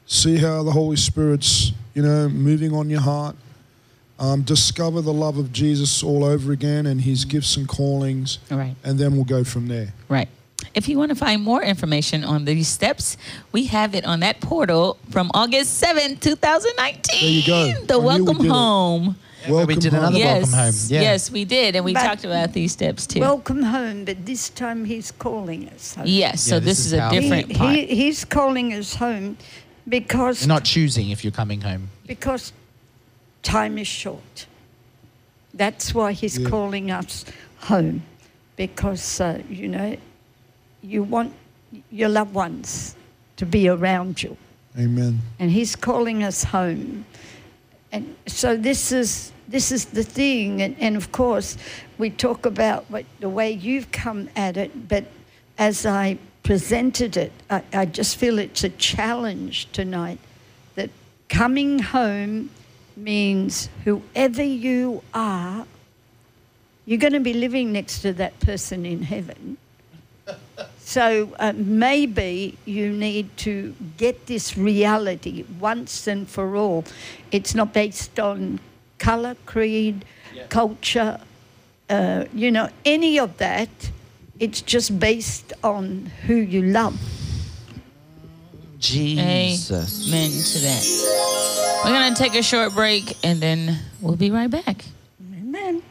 see 0.06 0.38
how 0.38 0.62
the 0.62 0.72
Holy 0.72 0.96
Spirit's, 0.96 1.72
you 1.94 2.02
know, 2.02 2.28
moving 2.28 2.74
on 2.74 2.88
your 2.90 3.00
heart. 3.02 3.36
Um, 4.18 4.42
discover 4.42 5.00
the 5.00 5.12
love 5.12 5.38
of 5.38 5.52
Jesus 5.52 6.02
all 6.02 6.24
over 6.24 6.50
again 6.50 6.86
and 6.86 7.02
his 7.02 7.24
gifts 7.24 7.56
and 7.56 7.68
callings, 7.68 8.40
All 8.50 8.58
right. 8.58 8.74
and 8.82 8.98
then 8.98 9.12
we'll 9.14 9.24
go 9.24 9.44
from 9.44 9.68
there. 9.68 9.92
Right. 10.08 10.28
If 10.78 10.88
you 10.88 10.96
want 10.96 11.08
to 11.08 11.16
find 11.16 11.42
more 11.42 11.60
information 11.60 12.22
on 12.22 12.44
these 12.44 12.68
steps, 12.68 13.16
we 13.50 13.64
have 13.66 13.96
it 13.96 14.04
on 14.04 14.20
that 14.20 14.40
portal 14.40 14.96
from 15.10 15.28
August 15.34 15.82
7th, 15.82 16.20
2019. 16.20 17.20
There 17.20 17.28
you 17.28 17.44
go. 17.44 17.84
The 17.84 17.94
I 17.94 17.96
knew 17.96 18.00
we 18.00 18.06
Welcome 18.06 18.36
did 18.36 18.46
it. 18.46 18.52
Home. 18.52 19.16
we 19.66 19.74
did 19.74 19.92
another 19.92 20.16
yes. 20.18 20.42
welcome 20.52 20.58
home. 20.58 20.74
Yeah. 20.86 21.00
Yes, 21.00 21.30
we 21.32 21.44
did. 21.44 21.74
And 21.74 21.84
we 21.84 21.94
But- 21.94 22.04
talked 22.04 22.24
about 22.24 22.52
these 22.52 22.70
steps 22.70 23.08
too. 23.08 23.18
Welcome 23.18 23.64
home, 23.64 24.04
but 24.04 24.24
this 24.24 24.50
time 24.50 24.84
he's 24.84 25.10
calling 25.10 25.68
us 25.70 25.96
home. 25.96 26.06
yes. 26.06 26.42
So 26.42 26.60
this, 26.60 26.78
this 26.78 26.78
is, 26.78 26.86
is 26.86 26.92
a 26.92 27.10
different 27.10 27.48
he, 27.50 27.54
part. 27.58 27.74
he, 27.74 27.86
he's 27.86 28.24
calling 28.24 28.72
us 28.72 28.94
home 28.94 29.36
because 29.88 30.42
You're 30.42 30.54
not 30.54 30.64
choosing 30.64 31.10
if 31.10 31.24
you're 31.24 31.32
coming 31.32 31.60
home. 31.60 31.88
because 32.06 32.52
time 33.42 33.78
is 33.78 33.88
short. 33.88 34.46
That's 35.52 35.92
why 35.92 36.12
he's 36.12 36.38
Yeah. 36.38 36.48
calling 36.48 36.92
us 36.92 37.24
home, 37.62 38.02
because 38.54 39.20
uh, 39.20 39.42
you 39.50 39.66
know 39.66 39.96
you 40.82 41.02
want 41.02 41.32
your 41.90 42.08
loved 42.08 42.34
ones 42.34 42.96
to 43.36 43.46
be 43.46 43.68
around 43.68 44.22
you, 44.22 44.36
Amen. 44.78 45.20
and 45.38 45.50
he's 45.50 45.76
calling 45.76 46.22
us 46.22 46.44
home. 46.44 47.04
And 47.92 48.16
so 48.26 48.56
this 48.56 48.92
is 48.92 49.32
this 49.48 49.72
is 49.72 49.86
the 49.86 50.02
thing, 50.02 50.60
and, 50.62 50.76
and 50.78 50.96
of 50.96 51.10
course 51.12 51.56
we 51.96 52.10
talk 52.10 52.46
about 52.46 52.84
what, 52.90 53.04
the 53.20 53.28
way 53.28 53.50
you've 53.50 53.90
come 53.92 54.28
at 54.36 54.56
it, 54.56 54.88
but 54.88 55.04
as 55.56 55.86
I 55.86 56.18
presented 56.42 57.16
it, 57.16 57.32
I, 57.50 57.62
I 57.72 57.84
just 57.86 58.16
feel 58.16 58.38
it's 58.38 58.64
a 58.64 58.68
challenge 58.70 59.70
tonight 59.72 60.18
that 60.76 60.90
coming 61.28 61.78
home 61.78 62.50
means 62.96 63.68
whoever 63.84 64.42
you 64.42 65.02
are, 65.14 65.66
you're 66.86 66.98
going 66.98 67.12
to 67.12 67.20
be 67.20 67.34
living 67.34 67.72
next 67.72 68.00
to 68.00 68.12
that 68.14 68.38
person 68.40 68.86
in 68.86 69.02
heaven. 69.02 69.56
So 70.88 71.34
uh, 71.38 71.52
maybe 71.54 72.56
you 72.64 72.90
need 72.90 73.36
to 73.38 73.74
get 73.98 74.24
this 74.24 74.56
reality 74.56 75.44
once 75.60 76.06
and 76.06 76.26
for 76.26 76.56
all. 76.56 76.86
It's 77.30 77.54
not 77.54 77.74
based 77.74 78.18
on 78.18 78.58
color, 78.98 79.36
creed, 79.44 80.06
culture, 80.48 81.20
uh, 81.90 82.24
you 82.32 82.50
know, 82.50 82.70
any 82.86 83.18
of 83.18 83.36
that. 83.36 83.68
It's 84.40 84.62
just 84.62 84.98
based 84.98 85.52
on 85.62 86.10
who 86.26 86.36
you 86.36 86.62
love. 86.62 86.98
Jesus. 88.78 90.08
Amen 90.08 90.30
to 90.30 90.58
that. 90.60 91.82
We're 91.84 91.92
going 91.92 92.14
to 92.14 92.18
take 92.18 92.34
a 92.34 92.42
short 92.42 92.72
break 92.72 93.14
and 93.22 93.42
then 93.42 93.78
we'll 94.00 94.16
be 94.16 94.30
right 94.30 94.50
back. 94.50 94.86
Amen. 95.36 95.82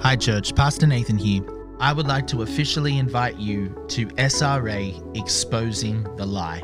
Hi, 0.00 0.16
Church. 0.16 0.54
Pastor 0.54 0.86
Nathan 0.86 1.18
here. 1.18 1.42
I 1.78 1.92
would 1.92 2.06
like 2.06 2.26
to 2.28 2.40
officially 2.40 2.96
invite 2.96 3.36
you 3.36 3.68
to 3.88 4.06
SRA 4.06 5.14
Exposing 5.14 6.04
the 6.16 6.24
Lie. 6.24 6.62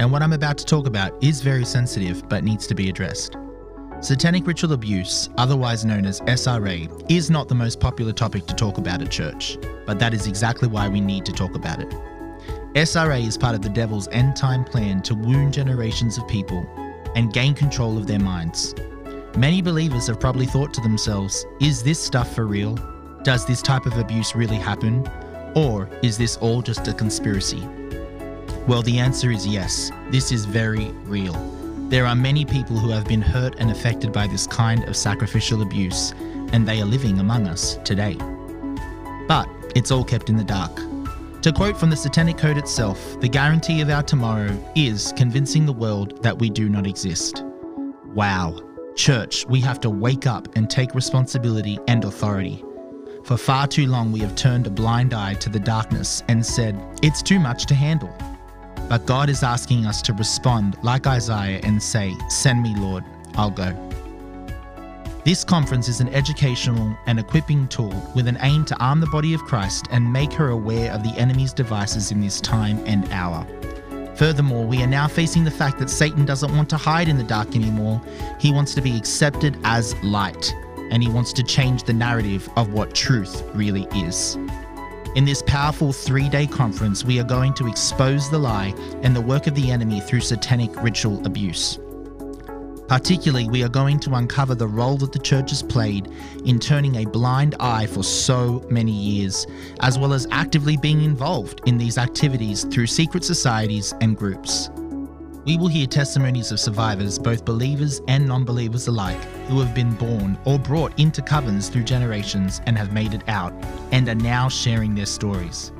And 0.00 0.10
what 0.10 0.22
I'm 0.22 0.32
about 0.32 0.56
to 0.58 0.64
talk 0.64 0.86
about 0.86 1.22
is 1.22 1.42
very 1.42 1.66
sensitive 1.66 2.26
but 2.30 2.44
needs 2.44 2.66
to 2.68 2.74
be 2.74 2.88
addressed. 2.88 3.36
Satanic 4.00 4.46
ritual 4.46 4.72
abuse, 4.72 5.28
otherwise 5.36 5.84
known 5.84 6.06
as 6.06 6.22
SRA, 6.22 6.88
is 7.10 7.28
not 7.28 7.48
the 7.48 7.54
most 7.54 7.78
popular 7.78 8.12
topic 8.12 8.46
to 8.46 8.54
talk 8.54 8.78
about 8.78 9.02
at 9.02 9.10
church, 9.10 9.58
but 9.84 9.98
that 9.98 10.14
is 10.14 10.26
exactly 10.26 10.66
why 10.66 10.88
we 10.88 11.00
need 11.02 11.26
to 11.26 11.32
talk 11.32 11.54
about 11.54 11.80
it. 11.80 11.90
SRA 12.74 13.26
is 13.26 13.36
part 13.36 13.54
of 13.54 13.60
the 13.60 13.68
devil's 13.68 14.08
end 14.12 14.34
time 14.34 14.64
plan 14.64 15.02
to 15.02 15.14
wound 15.14 15.52
generations 15.52 16.16
of 16.16 16.26
people 16.26 16.66
and 17.14 17.34
gain 17.34 17.52
control 17.52 17.98
of 17.98 18.06
their 18.06 18.20
minds. 18.20 18.74
Many 19.36 19.60
believers 19.60 20.06
have 20.06 20.18
probably 20.18 20.46
thought 20.46 20.72
to 20.72 20.80
themselves, 20.80 21.44
is 21.60 21.82
this 21.82 22.02
stuff 22.02 22.34
for 22.34 22.46
real? 22.46 22.78
Does 23.22 23.44
this 23.44 23.62
type 23.62 23.84
of 23.86 23.96
abuse 23.98 24.34
really 24.34 24.56
happen? 24.56 25.06
Or 25.54 25.88
is 26.02 26.16
this 26.16 26.36
all 26.36 26.62
just 26.62 26.86
a 26.86 26.92
conspiracy? 26.92 27.62
Well, 28.68 28.82
the 28.82 28.98
answer 28.98 29.30
is 29.30 29.46
yes, 29.46 29.90
this 30.10 30.30
is 30.30 30.44
very 30.44 30.88
real. 31.04 31.34
There 31.88 32.06
are 32.06 32.14
many 32.14 32.44
people 32.44 32.78
who 32.78 32.90
have 32.90 33.06
been 33.06 33.22
hurt 33.22 33.56
and 33.58 33.70
affected 33.70 34.12
by 34.12 34.26
this 34.26 34.46
kind 34.46 34.84
of 34.84 34.96
sacrificial 34.96 35.62
abuse, 35.62 36.12
and 36.52 36.66
they 36.66 36.80
are 36.80 36.84
living 36.84 37.18
among 37.18 37.48
us 37.48 37.78
today. 37.82 38.14
But 39.26 39.48
it's 39.74 39.90
all 39.90 40.04
kept 40.04 40.28
in 40.28 40.36
the 40.36 40.44
dark. 40.44 40.76
To 41.42 41.52
quote 41.52 41.76
from 41.76 41.90
the 41.90 41.96
Satanic 41.96 42.36
Code 42.36 42.58
itself, 42.58 43.20
the 43.20 43.28
guarantee 43.28 43.80
of 43.80 43.90
our 43.90 44.02
tomorrow 44.02 44.56
is 44.76 45.12
convincing 45.16 45.66
the 45.66 45.72
world 45.72 46.22
that 46.22 46.38
we 46.38 46.50
do 46.50 46.68
not 46.68 46.86
exist. 46.86 47.42
Wow. 48.14 48.60
Church, 48.96 49.46
we 49.46 49.60
have 49.60 49.80
to 49.80 49.90
wake 49.90 50.26
up 50.26 50.48
and 50.56 50.68
take 50.68 50.94
responsibility 50.94 51.78
and 51.88 52.04
authority. 52.04 52.64
For 53.28 53.36
far 53.36 53.66
too 53.66 53.86
long, 53.86 54.10
we 54.10 54.20
have 54.20 54.34
turned 54.36 54.66
a 54.66 54.70
blind 54.70 55.12
eye 55.12 55.34
to 55.34 55.50
the 55.50 55.60
darkness 55.60 56.22
and 56.28 56.44
said, 56.44 56.80
it's 57.02 57.20
too 57.20 57.38
much 57.38 57.66
to 57.66 57.74
handle. 57.74 58.10
But 58.88 59.04
God 59.04 59.28
is 59.28 59.42
asking 59.42 59.84
us 59.84 60.00
to 60.02 60.14
respond 60.14 60.78
like 60.82 61.06
Isaiah 61.06 61.60
and 61.62 61.82
say, 61.82 62.14
Send 62.30 62.62
me, 62.62 62.74
Lord, 62.74 63.04
I'll 63.34 63.50
go. 63.50 63.76
This 65.26 65.44
conference 65.44 65.88
is 65.88 66.00
an 66.00 66.08
educational 66.08 66.96
and 67.04 67.20
equipping 67.20 67.68
tool 67.68 67.92
with 68.16 68.28
an 68.28 68.38
aim 68.40 68.64
to 68.64 68.76
arm 68.78 68.98
the 68.98 69.06
body 69.08 69.34
of 69.34 69.42
Christ 69.42 69.88
and 69.90 70.10
make 70.10 70.32
her 70.32 70.48
aware 70.48 70.90
of 70.90 71.02
the 71.02 71.14
enemy's 71.18 71.52
devices 71.52 72.10
in 72.10 72.22
this 72.22 72.40
time 72.40 72.82
and 72.86 73.06
hour. 73.12 73.46
Furthermore, 74.16 74.64
we 74.64 74.82
are 74.82 74.86
now 74.86 75.06
facing 75.06 75.44
the 75.44 75.50
fact 75.50 75.78
that 75.80 75.90
Satan 75.90 76.24
doesn't 76.24 76.56
want 76.56 76.70
to 76.70 76.78
hide 76.78 77.08
in 77.08 77.18
the 77.18 77.24
dark 77.24 77.54
anymore. 77.54 78.00
He 78.40 78.52
wants 78.52 78.74
to 78.74 78.80
be 78.80 78.96
accepted 78.96 79.58
as 79.64 79.94
light. 80.02 80.50
And 80.90 81.02
he 81.02 81.08
wants 81.08 81.32
to 81.34 81.42
change 81.42 81.84
the 81.84 81.92
narrative 81.92 82.48
of 82.56 82.72
what 82.72 82.94
truth 82.94 83.42
really 83.54 83.86
is. 83.94 84.36
In 85.14 85.24
this 85.24 85.42
powerful 85.42 85.92
three 85.92 86.28
day 86.28 86.46
conference, 86.46 87.04
we 87.04 87.18
are 87.18 87.24
going 87.24 87.54
to 87.54 87.66
expose 87.66 88.30
the 88.30 88.38
lie 88.38 88.74
and 89.02 89.16
the 89.16 89.20
work 89.20 89.46
of 89.46 89.54
the 89.54 89.70
enemy 89.70 90.00
through 90.00 90.20
satanic 90.20 90.70
ritual 90.82 91.24
abuse. 91.26 91.78
Particularly, 92.88 93.48
we 93.48 93.62
are 93.62 93.68
going 93.68 94.00
to 94.00 94.14
uncover 94.14 94.54
the 94.54 94.66
role 94.66 94.96
that 94.96 95.12
the 95.12 95.18
church 95.18 95.50
has 95.50 95.62
played 95.62 96.08
in 96.46 96.58
turning 96.58 96.96
a 96.96 97.04
blind 97.04 97.54
eye 97.60 97.86
for 97.86 98.02
so 98.02 98.66
many 98.70 98.92
years, 98.92 99.46
as 99.80 99.98
well 99.98 100.14
as 100.14 100.26
actively 100.30 100.78
being 100.78 101.02
involved 101.02 101.60
in 101.66 101.76
these 101.76 101.98
activities 101.98 102.64
through 102.64 102.86
secret 102.86 103.24
societies 103.24 103.92
and 104.00 104.16
groups. 104.16 104.70
We 105.48 105.56
will 105.56 105.68
hear 105.68 105.86
testimonies 105.86 106.52
of 106.52 106.60
survivors, 106.60 107.18
both 107.18 107.46
believers 107.46 108.02
and 108.06 108.28
non 108.28 108.44
believers 108.44 108.86
alike, 108.86 109.24
who 109.48 109.58
have 109.60 109.74
been 109.74 109.94
born 109.94 110.36
or 110.44 110.58
brought 110.58 111.00
into 111.00 111.22
covens 111.22 111.70
through 111.70 111.84
generations 111.84 112.60
and 112.66 112.76
have 112.76 112.92
made 112.92 113.14
it 113.14 113.26
out 113.30 113.54
and 113.90 114.06
are 114.10 114.14
now 114.14 114.50
sharing 114.50 114.94
their 114.94 115.06
stories. 115.06 115.72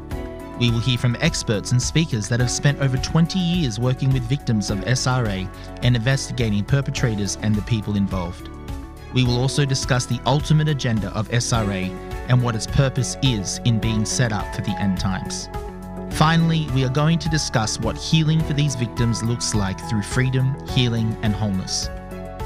We 0.59 0.71
will 0.71 0.81
hear 0.81 0.97
from 0.97 1.19
experts 1.21 1.73
and 1.73 1.83
speakers 1.83 2.31
that 2.31 2.41
have 2.41 2.51
spent 2.51 2.81
over 2.81 2.97
20 2.97 3.39
years 3.39 3.79
working 3.79 4.11
with 4.11 4.23
victims 4.23 4.71
of 4.71 4.79
SRA 4.79 5.47
and 5.83 5.95
investigating 5.95 6.65
perpetrators 6.65 7.37
and 7.43 7.55
the 7.55 7.61
people 7.61 7.97
involved. 7.97 8.49
We 9.13 9.23
will 9.23 9.39
also 9.39 9.67
discuss 9.67 10.07
the 10.07 10.19
ultimate 10.25 10.69
agenda 10.69 11.09
of 11.09 11.29
SRA 11.29 11.91
and 12.31 12.43
what 12.43 12.57
its 12.57 12.67
purpose 12.67 13.19
is 13.23 13.61
in 13.67 13.81
being 13.81 14.07
set 14.07 14.33
up 14.33 14.47
for 14.55 14.63
the 14.63 14.75
end 14.81 14.99
times. 14.99 15.51
Finally, 16.11 16.69
we 16.75 16.85
are 16.85 16.91
going 16.91 17.19
to 17.19 17.29
discuss 17.29 17.79
what 17.79 17.97
healing 17.97 18.41
for 18.41 18.53
these 18.53 18.75
victims 18.75 19.23
looks 19.23 19.55
like 19.55 19.79
through 19.89 20.03
freedom, 20.03 20.57
healing, 20.69 21.17
and 21.23 21.35
wholeness. 21.35 21.89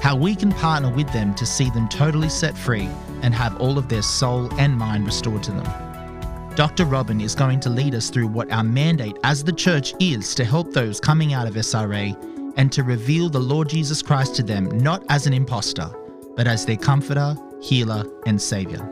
How 0.03 0.15
we 0.15 0.35
can 0.35 0.53
partner 0.53 0.91
with 0.91 1.11
them 1.13 1.35
to 1.37 1.47
see 1.47 1.71
them 1.71 1.89
totally 1.89 2.29
set 2.29 2.57
free 2.57 2.89
and 3.23 3.35
have 3.35 3.61
all 3.61 3.79
of 3.79 3.89
their 3.89 4.03
soul 4.03 4.53
and 4.61 4.77
mind 4.77 5.07
restored 5.07 5.43
to 5.45 5.53
them. 5.53 6.55
Dr. 6.55 6.85
Robin 6.85 7.21
is 7.21 7.35
going 7.35 7.61
to 7.61 7.71
lead 7.71 7.95
us 7.95 8.11
through 8.11 8.27
what 8.27 8.53
our 8.53 8.65
mandate 8.65 9.17
as 9.25 9.43
the 9.43 9.53
church 9.53 9.95
is 10.01 10.35
to 10.35 10.45
help 10.45 10.73
those 10.73 11.01
coming 11.01 11.33
out 11.33 11.47
of 11.47 11.55
SRA 11.55 12.15
and 12.59 12.71
to 12.73 12.83
reveal 12.83 13.31
the 13.31 13.39
Lord 13.39 13.71
Jesus 13.71 14.03
Christ 14.03 14.35
to 14.37 14.43
them 14.43 14.67
not 14.79 15.03
as 15.09 15.27
an 15.27 15.33
impostor, 15.33 15.91
but 16.37 16.47
as 16.47 16.67
their 16.67 16.77
comforter, 16.77 17.35
healer, 17.63 18.05
and 18.27 18.43
savior. 18.43 18.87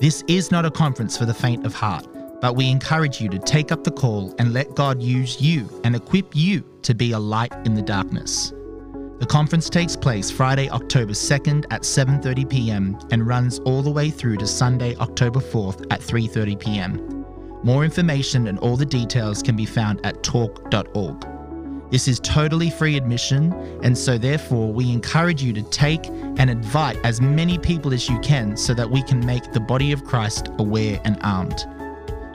This 0.00 0.24
is 0.26 0.50
not 0.50 0.64
a 0.64 0.70
conference 0.70 1.16
for 1.16 1.26
the 1.26 1.34
faint 1.34 1.64
of 1.64 1.74
heart 1.74 2.06
but 2.40 2.54
we 2.54 2.70
encourage 2.70 3.20
you 3.20 3.28
to 3.28 3.38
take 3.38 3.72
up 3.72 3.84
the 3.84 3.90
call 3.90 4.34
and 4.38 4.52
let 4.52 4.74
God 4.74 5.02
use 5.02 5.40
you 5.40 5.68
and 5.84 5.96
equip 5.96 6.34
you 6.34 6.64
to 6.82 6.94
be 6.94 7.12
a 7.12 7.18
light 7.18 7.52
in 7.64 7.74
the 7.74 7.82
darkness. 7.82 8.52
The 9.18 9.26
conference 9.26 9.68
takes 9.68 9.96
place 9.96 10.30
Friday, 10.30 10.70
October 10.70 11.12
2nd 11.12 11.64
at 11.70 11.82
7:30 11.82 12.48
p.m. 12.48 12.98
and 13.10 13.26
runs 13.26 13.58
all 13.60 13.82
the 13.82 13.90
way 13.90 14.10
through 14.10 14.36
to 14.36 14.46
Sunday, 14.46 14.94
October 14.96 15.40
4th 15.40 15.84
at 15.90 16.00
3:30 16.00 16.58
p.m. 16.60 17.24
More 17.64 17.84
information 17.84 18.46
and 18.46 18.58
all 18.60 18.76
the 18.76 18.86
details 18.86 19.42
can 19.42 19.56
be 19.56 19.66
found 19.66 20.06
at 20.06 20.22
torque.org. 20.22 21.26
This 21.90 22.06
is 22.06 22.20
totally 22.20 22.70
free 22.70 22.96
admission, 22.96 23.52
and 23.82 23.96
so 23.96 24.18
therefore 24.18 24.72
we 24.72 24.92
encourage 24.92 25.42
you 25.42 25.52
to 25.54 25.62
take 25.62 26.06
and 26.06 26.48
invite 26.50 26.98
as 27.02 27.20
many 27.20 27.58
people 27.58 27.92
as 27.92 28.08
you 28.08 28.20
can 28.20 28.56
so 28.56 28.74
that 28.74 28.88
we 28.88 29.02
can 29.02 29.24
make 29.24 29.52
the 29.52 29.60
body 29.60 29.90
of 29.90 30.04
Christ 30.04 30.50
aware 30.58 31.00
and 31.04 31.18
armed. 31.22 31.66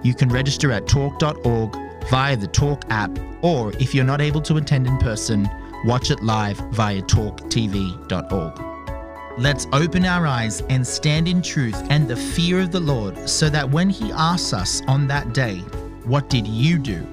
You 0.04 0.14
can 0.14 0.30
register 0.30 0.72
at 0.72 0.88
torque.org 0.88 1.76
via 2.10 2.36
the 2.38 2.47
Torque 2.47 2.84
app, 2.89 3.18
or 3.41 3.72
if 3.80 3.95
you're 3.95 4.04
not 4.04 4.22
able 4.22 4.41
to 4.41 4.58
attend 4.58 4.88
in 4.88 4.97
person, 4.97 5.49
watch 5.86 6.12
it 6.12 6.22
live 6.22 6.58
via 6.72 7.01
torquetv.org. 7.01 8.62
Let's 9.39 9.66
open 9.74 10.06
our 10.06 10.28
eyes 10.28 10.62
and 10.70 10.86
stand 10.86 11.28
in 11.28 11.41
truth 11.41 11.82
and 11.89 12.08
the 12.08 12.16
fear 12.16 12.60
of 12.60 12.72
the 12.72 12.80
Lord 12.80 13.28
so 13.28 13.49
that 13.49 13.70
when 13.70 13.89
He 13.89 14.12
asks 14.12 14.54
us 14.54 14.82
on 14.88 15.08
that 15.08 15.34
day, 15.34 15.58
What 16.06 16.30
did 16.30 16.47
you 16.47 16.78
do? 16.78 17.08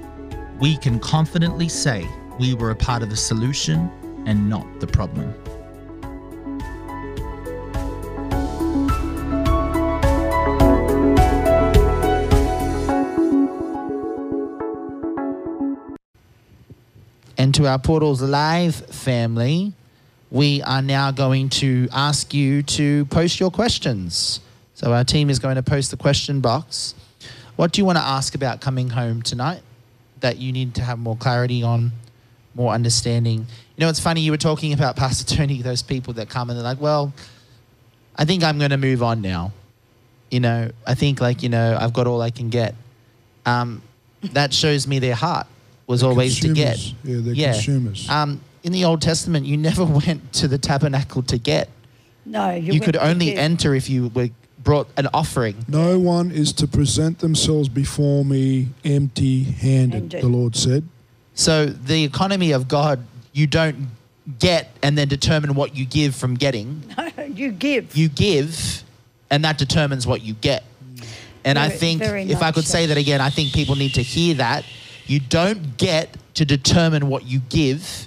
we 0.61 0.77
can 0.77 1.01
confidently 1.01 1.69
say 1.71 2.07
we 2.39 2.53
were 2.53 2.71
a 2.71 2.77
part 2.77 3.03
of 3.03 3.09
the 3.09 3.17
solution 3.17 3.91
and 4.27 4.49
not 4.51 4.67
the 4.79 4.87
problem. 4.87 5.33
And 17.41 17.55
to 17.55 17.67
our 17.67 17.79
Portals 17.79 18.21
Live 18.21 18.75
family, 18.75 19.73
we 20.31 20.61
are 20.61 20.83
now 20.83 21.11
going 21.11 21.49
to 21.49 21.89
ask 21.91 22.35
you 22.35 22.63
to 22.65 23.07
post 23.07 23.41
your 23.41 23.51
questions. 23.51 24.41
So 24.75 24.93
our 24.93 25.05
team 25.05 25.31
is 25.31 25.39
going 25.39 25.57
to 25.57 25.63
post 25.63 25.91
the 25.91 25.97
question 25.97 26.43
box. 26.43 26.95
What 27.57 27.73
do 27.73 27.81
you 27.81 27.87
want 27.87 27.97
to 27.97 28.05
ask 28.05 28.35
about 28.35 28.61
coming 28.61 28.91
home 28.91 29.23
tonight 29.23 29.63
that 30.21 30.37
you 30.37 30.53
need 30.53 30.75
to 30.75 30.83
have 30.83 30.99
more 30.99 31.17
clarity 31.17 31.63
on, 31.63 31.93
more 32.55 32.75
understanding? 32.75 33.39
You 33.39 33.87
know, 33.87 33.89
it's 33.89 34.01
funny, 34.01 34.21
you 34.21 34.33
were 34.33 34.37
talking 34.37 34.75
about 34.75 34.97
Pastor 35.05 35.35
Tony, 35.35 35.63
those 35.63 35.81
people 35.81 36.13
that 36.13 36.29
come 36.29 36.51
and 36.51 36.59
they're 36.59 36.63
like, 36.63 36.79
well, 36.83 37.11
I 38.17 38.27
think 38.27 38.45
I'm 38.45 38.59
going 38.59 38.73
to 38.73 38.77
move 38.77 39.03
on 39.03 39.23
now. 39.23 39.53
You 40.31 40.41
know, 40.41 40.73
I 40.87 40.95
think 40.95 41.23
like, 41.23 41.43
you 41.43 41.49
know, 41.49 41.79
I've 41.81 41.95
got 41.95 42.07
all 42.07 42.21
I 42.21 42.33
can 42.33 42.51
get. 42.51 42.75
Um, 43.47 43.81
that 44.35 44.53
shows 44.53 44.87
me 44.87 44.99
their 44.99 45.15
heart 45.15 45.47
was 45.91 46.01
They're 46.01 46.11
always 46.11 46.39
to 46.41 46.55
get. 46.55 46.77
consumers. 46.77 46.95
Yeah, 47.05 47.17
they're 47.35 47.53
consumers. 47.53 48.09
Um, 48.09 48.41
in 48.63 48.73
the 48.73 48.85
Old 48.85 49.03
Testament, 49.03 49.45
you 49.45 49.57
never 49.57 49.85
went 50.07 50.33
to 50.35 50.49
the 50.49 50.57
tabernacle 50.57 51.23
to 51.25 51.37
get. 51.37 51.69
No, 52.25 52.51
you, 52.55 52.75
You, 52.75 52.81
could 52.81 52.97
only 52.97 53.27
give. 53.27 53.39
enter 53.39 53.75
if 53.75 53.91
you 53.91 54.09
were 54.09 54.29
brought 54.63 54.89
an 54.97 55.09
offering. 55.13 55.57
No 55.67 55.99
one 55.99 56.31
is 56.31 56.53
to 56.55 56.67
present 56.67 57.19
themselves 57.19 57.69
before 57.69 58.25
me 58.25 58.69
empty 58.85 59.43
handed, 59.43 60.13
Handed. 60.13 60.23
the 60.23 60.29
Lord 60.29 60.55
said. 60.55 60.85
So 61.35 61.67
the 61.67 62.05
economy 62.05 62.53
of 62.53 62.69
God, 62.69 63.05
you 63.33 63.47
don't 63.47 63.89
get 64.39 64.71
and 64.83 64.97
then 64.97 65.09
determine 65.09 65.55
what 65.55 65.75
you 65.75 65.87
give 65.87 66.15
from 66.15 66.35
getting. 66.35 66.85
you 67.35 67.51
give. 67.51 67.97
You 67.97 68.09
give, 68.09 68.85
and 69.31 69.45
that 69.45 69.59
determines 69.59 70.07
what 70.07 70.23
you 70.23 70.35
get. 70.35 70.63
And 71.45 71.59
I 71.59 71.71
think 71.71 72.01
very 72.01 72.31
if 72.31 72.43
I 72.43 72.53
could 72.53 72.65
so. 72.65 72.73
say 72.73 72.87
that 72.87 72.99
again, 72.99 73.21
I 73.23 73.31
think 73.31 73.55
people 73.55 73.75
need 73.75 73.95
to 73.95 74.03
hear 74.03 74.35
that. 74.35 74.65
You 75.11 75.19
don't 75.19 75.77
get 75.77 76.17
to 76.35 76.45
determine 76.45 77.09
what 77.09 77.27
you 77.27 77.41
give. 77.49 78.07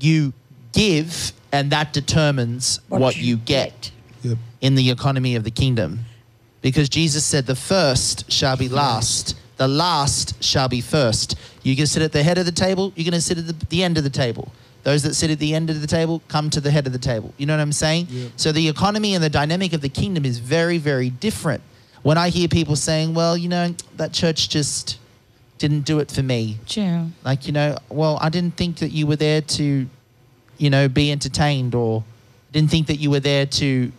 You 0.00 0.32
give, 0.72 1.34
and 1.52 1.70
that 1.72 1.92
determines 1.92 2.80
what, 2.88 3.18
you 3.18 3.36
get. 3.36 3.90
Yep. 4.22 4.38
in 4.62 4.74
the 4.74 4.90
economy 4.90 5.36
of 5.36 5.44
the 5.44 5.50
kingdom. 5.50 6.00
Because 6.62 6.88
Jesus 6.88 7.26
said, 7.26 7.44
The 7.44 7.54
first 7.54 8.32
shall 8.32 8.56
be 8.56 8.70
last, 8.70 9.36
the 9.58 9.68
last 9.68 10.42
shall 10.42 10.66
be 10.66 10.80
first. 10.80 11.36
You're 11.62 11.76
going 11.76 11.84
to 11.84 11.92
sit 11.92 12.00
at 12.00 12.12
the 12.12 12.22
head 12.22 12.38
of 12.38 12.46
the 12.46 12.52
table, 12.52 12.94
you're 12.96 13.04
going 13.04 13.12
to 13.12 13.20
sit 13.20 13.36
at 13.36 13.46
the, 13.46 13.66
the 13.66 13.82
end 13.82 13.98
of 13.98 14.04
the 14.04 14.08
table. 14.08 14.50
Those 14.82 15.02
that 15.02 15.12
sit 15.12 15.30
at 15.30 15.38
the 15.38 15.54
end 15.54 15.68
of 15.68 15.82
the 15.82 15.86
table 15.86 16.22
come 16.28 16.48
to 16.48 16.60
the 16.60 16.70
head 16.70 16.86
of 16.86 16.94
the 16.94 16.98
table. 16.98 17.34
You 17.36 17.44
know 17.44 17.54
what 17.54 17.60
I'm 17.60 17.72
saying? 17.72 18.06
Yep. 18.08 18.32
So 18.36 18.50
the 18.50 18.66
economy 18.66 19.14
and 19.14 19.22
the 19.22 19.28
dynamic 19.28 19.74
of 19.74 19.82
the 19.82 19.90
kingdom 19.90 20.24
is 20.24 20.38
very, 20.38 20.78
very 20.78 21.10
different. 21.10 21.62
When 22.02 22.16
I 22.16 22.30
hear 22.30 22.48
people 22.48 22.76
saying, 22.76 23.12
Well, 23.12 23.36
you 23.36 23.50
know, 23.50 23.74
that 23.98 24.14
church 24.14 24.48
just 24.48 24.98
didn't 25.68 25.86
do 25.86 25.98
it 25.98 26.10
for 26.10 26.22
me. 26.22 26.58
True. 26.66 27.10
Like, 27.24 27.46
you 27.46 27.52
know, 27.54 27.78
well, 27.88 28.18
I 28.20 28.28
didn't 28.28 28.54
think 28.54 28.76
that 28.80 28.90
you 28.90 29.06
were 29.06 29.16
there 29.16 29.40
to, 29.40 29.88
you 30.58 30.68
know, 30.68 30.88
be 30.88 31.10
entertained 31.10 31.74
or 31.74 32.04
didn't 32.52 32.70
think 32.70 32.86
that 32.88 32.96
you 32.96 33.10
were 33.10 33.20
there 33.20 33.46
to 33.46 33.90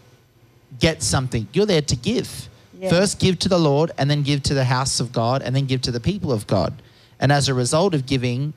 get 0.79 1.01
something. 1.01 1.47
You're 1.53 1.65
there 1.65 1.81
to 1.81 1.95
give. 1.95 2.49
Yeah. 2.79 2.91
First, 2.91 3.19
give 3.19 3.39
to 3.39 3.49
the 3.49 3.57
Lord, 3.57 3.89
and 3.97 4.11
then 4.11 4.21
give 4.21 4.43
to 4.43 4.53
the 4.53 4.65
house 4.65 4.99
of 4.99 5.11
God, 5.11 5.41
and 5.41 5.55
then 5.55 5.65
give 5.65 5.81
to 5.81 5.91
the 5.91 5.99
people 5.99 6.31
of 6.31 6.45
God. 6.45 6.71
And 7.19 7.31
as 7.31 7.49
a 7.49 7.55
result 7.55 7.95
of 7.95 8.05
giving, 8.05 8.53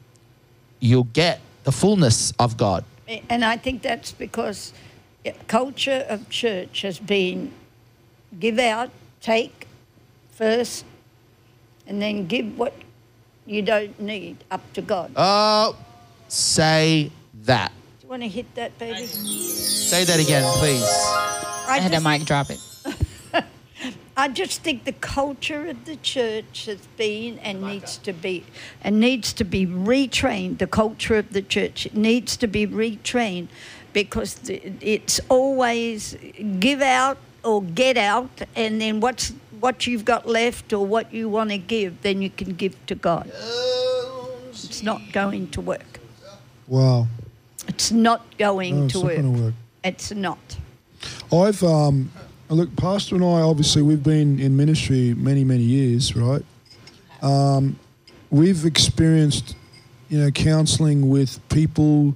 you'll 0.79 1.05
get 1.05 1.41
the 1.65 1.73
fullness 1.73 2.35
of 2.39 2.59
God. 2.59 2.85
And 3.31 3.43
I 3.43 3.57
think 3.57 3.81
that's 3.81 4.13
because 4.13 4.75
culture 5.47 6.05
of 6.11 6.29
church 6.29 6.83
has 6.83 6.99
been 6.99 7.53
give 8.39 8.59
out, 8.59 8.91
take 9.23 9.67
first, 10.31 10.85
and 11.87 12.03
then 12.03 12.27
give 12.27 12.59
what 12.59 12.75
you 13.49 13.63
don't 13.63 13.99
need 13.99 14.45
up 14.51 14.73
to 14.75 14.83
God. 14.83 15.11
Oh, 15.17 15.75
say 16.29 17.11
that. 17.45 17.73
Do 18.01 18.07
you 18.07 18.11
want 18.11 18.23
to 18.23 18.29
hit 18.29 18.55
that, 18.55 18.79
baby? 18.79 19.07
Say 19.07 20.05
that 20.05 20.21
again, 20.21 20.45
please. 20.59 20.83
I 20.83 21.79
had 21.81 21.89
to 21.89 21.95
just- 21.95 22.05
mic 22.05 22.25
drop 22.25 22.51
it. 22.51 22.61
I 24.17 24.27
just 24.27 24.63
think 24.63 24.83
the 24.85 24.93
culture 24.93 25.67
of 25.69 25.85
the 25.85 25.95
church 25.95 26.67
has 26.67 26.85
been 26.97 27.39
and 27.39 27.63
needs 27.63 27.99
to 27.99 28.13
be 28.13 28.45
and 28.83 28.99
needs 28.99 29.33
to 29.35 29.45
be 29.45 29.65
retrained. 29.65 30.59
The 30.59 30.67
culture 30.67 31.15
of 31.17 31.33
the 31.33 31.41
church 31.43 31.87
needs 31.93 32.37
to 32.39 32.49
be 32.49 32.67
retrained 32.67 33.47
because 33.93 34.41
it's 34.49 35.21
always 35.29 36.17
give 36.59 36.83
out 36.83 37.19
or 37.45 37.63
get 37.63 37.97
out, 37.97 38.43
and 38.57 38.81
then 38.81 38.99
what's 38.99 39.33
what 39.61 39.87
you've 39.87 40.05
got 40.05 40.27
left 40.29 40.73
or 40.73 40.85
what 40.87 41.13
you 41.13 41.29
want 41.29 41.51
to 41.51 41.59
give, 41.59 42.03
then 42.03 42.23
you 42.23 42.31
can 42.31 42.55
give 42.55 42.75
to 42.87 42.95
God. 42.95 43.31
It's 44.51 44.83
not 44.83 45.01
going 45.13 45.49
to 45.51 45.61
work. 45.61 46.01
Wow. 46.67 47.07
It's 47.67 47.91
not 47.91 48.37
going 48.39 48.83
No, 48.83 48.89
to 48.89 49.01
work. 49.01 49.19
work. 49.25 49.55
It's 49.85 50.13
not. 50.13 50.57
I've 51.33 51.63
um, 51.63 52.11
look, 52.49 52.75
Pastor 52.77 53.15
and 53.15 53.25
I 53.25 53.41
obviously 53.41 53.83
we've 53.83 54.03
been 54.03 54.41
in 54.41 54.57
ministry 54.57 55.15
many 55.15 55.45
many 55.45 55.63
years, 55.63 56.17
right? 56.17 56.45
Um, 57.23 57.79
we've 58.31 58.65
experienced, 58.65 59.55
you 60.09 60.19
know, 60.19 60.31
counselling 60.31 61.09
with 61.09 61.47
people 61.49 62.15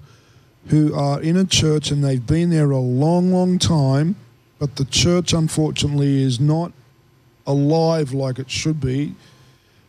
who 0.68 0.95
are 0.95 1.20
in 1.20 1.36
a 1.36 1.45
church 1.45 1.90
and 1.90 2.03
they've 2.05 2.24
been 2.26 2.51
there 2.51 2.70
a 2.70 2.78
long, 2.78 3.32
long 3.32 3.59
time, 3.59 4.14
but 4.59 4.76
the 4.76 4.84
church 4.84 5.32
unfortunately 5.32 6.22
is 6.22 6.38
not 6.40 6.72
alive 7.47 8.12
like 8.12 8.38
it 8.38 8.51
should 8.51 8.80
be, 8.80 9.14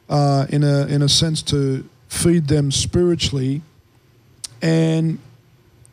uh, 0.10 0.46
in 0.50 0.64
a 0.64 0.86
in 0.88 1.02
a 1.02 1.10
sense 1.10 1.42
to 1.44 1.88
feed 2.08 2.48
them 2.48 2.72
spiritually, 2.72 3.62
and 4.62 5.20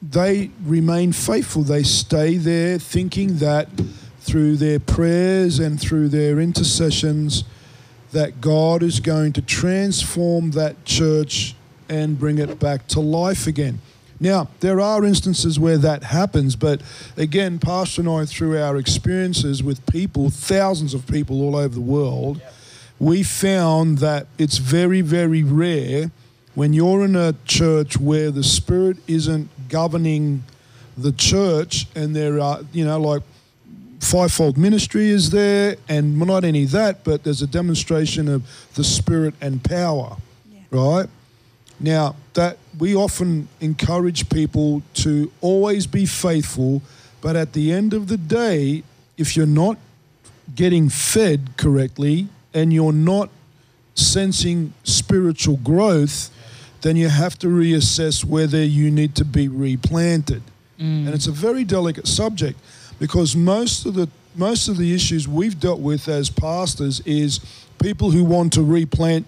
they 0.02 0.50
remain 0.64 1.12
faithful. 1.12 1.62
They 1.62 1.82
stay 1.82 2.36
there 2.36 2.78
thinking 2.78 3.36
that 3.38 3.68
through 4.20 4.56
their 4.56 4.78
prayers 4.78 5.58
and 5.58 5.80
through 5.80 6.08
their 6.08 6.40
intercessions, 6.40 7.44
that 8.12 8.40
God 8.40 8.82
is 8.82 9.00
going 9.00 9.32
to 9.34 9.42
transform 9.42 10.52
that 10.52 10.84
church 10.84 11.54
and 11.88 12.18
bring 12.18 12.38
it 12.38 12.58
back 12.60 12.86
to 12.88 13.00
life 13.00 13.46
again. 13.46 13.80
Now, 14.22 14.48
there 14.60 14.80
are 14.80 15.02
instances 15.02 15.58
where 15.58 15.78
that 15.78 16.04
happens, 16.04 16.54
but 16.54 16.82
again, 17.16 17.58
Pastor 17.58 18.02
and 18.02 18.10
I, 18.10 18.26
through 18.26 18.58
our 18.58 18.76
experiences 18.76 19.62
with 19.62 19.84
people, 19.86 20.28
thousands 20.28 20.92
of 20.92 21.06
people 21.06 21.40
all 21.40 21.56
over 21.56 21.74
the 21.74 21.80
world, 21.80 22.42
we 22.98 23.22
found 23.22 23.98
that 23.98 24.26
it's 24.36 24.58
very, 24.58 25.00
very 25.00 25.42
rare 25.42 26.10
when 26.54 26.74
you're 26.74 27.02
in 27.02 27.16
a 27.16 27.34
church 27.46 27.98
where 27.98 28.30
the 28.30 28.44
Spirit 28.44 28.98
isn't 29.06 29.48
governing 29.70 30.44
the 30.98 31.12
church 31.12 31.86
and 31.94 32.14
there 32.14 32.38
are, 32.40 32.60
you 32.72 32.84
know, 32.84 33.00
like 33.00 33.22
fivefold 34.00 34.58
ministry 34.58 35.08
is 35.08 35.30
there, 35.30 35.76
and 35.88 36.18
not 36.18 36.44
only 36.44 36.66
that, 36.66 37.04
but 37.04 37.24
there's 37.24 37.40
a 37.40 37.46
demonstration 37.46 38.28
of 38.28 38.42
the 38.74 38.84
Spirit 38.84 39.34
and 39.40 39.62
power, 39.64 40.16
right? 40.70 41.08
Now, 41.78 42.16
that 42.34 42.58
we 42.80 42.96
often 42.96 43.48
encourage 43.60 44.28
people 44.30 44.82
to 44.94 45.30
always 45.42 45.86
be 45.86 46.06
faithful, 46.06 46.82
but 47.20 47.36
at 47.36 47.52
the 47.52 47.70
end 47.70 47.92
of 47.92 48.08
the 48.08 48.16
day, 48.16 48.82
if 49.18 49.36
you're 49.36 49.46
not 49.46 49.76
getting 50.54 50.88
fed 50.88 51.50
correctly 51.58 52.26
and 52.54 52.72
you're 52.72 52.92
not 52.92 53.28
sensing 53.94 54.72
spiritual 54.82 55.58
growth, 55.58 56.30
then 56.80 56.96
you 56.96 57.08
have 57.08 57.38
to 57.38 57.46
reassess 57.46 58.24
whether 58.24 58.62
you 58.62 58.90
need 58.90 59.14
to 59.14 59.24
be 59.24 59.46
replanted. 59.46 60.42
Mm. 60.78 61.06
And 61.06 61.08
it's 61.10 61.26
a 61.26 61.32
very 61.32 61.64
delicate 61.64 62.08
subject 62.08 62.58
because 62.98 63.36
most 63.36 63.84
of 63.84 63.94
the 63.94 64.08
most 64.36 64.68
of 64.68 64.78
the 64.78 64.94
issues 64.94 65.26
we've 65.26 65.58
dealt 65.58 65.80
with 65.80 66.08
as 66.08 66.30
pastors 66.30 67.00
is 67.00 67.40
people 67.82 68.12
who 68.12 68.22
want 68.22 68.52
to 68.52 68.62
replant 68.62 69.26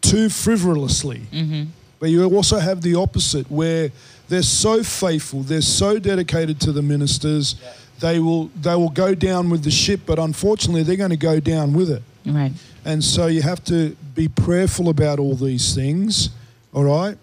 too 0.00 0.30
frivolously. 0.30 1.20
Mm-hmm. 1.30 1.64
But 2.00 2.08
you 2.08 2.24
also 2.24 2.58
have 2.58 2.82
the 2.82 2.96
opposite 2.96 3.48
where 3.50 3.92
they're 4.28 4.42
so 4.42 4.82
faithful, 4.82 5.42
they're 5.42 5.60
so 5.60 5.98
dedicated 5.98 6.60
to 6.62 6.72
the 6.72 6.82
ministers, 6.82 7.54
they 8.00 8.18
will 8.18 8.46
they 8.60 8.74
will 8.74 8.88
go 8.88 9.14
down 9.14 9.50
with 9.50 9.62
the 9.62 9.70
ship, 9.70 10.00
but 10.06 10.18
unfortunately 10.18 10.82
they're 10.82 10.96
going 10.96 11.10
to 11.10 11.16
go 11.16 11.38
down 11.38 11.74
with 11.74 11.90
it. 11.90 12.02
Right. 12.24 12.52
And 12.84 13.04
so 13.04 13.26
you 13.26 13.42
have 13.42 13.62
to 13.64 13.94
be 14.14 14.28
prayerful 14.28 14.88
about 14.88 15.18
all 15.18 15.34
these 15.34 15.74
things, 15.74 16.30
all 16.72 16.84
right? 16.84 17.16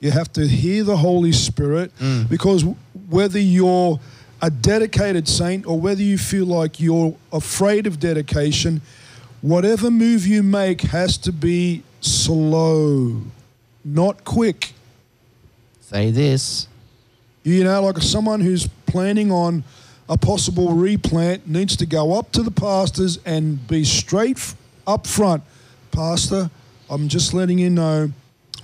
You 0.00 0.10
have 0.10 0.32
to 0.32 0.48
hear 0.48 0.82
the 0.82 0.96
Holy 0.96 1.32
Spirit 1.32 1.96
mm. 1.98 2.28
because 2.28 2.64
whether 3.08 3.38
you're 3.38 4.00
a 4.40 4.50
dedicated 4.50 5.28
saint 5.28 5.66
or 5.66 5.78
whether 5.78 6.02
you 6.02 6.18
feel 6.18 6.46
like 6.46 6.80
you're 6.80 7.14
afraid 7.32 7.86
of 7.86 8.00
dedication, 8.00 8.80
whatever 9.42 9.90
move 9.90 10.26
you 10.26 10.42
make 10.42 10.80
has 10.80 11.16
to 11.18 11.32
be 11.32 11.82
slow, 12.00 13.22
not 13.84 14.24
quick. 14.24 14.72
Say 15.80 16.10
this. 16.10 16.68
You 17.42 17.64
know, 17.64 17.82
like 17.82 17.98
someone 17.98 18.40
who's 18.40 18.68
planning 18.86 19.32
on 19.32 19.64
a 20.08 20.16
possible 20.16 20.74
replant 20.74 21.46
needs 21.48 21.76
to 21.76 21.86
go 21.86 22.18
up 22.18 22.32
to 22.32 22.42
the 22.42 22.50
pastors 22.50 23.18
and 23.24 23.66
be 23.66 23.84
straight 23.84 24.36
f- 24.36 24.56
up 24.86 25.06
front. 25.06 25.42
Pastor, 25.90 26.50
I'm 26.88 27.08
just 27.08 27.34
letting 27.34 27.58
you 27.58 27.70
know, 27.70 28.10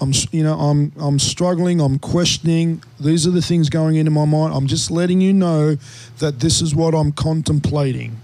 I'm 0.01 0.13
you 0.31 0.43
know 0.43 0.59
I'm 0.59 0.93
I'm 0.99 1.19
struggling. 1.19 1.81
I'm 1.81 1.99
questioning. 1.99 2.83
These 3.01 3.27
are 3.27 3.31
the 3.31 3.43
things 3.43 3.69
going 3.69 3.97
into 3.97 4.11
my 4.11 4.25
mind. 4.25 4.55
I'm 4.55 4.67
just 4.67 4.91
letting 4.91 5.21
you 5.21 5.33
know 5.33 5.77
that 6.19 6.41
this 6.41 6.61
is 6.61 6.75
what 6.75 6.95
I'm 6.95 7.13
contemplating. 7.13 8.17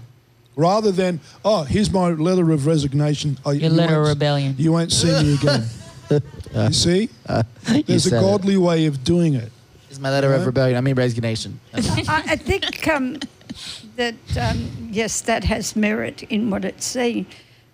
Rather 0.55 0.91
than 0.91 1.19
oh, 1.43 1.63
here's 1.63 1.91
my 1.91 2.09
letter 2.09 2.51
of 2.51 2.65
resignation. 2.65 3.37
Oh, 3.45 3.51
Your 3.51 3.69
you 3.71 3.75
letter 3.75 4.01
of 4.01 4.07
rebellion. 4.07 4.55
You 4.57 4.71
won't 4.71 4.91
see 4.91 5.11
me 5.21 5.33
again. 5.35 5.65
you 6.53 6.73
see, 6.73 7.09
there's 7.27 8.05
a 8.05 8.09
said 8.09 8.17
it. 8.17 8.21
godly 8.21 8.57
way 8.57 8.85
of 8.85 9.03
doing 9.03 9.33
it. 9.33 9.43
it. 9.43 9.51
Is 9.91 9.99
my 9.99 10.09
letter 10.09 10.33
of 10.33 10.45
rebellion. 10.45 10.77
I 10.77 10.81
mean 10.81 10.95
resignation. 10.95 11.59
I, 11.73 12.23
I 12.27 12.35
think 12.35 12.87
um, 12.87 13.19
that, 13.95 14.15
um, 14.39 14.89
yes, 14.91 15.21
that 15.21 15.43
has 15.45 15.75
merit 15.75 16.23
in 16.23 16.49
what 16.49 16.65
it's 16.65 16.85
saying, 16.85 17.27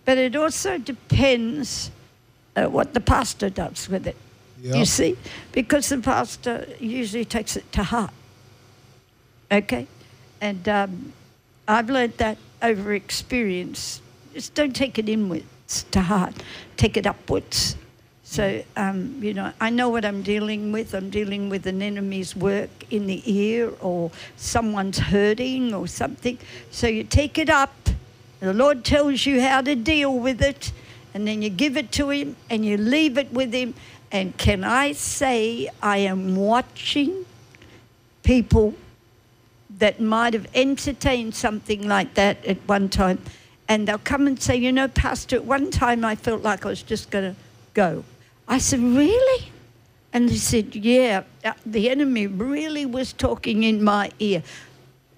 but 0.05 0.17
it 0.17 0.35
also 0.35 0.77
depends 0.77 1.91
uh, 2.55 2.65
what 2.65 2.93
the 2.93 2.99
pastor 2.99 3.49
does 3.49 3.89
with 3.89 4.07
it. 4.07 4.17
Yeah. 4.61 4.75
You 4.75 4.85
see? 4.85 5.17
Because 5.51 5.89
the 5.89 5.97
pastor 5.97 6.67
usually 6.79 7.25
takes 7.25 7.55
it 7.55 7.71
to 7.71 7.83
heart. 7.83 8.11
Okay? 9.51 9.87
And 10.39 10.67
um, 10.69 11.13
I've 11.67 11.89
learned 11.89 12.17
that 12.17 12.37
over 12.61 12.93
experience. 12.93 14.01
Just 14.33 14.53
don't 14.53 14.75
take 14.75 14.99
it 14.99 15.09
inwards 15.09 15.83
to 15.91 16.01
heart, 16.01 16.35
take 16.77 16.97
it 16.97 17.07
upwards. 17.07 17.75
So, 18.31 18.63
um, 18.77 19.17
you 19.21 19.33
know, 19.33 19.51
I 19.59 19.69
know 19.69 19.89
what 19.89 20.05
I'm 20.05 20.21
dealing 20.21 20.71
with. 20.71 20.93
I'm 20.93 21.09
dealing 21.09 21.49
with 21.49 21.67
an 21.67 21.81
enemy's 21.81 22.33
work 22.33 22.69
in 22.89 23.05
the 23.05 23.21
ear 23.29 23.73
or 23.81 24.09
someone's 24.37 24.99
hurting 24.99 25.73
or 25.73 25.85
something. 25.85 26.37
So 26.71 26.87
you 26.87 27.03
take 27.03 27.37
it 27.37 27.49
up. 27.49 27.73
The 28.39 28.53
Lord 28.53 28.85
tells 28.85 29.25
you 29.25 29.41
how 29.41 29.59
to 29.59 29.75
deal 29.75 30.17
with 30.17 30.41
it, 30.41 30.71
and 31.13 31.27
then 31.27 31.41
you 31.41 31.49
give 31.49 31.75
it 31.75 31.91
to 31.91 32.09
Him 32.09 32.37
and 32.49 32.65
you 32.65 32.77
leave 32.77 33.17
it 33.17 33.33
with 33.33 33.51
Him. 33.51 33.73
And 34.13 34.37
can 34.37 34.63
I 34.63 34.93
say, 34.93 35.67
I 35.83 35.97
am 35.97 36.37
watching 36.37 37.25
people 38.23 38.75
that 39.77 39.99
might 39.99 40.33
have 40.33 40.47
entertained 40.55 41.35
something 41.35 41.85
like 41.85 42.13
that 42.13 42.45
at 42.45 42.59
one 42.65 42.87
time, 42.87 43.19
and 43.67 43.89
they'll 43.89 43.97
come 43.97 44.25
and 44.25 44.41
say, 44.41 44.55
You 44.55 44.71
know, 44.71 44.87
Pastor, 44.87 45.35
at 45.35 45.43
one 45.43 45.69
time 45.69 46.05
I 46.05 46.15
felt 46.15 46.43
like 46.43 46.65
I 46.65 46.69
was 46.69 46.81
just 46.81 47.11
going 47.11 47.35
to 47.35 47.39
go. 47.73 48.05
I 48.51 48.59
said, 48.59 48.79
Really? 48.81 49.49
And 50.13 50.27
they 50.29 50.35
said, 50.35 50.75
Yeah, 50.75 51.23
uh, 51.43 51.53
the 51.65 51.89
enemy 51.89 52.27
really 52.27 52.85
was 52.85 53.13
talking 53.13 53.63
in 53.63 53.83
my 53.83 54.11
ear. 54.19 54.43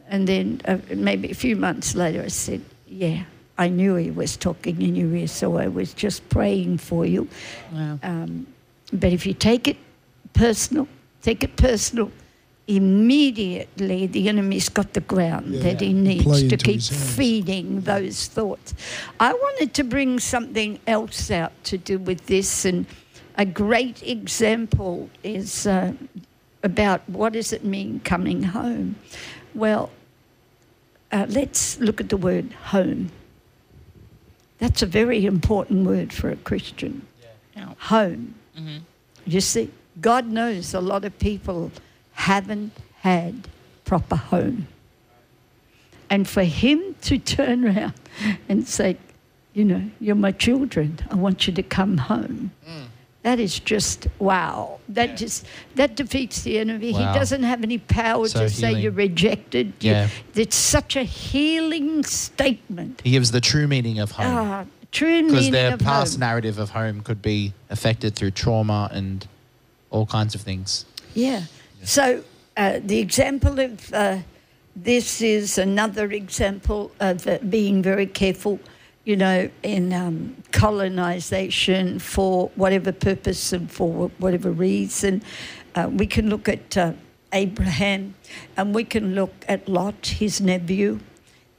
And 0.07 0.27
then 0.27 0.61
uh, 0.65 0.77
maybe 0.95 1.31
a 1.31 1.33
few 1.35 1.55
months 1.55 1.95
later, 1.95 2.21
I 2.21 2.27
said, 2.29 2.61
Yeah, 2.87 3.23
I 3.57 3.69
knew 3.69 3.95
he 3.95 4.11
was 4.11 4.37
talking 4.37 4.81
in 4.81 4.95
your 4.95 5.13
ear, 5.15 5.27
so 5.27 5.57
I 5.57 5.67
was 5.67 5.93
just 5.93 6.27
praying 6.29 6.77
for 6.77 7.05
you. 7.05 7.27
Wow. 7.73 7.99
Um, 8.03 8.45
but 8.93 9.11
if 9.11 9.25
you 9.25 9.33
take 9.33 9.67
it 9.67 9.77
personal, 10.33 10.87
take 11.23 11.43
it 11.43 11.55
personal, 11.55 12.11
immediately 12.67 14.07
the 14.07 14.29
enemy's 14.29 14.69
got 14.69 14.93
the 14.93 15.01
ground 15.01 15.47
Yeah. 15.47 15.61
that 15.63 15.81
he 15.81 15.91
needs 15.93 16.47
to 16.47 16.57
keep 16.57 16.81
feeding 16.81 17.81
those 17.81 18.27
thoughts. 18.27 18.73
I 19.19 19.33
wanted 19.33 19.73
to 19.73 19.83
bring 19.83 20.19
something 20.19 20.79
else 20.85 21.31
out 21.31 21.51
to 21.65 21.77
do 21.77 21.97
with 21.97 22.27
this, 22.27 22.65
and 22.65 22.85
a 23.35 23.45
great 23.45 24.03
example 24.03 25.09
is 25.23 25.65
uh, 25.67 25.93
about 26.63 27.07
what 27.09 27.33
does 27.33 27.51
it 27.53 27.63
mean 27.63 27.99
coming 28.01 28.43
home. 28.43 28.95
Well, 29.53 29.89
uh, 31.11 31.25
let's 31.29 31.79
look 31.79 31.99
at 32.01 32.09
the 32.09 32.17
word 32.17 32.53
home. 32.71 33.11
That's 34.59 34.81
a 34.81 34.85
very 34.85 35.25
important 35.25 35.85
word 35.85 36.13
for 36.13 36.29
a 36.29 36.35
Christian. 36.37 37.05
Yeah. 37.55 37.73
Home. 37.79 38.35
Mhm. 38.57 38.81
You 39.25 39.41
see, 39.41 39.69
God 39.99 40.27
knows 40.27 40.73
a 40.73 40.79
lot 40.81 41.05
of 41.05 41.17
people 41.19 41.71
haven't 42.13 42.71
had 43.01 43.47
proper 43.85 44.15
home. 44.15 44.67
And 46.09 46.27
for 46.27 46.43
Him 46.43 46.95
to 47.01 47.17
turn 47.17 47.65
around 47.65 47.93
and 48.49 48.67
say, 48.67 48.97
you 49.53 49.65
know, 49.65 49.89
you're 49.99 50.15
my 50.15 50.31
children, 50.31 50.99
I 51.11 51.15
want 51.15 51.47
you 51.47 51.53
to 51.53 51.63
come 51.63 51.97
home. 51.97 52.51
That 53.23 53.39
is 53.39 53.57
just 53.59 54.07
wow. 54.19 54.79
That 54.89 55.15
just 55.17 55.45
that 55.75 55.95
defeats 55.95 56.43
the 56.43 56.59
enemy. 56.59 56.91
Wow. 56.91 56.99
He 57.13 57.19
doesn't 57.19 57.43
have 57.43 57.63
any 57.63 57.77
power 57.77 58.27
So 58.27 58.41
to 58.41 58.49
say 58.49 58.73
you're 58.73 58.91
rejected. 58.91 59.73
You- 59.79 59.91
Yeah. 59.91 60.07
It's 60.35 60.57
such 60.57 60.95
a 60.97 61.03
healing 61.03 62.03
statement. 62.03 63.01
He 63.03 63.11
gives 63.11 63.31
the 63.31 63.39
true 63.41 63.67
meaning 63.67 63.99
of 63.99 64.11
home. 64.11 64.25
Ah, 64.27 64.65
true 64.91 65.21
meaning 65.21 65.27
Because 65.31 65.51
their 65.51 65.77
past 65.77 66.13
home. 66.15 66.19
narrative 66.19 66.59
of 66.59 66.69
home 66.71 66.99
could 67.01 67.21
be 67.21 67.53
affected 67.69 68.13
through 68.15 68.31
trauma 68.31 68.89
and 68.91 69.25
all 69.89 70.05
kinds 70.05 70.35
of 70.35 70.41
things. 70.41 70.85
Yeah. 71.13 71.43
So 71.83 72.23
uh, 72.57 72.79
the 72.83 72.99
example 72.99 73.57
of 73.59 73.93
uh, 73.93 74.17
this 74.75 75.21
is 75.21 75.57
another 75.57 76.11
example 76.11 76.91
of 76.99 77.25
uh, 77.27 77.37
being 77.49 77.81
very 77.81 78.07
careful, 78.07 78.59
you 79.05 79.17
know, 79.17 79.49
in 79.63 79.91
um, 79.93 80.35
colonization 80.51 81.99
for 81.99 82.49
whatever 82.55 82.91
purpose 82.91 83.51
and 83.51 83.69
for 83.71 84.09
whatever 84.17 84.51
reason. 84.51 85.21
Uh, 85.75 85.89
we 85.91 86.05
can 86.07 86.29
look 86.29 86.47
at 86.47 86.77
uh, 86.77 86.93
Abraham 87.33 88.15
and 88.55 88.73
we 88.73 88.83
can 88.83 89.13
look 89.15 89.33
at 89.47 89.67
Lot, 89.67 90.05
his 90.05 90.39
nephew. 90.39 90.99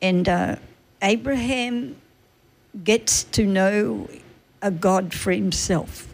And 0.01 0.29
uh, 0.29 0.57
Abraham 1.03 1.97
gets 2.83 3.25
to 3.25 3.45
know 3.45 4.09
a 4.63 4.71
God 4.71 5.13
for 5.13 5.33
himself. 5.33 6.09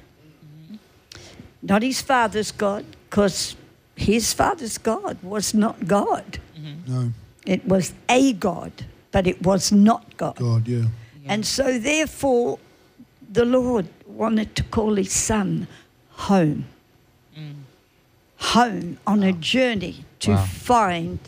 Not 1.62 1.82
his 1.82 2.00
father's 2.00 2.50
God, 2.52 2.84
because 3.08 3.54
his 3.94 4.32
father's 4.32 4.78
God 4.78 5.18
was 5.22 5.52
not 5.54 5.86
God. 5.86 6.38
No, 6.86 7.12
It 7.46 7.66
was 7.66 7.92
a 8.08 8.32
God, 8.32 8.72
but 9.12 9.26
it 9.26 9.42
was 9.42 9.70
not 9.70 10.16
God. 10.16 10.36
God, 10.36 10.66
yeah. 10.66 10.86
And 11.26 11.44
so, 11.46 11.78
therefore, 11.78 12.58
the 13.32 13.44
Lord 13.44 13.86
wanted 14.06 14.54
to 14.56 14.62
call 14.64 14.94
his 14.96 15.12
son 15.12 15.66
home. 16.10 16.64
Home 18.38 18.98
on 19.06 19.22
a 19.22 19.32
journey 19.32 20.04
to 20.20 20.30
Wow. 20.32 20.44
find 20.46 21.18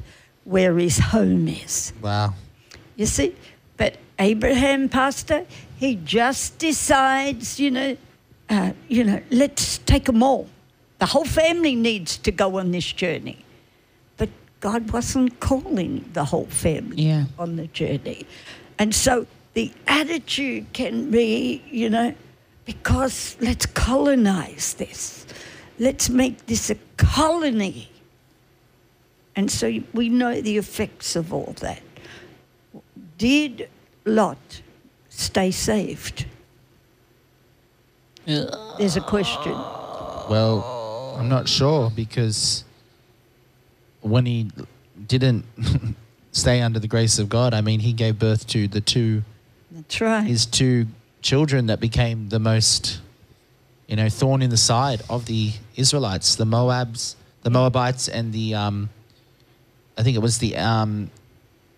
where 0.45 0.79
his 0.79 0.99
home 0.99 1.47
is. 1.47 1.93
Wow. 2.01 2.35
You 2.97 3.07
see? 3.07 3.35
But 3.77 3.99
Abraham, 4.19 4.89
Pastor, 4.89 5.45
he 5.79 5.97
just 5.97 6.59
decides, 6.59 7.61
you 7.61 7.71
know, 7.71 7.97
uh, 8.49 8.73
you 8.89 9.05
know, 9.05 9.21
let's 9.31 9.79
take 9.79 10.05
them 10.07 10.23
all. 10.23 10.49
The 10.99 11.07
whole 11.07 11.25
family 11.25 11.75
needs 11.75 12.17
to 12.19 12.31
go 12.31 12.59
on 12.59 12.71
this 12.71 12.91
journey. 12.93 13.45
But 14.17 14.31
God 14.61 14.91
wasn't 14.91 15.39
calling 15.41 16.09
the 16.15 16.25
whole 16.25 16.47
family 16.47 17.03
Yeah. 17.03 17.25
on 17.39 17.57
the 17.57 17.67
journey. 17.69 18.27
And 18.79 18.95
so 18.95 19.27
the 19.55 19.73
attitude 19.87 20.73
can 20.73 21.11
be, 21.11 21.63
you 21.71 21.91
know, 21.91 22.15
because 22.65 23.37
let's 23.41 23.67
colonize 23.67 24.75
this. 24.75 25.27
Let's 25.79 26.09
make 26.09 26.47
this 26.47 26.71
a 26.71 26.77
colony. 26.97 27.91
And 29.35 29.51
so 29.51 29.81
we 29.93 30.09
know 30.09 30.41
the 30.41 30.57
effects 30.59 31.17
of 31.17 31.33
all 31.33 31.55
that. 31.61 31.83
Did 33.19 33.69
Lot 34.05 34.63
stay 35.09 35.51
saved? 35.51 36.27
There's 38.25 38.97
a 38.97 39.01
question. 39.01 39.53
Well, 39.53 41.17
I'm 41.19 41.29
not 41.29 41.49
sure 41.49 41.91
because 41.91 42.65
when 44.01 44.27
he 44.27 44.51
didn't 45.07 45.45
stay 46.33 46.61
under 46.61 46.79
the 46.79 46.89
grace 46.89 47.19
of 47.19 47.29
God, 47.29 47.55
I 47.55 47.61
mean, 47.61 47.81
he 47.81 47.93
gave 47.93 48.19
birth 48.19 48.47
to 48.49 48.69
the 48.69 48.81
two 48.81 49.25
That's 49.75 50.01
right. 50.01 50.23
his 50.25 50.47
two 50.47 50.87
children 51.23 51.67
that 51.67 51.81
became 51.81 52.29
the 52.29 52.39
most, 52.39 53.01
you 53.87 53.97
know, 53.97 54.09
thorn 54.09 54.43
in 54.43 54.51
the 54.51 54.57
side 54.57 55.03
of 55.09 55.27
the 55.27 55.53
Israelites, 55.77 56.35
the 56.37 56.45
Moabs, 56.45 57.17
the 57.43 57.51
Moabites, 57.51 58.09
and 58.09 58.33
the, 58.33 58.55
um, 58.55 58.91
I 59.97 60.03
think 60.03 60.17
it 60.17 60.21
was 60.21 60.39
the 60.39 60.57
um, 60.57 61.11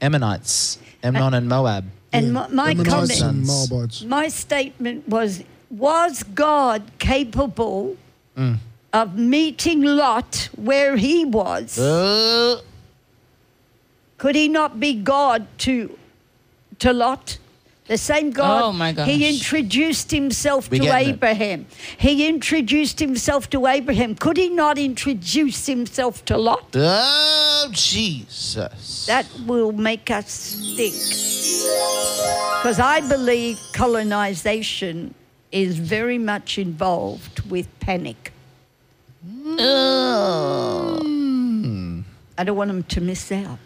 Ammonites, 0.00 0.78
Ammon 1.02 1.34
and 1.34 1.48
Moab. 1.48 1.84
and 2.12 2.26
Yeah. 2.26 2.32
my, 2.32 2.48
my 2.74 2.84
comment, 2.84 3.20
and 3.20 3.46
Moabites. 3.46 4.02
my 4.04 4.28
statement 4.28 5.08
was: 5.08 5.42
Was 5.70 6.22
God 6.22 6.82
capable 6.98 7.96
Mm. 8.36 8.58
of 8.92 9.16
meeting 9.16 9.82
Lot 9.82 10.48
where 10.56 10.96
he 10.96 11.24
was? 11.24 11.78
Uh, 11.78 12.60
Could 14.18 14.34
he 14.34 14.48
not 14.48 14.80
be 14.80 14.94
God 14.94 15.46
to 15.58 15.96
to 16.80 16.92
Lot? 16.92 17.38
The 17.86 17.98
same 17.98 18.30
God. 18.30 18.62
Oh, 18.64 18.72
my 18.72 18.92
gosh. 18.92 19.06
He 19.06 19.28
introduced 19.28 20.10
himself 20.10 20.70
We 20.70 20.78
to 20.78 20.84
getting 20.84 21.08
it. 21.10 21.12
Abraham. 21.12 21.66
He 21.98 22.26
introduced 22.26 22.98
himself 22.98 23.50
to 23.50 23.66
Abraham. 23.66 24.14
Could 24.14 24.38
he 24.38 24.48
not 24.48 24.78
introduce 24.78 25.66
himself 25.66 26.24
to 26.26 26.38
Lot? 26.38 26.74
oh, 26.74 27.68
Jesus. 27.72 29.04
That 29.06 29.26
will 29.46 29.72
make 29.72 30.10
us 30.10 30.54
think. 30.76 30.94
Because 32.62 32.80
I 32.80 33.00
believe 33.06 33.60
colonization 33.74 35.14
is 35.52 35.76
very 35.76 36.16
much 36.16 36.56
involved 36.56 37.40
with 37.50 37.68
panic. 37.80 38.32
Hmm. 39.22 39.60
I 42.38 42.44
don't 42.44 42.56
want 42.56 42.68
them 42.68 42.82
to 42.82 43.00
miss 43.02 43.30
out. 43.30 43.58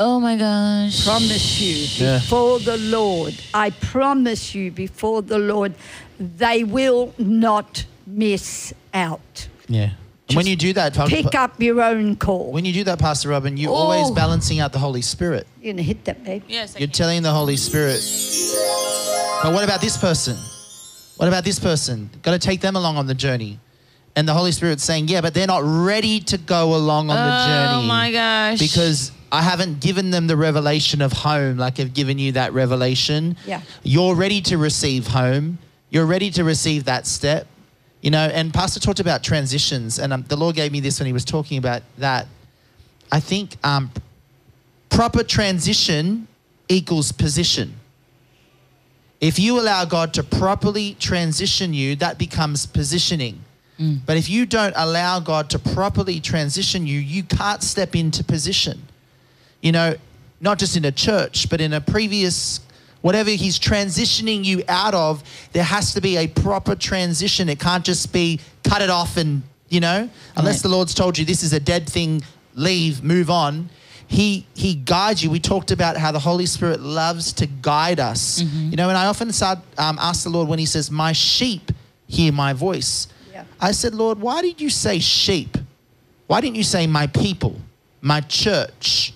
Oh 0.00 0.20
my 0.20 0.36
gosh. 0.36 1.04
Promise 1.04 1.60
you 1.60 2.06
Yeah. 2.06 2.18
before 2.18 2.60
the 2.60 2.76
Lord, 2.78 3.34
I 3.52 3.70
promise 3.70 4.54
you 4.54 4.70
before 4.70 5.22
the 5.22 5.38
Lord, 5.38 5.74
they 6.20 6.62
will 6.64 7.14
not 7.18 7.84
miss 8.06 8.72
out. 8.94 9.48
yeah. 9.68 9.90
And 10.28 10.36
when 10.36 10.46
you 10.46 10.56
do 10.56 10.74
that, 10.74 10.92
Pa- 10.94 11.06
Pick 11.06 11.34
up 11.34 11.60
your 11.60 11.80
own 11.82 12.14
call. 12.16 12.52
when 12.52 12.66
you 12.66 12.72
do 12.74 12.84
that, 12.84 12.98
Pastor 12.98 13.30
Robin, 13.30 13.56
you're 13.56 13.72
always 13.72 14.08
Oh. 14.10 14.14
balancing 14.14 14.60
out 14.60 14.72
the 14.74 14.78
Holy 14.78 15.00
Spirit. 15.00 15.46
You're 15.56 15.72
going 15.72 15.78
to 15.78 15.82
hit 15.82 16.04
that, 16.04 16.22
babe. 16.22 16.42
Yes. 16.46 16.76
I 16.76 16.80
You're 16.80 16.88
can. 16.88 16.92
telling 16.94 17.22
the 17.22 17.32
Holy 17.32 17.56
Spirit, 17.56 18.00
but 19.42 19.52
what 19.54 19.64
about 19.64 19.80
this 19.80 19.96
person? 19.96 20.36
What 21.16 21.28
about 21.28 21.44
this 21.44 21.58
person? 21.58 22.10
Got 22.22 22.32
to 22.32 22.38
take 22.38 22.60
them 22.60 22.76
along 22.76 22.98
on 22.98 23.06
the 23.06 23.14
journey. 23.14 23.58
And 24.16 24.28
the 24.28 24.34
Holy 24.34 24.52
Spirit's 24.52 24.84
saying, 24.84 25.08
yeah, 25.08 25.20
but 25.22 25.32
they're 25.32 25.46
not 25.46 25.62
ready 25.64 26.20
to 26.20 26.36
go 26.38 26.74
along 26.74 27.08
on 27.10 27.16
the 27.16 27.34
oh 27.34 27.46
journey. 27.46 27.74
Oh 27.74 27.82
my 27.82 28.12
gosh. 28.12 28.58
Because 28.58 29.12
I 29.30 29.42
haven't 29.42 29.80
given 29.80 30.10
them 30.10 30.26
the 30.26 30.36
revelation 30.36 31.02
of 31.02 31.12
home 31.12 31.58
like 31.58 31.78
I've 31.80 31.94
given 31.94 32.18
you 32.18 32.32
that 32.32 32.52
revelation. 32.52 33.36
Yeah. 33.46 33.60
You're 33.82 34.14
ready 34.14 34.40
to 34.42 34.58
receive 34.58 35.06
home. 35.06 35.58
You're 35.90 36.06
ready 36.06 36.30
to 36.32 36.44
receive 36.44 36.84
that 36.84 37.06
step. 37.06 37.46
You 38.00 38.10
know, 38.10 38.30
and 38.32 38.54
Pastor 38.54 38.78
talked 38.80 39.00
about 39.00 39.24
transitions, 39.24 39.98
and 39.98 40.12
um, 40.12 40.24
the 40.28 40.36
Lord 40.36 40.54
gave 40.54 40.70
me 40.70 40.80
this 40.80 41.00
when 41.00 41.06
he 41.06 41.12
was 41.12 41.24
talking 41.24 41.58
about 41.58 41.82
that. 41.98 42.26
I 43.10 43.20
think 43.20 43.56
um, 43.64 43.90
proper 44.88 45.24
transition 45.24 46.28
equals 46.68 47.10
position. 47.10 47.74
If 49.20 49.38
you 49.38 49.58
allow 49.58 49.84
God 49.84 50.14
to 50.14 50.22
properly 50.22 50.94
transition 50.94 51.74
you, 51.74 51.96
that 51.96 52.18
becomes 52.18 52.66
positioning. 52.66 53.44
But 54.06 54.16
if 54.16 54.28
you 54.28 54.44
don't 54.44 54.74
allow 54.76 55.20
God 55.20 55.50
to 55.50 55.58
properly 55.60 56.18
transition 56.18 56.84
you, 56.84 56.98
you 56.98 57.22
can't 57.22 57.62
step 57.62 57.94
into 57.94 58.24
position. 58.24 58.82
You 59.62 59.72
know, 59.72 59.96
not 60.40 60.58
just 60.58 60.76
in 60.76 60.84
a 60.84 60.92
church, 60.92 61.48
but 61.50 61.60
in 61.60 61.72
a 61.72 61.80
previous, 61.80 62.60
whatever 63.00 63.30
He's 63.30 63.58
transitioning 63.58 64.44
you 64.44 64.62
out 64.68 64.94
of, 64.94 65.22
there 65.52 65.64
has 65.64 65.94
to 65.94 66.00
be 66.00 66.16
a 66.16 66.28
proper 66.28 66.74
transition. 66.76 67.48
It 67.48 67.58
can't 67.58 67.84
just 67.84 68.12
be 68.12 68.40
cut 68.62 68.82
it 68.82 68.90
off 68.90 69.16
and, 69.16 69.42
you 69.68 69.80
know, 69.80 70.08
unless 70.36 70.56
Right. 70.56 70.62
the 70.62 70.68
Lord's 70.68 70.94
told 70.94 71.18
you 71.18 71.24
this 71.24 71.42
is 71.42 71.52
a 71.52 71.60
dead 71.60 71.88
thing, 71.88 72.22
leave, 72.54 73.02
move 73.02 73.30
on. 73.30 73.68
He, 74.06 74.46
he 74.54 74.74
guides 74.74 75.22
you. 75.22 75.30
We 75.30 75.38
talked 75.40 75.70
about 75.70 75.96
how 75.98 76.12
the 76.12 76.18
Holy 76.18 76.46
Spirit 76.46 76.80
loves 76.80 77.32
to 77.34 77.46
guide 77.46 78.00
us. 78.00 78.40
You 78.40 78.74
know, 78.76 78.88
and 78.88 78.96
I 78.96 79.04
often 79.06 79.30
start, 79.32 79.58
um, 79.76 79.98
ask 80.00 80.22
the 80.22 80.30
Lord 80.30 80.48
when 80.48 80.58
He 80.58 80.64
says, 80.66 80.90
My 80.90 81.12
sheep 81.12 81.70
hear 82.06 82.32
my 82.32 82.54
voice. 82.54 83.08
Yeah. 83.30 83.44
I 83.60 83.72
said, 83.72 83.94
Lord, 83.94 84.18
why 84.18 84.40
did 84.40 84.62
you 84.62 84.70
say 84.70 84.98
sheep? 84.98 85.58
Why 86.26 86.40
didn't 86.40 86.56
you 86.56 86.62
say 86.64 86.86
my 86.86 87.06
people, 87.08 87.56
my 88.00 88.22
church, 88.22 89.12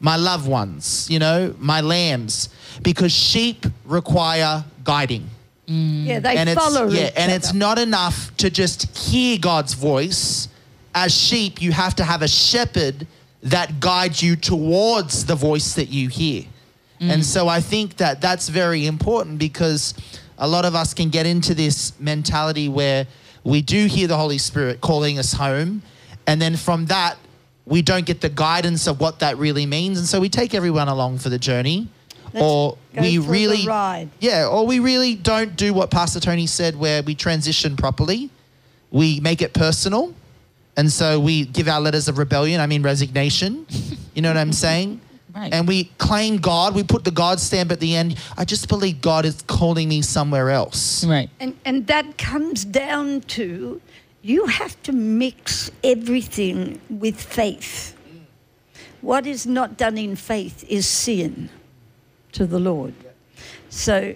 my 0.00 0.16
loved 0.16 0.48
ones, 0.48 1.08
you 1.10 1.18
know, 1.18 1.54
my 1.58 1.80
lambs? 1.80 2.48
Because 2.82 3.12
sheep 3.12 3.66
require 3.84 4.64
guiding. 4.84 5.28
Yeah, 5.66 6.20
they 6.20 6.38
and 6.38 6.48
follow 6.50 6.86
it's, 6.86 6.94
yeah, 6.94 7.10
and 7.14 7.30
it's 7.30 7.52
not 7.52 7.78
enough 7.78 8.34
to 8.38 8.48
just 8.48 8.96
hear 8.96 9.36
God's 9.38 9.74
voice. 9.74 10.48
As 10.94 11.14
sheep, 11.14 11.60
you 11.60 11.72
have 11.72 11.94
to 11.96 12.04
have 12.04 12.22
a 12.22 12.28
shepherd 12.28 13.06
that 13.42 13.78
guides 13.78 14.22
you 14.22 14.34
towards 14.34 15.26
the 15.26 15.34
voice 15.34 15.74
that 15.74 15.90
you 15.90 16.08
hear. 16.08 16.44
Mm. 17.00 17.10
And 17.10 17.24
so 17.24 17.48
I 17.48 17.60
think 17.60 17.98
that 17.98 18.22
that's 18.22 18.48
very 18.48 18.86
important 18.86 19.38
because 19.38 19.94
a 20.38 20.48
lot 20.48 20.64
of 20.64 20.74
us 20.74 20.94
can 20.94 21.10
get 21.10 21.26
into 21.26 21.54
this 21.54 21.98
mentality 22.00 22.68
where 22.68 23.06
we 23.44 23.60
do 23.60 23.86
hear 23.86 24.08
the 24.08 24.16
Holy 24.16 24.38
Spirit 24.38 24.80
calling 24.80 25.18
us 25.18 25.34
home. 25.34 25.82
And 26.26 26.40
then 26.40 26.56
from 26.56 26.86
that, 26.86 27.16
we 27.68 27.82
don't 27.82 28.06
get 28.06 28.20
the 28.20 28.28
guidance 28.28 28.86
of 28.86 29.00
what 29.00 29.18
that 29.20 29.36
really 29.36 29.66
means. 29.66 29.98
And 29.98 30.06
so 30.06 30.20
we 30.20 30.28
take 30.28 30.54
everyone 30.54 30.88
along 30.88 31.18
for 31.18 31.28
the 31.28 31.38
journey. 31.38 31.88
Let's 32.32 32.44
or 32.44 32.78
we 32.98 33.18
really 33.18 33.66
ride. 33.66 34.10
yeah, 34.20 34.46
or 34.46 34.66
we 34.66 34.80
really 34.80 35.14
don't 35.14 35.56
do 35.56 35.72
what 35.72 35.90
Pastor 35.90 36.20
Tony 36.20 36.46
said, 36.46 36.76
where 36.76 37.02
we 37.02 37.14
transition 37.14 37.76
properly. 37.76 38.30
We 38.90 39.20
make 39.20 39.40
it 39.40 39.54
personal. 39.54 40.14
And 40.76 40.92
so 40.92 41.18
we 41.18 41.44
give 41.46 41.68
our 41.68 41.80
letters 41.80 42.08
of 42.08 42.18
rebellion, 42.18 42.60
I 42.60 42.66
mean 42.66 42.82
resignation. 42.82 43.66
You 44.14 44.22
know 44.22 44.30
what 44.30 44.36
I'm 44.36 44.52
saying? 44.52 45.00
Right. 45.32 45.54
And 45.54 45.68
we 45.68 45.84
claim 45.98 46.38
God. 46.38 46.74
We 46.74 46.82
put 46.82 47.04
the 47.04 47.12
God 47.12 47.38
stamp 47.38 47.70
at 47.70 47.78
the 47.78 47.94
end. 47.94 48.18
I 48.36 48.44
just 48.44 48.68
believe 48.68 49.00
God 49.00 49.24
is 49.24 49.42
calling 49.42 49.88
me 49.88 50.02
somewhere 50.02 50.50
else. 50.50 51.04
Right. 51.04 51.30
And, 51.38 51.56
and 51.64 51.86
that 51.86 52.18
comes 52.18 52.64
down 52.64 53.20
to 53.20 53.80
you 54.28 54.44
have 54.44 54.80
to 54.82 54.92
mix 54.92 55.70
everything 55.82 56.78
with 56.90 57.18
faith. 57.18 57.94
what 59.00 59.26
is 59.26 59.46
not 59.46 59.76
done 59.78 59.96
in 59.96 60.16
faith 60.16 60.64
is 60.68 60.84
sin 60.86 61.48
to 62.32 62.44
the 62.44 62.58
Lord. 62.58 62.94
So 63.70 64.14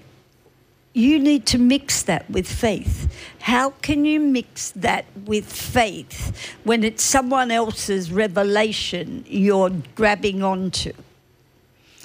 you 0.92 1.18
need 1.18 1.46
to 1.46 1.58
mix 1.58 2.02
that 2.02 2.28
with 2.28 2.46
faith. 2.46 2.96
How 3.40 3.70
can 3.70 4.04
you 4.04 4.20
mix 4.20 4.72
that 4.72 5.06
with 5.24 5.46
faith 5.50 6.36
when 6.64 6.84
it's 6.84 7.02
someone 7.02 7.50
else's 7.50 8.12
revelation 8.12 9.24
you're 9.26 9.70
grabbing 9.94 10.42
onto? 10.42 10.92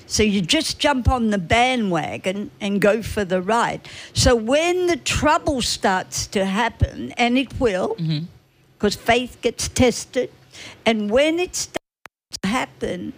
So 0.07 0.23
you 0.23 0.41
just 0.41 0.79
jump 0.79 1.09
on 1.09 1.29
the 1.29 1.37
bandwagon 1.37 2.49
and 2.61 2.81
go 2.81 3.01
for 3.01 3.25
the 3.25 3.41
ride. 3.41 3.87
So 4.13 4.35
when 4.35 4.87
the 4.87 4.95
trouble 4.95 5.61
starts 5.61 6.27
to 6.27 6.45
happen, 6.45 7.11
and 7.17 7.37
it 7.37 7.59
will, 7.59 7.97
because 8.77 8.95
faith 8.95 9.37
gets 9.41 9.67
tested, 9.67 10.31
and 10.85 11.11
when 11.11 11.39
it 11.39 11.55
starts 11.55 12.37
to 12.41 12.47
happen, 12.47 13.13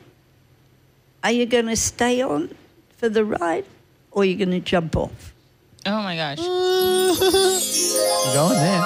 are 1.24 1.32
you 1.32 1.46
going 1.46 1.68
to 1.68 1.76
stay 1.76 2.22
on 2.22 2.56
for 2.98 3.08
the 3.08 3.24
ride 3.24 3.66
or 4.12 4.24
are 4.24 4.26
you 4.26 4.36
going 4.36 4.52
to 4.52 4.60
jump 4.60 4.96
off? 4.96 5.34
Oh 5.86 6.02
my 6.02 6.16
gosh. 6.16 6.38
Going 8.34 8.54
there. 8.54 8.82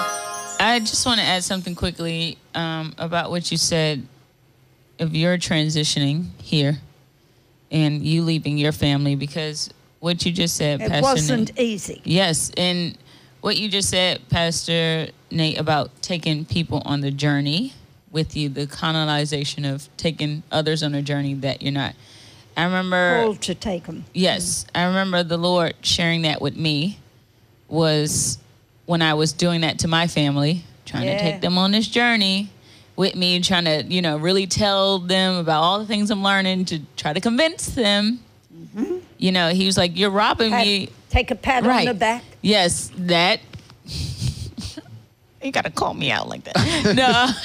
I 0.59 0.79
just 0.79 1.05
want 1.05 1.19
to 1.19 1.25
add 1.25 1.43
something 1.43 1.75
quickly 1.75 2.37
um, 2.53 2.93
about 2.97 3.29
what 3.31 3.49
you 3.51 3.57
said 3.57 4.05
of 4.99 5.15
your 5.15 5.37
transitioning 5.37 6.27
here 6.41 6.79
and 7.73 8.05
you 8.05 8.21
leaving 8.21 8.57
your 8.57 8.71
family 8.71 9.15
because 9.15 9.69
what 9.99 10.25
you 10.25 10.31
just 10.31 10.55
said, 10.55 10.79
It 10.79 10.89
Pastor 10.89 11.01
wasn't 11.01 11.55
Nate. 11.57 11.59
easy. 11.65 12.01
Yes, 12.05 12.51
and 12.55 12.97
what 13.41 13.57
you 13.57 13.67
just 13.67 13.89
said, 13.89 14.21
Pastor 14.29 15.07
Nate, 15.31 15.59
about 15.59 15.89
taking 16.01 16.45
people 16.45 16.81
on 16.85 17.01
the 17.01 17.11
journey 17.11 17.73
with 18.11 18.37
you, 18.37 18.47
the 18.47 18.67
colonization 18.67 19.65
of 19.65 19.89
taking 19.97 20.43
others 20.51 20.83
on 20.83 20.93
a 20.93 21.01
journey 21.01 21.33
that 21.33 21.61
you're 21.63 21.71
not. 21.73 21.95
I 22.55 22.65
remember. 22.65 23.23
Called 23.23 23.41
to 23.41 23.55
take 23.55 23.85
them. 23.85 24.05
Yes, 24.13 24.67
I 24.75 24.83
remember 24.83 25.23
the 25.23 25.37
Lord 25.37 25.73
sharing 25.81 26.21
that 26.21 26.39
with 26.41 26.55
me 26.55 26.99
was 27.67 28.37
when 28.85 29.01
I 29.01 29.15
was 29.15 29.33
doing 29.33 29.61
that 29.61 29.79
to 29.79 29.87
my 29.87 30.05
family, 30.07 30.63
trying 30.85 31.05
Yeah. 31.07 31.17
to 31.17 31.19
take 31.31 31.41
them 31.41 31.57
on 31.57 31.71
this 31.71 31.87
journey 31.87 32.49
with 32.95 33.15
me, 33.15 33.39
trying 33.41 33.65
to, 33.65 33.83
you 33.83 34.01
know, 34.01 34.17
really 34.17 34.47
tell 34.47 34.99
them 34.99 35.37
about 35.37 35.61
all 35.61 35.79
the 35.79 35.85
things 35.85 36.11
I'm 36.11 36.23
learning 36.23 36.65
to 36.65 36.79
try 36.95 37.13
to 37.13 37.19
convince 37.19 37.67
them. 37.67 38.19
Mm-hmm. 38.55 38.97
You 39.17 39.31
know, 39.31 39.49
he 39.49 39.65
was 39.65 39.77
like, 39.77 39.97
"You're 39.97 40.09
robbing 40.09 40.51
Pat- 40.51 40.65
me." 40.65 40.89
take 41.13 41.31
a 41.31 41.35
pat 41.35 41.65
on 41.65 41.85
the 41.85 41.93
back. 41.93 42.23
Yes, 42.41 42.91
that. 42.97 43.39
you 45.43 45.51
gotta 45.51 45.69
call 45.71 45.93
me 45.93 46.11
out 46.11 46.27
like 46.27 46.43
that. 46.45 47.35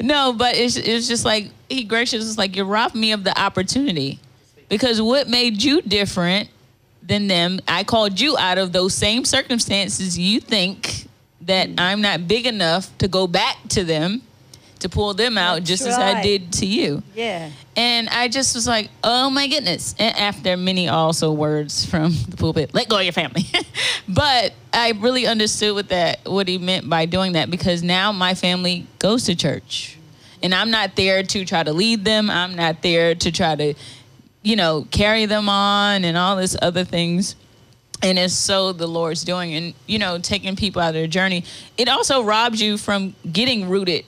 no, 0.00 0.06
no, 0.06 0.32
but 0.32 0.56
it's 0.56 0.76
it's 0.76 1.06
just 1.06 1.24
like 1.24 1.50
he 1.68 1.84
gracious 1.84 2.24
is 2.24 2.38
like 2.38 2.56
you 2.56 2.64
robbed 2.64 2.94
me 2.94 3.12
of 3.12 3.24
the 3.24 3.38
opportunity 3.38 4.18
because 4.68 5.00
what 5.00 5.28
made 5.28 5.62
you 5.62 5.82
different 5.82 6.48
than 7.02 7.26
them? 7.26 7.60
I 7.68 7.84
called 7.84 8.18
you 8.18 8.36
out 8.38 8.58
of 8.58 8.72
those 8.72 8.94
same 8.94 9.24
circumstances. 9.24 10.18
You 10.18 10.40
think 10.40 11.06
that 11.42 11.68
mm. 11.68 11.74
I'm 11.78 12.00
not 12.00 12.26
big 12.26 12.46
enough 12.46 12.96
to 12.98 13.08
go 13.08 13.26
back 13.26 13.56
to 13.70 13.84
them 13.84 14.22
to 14.80 14.88
pull 14.88 15.14
them 15.14 15.38
out 15.38 15.56
That's 15.56 15.68
just 15.68 15.86
as 15.86 15.96
I 15.96 16.22
did 16.22 16.52
to 16.54 16.66
you. 16.66 17.02
Yeah. 17.14 17.50
And 17.76 18.08
I 18.08 18.28
just 18.28 18.54
was 18.54 18.66
like, 18.66 18.90
oh 19.04 19.30
my 19.30 19.46
goodness. 19.46 19.94
And 19.98 20.16
after 20.16 20.56
many 20.56 20.88
also 20.88 21.32
words 21.32 21.84
from 21.84 22.12
the 22.28 22.36
pulpit, 22.36 22.74
let 22.74 22.88
go 22.88 22.98
of 22.98 23.04
your 23.04 23.12
family. 23.12 23.44
but 24.08 24.52
I 24.72 24.92
really 24.92 25.26
understood 25.26 25.74
what 25.74 25.88
that 25.90 26.20
what 26.24 26.48
he 26.48 26.58
meant 26.58 26.88
by 26.88 27.06
doing 27.06 27.32
that 27.32 27.50
because 27.50 27.82
now 27.82 28.12
my 28.12 28.34
family 28.34 28.86
goes 28.98 29.24
to 29.24 29.36
church. 29.36 29.96
And 30.42 30.54
I'm 30.54 30.70
not 30.70 30.96
there 30.96 31.22
to 31.22 31.44
try 31.44 31.62
to 31.62 31.72
lead 31.72 32.04
them. 32.04 32.30
I'm 32.30 32.56
not 32.56 32.82
there 32.82 33.14
to 33.14 33.30
try 33.30 33.54
to, 33.56 33.74
you 34.42 34.56
know, 34.56 34.86
carry 34.90 35.26
them 35.26 35.50
on 35.50 36.04
and 36.04 36.16
all 36.16 36.36
this 36.36 36.56
other 36.60 36.84
things. 36.84 37.36
And 38.02 38.18
it's 38.18 38.32
so 38.32 38.72
the 38.72 38.86
Lord's 38.86 39.24
doing 39.24 39.54
and, 39.54 39.74
you 39.86 39.98
know, 39.98 40.18
taking 40.18 40.56
people 40.56 40.80
out 40.80 40.88
of 40.88 40.94
their 40.94 41.06
journey. 41.06 41.44
It 41.76 41.90
also 41.90 42.22
robs 42.22 42.62
you 42.62 42.78
from 42.78 43.14
getting 43.30 43.68
rooted 43.68 44.06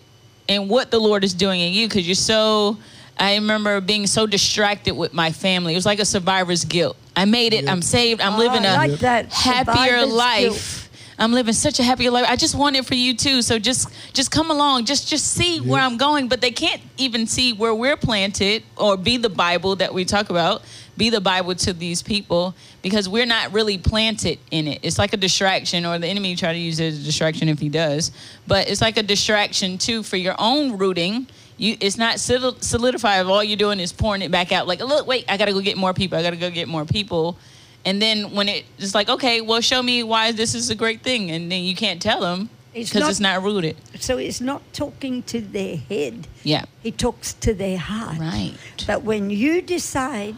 in 0.52 0.68
what 0.68 0.90
the 0.90 0.98
Lord 0.98 1.24
is 1.24 1.34
doing 1.34 1.60
in 1.60 1.72
you 1.72 1.88
because 1.88 2.06
you're 2.06 2.14
so 2.14 2.76
I 3.18 3.34
remember 3.34 3.80
being 3.80 4.06
so 4.06 4.26
distracted 4.26 4.92
with 4.94 5.12
my 5.12 5.32
family. 5.32 5.72
It 5.74 5.76
was 5.76 5.86
like 5.86 5.98
a 6.00 6.04
survivor's 6.04 6.64
guilt. 6.64 6.96
I 7.14 7.24
made 7.26 7.52
it. 7.52 7.68
I'm 7.68 7.82
saved. 7.82 8.20
I'm 8.20 8.34
Oh, 8.34 8.38
living 8.38 8.64
a 8.64 8.72
like 8.74 8.98
happier 9.00 9.30
Survivor's 9.30 10.12
life. 10.12 10.81
I'm 11.18 11.32
living 11.32 11.52
such 11.52 11.78
a 11.78 11.82
happy 11.82 12.08
life. 12.08 12.26
I 12.28 12.36
just 12.36 12.54
want 12.54 12.76
it 12.76 12.86
for 12.86 12.94
you 12.94 13.14
too. 13.14 13.42
So 13.42 13.58
just 13.58 13.88
just 14.12 14.30
come 14.30 14.50
along. 14.50 14.86
Just 14.86 15.08
just 15.08 15.26
see 15.26 15.60
where 15.60 15.80
I'm 15.80 15.96
going. 15.96 16.28
But 16.28 16.40
they 16.40 16.50
can't 16.50 16.80
even 16.96 17.26
see 17.26 17.52
where 17.52 17.74
we're 17.74 17.96
planted 17.96 18.62
or 18.76 18.96
be 18.96 19.16
the 19.16 19.28
Bible 19.28 19.76
that 19.76 19.92
we 19.92 20.04
talk 20.04 20.30
about. 20.30 20.62
Be 20.96 21.10
the 21.10 21.20
Bible 21.20 21.54
to 21.54 21.72
these 21.72 22.02
people 22.02 22.54
because 22.82 23.08
we're 23.08 23.26
not 23.26 23.52
really 23.52 23.78
planted 23.78 24.38
in 24.50 24.68
it. 24.68 24.80
It's 24.82 24.98
like 24.98 25.12
a 25.12 25.16
distraction, 25.16 25.86
or 25.86 25.98
the 25.98 26.06
enemy 26.06 26.36
try 26.36 26.52
to 26.52 26.58
use 26.58 26.80
it 26.80 26.86
as 26.88 27.00
a 27.00 27.04
distraction 27.04 27.48
if 27.48 27.58
he 27.58 27.68
does. 27.68 28.12
But 28.46 28.68
it's 28.68 28.80
like 28.80 28.96
a 28.96 29.02
distraction 29.02 29.78
too 29.78 30.02
for 30.02 30.16
your 30.16 30.34
own 30.38 30.76
rooting. 30.76 31.28
You, 31.56 31.76
it's 31.80 31.96
not 31.96 32.18
solidified 32.18 33.20
if 33.20 33.26
all 33.28 33.44
you're 33.44 33.56
doing 33.56 33.78
is 33.78 33.92
pouring 33.92 34.22
it 34.22 34.30
back 34.30 34.52
out. 34.52 34.66
Like, 34.66 34.80
look, 34.80 35.06
wait, 35.06 35.24
I 35.28 35.36
gotta 35.36 35.52
go 35.52 35.60
get 35.60 35.76
more 35.76 35.94
people. 35.94 36.18
I 36.18 36.22
gotta 36.22 36.36
go 36.36 36.50
get 36.50 36.68
more 36.68 36.84
people. 36.84 37.38
And 37.84 38.00
then 38.00 38.32
when 38.32 38.48
it, 38.48 38.64
it's 38.78 38.94
like, 38.94 39.08
okay, 39.08 39.40
well, 39.40 39.60
show 39.60 39.82
me 39.82 40.02
why 40.02 40.32
this 40.32 40.54
is 40.54 40.70
a 40.70 40.74
great 40.74 41.02
thing, 41.02 41.30
and 41.30 41.50
then 41.50 41.64
you 41.64 41.74
can't 41.74 42.00
tell 42.00 42.20
them 42.20 42.48
It's 42.74 42.90
because 42.90 43.00
not- 43.02 43.10
it's 43.10 43.20
not 43.20 43.42
rooted. 43.42 43.76
So 44.00 44.18
it's 44.18 44.40
not 44.40 44.62
talking 44.72 45.22
to 45.24 45.40
their 45.40 45.76
head. 45.76 46.26
Yeah, 46.44 46.64
He 46.82 46.92
talks 46.92 47.34
to 47.34 47.54
their 47.54 47.78
heart. 47.78 48.18
right. 48.18 48.54
But 48.86 49.02
when 49.02 49.30
you 49.30 49.62
decide, 49.62 50.36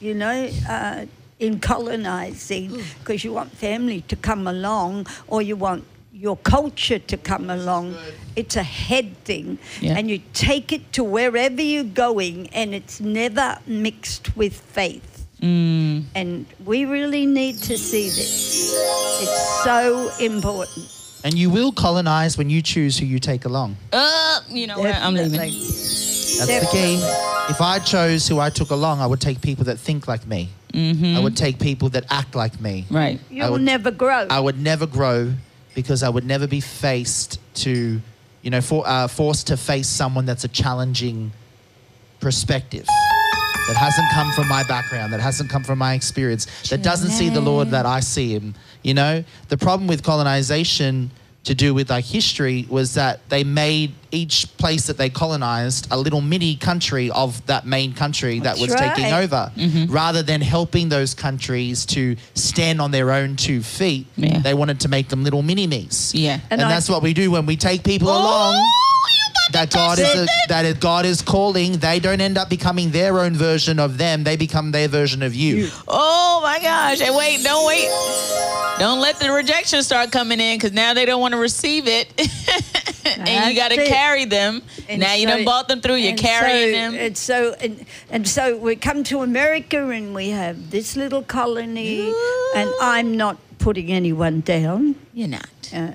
you 0.00 0.14
know, 0.14 0.50
uh, 0.68 1.06
in 1.38 1.60
colonizing, 1.60 2.82
because 3.00 3.24
you 3.24 3.32
want 3.32 3.52
family 3.52 4.02
to 4.02 4.16
come 4.16 4.46
along 4.46 5.06
or 5.26 5.42
you 5.42 5.56
want 5.56 5.84
your 6.12 6.36
culture 6.36 6.98
to 7.00 7.16
come 7.16 7.50
along, 7.50 7.96
it's 8.36 8.54
a 8.56 8.62
head 8.62 9.16
thing. 9.24 9.58
Yeah. 9.80 9.96
And 9.98 10.08
you 10.08 10.20
take 10.34 10.72
it 10.72 10.92
to 10.92 11.02
wherever 11.02 11.60
you're 11.62 11.82
going, 11.84 12.48
and 12.52 12.74
it's 12.74 13.00
never 13.00 13.58
mixed 13.66 14.36
with 14.36 14.54
faith. 14.54 15.11
Mm, 15.42 16.04
And 16.14 16.46
we 16.64 16.84
really 16.84 17.26
need 17.26 17.58
to 17.62 17.76
see 17.76 18.04
this. 18.04 18.72
It's 19.22 19.64
so 19.64 20.10
important. 20.20 20.88
And 21.24 21.34
you 21.34 21.50
will 21.50 21.72
colonize 21.72 22.36
when 22.38 22.48
you 22.50 22.62
choose 22.62 22.98
who 22.98 23.06
you 23.06 23.18
take 23.18 23.44
along. 23.44 23.76
uh, 23.92 24.40
you 24.48 24.66
know 24.66 24.78
what? 24.78 24.94
I'm 24.94 25.14
leaving. 25.14 25.38
That's 25.38 26.46
the 26.46 26.68
key. 26.72 26.94
If 27.50 27.60
I 27.60 27.78
chose 27.80 28.26
who 28.26 28.40
I 28.40 28.50
took 28.50 28.70
along, 28.70 29.00
I 29.00 29.06
would 29.06 29.20
take 29.20 29.40
people 29.40 29.64
that 29.66 29.78
think 29.78 30.08
like 30.08 30.26
me. 30.26 30.48
I 30.74 31.20
would 31.20 31.36
take 31.36 31.58
people 31.58 31.90
that 31.90 32.04
act 32.10 32.34
like 32.34 32.60
me. 32.60 32.86
Right. 32.90 33.20
You'll 33.30 33.52
would- 33.52 33.62
never 33.62 33.90
grow. 33.90 34.26
I 34.30 34.40
would 34.40 34.58
never 34.58 34.86
grow 34.86 35.32
because 35.74 36.02
I 36.02 36.08
would 36.08 36.24
never 36.24 36.46
be 36.46 36.60
faced 36.60 37.38
to, 37.56 38.00
you 38.42 38.50
know, 38.50 38.60
for, 38.60 38.86
uh, 38.86 39.06
forced 39.08 39.46
to 39.48 39.56
face 39.56 39.88
someone 39.88 40.24
that's 40.26 40.44
a 40.44 40.48
challenging 40.48 41.32
perspective. 42.20 42.86
That 43.68 43.76
hasn't 43.76 44.06
come 44.12 44.32
from 44.32 44.48
my 44.48 44.64
background, 44.64 45.12
that 45.12 45.20
hasn't 45.20 45.48
come 45.48 45.62
from 45.62 45.78
my 45.78 45.94
experience, 45.94 46.46
that 46.68 46.82
doesn't 46.82 47.10
see 47.10 47.28
the 47.28 47.40
Lord 47.40 47.70
that 47.70 47.86
I 47.86 48.00
see 48.00 48.34
him. 48.34 48.54
You 48.82 48.94
know, 48.94 49.24
the 49.48 49.56
problem 49.56 49.86
with 49.86 50.02
colonization 50.02 51.10
to 51.44 51.54
do 51.54 51.74
with 51.74 51.90
like 51.90 52.04
history 52.04 52.66
was 52.68 52.94
that 52.94 53.28
they 53.28 53.42
made 53.44 53.92
each 54.12 54.56
place 54.58 54.86
that 54.86 54.96
they 54.96 55.10
colonized 55.10 55.88
a 55.90 55.98
little 55.98 56.20
mini 56.20 56.54
country 56.54 57.10
of 57.10 57.44
that 57.46 57.66
main 57.66 57.92
country 57.92 58.38
that 58.38 58.56
That's 58.56 58.60
was 58.60 58.74
taking 58.74 59.04
right. 59.10 59.24
over 59.24 59.50
mm-hmm. 59.56 59.92
rather 59.92 60.22
than 60.22 60.40
helping 60.40 60.88
those 60.88 61.14
countries 61.14 61.84
to 61.86 62.16
stand 62.34 62.80
on 62.80 62.90
their 62.92 63.10
own 63.10 63.34
two 63.34 63.60
feet 63.62 64.06
Yeah. 64.16 64.38
they 64.38 64.54
wanted 64.54 64.78
to 64.80 64.88
make 64.88 65.08
them 65.08 65.24
little 65.24 65.42
mini 65.42 65.66
me's 65.66 66.14
Yeah. 66.14 66.34
and, 66.50 66.60
And 66.60 66.62
I- 66.62 66.68
that's 66.68 66.88
what 66.88 67.02
we 67.02 67.12
do 67.12 67.30
when 67.32 67.44
we 67.46 67.56
take 67.56 67.82
people 67.82 68.08
along 68.08 68.54
oh, 68.54 69.21
that 69.52 69.72
God 69.72 69.98
is 69.98 70.14
a, 70.14 70.26
that 70.48 70.64
is, 70.64 70.74
God 70.74 71.04
is 71.04 71.22
calling. 71.22 71.72
They 71.78 72.00
don't 72.00 72.20
end 72.20 72.38
up 72.38 72.48
becoming 72.48 72.90
their 72.90 73.18
own 73.18 73.34
version 73.34 73.78
of 73.78 73.98
them. 73.98 74.24
They 74.24 74.36
become 74.36 74.72
their 74.72 74.88
version 74.88 75.22
of 75.22 75.34
you. 75.34 75.68
Oh 75.88 76.40
my 76.42 76.60
gosh! 76.60 77.00
And 77.00 77.14
wait, 77.16 77.42
don't 77.42 77.66
wait. 77.66 77.88
Don't 78.78 79.00
let 79.00 79.18
the 79.20 79.30
rejection 79.30 79.82
start 79.82 80.10
coming 80.10 80.40
in 80.40 80.56
because 80.56 80.72
now 80.72 80.94
they 80.94 81.04
don't 81.04 81.20
want 81.20 81.32
to 81.32 81.38
receive 81.38 81.84
it, 81.86 82.08
and 83.18 83.50
you 83.50 83.56
got 83.58 83.70
to 83.70 83.86
carry 83.86 84.24
them. 84.24 84.62
And 84.88 85.00
now 85.00 85.14
you 85.14 85.28
so- 85.28 85.36
done 85.36 85.44
bought 85.44 85.68
them 85.68 85.80
through. 85.80 85.96
You're 85.96 86.16
carrying 86.16 86.74
so, 86.74 86.80
them. 86.80 86.94
And 86.94 87.16
so, 87.18 87.54
and, 87.60 87.86
and 88.10 88.28
so 88.28 88.56
we 88.56 88.76
come 88.76 89.04
to 89.04 89.22
America 89.22 89.88
and 89.90 90.14
we 90.14 90.30
have 90.30 90.70
this 90.70 90.96
little 90.96 91.22
colony, 91.22 92.12
and 92.56 92.70
I'm 92.80 93.16
not 93.16 93.36
putting 93.58 93.92
anyone 93.92 94.40
down, 94.40 94.96
You're 95.14 95.28
not. 95.28 95.48
uh, 95.72 95.92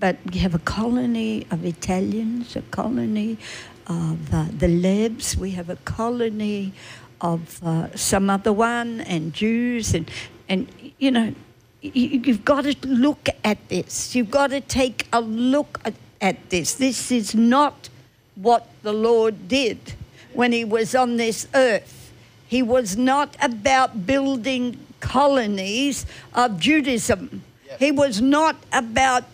but 0.00 0.16
we 0.32 0.38
have 0.38 0.54
a 0.54 0.60
colony 0.60 1.46
of 1.50 1.64
Italians, 1.64 2.54
a 2.56 2.62
colony 2.62 3.38
of 3.86 4.32
uh, 4.32 4.46
the 4.56 4.68
Lebs, 4.68 5.36
we 5.36 5.52
have 5.52 5.70
a 5.70 5.76
colony 5.76 6.72
of 7.20 7.62
uh, 7.64 7.94
some 7.96 8.30
other 8.30 8.52
one, 8.52 9.00
and 9.02 9.32
Jews, 9.32 9.94
and, 9.94 10.08
and 10.48 10.68
you 10.98 11.10
know, 11.10 11.34
you, 11.82 12.20
you've 12.20 12.44
got 12.44 12.64
to 12.64 12.76
look 12.86 13.28
at 13.44 13.68
this. 13.68 14.14
You've 14.14 14.30
got 14.30 14.50
to 14.50 14.60
take 14.60 15.08
a 15.12 15.20
look 15.20 15.80
at, 15.84 15.94
at 16.20 16.50
this. 16.50 16.74
This 16.74 17.10
is 17.10 17.34
not 17.34 17.88
what 18.36 18.68
the 18.82 18.92
Lord 18.92 19.48
did 19.48 19.94
when 20.32 20.52
he 20.52 20.64
was 20.64 20.94
on 20.94 21.16
this 21.16 21.48
earth. 21.54 22.12
He 22.46 22.62
was 22.62 22.96
not 22.96 23.36
about 23.42 24.06
building 24.06 24.78
colonies 25.00 26.06
of 26.34 26.58
Judaism. 26.58 27.42
He 27.78 27.92
was 27.92 28.20
not 28.20 28.56
about 28.72 29.24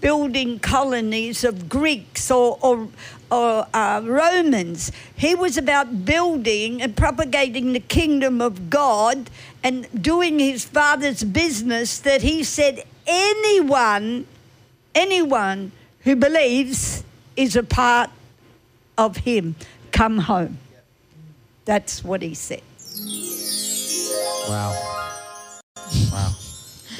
building 0.00 0.58
colonies 0.58 1.44
of 1.44 1.68
Greeks 1.68 2.30
or, 2.30 2.58
or, 2.62 2.88
or 3.30 3.66
uh, 3.74 4.00
Romans. 4.04 4.92
He 5.14 5.34
was 5.34 5.56
about 5.56 6.04
building 6.04 6.82
and 6.82 6.96
propagating 6.96 7.72
the 7.72 7.80
kingdom 7.80 8.40
of 8.40 8.70
God 8.70 9.30
and 9.62 9.86
doing 10.02 10.38
his 10.38 10.64
father's 10.64 11.22
business 11.22 11.98
that 12.00 12.22
he 12.22 12.42
said 12.44 12.84
anyone, 13.06 14.26
anyone 14.94 15.72
who 16.00 16.16
believes 16.16 17.04
is 17.36 17.56
a 17.56 17.62
part 17.62 18.10
of 18.96 19.18
him. 19.18 19.56
Come 19.92 20.18
home. 20.18 20.58
That's 21.64 22.02
what 22.02 22.22
he 22.22 22.34
said. 22.34 22.62
Wow. 24.48 24.99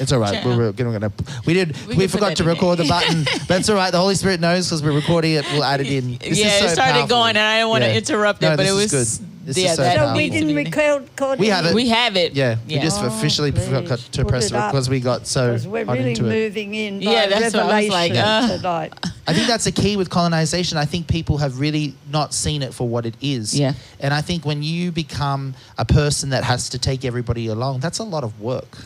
It's 0.01 0.11
all 0.11 0.19
right. 0.19 0.41
Ciao. 0.41 0.49
We're, 0.49 0.57
we're 0.57 0.71
gonna, 0.71 0.99
gonna 0.99 1.11
we 1.45 1.53
did 1.53 1.77
We 1.87 1.95
we, 1.95 2.07
forgot 2.07 2.35
to 2.37 2.43
record 2.43 2.79
there. 2.79 2.85
the 2.85 2.89
button. 2.89 3.25
That's 3.47 3.69
all 3.69 3.75
right. 3.75 3.91
The 3.91 3.99
Holy 3.99 4.15
Spirit 4.15 4.39
knows 4.39 4.67
because 4.67 4.81
we're 4.81 4.93
recording 4.95 5.33
it. 5.33 5.45
We'll 5.53 5.63
add 5.63 5.79
it 5.79 5.87
in. 5.91 6.17
This 6.17 6.39
yeah, 6.39 6.47
is 6.47 6.59
so 6.59 6.65
it 6.65 6.69
started 6.71 6.91
powerful. 6.93 7.07
going, 7.07 7.29
and 7.37 7.39
I 7.39 7.57
didn't 7.59 7.69
want 7.69 7.83
to 7.83 7.89
Yeah. 7.91 7.97
interrupt 7.97 8.41
it, 8.43 8.49
No, 8.49 8.57
but 8.57 8.65
it 8.65 8.73
this 8.73 8.73
was 8.73 8.93
is 8.93 9.17
good. 9.19 9.27
This 9.43 9.57
yeah, 9.57 9.71
is 9.71 9.75
so 9.77 9.83
So 9.83 9.95
powerful. 9.97 10.17
we 10.17 10.29
didn't 10.29 10.55
record, 10.55 11.01
record 11.03 11.39
We 11.39 11.47
have 11.47 11.65
it. 11.65 11.73
We 11.73 11.89
have 11.89 12.15
it. 12.15 12.33
Yeah, 12.33 12.57
we 12.67 12.77
just 12.79 13.01
Oh, 13.01 13.07
officially 13.07 13.51
please, 13.51 13.65
forgot 13.67 13.87
to 13.99 14.25
press 14.25 14.45
it 14.51 14.55
it 14.55 14.67
because 14.67 14.87
we 14.89 14.99
got 14.99 15.25
so 15.25 15.47
because 15.53 15.67
we're 15.67 15.83
really 15.85 16.09
into 16.11 16.25
it. 16.25 16.29
moving 16.29 16.75
in 16.75 16.99
by 17.03 17.11
Yeah, 17.11 17.27
that's 17.27 17.53
what 17.55 17.63
I 17.63 17.81
was 17.81 17.89
revelation 17.89 17.91
like, 17.91 18.11
uh. 18.15 18.57
tonight. 18.57 18.93
I 19.27 19.33
think 19.33 19.47
that's 19.47 19.63
the 19.63 19.71
key 19.71 19.97
with 19.97 20.09
colonization. 20.11 20.77
I 20.77 20.85
think 20.85 21.07
people 21.07 21.37
have 21.39 21.59
really 21.59 21.95
not 22.11 22.33
seen 22.35 22.61
it 22.61 22.71
for 22.73 22.87
what 22.87 23.05
it 23.07 23.15
is. 23.21 23.57
Yeah. 23.57 23.73
And 23.99 24.13
I 24.13 24.21
think 24.21 24.45
when 24.45 24.61
you 24.61 24.91
become 24.91 25.55
a 25.77 25.85
person 25.85 26.29
that 26.31 26.43
has 26.43 26.69
to 26.69 26.77
take 26.79 27.03
everybody 27.05 27.47
along, 27.47 27.79
that's 27.79 27.97
a 27.99 28.03
lot 28.03 28.23
of 28.23 28.39
work. 28.41 28.77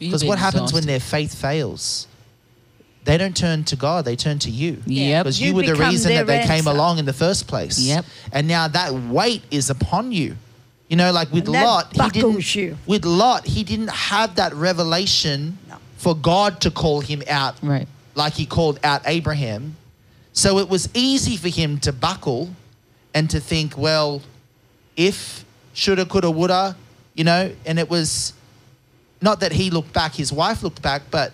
You've 0.00 0.10
Because 0.10 0.24
what 0.24 0.38
happens 0.38 0.72
when 0.72 0.86
their 0.86 1.00
faith 1.00 1.34
fails? 1.34 2.06
They 3.04 3.18
don't 3.18 3.36
turn 3.36 3.64
to 3.64 3.76
God, 3.76 4.06
they 4.06 4.16
turn 4.16 4.38
to 4.40 4.50
you. 4.50 4.82
Yep. 4.86 5.24
Because 5.24 5.40
you, 5.40 5.48
You 5.48 5.54
were 5.54 5.62
the 5.62 5.74
reason 5.74 6.14
that 6.14 6.26
their 6.26 6.40
they 6.40 6.46
came 6.46 6.66
along 6.66 6.98
in 6.98 7.04
the 7.04 7.12
first 7.12 7.46
place. 7.46 7.78
Yep. 7.78 8.04
And 8.32 8.48
now 8.48 8.66
that 8.68 8.94
weight 8.94 9.42
is 9.50 9.68
upon 9.70 10.10
you. 10.12 10.36
You 10.88 10.96
know, 10.96 11.12
like 11.12 11.30
with 11.32 11.48
Lot, 11.48 11.94
he 11.94 12.08
didn't. 12.10 12.54
you. 12.54 12.76
With 12.86 13.04
Lot, 13.04 13.46
he 13.46 13.62
didn't 13.64 13.90
have 13.90 14.36
that 14.36 14.54
revelation 14.54 15.58
No. 15.68 15.76
for 15.98 16.14
God 16.14 16.60
to 16.62 16.70
call 16.70 17.00
him 17.00 17.22
out 17.28 17.56
Right. 17.62 17.88
like 18.14 18.34
he 18.34 18.46
called 18.46 18.80
out 18.84 19.02
Abraham. 19.06 19.76
So 20.32 20.58
it 20.58 20.68
was 20.68 20.88
easy 20.94 21.36
for 21.36 21.48
him 21.48 21.78
to 21.80 21.92
buckle 21.92 22.50
and 23.14 23.28
to 23.30 23.38
think, 23.40 23.76
well, 23.78 24.22
if 24.96 25.44
shoulda, 25.74 26.04
coulda, 26.06 26.30
woulda, 26.30 26.76
you 27.14 27.24
know, 27.24 27.52
and 27.66 27.78
it 27.78 27.88
was 27.90 28.32
not 29.24 29.40
that 29.40 29.52
he 29.52 29.70
looked 29.70 29.92
back, 29.92 30.14
his 30.14 30.30
wife 30.32 30.62
looked 30.62 30.82
back, 30.82 31.02
but, 31.10 31.32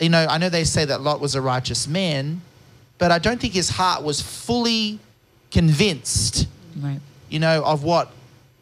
you 0.00 0.08
know, 0.08 0.24
I 0.30 0.38
know 0.38 0.48
they 0.48 0.64
say 0.64 0.84
that 0.86 1.00
Lot 1.00 1.20
was 1.20 1.34
a 1.34 1.40
righteous 1.42 1.86
man, 1.88 2.40
but 2.98 3.10
I 3.10 3.18
don't 3.18 3.40
think 3.40 3.52
his 3.52 3.68
heart 3.70 4.02
was 4.02 4.20
fully 4.22 5.00
convinced, 5.50 6.46
Right. 6.80 7.00
you 7.28 7.38
know, 7.40 7.62
of 7.64 7.82
what 7.82 8.10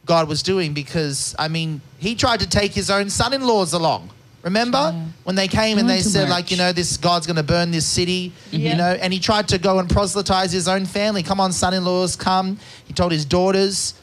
God 0.07 0.29
was 0.29 0.43
doing 0.43 0.73
because, 0.73 1.35
I 1.39 1.49
mean, 1.49 1.81
he 1.99 2.15
tried 2.15 2.41
to 2.41 2.49
take 2.49 2.73
his 2.73 2.91
own 2.91 3.11
son 3.11 3.33
in 3.33 3.43
laws 3.47 3.73
along. 3.73 4.11
Remember 4.43 4.91
Yeah. 4.93 5.05
when 5.23 5.37
they 5.37 5.47
came 5.47 5.79
and 5.79 5.89
they 5.89 6.01
said, 6.01 6.29
much. 6.29 6.31
like, 6.31 6.51
you 6.51 6.57
know, 6.57 6.73
this 6.73 6.97
God's 6.97 7.27
going 7.27 7.37
to 7.37 7.45
burn 7.45 7.71
this 7.71 7.87
city, 7.87 8.33
mm-hmm. 8.51 8.57
you 8.57 8.75
know, 8.75 8.93
and 9.01 9.13
he 9.13 9.21
tried 9.21 9.47
to 9.49 9.59
go 9.59 9.79
and 9.79 9.89
proselytize 9.89 10.51
his 10.51 10.67
own 10.67 10.85
family. 10.87 11.23
Come 11.23 11.39
on, 11.41 11.53
son 11.53 11.75
in 11.75 11.85
laws, 11.85 12.17
come. 12.17 12.59
He 12.87 12.93
told 12.93 13.13
his 13.13 13.25
daughters, 13.25 13.95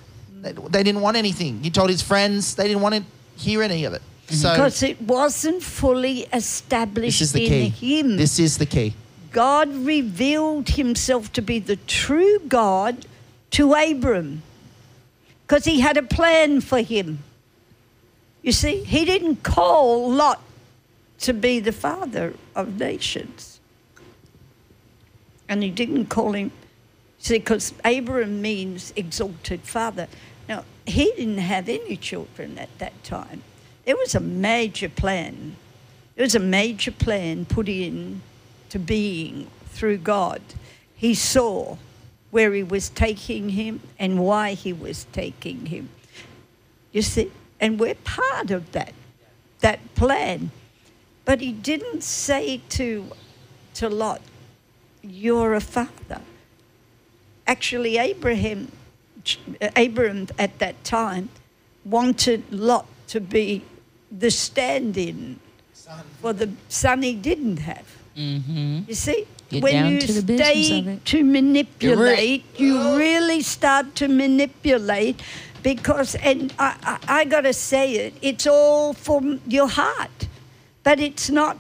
they, 0.42 0.54
they 0.54 0.84
didn't 0.84 1.02
want 1.02 1.18
anything. 1.18 1.62
He 1.62 1.70
told 1.70 1.90
his 1.90 2.02
friends, 2.02 2.56
they 2.56 2.68
didn't 2.68 2.82
want 2.82 2.96
to 2.96 3.04
hear 3.36 3.62
any 3.62 3.84
of 3.84 3.94
it. 3.94 4.02
Mm-hmm. 4.30 4.36
So 4.36 4.52
Because 4.52 4.84
it 4.84 5.02
wasn't 5.02 5.64
fully 5.64 6.22
established 6.32 7.20
this 7.20 7.30
is 7.30 7.34
the 7.34 7.46
in 7.46 7.72
key. 7.72 8.00
him. 8.00 8.18
This 8.18 8.40
is 8.40 8.58
the 8.58 8.66
key. 8.66 8.94
God 9.32 9.74
revealed 9.74 10.70
himself 10.70 11.32
to 11.34 11.42
be 11.42 11.60
the 11.60 11.76
true 11.76 12.40
God 12.48 13.06
to 13.52 13.74
Abram 13.74 14.42
because 15.46 15.66
he 15.66 15.80
had 15.80 15.98
a 15.98 16.04
plan 16.04 16.62
for 16.62 16.82
him. 16.82 17.20
You 18.42 18.52
see, 18.52 18.84
he 18.84 19.06
didn't 19.06 19.44
call 19.44 20.12
Lot 20.12 20.42
to 21.20 21.34
be 21.34 21.60
the 21.60 21.72
father 21.72 22.34
of 22.56 22.80
nations. 22.80 23.60
And 25.48 25.64
he 25.64 25.70
didn't 25.72 26.06
call 26.06 26.34
him, 26.34 26.52
see, 27.18 27.40
because 27.40 27.74
Abram 27.84 28.42
means 28.42 28.94
exalted 28.96 29.62
father. 29.62 30.08
Now, 30.48 30.64
he 30.86 31.06
didn't 31.18 31.40
have 31.40 31.68
any 31.68 31.98
children 31.98 32.58
at 32.58 32.70
that 32.80 33.04
time. 33.04 33.44
There 33.90 33.98
was 33.98 34.14
a 34.14 34.20
major 34.20 34.88
plan. 34.88 35.56
It 36.16 36.22
was 36.22 36.36
a 36.36 36.40
major 36.40 36.92
plan 36.92 37.46
put 37.46 37.68
in 37.68 38.22
to 38.70 38.78
being 38.78 39.48
through 39.70 39.98
God. 39.98 40.44
He 40.96 41.16
saw 41.16 41.76
where 42.30 42.54
he 42.54 42.62
was 42.62 42.90
taking 42.90 43.50
him 43.50 43.80
and 43.98 44.20
why 44.20 44.54
he 44.54 44.74
was 44.74 45.08
taking 45.12 45.66
him. 45.66 45.90
You 46.92 47.02
see, 47.02 47.32
and 47.60 47.80
we're 47.80 47.96
part 47.96 48.52
of 48.52 48.74
that, 48.74 48.94
that 49.62 49.80
plan. 49.96 50.52
But 51.26 51.42
he 51.42 51.52
didn't 51.52 52.04
say 52.04 52.62
to, 52.70 53.08
to 53.74 53.90
Lot, 53.90 54.22
You're 55.02 55.56
a 55.56 55.62
father. 55.62 56.22
Actually, 57.48 57.98
Abraham, 57.98 58.72
Abraham 59.76 60.28
at 60.38 60.60
that 60.60 60.84
time 60.84 61.30
wanted 61.84 62.44
Lot 62.54 62.86
to 63.08 63.20
be 63.20 63.64
the 64.12 64.32
stand 64.32 64.98
in 64.98 65.40
for 66.22 66.34
the 66.34 66.52
son 66.68 67.02
he 67.02 67.16
didn't 67.16 67.58
have. 67.58 67.86
Mm-hmm. 68.16 68.82
You 68.88 68.96
see, 68.96 69.28
Get 69.50 69.64
when 69.64 69.94
you 69.94 70.02
to 70.02 70.14
stay 70.22 71.00
to 71.06 71.24
manipulate, 71.24 72.46
you 72.60 72.96
really 72.96 73.42
start 73.42 73.96
to 73.96 74.08
manipulate 74.08 75.22
because, 75.64 76.16
and 76.16 76.54
I, 76.60 76.76
I, 76.84 77.20
I 77.22 77.26
got 77.26 77.42
to 77.42 77.54
say 77.54 77.94
it, 77.94 78.14
it's 78.22 78.46
all 78.46 78.94
from 78.94 79.42
your 79.48 79.68
heart, 79.68 80.28
but 80.84 81.00
it's 81.00 81.30
not, 81.30 81.58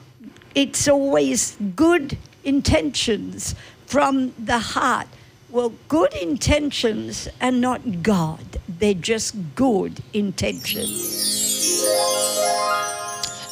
it's 0.53 0.87
always 0.87 1.57
good 1.75 2.17
intentions 2.43 3.55
from 3.85 4.33
the 4.37 4.59
heart. 4.59 5.07
Well, 5.51 5.73
good 5.87 6.13
intentions 6.13 7.27
are 7.41 7.51
not 7.51 8.03
God, 8.03 8.59
they're 8.67 8.93
just 8.93 9.35
good 9.55 10.01
intentions. 10.13 11.83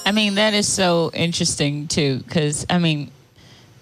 I 0.05 0.11
mean, 0.13 0.35
that 0.35 0.53
is 0.53 0.71
so 0.71 1.11
interesting 1.13 1.87
too, 1.87 2.19
because 2.19 2.65
I 2.69 2.77
mean, 2.77 3.11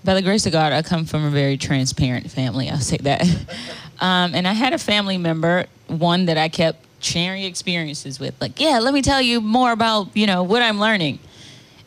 by 0.03 0.13
the 0.13 0.21
grace 0.21 0.45
of 0.45 0.53
God, 0.53 0.71
I 0.71 0.81
come 0.81 1.05
from 1.05 1.25
a 1.25 1.29
very 1.29 1.57
transparent 1.57 2.31
family. 2.31 2.69
I'll 2.69 2.77
say 2.77 2.97
that. 2.97 3.25
Um, 3.97 4.35
and 4.35 4.45
I 4.45 4.51
had 4.51 4.73
a 4.73 4.77
family 4.77 5.17
member, 5.17 5.67
one 5.87 6.25
that 6.25 6.37
I 6.37 6.49
kept 6.49 6.85
sharing 6.99 7.43
experiences 7.43 8.19
with, 8.19 8.35
like, 8.41 8.59
yeah, 8.59 8.79
let 8.79 8.93
me 8.93 9.01
tell 9.01 9.21
you 9.21 9.39
more 9.39 9.71
about, 9.71 10.09
you 10.17 10.27
know, 10.27 10.43
what 10.43 10.61
I'm 10.61 10.81
learning. 10.81 11.19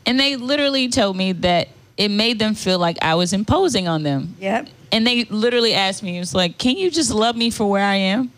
And 0.07 0.19
they 0.19 0.37
literally 0.37 0.89
told 0.89 1.19
me 1.19 1.33
that 1.33 1.69
it 1.99 2.09
made 2.09 2.39
them 2.39 2.55
feel 2.55 2.79
like 2.79 2.97
I 3.03 3.15
was 3.17 3.35
imposing 3.35 3.89
on 3.89 4.05
them. 4.05 4.37
Yep. 4.41 4.69
And 4.91 5.07
they 5.07 5.25
literally 5.25 5.75
asked 5.75 6.03
me, 6.03 6.17
it 6.17 6.21
was 6.21 6.35
like, 6.35 6.59
can 6.59 6.77
you 6.77 6.91
just 6.91 7.11
love 7.11 7.37
me 7.37 7.51
for 7.51 7.69
where 7.69 7.85
I 7.85 7.97
am? 7.97 8.33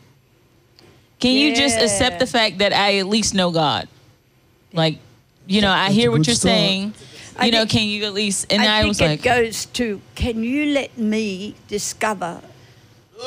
Can 1.21 1.33
you 1.37 1.55
just 1.55 1.79
accept 1.79 2.19
the 2.19 2.27
fact 2.27 2.59
that 2.59 2.73
I 2.73 2.99
at 2.99 3.07
least 3.07 3.35
know 3.35 3.51
God? 3.51 3.89
Like, 4.73 4.99
you 5.47 5.61
know, 5.61 5.71
I 5.71 5.91
hear 5.91 6.11
what 6.11 6.27
you're 6.27 6.35
start. 6.35 6.55
saying. 6.55 6.95
I 7.37 7.47
You 7.47 7.53
know, 7.53 7.59
think- 7.61 7.71
can 7.71 7.89
you 7.89 8.05
at 8.05 8.15
least? 8.15 8.53
And 8.53 8.63
I, 8.63 8.79
I, 8.79 8.81
think 8.83 8.89
was 8.89 9.01
it 9.01 9.07
like, 9.07 9.23
goes 9.23 9.67
to 9.67 10.01
can 10.15 10.43
you 10.43 10.73
let 10.73 10.97
me 10.97 11.55
discover 11.69 12.41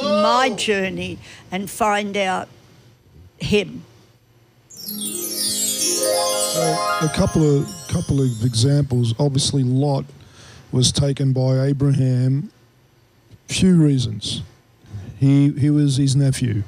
my 0.01 0.49
oh. 0.51 0.55
journey 0.55 1.19
and 1.51 1.69
find 1.69 2.17
out 2.17 2.47
him? 3.39 3.83
So 6.53 6.61
a 7.01 7.09
couple 7.13 7.43
of 7.43 7.67
couple 7.87 8.21
of 8.21 8.43
examples. 8.43 9.13
Obviously, 9.19 9.63
Lot 9.63 10.05
was 10.71 10.91
taken 10.91 11.33
by 11.33 11.65
Abraham. 11.65 12.51
Few 13.53 13.75
reasons. 13.75 14.41
He 15.19 15.51
he 15.51 15.69
was 15.69 15.97
his 15.97 16.15
nephew. 16.15 16.63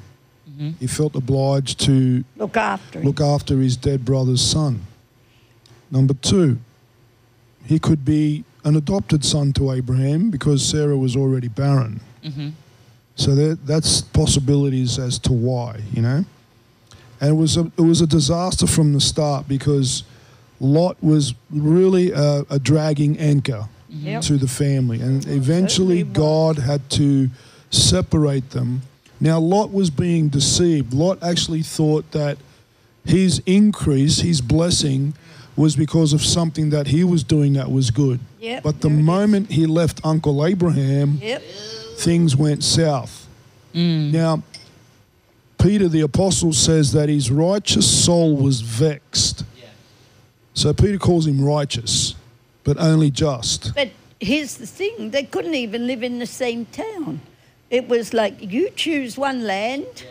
He 0.80 0.86
felt 0.86 1.14
obliged 1.14 1.78
to 1.80 2.24
Look 2.38 2.56
after 2.56 2.98
him. 3.00 3.04
look 3.04 3.20
after 3.20 3.58
his 3.58 3.76
dead 3.76 4.06
brother's 4.06 4.40
son. 4.40 4.86
Number 5.90 6.14
two, 6.14 6.58
he 7.66 7.78
could 7.78 8.06
be 8.06 8.44
an 8.64 8.74
adopted 8.74 9.22
son 9.22 9.52
to 9.54 9.70
Abraham 9.72 10.30
because 10.30 10.64
Sarah 10.64 10.96
was 10.96 11.14
already 11.14 11.48
barren. 11.48 12.00
Mhm. 12.24 12.52
So 13.16 13.34
there, 13.34 13.54
that's 13.56 14.00
possibilities 14.00 14.98
as 14.98 15.18
to 15.20 15.32
why, 15.34 15.82
you 15.92 16.00
know. 16.00 16.24
And 17.20 17.30
it 17.30 17.34
was 17.34 17.58
a, 17.58 17.70
it 17.76 17.82
was 17.82 18.00
a 18.00 18.06
disaster 18.06 18.66
from 18.66 18.94
the 18.94 19.00
start 19.00 19.46
because 19.48 20.04
Lot 20.58 20.96
was 21.02 21.34
really 21.50 22.12
a, 22.12 22.44
a 22.48 22.58
dragging 22.58 23.18
anchor 23.18 23.68
Yep. 24.02 24.22
to 24.22 24.36
the 24.36 24.48
family, 24.48 25.00
and 25.00 25.26
eventually. 25.26 26.02
God 26.02 26.58
had 26.58 26.88
to 26.90 27.30
separate 27.70 28.50
them 28.50 28.82
Now, 29.20 29.38
Lot 29.40 29.72
was 29.72 29.88
being 29.90 30.28
deceived. 30.28 30.92
Lot 30.92 31.22
actually 31.22 31.62
thought 31.62 32.10
that 32.12 32.36
his 33.04 33.40
increase, 33.46 34.18
his 34.20 34.40
blessing, 34.42 35.14
was 35.56 35.74
because 35.74 36.12
of 36.12 36.22
something 36.22 36.68
that 36.70 36.88
he 36.88 37.02
was 37.02 37.24
doing 37.24 37.54
that 37.54 37.70
was 37.70 37.90
good. 37.90 38.20
Yep, 38.40 38.62
but 38.62 38.80
the 38.82 38.88
there 38.88 38.96
it 38.98 39.00
is. 39.00 39.06
moment 39.06 39.50
he 39.52 39.64
left 39.66 40.00
Uncle 40.04 40.44
Abraham, 40.44 41.18
Yep. 41.22 41.42
things 41.96 42.36
went 42.36 42.62
south. 42.62 43.26
Mm. 43.74 44.12
Now, 44.12 44.42
Peter 45.58 45.88
the 45.88 46.02
apostle 46.02 46.52
says 46.52 46.92
that 46.92 47.08
his 47.08 47.30
righteous 47.30 47.86
soul 48.04 48.36
was 48.36 48.60
vexed. 48.60 49.44
So 50.52 50.72
Peter 50.74 50.98
calls 50.98 51.26
him 51.26 51.42
righteous, 51.42 52.14
but 52.66 52.76
only 52.78 53.10
just. 53.10 53.74
But 53.74 53.90
here's 54.20 54.56
the 54.56 54.66
thing 54.66 55.10
they 55.10 55.22
couldn't 55.24 55.54
even 55.54 55.86
live 55.86 56.02
in 56.02 56.18
the 56.18 56.26
same 56.26 56.66
town. 56.66 57.20
It 57.70 57.88
was 57.88 58.12
like 58.12 58.34
you 58.52 58.70
choose 58.70 59.16
one 59.16 59.44
land 59.46 60.04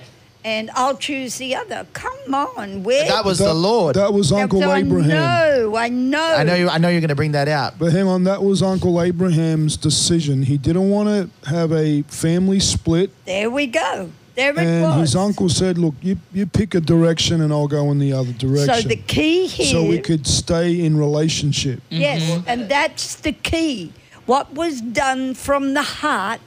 and 0.44 0.69
I'll 0.76 0.98
choose 0.98 1.38
the 1.38 1.56
other. 1.56 1.88
Come 1.94 2.34
on, 2.36 2.84
where? 2.84 3.07
That 3.07 3.26
was 3.26 3.40
That- 3.40 3.45
the 3.45 3.53
Lord. 3.53 3.95
That 3.95 4.14
was 4.14 4.32
Uncle 4.32 4.64
I 4.64 4.80
Abraham. 4.80 5.10
know, 5.10 5.76
I 5.76 5.90
know. 5.90 6.36
I 6.38 6.44
know. 6.44 6.56
You, 6.56 6.69
I 6.69 6.77
know 6.77 6.90
you're 6.90 7.02
going 7.02 7.10
to 7.10 7.15
bring 7.15 7.32
that 7.34 7.48
out. 7.48 7.80
But 7.80 7.91
hang 7.94 8.07
on, 8.07 8.23
that 8.26 8.44
was 8.44 8.61
Uncle 8.61 9.02
Abraham's 9.02 9.76
decision. 9.77 10.44
He 10.44 10.57
didn't 10.57 10.90
want 10.90 11.10
to 11.10 11.49
have 11.49 11.72
a 11.72 12.03
family 12.03 12.60
split, 12.60 13.10
There 13.26 13.49
we 13.49 13.68
go. 13.68 14.11
There 14.36 14.52
it 14.52 14.57
and 14.57 14.84
was. 14.84 14.99
his 14.99 15.16
uncle 15.16 15.48
said, 15.48 15.78
"Look, 15.78 15.95
you, 16.02 16.18
you 16.34 16.45
pick 16.45 16.76
a 16.76 16.82
direction, 16.82 17.41
and 17.41 17.53
I'll 17.53 17.68
go 17.68 17.91
in 17.91 17.99
the 17.99 18.14
other 18.14 18.34
direction." 18.34 18.82
So 18.82 18.88
the 18.88 18.98
key 18.98 19.48
here. 19.48 19.68
So 19.68 19.86
we 19.86 19.99
could 19.99 20.28
stay 20.28 20.84
in 20.84 20.98
relationship. 20.98 21.82
Yes, 21.90 22.22
mm-hmm. 22.22 22.48
and 22.48 22.70
that's 22.70 23.16
the 23.16 23.32
key. 23.32 23.94
What 24.26 24.53
was 24.53 24.82
done 24.82 25.36
from 25.36 25.74
the 25.74 25.84
heart, 25.84 26.41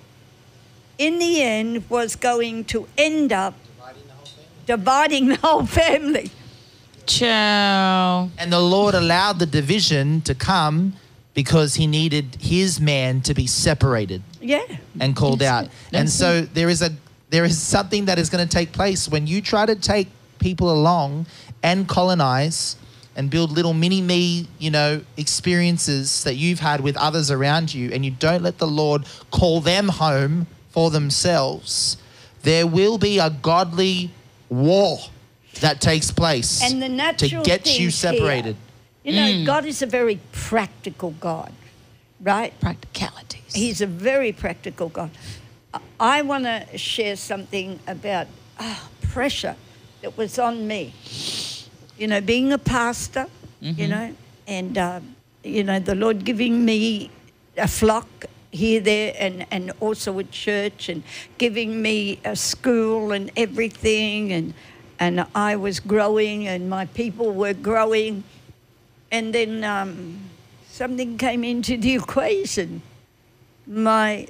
in 0.99 1.19
the 1.19 1.43
end, 1.43 1.89
was 1.89 2.15
going 2.17 2.65
to 2.65 2.87
end 2.99 3.33
up 3.33 3.55
dividing 4.67 5.29
the 5.29 5.37
whole 5.37 5.65
family. 5.67 6.31
Ciao. 7.07 8.29
And 8.37 8.53
the 8.53 8.61
Lord 8.61 8.95
allowed 8.95 9.39
the 9.39 9.47
division 9.47 10.21
to 10.23 10.35
come 10.35 10.93
because 11.33 11.77
He 11.77 11.87
needed 11.87 12.37
His 12.41 12.81
man 12.81 13.23
to 13.23 13.33
be 13.33 13.47
separated 13.47 14.23
Yeah. 14.41 14.63
and 15.01 15.17
called 15.17 15.39
That's 15.39 15.69
out. 15.69 15.73
And 15.93 16.11
so 16.11 16.43
there 16.43 16.69
is 16.69 16.83
a 16.83 16.91
there 17.31 17.45
is 17.45 17.61
something 17.61 18.07
that 18.07 18.19
is 18.19 18.31
going 18.31 18.47
to 18.47 18.51
take 18.51 18.73
place 18.73 19.09
when 19.09 19.27
you 19.27 19.41
try 19.43 19.67
to 19.67 19.75
take 19.75 20.09
people 20.39 20.71
along 20.71 21.27
and 21.63 21.89
colonize 21.89 22.77
and 23.17 23.31
build 23.31 23.51
little 23.51 23.75
mini 23.75 24.01
me, 24.01 24.47
you 24.59 24.71
know, 24.71 25.03
experiences 25.17 26.23
that 26.25 26.35
you've 26.37 26.61
had 26.61 26.81
with 26.81 26.97
others 26.97 27.31
around 27.31 27.75
you 27.75 27.91
and 27.93 28.05
you 28.05 28.13
don't 28.13 28.43
let 28.43 28.59
the 28.59 28.67
Lord 28.67 29.05
call 29.31 29.61
them 29.61 29.89
home 29.89 30.47
for 30.71 30.91
themselves, 30.91 31.97
there 32.43 32.67
will 32.67 32.97
be 32.97 33.19
a 33.19 33.31
godly 33.31 34.11
war 34.49 34.99
that 35.61 35.81
takes 35.81 36.11
place 36.11 36.63
And 36.63 36.81
the 36.81 36.89
to 37.19 37.29
get 37.43 37.67
you 37.67 37.73
things 37.73 37.77
here- 37.79 37.91
separated. 37.91 38.57
You 39.05 39.15
know, 39.15 39.27
mm. 39.27 39.47
God 39.47 39.65
is 39.65 39.81
a 39.81 39.87
very 39.87 40.21
practical 40.33 41.13
God, 41.13 41.53
right? 42.21 42.59
Practicalities. 42.61 43.55
He's 43.55 43.81
a 43.81 43.87
very 43.87 44.33
practical 44.33 44.91
God. 44.91 45.11
I- 46.01 46.23
want 46.23 46.45
to 46.45 46.79
share 46.79 47.17
something 47.17 47.79
about 47.87 48.27
ah, 48.59 48.89
pressure 49.03 49.57
that 50.03 50.17
was 50.17 50.39
on 50.39 50.67
me. 50.67 50.95
You 51.99 52.07
know, 52.07 52.21
being 52.21 52.53
a 52.53 52.59
pastor, 52.59 53.27
you 53.61 53.89
know, 53.89 54.15
and, 54.47 54.79
uh, 54.79 55.01
you 55.43 55.65
know, 55.65 55.79
the 55.81 55.95
Lord 55.95 56.25
giving 56.25 56.65
me 56.65 57.11
a 57.57 57.67
flock 57.67 58.07
here, 58.53 58.81
there, 58.81 59.15
and, 59.19 59.47
and 59.51 59.73
also 59.81 60.19
a 60.19 60.25
church, 60.25 60.89
and 60.89 61.03
giving 61.39 61.83
me 61.83 62.19
a 62.25 62.37
school 62.37 63.13
and 63.13 63.31
everything. 63.37 64.33
And, 64.33 64.55
and 65.01 65.27
I 65.35 65.57
was 65.57 65.81
growing, 65.81 66.47
and 66.47 66.71
my 66.71 66.87
people 66.87 67.33
were 67.33 67.53
growing. 67.55 68.23
And 69.11 69.35
then 69.35 69.65
um, 69.65 70.21
something 70.69 71.19
came 71.19 71.43
into 71.45 71.77
the 71.77 71.95
equation 72.03 72.83
my 73.69 74.27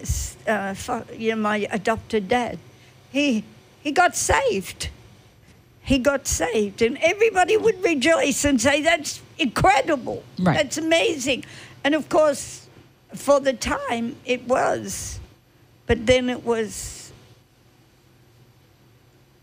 uh, 0.46 0.74
you 1.16 1.30
know, 1.30 1.36
my 1.36 1.68
adopted 1.70 2.28
dad, 2.28 2.58
he 3.10 3.44
he 3.80 3.92
got 3.92 4.16
saved. 4.16 4.90
He 5.80 5.98
got 5.98 6.26
saved, 6.26 6.82
and 6.82 6.98
everybody 7.00 7.56
would 7.56 7.82
rejoice 7.82 8.44
and 8.44 8.60
say, 8.60 8.82
"That's 8.82 9.22
incredible! 9.38 10.22
Right. 10.38 10.56
That's 10.56 10.76
amazing!" 10.76 11.44
And 11.84 11.94
of 11.94 12.08
course, 12.08 12.68
for 13.14 13.40
the 13.40 13.54
time, 13.54 14.16
it 14.26 14.46
was, 14.46 15.18
but 15.86 16.04
then 16.04 16.28
it 16.28 16.44
was 16.44 17.10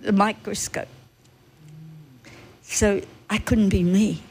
the 0.02 0.12
microscope. 0.12 0.88
So 2.62 3.02
I 3.30 3.38
couldn't 3.40 3.70
be 3.70 3.84
me. 3.84 4.22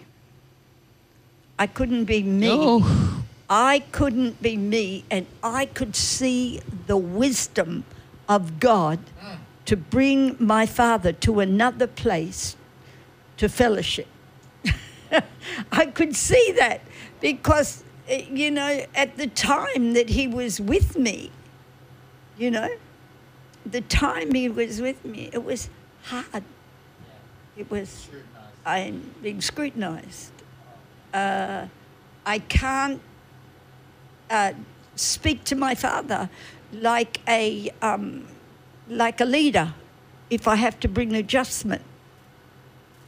I 1.58 1.66
couldn't 1.66 2.04
be 2.04 2.22
me. 2.22 2.48
Oh. 2.50 3.13
I 3.48 3.80
couldn't 3.92 4.40
be 4.40 4.56
me, 4.56 5.04
and 5.10 5.26
I 5.42 5.66
could 5.66 5.94
see 5.94 6.60
the 6.86 6.96
wisdom 6.96 7.84
of 8.28 8.58
God 8.58 8.98
to 9.66 9.76
bring 9.76 10.36
my 10.38 10.66
father 10.66 11.12
to 11.12 11.40
another 11.40 11.86
place 11.86 12.56
to 13.36 13.48
fellowship. 13.48 14.06
I 15.72 15.86
could 15.86 16.16
see 16.16 16.54
that 16.58 16.80
because, 17.20 17.84
eh, 18.08 18.26
you 18.30 18.50
know, 18.50 18.84
at 18.94 19.16
the 19.16 19.26
time 19.26 19.92
that 19.92 20.10
he 20.10 20.26
was 20.26 20.60
with 20.60 20.96
me, 20.96 21.30
you 22.38 22.50
know, 22.50 22.68
the 23.66 23.80
time 23.82 24.34
he 24.34 24.48
was 24.48 24.80
with 24.80 25.04
me, 25.04 25.30
it 25.32 25.44
was 25.44 25.68
hard. 26.04 26.44
It 27.56 27.70
was, 27.70 28.08
I'm 28.66 29.14
being 29.22 29.40
scrutinized. 29.40 30.32
Uh, 31.12 31.66
I 32.26 32.38
can't 32.40 33.00
uh, 34.30 34.52
speak 34.96 35.44
to 35.44 35.56
my 35.56 35.74
father 35.74 36.28
like 36.72 37.20
a 37.28 37.70
um, 37.82 38.26
like 38.88 39.20
a 39.20 39.24
leader 39.24 39.74
if 40.30 40.48
I 40.48 40.56
have 40.56 40.80
to 40.80 40.88
bring 40.88 41.14
adjustment. 41.14 41.82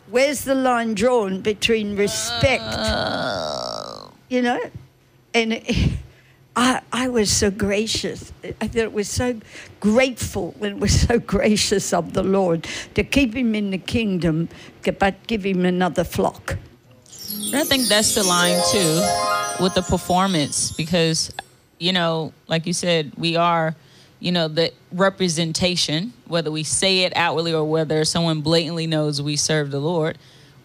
Where's 0.08 0.44
the 0.44 0.54
line 0.54 0.94
drawn 0.94 1.40
between 1.40 1.96
respect, 1.96 2.62
you 4.28 4.42
know, 4.42 4.60
and 5.34 5.62
I 6.56 6.80
I 6.92 7.08
was 7.08 7.30
so 7.30 7.50
gracious. 7.50 8.32
I 8.60 8.68
thought 8.68 8.76
it 8.76 8.92
was 8.92 9.08
so 9.08 9.40
grateful 9.80 10.54
and 10.60 10.76
it 10.76 10.78
was 10.78 11.00
so 11.00 11.18
gracious 11.36 11.92
of 11.92 12.12
the 12.12 12.22
Lord 12.22 12.66
to 12.94 13.02
keep 13.02 13.34
him 13.34 13.54
in 13.54 13.70
the 13.70 13.78
kingdom, 13.78 14.48
but 14.98 15.26
give 15.26 15.44
him 15.44 15.64
another 15.64 16.04
flock. 16.04 16.56
I 17.52 17.64
think 17.64 17.86
that's 17.86 18.14
the 18.14 18.22
line 18.22 18.60
too 18.70 19.62
with 19.62 19.74
the 19.74 19.82
performance 19.82 20.72
because, 20.72 21.32
you 21.78 21.92
know, 21.92 22.32
like 22.48 22.66
you 22.66 22.72
said, 22.72 23.12
we 23.16 23.36
are, 23.36 23.74
you 24.20 24.32
know, 24.32 24.48
the 24.48 24.72
representation, 24.92 26.12
whether 26.26 26.50
we 26.50 26.62
say 26.62 27.00
it 27.00 27.16
outwardly 27.16 27.54
or 27.54 27.64
whether 27.64 28.04
someone 28.04 28.40
blatantly 28.40 28.86
knows 28.86 29.22
we 29.22 29.36
serve 29.36 29.70
the 29.70 29.78
Lord, 29.78 30.18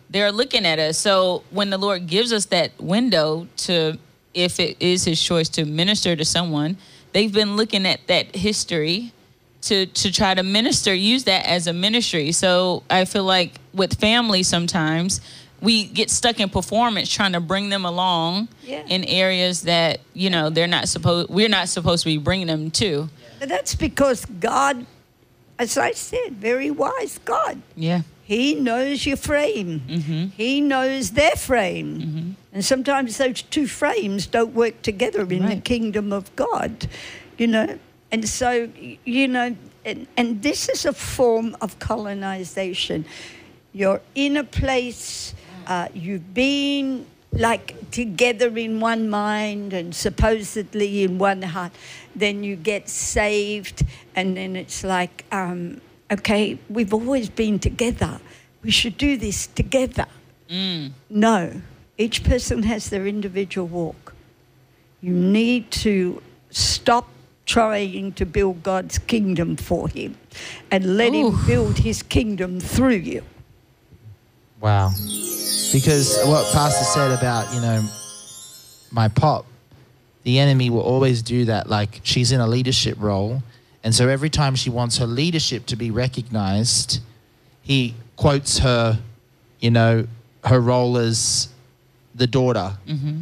they're 0.10 0.32
looking 0.32 0.66
at 0.66 0.80
us. 0.80 0.98
So 0.98 1.44
when 1.52 1.70
the 1.70 1.78
Lord 1.78 2.08
gives 2.08 2.34
us 2.34 2.46
that 2.46 2.72
window 2.80 3.48
to, 3.58 3.98
if 4.34 4.60
it 4.60 4.76
is 4.80 5.06
his 5.06 5.22
choice 5.22 5.50
to 5.50 5.66
minister 5.66 6.16
to 6.16 6.26
someone, 6.26 6.78
they've 7.14 7.32
been 7.32 7.56
looking 7.56 7.86
at 7.86 8.06
that 8.08 8.36
history 8.36 9.14
to 9.62 9.86
to 9.86 10.12
try 10.12 10.34
to 10.34 10.44
minister 10.44 10.94
use 10.94 11.26
that 11.26 11.46
as 11.46 11.68
a 11.68 11.74
ministry 11.74 12.32
so 12.32 12.82
i 12.90 13.06
feel 13.06 13.24
like 13.24 13.60
with 13.74 14.00
family 14.00 14.42
sometimes 14.42 15.22
we 15.62 15.86
get 15.86 16.10
stuck 16.10 16.40
in 16.40 16.50
performance 16.50 17.08
trying 17.14 17.34
to 17.34 17.40
bring 17.40 17.70
them 17.70 17.86
along 17.86 18.48
Yeah. 18.64 18.84
in 18.88 19.04
areas 19.06 19.62
that 19.64 20.00
you 20.14 20.30
know 20.30 20.50
they're 20.50 20.68
not 20.68 20.88
supposed 20.90 21.30
we're 21.30 21.50
not 21.50 21.70
supposed 21.70 22.04
to 22.04 22.10
be 22.10 22.18
bringing 22.18 22.48
them 22.48 22.72
to 22.72 23.10
But 23.40 23.50
that's 23.50 23.76
because 23.76 24.26
God, 24.40 24.86
as 25.60 25.78
I 25.78 25.92
said, 25.94 26.34
very 26.34 26.72
wise 26.72 27.20
God. 27.26 27.62
yeah 27.76 28.02
He 28.24 28.56
knows 28.56 29.06
your 29.06 29.18
frame. 29.18 29.82
Mm-hmm. 29.88 30.24
He 30.38 30.62
knows 30.62 31.12
their 31.12 31.36
frame. 31.36 32.36
And 32.54 32.64
sometimes 32.64 33.18
those 33.18 33.42
two 33.44 33.68
frames 33.68 34.26
don't 34.28 34.54
work 34.54 34.82
together 34.82 35.22
in 35.38 35.46
the 35.48 35.60
kingdom 35.62 36.12
of 36.14 36.34
God, 36.36 36.88
you 37.38 37.48
know. 37.48 37.78
And 38.12 38.28
so, 38.28 38.68
you 39.06 39.28
know, 39.28 39.56
and, 39.86 40.08
and 40.16 40.42
this 40.44 40.70
is 40.70 40.86
a 40.86 40.94
form 40.94 41.56
of 41.62 41.80
colonization. 41.80 43.06
You're 43.74 44.02
in 44.16 44.38
a 44.38 44.44
place, 44.44 45.34
uh, 45.72 45.88
you've 45.94 46.34
been 46.34 47.06
like 47.32 47.68
together 47.92 48.50
in 48.58 48.82
one 48.82 49.10
mind 49.10 49.72
and 49.72 49.96
supposedly 49.96 51.04
in 51.04 51.18
one 51.18 51.42
heart. 51.42 51.72
Then 52.14 52.44
you 52.44 52.58
get 52.58 52.90
saved, 52.90 53.86
and 54.14 54.36
then 54.36 54.58
it's 54.58 54.84
like, 54.84 55.24
um, 55.32 55.80
okay, 56.12 56.60
we've 56.70 56.94
always 56.94 57.30
been 57.30 57.58
together. 57.58 58.20
We 58.64 58.72
should 58.72 58.98
do 58.98 59.16
this 59.16 59.48
together. 59.48 60.08
No, 61.10 61.62
each 61.98 62.26
person 62.26 62.64
has 62.64 62.90
their 62.90 63.08
individual 63.08 63.68
walk. 63.68 64.14
You 65.00 65.14
need 65.14 65.72
to 65.86 66.22
stop 66.50 67.08
trying 67.46 68.12
to 68.14 68.26
build 68.26 68.62
God's 68.62 68.98
kingdom 69.00 69.56
for 69.56 69.88
him 69.88 70.18
and 70.70 70.98
let 70.98 71.14
him 71.14 71.32
build 71.48 71.78
his 71.80 72.04
kingdom 72.04 72.60
through 72.60 73.04
you. 73.14 73.24
Wow. 74.62 74.92
Because 75.74 76.18
what 76.26 76.52
Pastor 76.54 76.86
said 76.86 77.12
about, 77.12 77.54
you 77.54 77.62
know, 77.62 77.84
my 78.92 79.08
pop, 79.08 79.46
the 80.24 80.40
enemy 80.40 80.70
will 80.70 80.82
always 80.82 81.22
do 81.22 81.46
that. 81.46 81.68
Like 81.68 82.02
she's 82.04 82.32
in 82.32 82.40
a 82.40 82.48
leadership 82.48 82.98
role. 83.00 83.42
And 83.84 83.96
so 83.96 84.08
every 84.08 84.30
time 84.30 84.56
she 84.56 84.70
wants 84.70 84.98
her 84.98 85.08
leadership 85.08 85.66
to 85.68 85.76
be 85.76 85.90
recognized, 85.90 87.00
he 87.62 87.96
quotes 88.16 88.60
her, 88.60 89.00
you 89.60 89.72
know, 89.72 90.08
her 90.44 90.60
role 90.60 90.98
as 90.98 91.50
the 92.14 92.28
daughter. 92.28 92.78
Mm-hmm. 92.88 93.22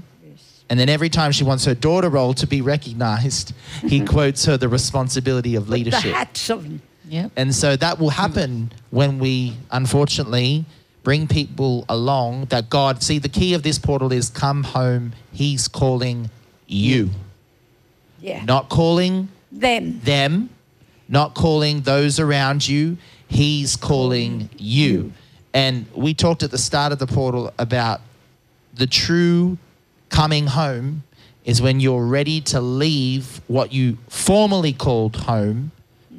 And 0.70 0.80
then 0.80 0.90
every 0.90 1.10
time 1.10 1.32
she 1.32 1.44
wants 1.44 1.66
her 1.66 1.74
daughter 1.74 2.10
role 2.10 2.34
to 2.36 2.45
be 2.45 2.61
recognized, 2.61 3.53
he 3.82 3.99
mm-hmm. 3.99 4.06
quotes 4.06 4.45
her 4.45 4.57
the 4.57 4.70
responsibility 4.70 5.56
of 5.56 5.68
The 5.68 5.72
leadership. 5.72 6.14
hats 6.14 6.49
on. 6.49 6.82
Yep. 7.07 7.32
And 7.38 7.56
so 7.56 7.76
that 7.76 7.98
will 7.99 8.11
happen 8.11 8.72
when 8.91 9.18
we, 9.18 9.56
unfortunately, 9.72 10.66
bring 11.04 11.28
people 11.28 11.86
along 11.88 12.46
that 12.46 12.70
God, 12.70 13.02
see, 13.04 13.20
the 13.20 13.30
key 13.30 13.54
of 13.54 13.64
this 13.64 13.80
portal 13.80 14.12
is 14.12 14.30
come 14.30 14.64
home. 14.64 15.14
He's 15.32 15.68
calling 15.68 16.30
you, 16.68 17.10
Yeah. 18.22 18.44
not 18.46 18.70
calling 18.70 19.30
Them. 19.52 20.02
them, 20.04 20.50
not 21.08 21.34
calling 21.34 21.82
those 21.82 22.20
around 22.20 22.68
you. 22.68 22.98
He's 23.28 23.76
calling 23.76 24.50
you. 24.58 25.14
And 25.54 25.86
we 25.96 26.14
talked 26.14 26.44
at 26.44 26.52
the 26.52 26.58
start 26.58 26.92
of 26.92 27.00
the 27.00 27.08
portal 27.08 27.52
about 27.58 28.02
the 28.74 28.86
true 28.88 29.58
coming 30.10 30.48
home 30.48 31.04
is 31.46 31.62
when 31.62 31.80
you're 31.80 32.06
ready 32.06 32.42
to 32.42 32.62
leave 32.62 33.42
what 33.48 33.72
you 33.74 33.98
formerly 34.08 34.74
called 34.74 35.16
home 35.16 35.72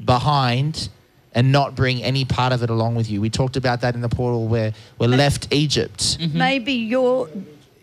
behind 0.04 0.88
and 1.34 1.52
not 1.52 1.74
bring 1.76 2.02
any 2.02 2.24
part 2.24 2.52
of 2.52 2.62
it 2.62 2.70
along 2.70 2.96
with 2.96 3.08
you. 3.10 3.20
We 3.20 3.30
talked 3.30 3.56
about 3.56 3.80
that 3.82 3.94
in 3.94 4.00
the 4.00 4.08
portal 4.08 4.48
where 4.48 4.72
we 4.98 5.06
left 5.06 5.52
Egypt. 5.52 6.18
Maybe 6.32 6.72
you're 6.72 7.28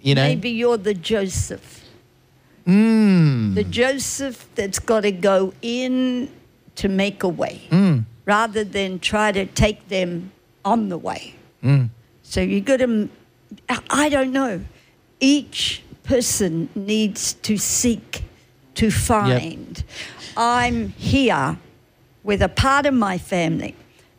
You 0.01 0.15
know? 0.15 0.23
maybe 0.23 0.49
you're 0.49 0.77
the 0.77 0.93
Joseph. 0.93 1.83
Mm. 2.65 3.55
The 3.55 3.63
Joseph 3.63 4.47
that's 4.55 4.79
got 4.79 5.01
to 5.01 5.11
go 5.11 5.53
in 5.61 6.29
to 6.75 6.89
make 6.89 7.23
a 7.23 7.29
way 7.29 7.61
Mm. 7.71 8.03
rather 8.25 8.63
than 8.63 8.99
try 8.99 9.31
to 9.31 9.45
take 9.45 9.87
them 9.87 10.31
on 10.65 10.89
the 10.89 10.97
way. 10.97 11.35
Mm. 11.63 11.89
So 12.23 12.41
you 12.41 12.59
got 12.61 12.77
to, 12.79 13.07
I 13.89 14.09
don't 14.09 14.33
know, 14.33 14.61
each 15.21 15.81
person 16.03 16.67
needs 16.75 17.33
to 17.43 17.57
seek 17.57 18.23
to 18.75 18.91
find. 18.91 19.83
I'm 20.35 20.89
here 20.89 21.57
with 22.27 22.41
a 22.41 22.49
part 22.49 22.85
of 22.85 22.93
my 22.93 23.17
family. 23.17 23.73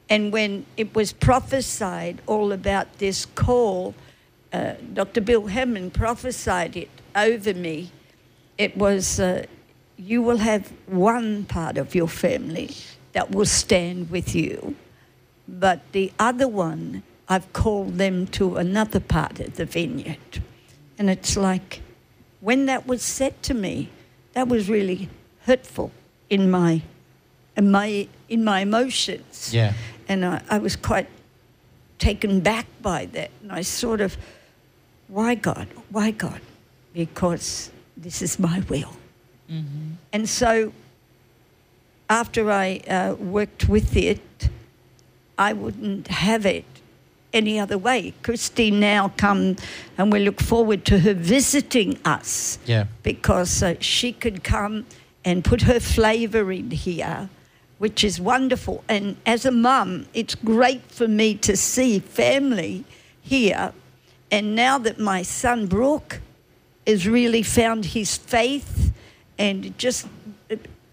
And 0.08 0.32
when 0.32 0.64
it 0.78 0.94
was 0.94 1.12
prophesied 1.12 2.22
all 2.26 2.52
about 2.52 2.86
this 2.98 3.26
call, 3.26 3.94
uh, 4.50 4.72
Dr. 4.94 5.20
Bill 5.20 5.46
Hamon 5.48 5.90
prophesied 5.90 6.74
it 6.74 6.88
over 7.14 7.52
me. 7.52 7.92
It 8.56 8.78
was, 8.78 9.20
uh, 9.20 9.44
you 9.98 10.22
will 10.22 10.38
have 10.38 10.72
one 10.86 11.44
part 11.44 11.76
of 11.76 11.94
your 11.94 12.08
family 12.08 12.74
that 13.12 13.30
will 13.30 13.44
stand 13.44 14.10
with 14.10 14.34
you, 14.34 14.74
but 15.46 15.80
the 15.92 16.10
other 16.18 16.48
one, 16.48 17.02
I've 17.28 17.52
called 17.52 17.98
them 17.98 18.26
to 18.28 18.56
another 18.56 19.00
part 19.00 19.38
of 19.38 19.56
the 19.56 19.66
vineyard. 19.66 20.42
And 20.98 21.10
it's 21.10 21.36
like, 21.36 21.82
when 22.40 22.64
that 22.66 22.86
was 22.86 23.02
said 23.02 23.42
to 23.42 23.52
me, 23.52 23.90
that 24.32 24.48
was 24.48 24.70
really 24.70 25.10
hurtful 25.42 25.92
in 26.30 26.50
my, 26.50 26.80
in 27.58 27.70
my, 27.70 28.08
in 28.28 28.44
my 28.44 28.60
emotions. 28.60 29.52
Yeah. 29.52 29.72
And 30.08 30.24
I, 30.24 30.40
I 30.48 30.58
was 30.58 30.76
quite 30.76 31.08
taken 31.98 32.40
back 32.40 32.66
by 32.80 33.06
that. 33.06 33.30
And 33.42 33.52
I 33.52 33.62
sort 33.62 34.00
of, 34.00 34.16
why 35.08 35.34
God? 35.34 35.66
Why 35.90 36.12
God? 36.12 36.40
Because 36.94 37.70
this 37.96 38.22
is 38.22 38.38
my 38.38 38.60
will. 38.68 38.94
And 40.12 40.28
so 40.28 40.72
after 42.10 42.50
I 42.50 42.80
uh, 42.86 43.14
worked 43.14 43.66
with 43.68 43.96
it, 43.96 44.20
I 45.38 45.54
wouldn't 45.54 46.08
have 46.08 46.44
it 46.44 46.66
any 47.32 47.58
other 47.58 47.78
way. 47.78 48.12
Christine 48.22 48.78
now 48.78 49.12
come 49.16 49.56
and 49.96 50.12
we 50.12 50.18
look 50.20 50.40
forward 50.40 50.84
to 50.86 50.98
her 51.00 51.14
visiting 51.14 51.98
us 52.04 52.58
Yeah. 52.66 52.86
because 53.02 53.62
uh, 53.62 53.76
she 53.80 54.12
could 54.12 54.44
come 54.44 54.84
and 55.24 55.42
put 55.42 55.62
her 55.62 55.80
flavour 55.80 56.52
in 56.52 56.70
here, 56.70 57.30
which 57.78 58.04
is 58.04 58.20
wonderful. 58.20 58.84
And 58.88 59.16
as 59.24 59.44
a 59.44 59.50
mum, 59.50 60.06
it's 60.14 60.34
great 60.34 60.82
for 60.90 61.08
me 61.08 61.34
to 61.36 61.56
see 61.56 61.98
family 62.00 62.84
here. 63.22 63.72
And 64.30 64.54
now 64.54 64.78
that 64.78 64.98
my 64.98 65.22
son 65.22 65.66
Brooke 65.66 66.20
has 66.86 67.06
really 67.06 67.42
found 67.42 67.84
his 67.86 68.16
faith, 68.16 68.92
and 69.38 69.76
just, 69.78 70.06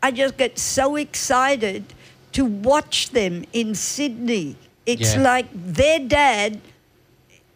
I 0.04 0.12
just 0.12 0.38
get 0.38 0.60
so 0.60 0.96
excited 0.96 1.94
to 2.34 2.46
watch 2.46 3.10
them 3.12 3.46
in 3.54 3.74
Sydney. 3.76 4.56
It's 4.86 5.16
Yeah. 5.16 5.22
like 5.22 5.48
their 5.54 6.00
dad 6.00 6.62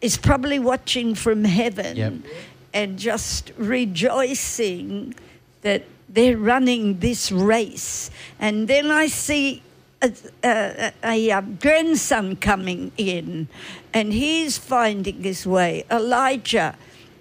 is 0.00 0.16
probably 0.16 0.58
watching 0.58 1.14
from 1.14 1.44
heaven 1.44 1.96
Yep. 1.96 2.12
and 2.72 2.98
just 2.98 3.52
rejoicing 3.58 5.14
that 5.62 5.84
they're 6.12 6.36
running 6.36 6.98
this 7.00 7.30
race. 7.32 8.10
And 8.38 8.66
then 8.68 8.90
I 8.90 9.06
see 9.06 9.62
a, 10.02 10.12
a, 10.42 10.92
a, 11.04 11.30
a 11.30 11.42
grandson 11.42 12.36
coming 12.36 12.90
in, 12.96 13.48
and 13.92 14.12
he's 14.12 14.58
finding 14.58 15.22
his 15.22 15.46
way, 15.46 15.84
Elijah. 15.90 16.76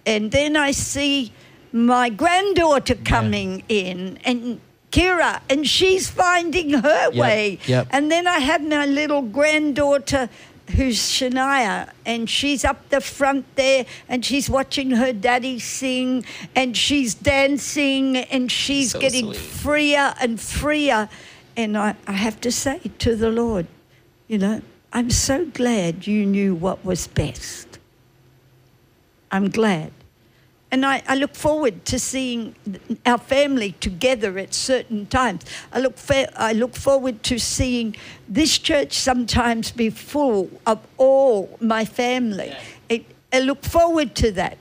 And 0.06 0.32
then 0.32 0.56
I 0.56 0.72
see 0.72 1.32
my 1.72 2.10
granddaughter 2.10 2.96
coming 2.96 3.64
in, 3.70 4.18
and 4.26 4.60
Kira, 4.92 5.42
and 5.50 5.68
she's 5.68 6.10
finding 6.10 6.72
her 6.72 7.12
Yep, 7.12 7.14
way. 7.14 7.60
yep. 7.68 7.88
And 7.92 8.10
then 8.12 8.26
I 8.26 8.40
have 8.40 8.64
my 8.64 8.88
little 8.88 9.22
granddaughter 9.22 10.30
who's 10.76 10.98
Shania, 11.00 11.92
and 12.06 12.30
she's 12.30 12.64
up 12.64 12.90
the 12.90 13.02
front 13.02 13.46
there, 13.56 13.86
and 14.08 14.24
she's 14.24 14.50
watching 14.50 14.92
her 14.92 15.12
daddy 15.14 15.60
sing, 15.60 16.26
and 16.56 16.76
she's 16.78 17.14
dancing, 17.16 18.18
and 18.18 18.52
she's 18.52 18.92
So 18.92 19.00
getting 19.00 19.34
sweet. 19.34 19.38
freer 19.38 20.14
and 20.22 20.40
freer. 20.40 21.10
And 21.58 21.78
I, 21.78 21.96
I 22.08 22.14
have 22.14 22.40
to 22.42 22.52
say 22.52 22.80
to 23.00 23.16
the 23.16 23.30
Lord, 23.30 23.68
you 24.28 24.38
know, 24.38 24.62
I'm 24.94 25.10
so 25.10 25.46
glad 25.46 26.08
you 26.08 26.26
knew 26.26 26.56
what 26.56 26.84
was 26.86 27.08
best. 27.08 27.80
I'm 29.32 29.50
glad. 29.50 29.92
And 30.72 30.86
I, 30.86 31.02
I 31.08 31.16
look 31.16 31.36
forward 31.36 31.84
to 31.86 31.98
seeing 31.98 32.56
our 33.06 33.18
family 33.18 33.72
together 33.80 34.38
at 34.38 34.54
certain 34.54 35.08
times. 35.08 35.44
I 35.74 35.80
look, 35.80 35.98
fa- 35.98 36.32
I 36.40 36.54
look 36.54 36.76
forward 36.76 37.24
to 37.24 37.40
seeing 37.40 37.96
this 38.28 38.58
church 38.60 38.94
sometimes 38.94 39.72
be 39.72 39.90
full 39.90 40.50
of 40.68 40.80
all 40.98 41.58
my 41.60 41.86
family. 41.86 42.56
It, 42.88 43.06
I 43.34 43.40
look 43.40 43.64
forward 43.64 44.14
to 44.16 44.32
that. 44.34 44.58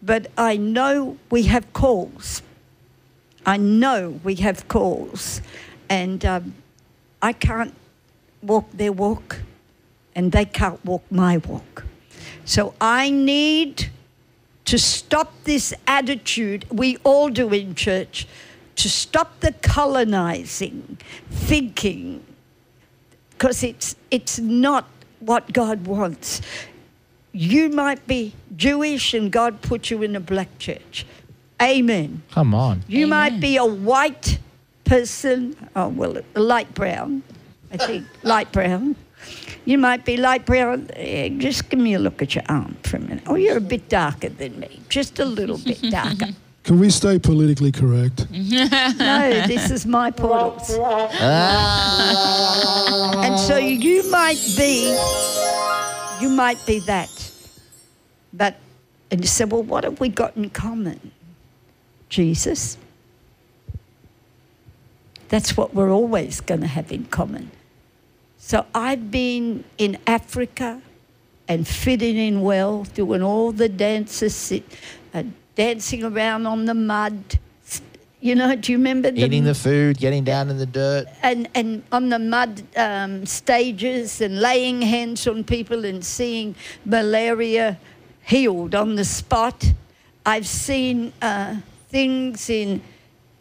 But 0.00 0.28
I 0.36 0.56
know 0.56 1.16
we 1.30 1.44
have 1.44 1.72
calls. 1.72 2.42
I 3.44 3.56
know 3.56 4.20
we 4.22 4.36
have 4.36 4.68
calls. 4.68 5.40
And 5.88 6.24
um, 6.24 6.54
I 7.20 7.32
can't 7.32 7.74
walk 8.42 8.70
their 8.72 8.92
walk, 8.92 9.40
and 10.14 10.32
they 10.32 10.44
can't 10.44 10.84
walk 10.84 11.04
my 11.10 11.36
walk. 11.38 11.84
So 12.44 12.74
I 12.80 13.10
need 13.10 13.90
to 14.64 14.78
stop 14.78 15.32
this 15.44 15.74
attitude 15.86 16.64
we 16.70 16.96
all 17.04 17.28
do 17.28 17.52
in 17.52 17.74
church, 17.74 18.26
to 18.76 18.88
stop 18.88 19.40
the 19.40 19.52
colonizing 19.62 20.98
thinking, 21.30 22.24
because 23.30 23.62
it's, 23.62 23.96
it's 24.10 24.38
not 24.38 24.86
what 25.20 25.52
God 25.52 25.86
wants. 25.86 26.40
You 27.32 27.68
might 27.70 28.06
be 28.06 28.34
Jewish 28.56 29.14
and 29.14 29.32
God 29.32 29.62
put 29.62 29.90
you 29.90 30.02
in 30.02 30.14
a 30.16 30.20
black 30.20 30.58
church. 30.58 31.06
Amen. 31.60 32.22
Come 32.30 32.54
on. 32.54 32.82
You 32.88 33.06
might 33.06 33.40
be 33.40 33.56
a 33.56 33.64
white 33.64 34.38
person, 34.84 35.56
oh, 35.76 35.88
well, 35.88 36.18
light 36.34 36.74
brown, 36.74 37.22
I 37.72 37.76
think, 37.76 38.06
light 38.22 38.52
brown. 38.52 38.96
You 39.64 39.78
might 39.78 40.04
be 40.04 40.16
light 40.16 40.44
brown. 40.44 40.88
Eh, 40.94 41.28
Just 41.38 41.68
give 41.70 41.78
me 41.80 41.94
a 41.94 41.98
look 41.98 42.20
at 42.22 42.34
your 42.34 42.44
arm 42.48 42.76
for 42.82 42.96
a 42.96 43.00
minute. 43.00 43.22
Oh, 43.26 43.36
you're 43.36 43.58
a 43.58 43.60
bit 43.60 43.88
darker 43.88 44.28
than 44.28 44.58
me, 44.58 44.80
just 44.88 45.18
a 45.20 45.24
little 45.24 45.58
bit 45.58 45.80
darker. 45.90 46.28
Can 46.64 46.78
we 46.78 46.90
stay 46.90 47.18
politically 47.18 47.72
correct? 47.72 48.26
no, 48.30 49.46
this 49.46 49.70
is 49.70 49.84
my 49.86 50.10
portals. 50.12 50.70
And 53.16 53.38
so 53.40 53.56
you 53.56 54.08
might 54.10 54.40
be, 54.56 54.90
you 56.20 56.28
might 56.28 56.64
be 56.66 56.78
that. 56.80 57.08
But, 58.32 58.56
and 59.10 59.20
you 59.20 59.26
say, 59.26 59.44
well, 59.44 59.62
what 59.62 59.84
have 59.84 59.98
we 60.00 60.08
got 60.08 60.36
in 60.36 60.50
common? 60.50 61.10
Jesus. 62.08 62.78
That's 65.28 65.56
what 65.56 65.74
we're 65.74 65.90
always 65.90 66.40
going 66.40 66.60
to 66.60 66.66
have 66.66 66.92
in 66.92 67.06
common. 67.06 67.50
So 68.44 68.66
I've 68.74 69.08
been 69.12 69.62
in 69.78 69.98
Africa 70.04 70.82
and 71.46 71.66
fitting 71.66 72.16
in 72.16 72.42
well, 72.42 72.82
doing 72.82 73.22
all 73.22 73.52
the 73.52 73.68
dances, 73.68 74.52
uh, 75.14 75.22
dancing 75.54 76.02
around 76.02 76.46
on 76.46 76.64
the 76.64 76.74
mud. 76.74 77.38
You 78.20 78.34
know, 78.34 78.56
do 78.56 78.72
you 78.72 78.78
remember 78.78 79.12
the 79.12 79.22
Eating 79.22 79.44
the 79.44 79.54
food, 79.54 79.96
getting 79.96 80.24
down 80.24 80.50
in 80.50 80.58
the 80.58 80.66
dirt. 80.66 81.06
and 81.22 81.48
and 81.54 81.84
on 81.92 82.08
the 82.08 82.18
mud 82.18 82.62
um, 82.76 83.24
stages 83.26 84.20
and 84.20 84.40
laying 84.40 84.82
hands 84.82 85.28
on 85.28 85.44
people 85.44 85.84
and 85.84 86.04
seeing 86.04 86.56
malaria 86.84 87.78
healed 88.24 88.74
on 88.74 88.96
the 88.96 89.04
spot. 89.04 89.72
I've 90.26 90.48
seen 90.48 91.12
uh, 91.22 91.58
things 91.90 92.50
in 92.50 92.82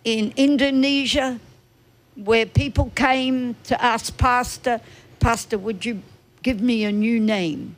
in 0.04 0.32
Indonesia 0.38 1.40
where 2.16 2.46
people 2.46 2.92
came 2.96 3.56
to 3.64 3.82
ask 3.84 4.16
pastor, 4.18 4.82
pastor, 5.20 5.58
would 5.58 5.86
you 5.86 6.02
give 6.44 6.62
me 6.62 6.84
a 6.84 6.92
new 6.92 7.20
name? 7.20 7.76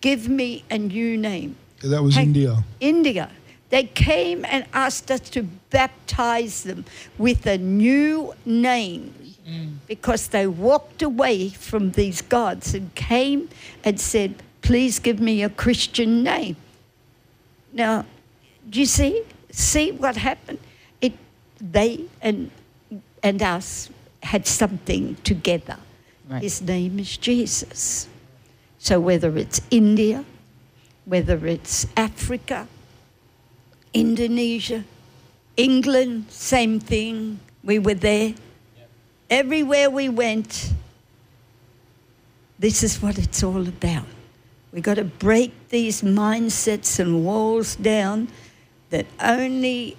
Give 0.00 0.28
me 0.28 0.64
a 0.70 0.78
new 0.78 1.16
name. 1.16 1.56
That 1.82 2.02
was. 2.02 2.16
India. 2.16 2.64
India. 2.80 3.30
They 3.70 3.84
came 3.84 4.44
and 4.44 4.66
asked 4.72 5.10
us 5.10 5.20
to 5.30 5.42
baptize 5.70 6.62
them 6.62 6.84
with 7.18 7.46
a 7.46 7.58
new 7.58 8.34
name 8.44 9.12
because 9.86 10.28
they 10.28 10.46
walked 10.46 11.02
away 11.02 11.50
from 11.50 11.92
these 11.92 12.22
gods 12.22 12.74
and 12.74 12.94
came 12.94 13.48
and 13.82 14.00
said, 14.00 14.42
Please 14.62 14.98
give 14.98 15.20
me 15.20 15.42
a 15.42 15.50
Christian 15.50 16.22
name. 16.22 16.56
Now, 17.72 18.06
do 18.70 18.80
you 18.80 18.86
see? 18.86 19.22
See 19.50 19.92
what 19.92 20.16
happened? 20.16 20.58
It, 21.00 21.12
they 21.60 22.04
and, 22.22 22.50
and 23.24 23.42
us 23.42 23.90
had 24.22 24.46
something 24.46 25.16
together. 25.24 25.78
Right. 26.28 26.42
His 26.42 26.62
name 26.62 26.98
is 27.00 27.16
Jesus. 27.16 28.06
So 28.78 29.00
whether 29.00 29.36
it's 29.36 29.60
India, 29.70 30.24
whether 31.06 31.46
it's 31.46 31.86
Africa, 31.96 32.68
Indonesia, 33.92 34.84
England, 35.56 36.26
same 36.28 36.80
thing. 36.80 37.40
We 37.62 37.78
were 37.78 37.94
there. 37.94 38.34
Everywhere 39.30 39.88
we 39.88 40.08
went, 40.08 40.72
this 42.58 42.82
is 42.82 43.00
what 43.00 43.18
it's 43.18 43.42
all 43.42 43.66
about. 43.66 44.06
We've 44.72 44.82
got 44.82 44.94
to 44.94 45.04
break 45.04 45.68
these 45.68 46.02
mindsets 46.02 46.98
and 46.98 47.24
walls 47.24 47.76
down 47.76 48.28
that 48.90 49.06
only 49.20 49.96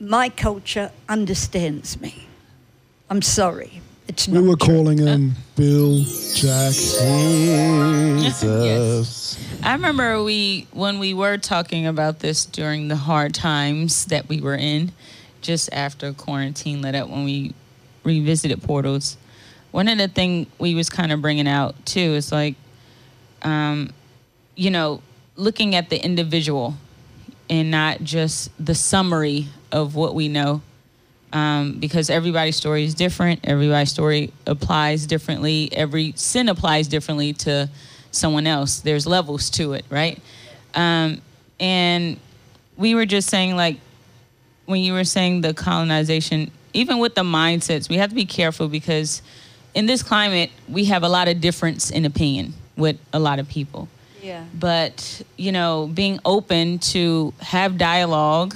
my 0.00 0.28
culture 0.28 0.90
understands 1.08 2.00
me. 2.00 2.26
I'm 3.10 3.22
sorry. 3.22 3.80
It's 4.08 4.28
We 4.28 4.34
not 4.38 4.44
were 4.48 4.56
true. 4.56 4.74
calling 4.74 4.98
him 4.98 5.34
Bill, 5.56 5.98
Jack. 6.34 6.72
Jesus. 8.20 9.38
I 9.62 9.72
remember 9.72 10.22
we 10.22 10.66
when 10.72 10.98
we 10.98 11.14
were 11.14 11.38
talking 11.38 11.86
about 11.86 12.18
this 12.20 12.44
during 12.44 12.88
the 12.88 12.96
hard 12.96 13.34
times 13.34 14.04
that 14.06 14.28
we 14.28 14.40
were 14.40 14.56
in, 14.56 14.92
just 15.40 15.72
after 15.72 16.12
quarantine 16.12 16.82
let 16.82 16.94
up 16.94 17.08
when 17.08 17.24
we 17.24 17.54
revisited 18.04 18.62
portals. 18.62 19.16
One 19.70 19.88
of 19.88 19.98
the 19.98 20.08
thing 20.08 20.46
we 20.58 20.74
was 20.74 20.90
kind 20.90 21.10
of 21.12 21.20
bringing 21.22 21.48
out 21.48 21.74
too 21.86 22.00
is 22.14 22.30
like, 22.30 22.54
um, 23.42 23.92
you 24.54 24.70
know, 24.70 25.00
looking 25.36 25.74
at 25.74 25.88
the 25.90 25.96
individual 26.04 26.74
and 27.50 27.70
not 27.70 28.02
just 28.02 28.50
the 28.64 28.74
summary 28.74 29.48
of 29.72 29.94
what 29.94 30.14
we 30.14 30.28
know. 30.28 30.62
Um, 31.34 31.78
because 31.80 32.10
everybody's 32.10 32.54
story 32.54 32.84
is 32.84 32.94
different. 32.94 33.40
Everybody's 33.42 33.90
story 33.90 34.32
applies 34.46 35.04
differently. 35.04 35.68
Every 35.72 36.12
sin 36.16 36.48
applies 36.48 36.86
differently 36.86 37.32
to 37.34 37.68
someone 38.12 38.46
else. 38.46 38.78
There's 38.80 39.04
levels 39.04 39.50
to 39.50 39.72
it, 39.72 39.84
right? 39.90 40.22
Um, 40.76 41.20
and 41.58 42.18
we 42.76 42.94
were 42.94 43.04
just 43.04 43.28
saying, 43.28 43.56
like, 43.56 43.78
when 44.66 44.80
you 44.80 44.92
were 44.92 45.02
saying 45.04 45.40
the 45.40 45.52
colonization, 45.54 46.52
even 46.72 46.98
with 46.98 47.16
the 47.16 47.22
mindsets, 47.24 47.88
we 47.88 47.96
have 47.96 48.10
to 48.10 48.14
be 48.14 48.26
careful 48.26 48.68
because 48.68 49.20
in 49.74 49.86
this 49.86 50.04
climate, 50.04 50.50
we 50.68 50.84
have 50.84 51.02
a 51.02 51.08
lot 51.08 51.26
of 51.26 51.40
difference 51.40 51.90
in 51.90 52.04
opinion 52.04 52.54
with 52.76 52.96
a 53.12 53.18
lot 53.18 53.38
of 53.40 53.48
people 53.48 53.88
Yeah. 54.22 54.44
but 54.54 55.22
you 55.36 55.50
know 55.52 55.88
being 55.92 56.18
open 56.24 56.78
to 56.94 57.32
have 57.40 57.76
dialogue 57.78 58.54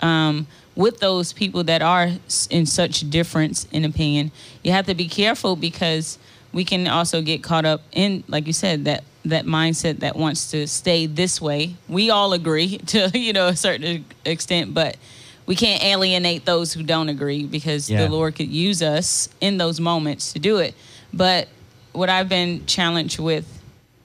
um, 0.00 0.46
with 0.78 1.00
those 1.00 1.32
people 1.32 1.64
that 1.64 1.82
are 1.82 2.08
in 2.50 2.64
such 2.64 3.00
difference 3.10 3.66
in 3.72 3.84
opinion 3.84 4.30
you 4.62 4.70
have 4.72 4.86
to 4.86 4.94
be 4.94 5.08
careful 5.08 5.56
because 5.56 6.18
we 6.52 6.64
can 6.64 6.86
also 6.86 7.20
get 7.20 7.42
caught 7.42 7.64
up 7.64 7.80
in 7.92 8.22
like 8.28 8.46
you 8.46 8.52
said 8.52 8.84
that 8.84 9.02
that 9.24 9.44
mindset 9.44 9.98
that 9.98 10.14
wants 10.16 10.50
to 10.52 10.66
stay 10.68 11.04
this 11.06 11.40
way 11.40 11.74
we 11.88 12.08
all 12.10 12.32
agree 12.32 12.78
to 12.86 13.10
you 13.12 13.32
know 13.32 13.48
a 13.48 13.56
certain 13.56 14.04
extent 14.24 14.72
but 14.72 14.96
we 15.46 15.56
can't 15.56 15.82
alienate 15.82 16.44
those 16.44 16.72
who 16.74 16.82
don't 16.82 17.08
agree 17.08 17.44
because 17.44 17.90
Yeah. 17.90 18.04
the 18.04 18.08
lord 18.08 18.36
could 18.36 18.48
use 18.48 18.80
us 18.80 19.28
in 19.40 19.58
those 19.58 19.80
moments 19.80 20.32
to 20.34 20.38
do 20.38 20.58
it 20.58 20.74
but 21.12 21.48
what 21.92 22.08
i've 22.08 22.28
been 22.28 22.64
challenged 22.66 23.18
with 23.18 23.46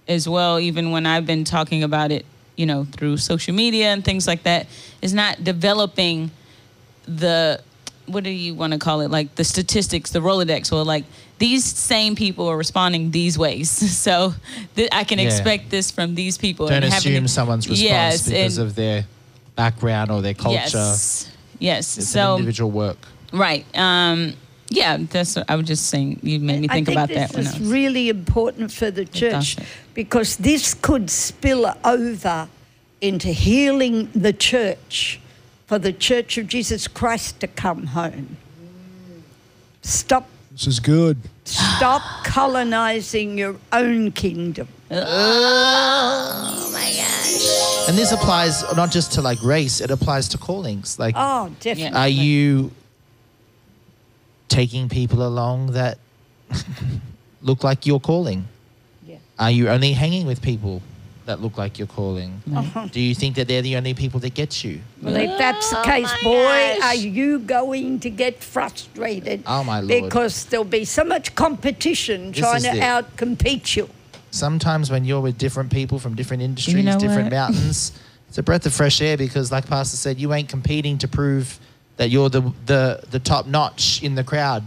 as 0.05 0.27
well, 0.27 0.59
even 0.59 0.91
when 0.91 1.05
I've 1.05 1.25
been 1.25 1.45
talking 1.45 1.81
about 1.81 2.11
it, 2.11 2.25
you 2.57 2.65
know, 2.65 2.83
through 2.83 3.15
social 3.15 3.53
media 3.55 3.85
and 3.93 4.03
things 4.03 4.27
like 4.27 4.43
that, 4.43 4.67
is 5.01 5.13
not 5.13 5.45
developing 5.45 6.29
the 7.05 7.61
what 8.05 8.23
do 8.25 8.29
you 8.29 8.53
want 8.53 8.73
to 8.73 8.79
call 8.79 8.99
it? 9.01 9.09
Like 9.11 9.35
the 9.35 9.43
statistics, 9.45 10.11
the 10.11 10.19
Rolodex, 10.19 10.73
or 10.73 10.83
like 10.83 11.05
these 11.39 11.63
same 11.63 12.15
people 12.15 12.47
are 12.49 12.57
responding 12.57 13.11
these 13.11 13.37
ways. 13.37 13.69
So 14.03 14.33
th- 14.75 14.89
I 14.91 15.03
can 15.05 15.19
Yeah. 15.19 15.25
expect 15.25 15.69
this 15.69 15.89
from 15.91 16.15
these 16.15 16.37
people. 16.37 16.67
Don't 16.67 16.83
and 16.83 16.93
having 16.93 17.13
assume 17.13 17.23
to- 17.23 17.29
someone's 17.29 17.69
response 17.69 17.81
Yes, 17.89 18.27
because 18.27 18.57
and- 18.57 18.67
of 18.67 18.75
their 18.75 19.05
background 19.55 20.11
or 20.11 20.21
their 20.21 20.33
culture. 20.33 20.59
Yes. 20.77 21.29
Yes. 21.59 21.97
It's 21.97 22.09
so 22.09 22.33
an 22.33 22.39
individual 22.39 22.71
work. 22.71 22.97
right. 23.31 23.65
Um, 23.77 24.33
yeah, 24.69 24.97
that's 24.97 25.35
what 25.35 25.45
I 25.49 25.55
was 25.55 25.67
just 25.67 25.85
saying. 25.87 26.19
You 26.23 26.39
made 26.39 26.59
me 26.61 26.67
think, 26.67 26.71
I 26.71 26.75
think 26.75 26.87
about 26.89 27.07
this 27.09 27.17
that 27.31 27.37
when 27.37 27.47
I 27.47 27.49
is 27.51 27.59
was. 27.59 27.71
really 27.71 28.09
important 28.09 28.71
for 28.71 28.89
the 28.91 29.05
church 29.05 29.55
because 29.93 30.35
this 30.37 30.73
could 30.73 31.09
spill 31.11 31.71
over 31.85 32.49
into 32.99 33.27
healing 33.29 34.09
the 34.15 34.33
church 34.33 35.19
for 35.73 35.79
the 35.79 35.91
church 35.91 36.37
of 36.37 36.45
Jesus 36.45 36.87
Christ 36.87 37.39
to 37.39 37.47
come 37.47 37.87
home. 37.87 38.37
Stop 39.81 40.29
This 40.51 40.67
is 40.67 40.79
good. 40.79 41.17
stop 41.45 42.03
colonizing 42.23 43.39
your 43.39 43.55
own 43.71 44.11
kingdom. 44.11 44.67
oh 44.91 46.69
my 46.71 46.93
gosh. 46.95 47.89
And 47.89 47.97
this 47.97 48.11
applies 48.11 48.61
not 48.75 48.91
just 48.91 49.13
to 49.13 49.23
like 49.23 49.41
race, 49.41 49.81
it 49.81 49.89
applies 49.89 50.27
to 50.29 50.37
callings. 50.37 50.99
Like, 50.99 51.15
Oh, 51.17 51.49
definitely. 51.59 51.97
are 51.97 52.07
you 52.07 52.69
taking 54.49 54.89
people 54.89 55.25
along 55.25 55.71
that 55.71 55.97
look 57.41 57.63
like 57.63 57.87
you're 57.87 57.99
calling? 57.99 58.45
Yeah. 59.07 59.17
Are 59.39 59.49
you 59.49 59.69
only 59.69 59.93
hanging 59.93 60.27
with 60.27 60.39
people 60.39 60.83
that 61.25 61.41
look 61.41 61.57
like 61.57 61.77
you're 61.79 61.87
calling? 61.87 62.41
Uh-huh. 62.53 62.87
Do 62.91 62.99
you 62.99 63.15
think 63.15 63.35
that 63.35 63.47
they're 63.47 63.61
the 63.61 63.75
only 63.77 63.93
people 63.93 64.19
that 64.21 64.33
get 64.33 64.63
you? 64.63 64.81
Well, 65.01 65.15
if 65.15 65.37
that's 65.37 65.69
the 65.69 65.79
Oh 65.79 65.83
case, 65.83 66.11
my 66.23 66.23
boy, 66.23 66.79
gosh. 66.79 66.83
are 66.83 66.95
you 66.95 67.39
going 67.39 67.99
to 68.01 68.09
get 68.09 68.43
frustrated? 68.43 69.43
Oh, 69.45 69.63
my 69.63 69.79
Lord. 69.79 70.03
Because 70.03 70.45
there'll 70.45 70.65
be 70.65 70.85
so 70.85 71.03
much 71.03 71.33
competition 71.35 72.31
This 72.31 72.39
trying 72.39 72.61
to 72.63 72.69
it. 72.69 72.81
outcompete 72.81 73.75
you. 73.75 73.89
Sometimes 74.31 74.89
when 74.89 75.05
you're 75.05 75.21
with 75.21 75.37
different 75.37 75.71
people 75.71 75.99
from 75.99 76.15
different 76.15 76.43
industries, 76.43 76.83
know 76.83 76.99
different 76.99 77.25
what? 77.25 77.31
mountains, 77.31 77.91
it's 78.27 78.37
a 78.37 78.43
breath 78.43 78.65
of 78.65 78.73
fresh 78.73 79.01
air 79.01 79.15
because, 79.15 79.51
like 79.51 79.67
Pastor 79.67 79.95
said, 79.97 80.19
you 80.19 80.33
ain't 80.33 80.49
competing 80.49 80.97
to 80.99 81.07
prove 81.07 81.59
that 81.97 82.09
you're 82.09 82.29
the, 82.29 82.41
the, 82.65 83.03
the 83.11 83.19
top 83.19 83.45
notch 83.45 84.01
in 84.01 84.15
the 84.15 84.23
crowd. 84.23 84.63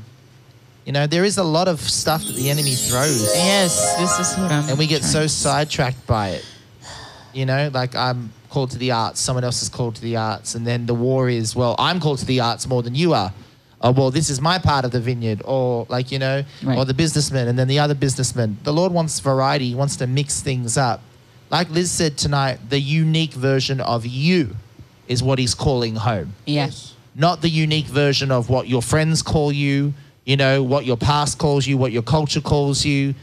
You 0.87 0.93
know, 0.93 1.07
there 1.09 1.25
is 1.25 1.37
a 1.37 1.43
lot 1.43 1.67
of 1.67 1.81
stuff 1.81 2.25
that 2.25 2.37
the 2.37 2.49
enemy 2.49 2.75
throws. 2.75 3.23
Yes, 3.35 3.97
this 3.99 4.19
is 4.21 4.39
what 4.39 4.53
I'm. 4.53 4.69
and 4.69 4.79
we 4.79 4.87
get 4.87 5.03
so 5.03 5.27
sidetracked 5.27 6.07
by 6.07 6.31
it. 6.31 6.45
You 7.35 7.45
know, 7.45 7.71
like 7.75 7.95
I'm 7.97 8.31
called 8.51 8.71
to 8.71 8.79
the 8.79 8.93
arts, 8.93 9.21
someone 9.21 9.43
else 9.45 9.63
is 9.63 9.69
called 9.69 9.97
to 9.97 10.01
the 10.03 10.17
arts, 10.17 10.55
and 10.55 10.65
then 10.67 10.87
the 10.87 10.95
war 10.95 11.29
is, 11.29 11.55
well, 11.57 11.75
I'm 11.79 11.99
called 12.01 12.19
to 12.21 12.25
the 12.25 12.41
arts 12.41 12.67
more 12.69 12.83
than 12.83 12.95
you 12.95 13.13
are. 13.15 13.33
Oh, 13.83 13.91
well, 13.91 14.11
this 14.11 14.31
is 14.31 14.41
my 14.41 14.59
part 14.59 14.85
of 14.85 14.93
the 14.93 15.01
vineyard, 15.01 15.43
or 15.45 15.87
like, 15.91 16.11
you 16.13 16.19
know, 16.21 16.45
Right. 16.63 16.79
or 16.79 16.85
the 16.87 16.95
businessman, 16.95 17.49
and 17.49 17.59
then 17.59 17.69
the 17.69 17.81
other 17.81 17.95
businessman. 17.95 18.57
The 18.63 18.73
Lord 18.73 18.93
wants 18.93 19.19
variety, 19.21 19.69
He 19.71 19.75
wants 19.75 19.97
to 19.97 20.07
mix 20.07 20.41
things 20.41 20.79
up. 20.79 21.03
Like 21.51 21.69
Liz 21.71 21.91
said 21.91 22.17
tonight, 22.17 22.59
the 22.71 22.81
unique 22.81 23.35
version 23.35 23.81
of 23.81 24.07
you 24.07 24.57
is 25.09 25.23
what 25.23 25.39
He's 25.39 25.55
calling 25.55 25.97
home 25.97 26.33
Yes. 26.47 26.95
not 27.15 27.43
the 27.43 27.51
unique 27.51 27.87
version 27.87 28.31
of 28.31 28.49
what 28.49 28.67
your 28.69 28.83
friends 28.83 29.21
call 29.23 29.53
you, 29.53 29.93
you 30.27 30.37
know, 30.37 30.63
what 30.63 30.85
your 30.85 30.97
past 30.99 31.39
calls 31.39 31.67
you, 31.67 31.79
what 31.79 31.93
your 31.93 32.03
culture 32.03 32.41
calls 32.43 32.85
you. 32.85 33.15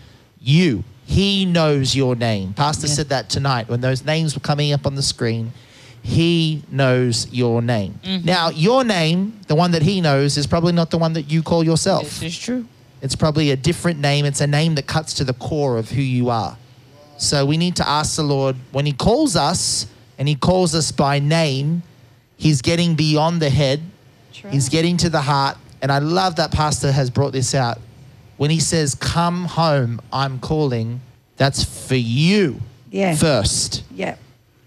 You. 0.42 0.84
He 1.06 1.46
knows 1.46 1.96
your 1.96 2.16
name. 2.16 2.54
Pastor 2.54 2.88
Yeah. 2.88 2.94
said 2.94 3.10
that 3.10 3.30
tonight 3.30 3.68
when 3.70 3.82
those 3.82 4.04
names 4.06 4.34
were 4.34 4.40
coming 4.42 4.72
up 4.74 4.88
on 4.88 4.96
the 4.96 5.04
screen. 5.04 5.52
He 6.02 6.64
knows 6.70 7.28
your 7.32 7.62
name. 7.62 8.00
Mm-hmm. 8.04 8.26
Now, 8.26 8.50
your 8.50 8.84
name, 8.84 9.40
the 9.48 9.56
one 9.56 9.72
that 9.72 9.82
He 9.82 10.02
knows, 10.02 10.38
is 10.38 10.48
probably 10.48 10.74
not 10.74 10.92
the 10.92 10.98
one 10.98 11.14
that 11.14 11.32
you 11.32 11.44
call 11.44 11.64
yourself. 11.64 12.04
This 12.04 12.24
is 12.24 12.38
true. 12.40 12.66
It's 13.02 13.16
probably 13.16 13.52
a 13.52 13.56
different 13.58 14.00
name. 14.00 14.26
It's 14.26 14.42
a 14.42 14.48
name 14.48 14.76
that 14.76 14.88
cuts 14.88 15.14
to 15.16 15.24
the 15.24 15.34
core 15.34 15.78
of 15.78 15.90
who 15.92 16.02
you 16.02 16.30
are. 16.30 16.58
So 17.18 17.46
we 17.46 17.58
need 17.58 17.76
to 17.78 17.88
ask 17.88 18.16
the 18.16 18.24
Lord 18.24 18.56
when 18.72 18.86
He 18.86 18.92
calls 18.94 19.36
us 19.38 19.88
and 20.18 20.28
He 20.28 20.36
calls 20.36 20.74
us 20.76 20.92
by 20.92 21.20
name, 21.20 21.84
He's 22.38 22.62
getting 22.62 22.96
beyond 22.96 23.42
the 23.42 23.50
head, 23.50 23.82
He's 24.52 24.68
getting 24.70 24.98
to 24.98 25.10
the 25.10 25.22
heart. 25.22 25.58
And 25.84 25.92
I 25.92 26.00
love 26.00 26.38
that 26.38 26.52
Pastor 26.52 26.92
has 26.94 27.10
brought 27.10 27.34
this 27.34 27.54
out. 27.54 27.78
When 28.38 28.50
He 28.50 28.60
says, 28.62 28.96
Come 28.96 29.44
home, 29.46 30.02
I'm 30.12 30.40
calling, 30.40 31.02
that's 31.38 31.64
for 31.88 31.96
you 31.96 32.62
Yeah. 32.90 33.16
first. 33.16 33.84
Yeah. 33.94 34.16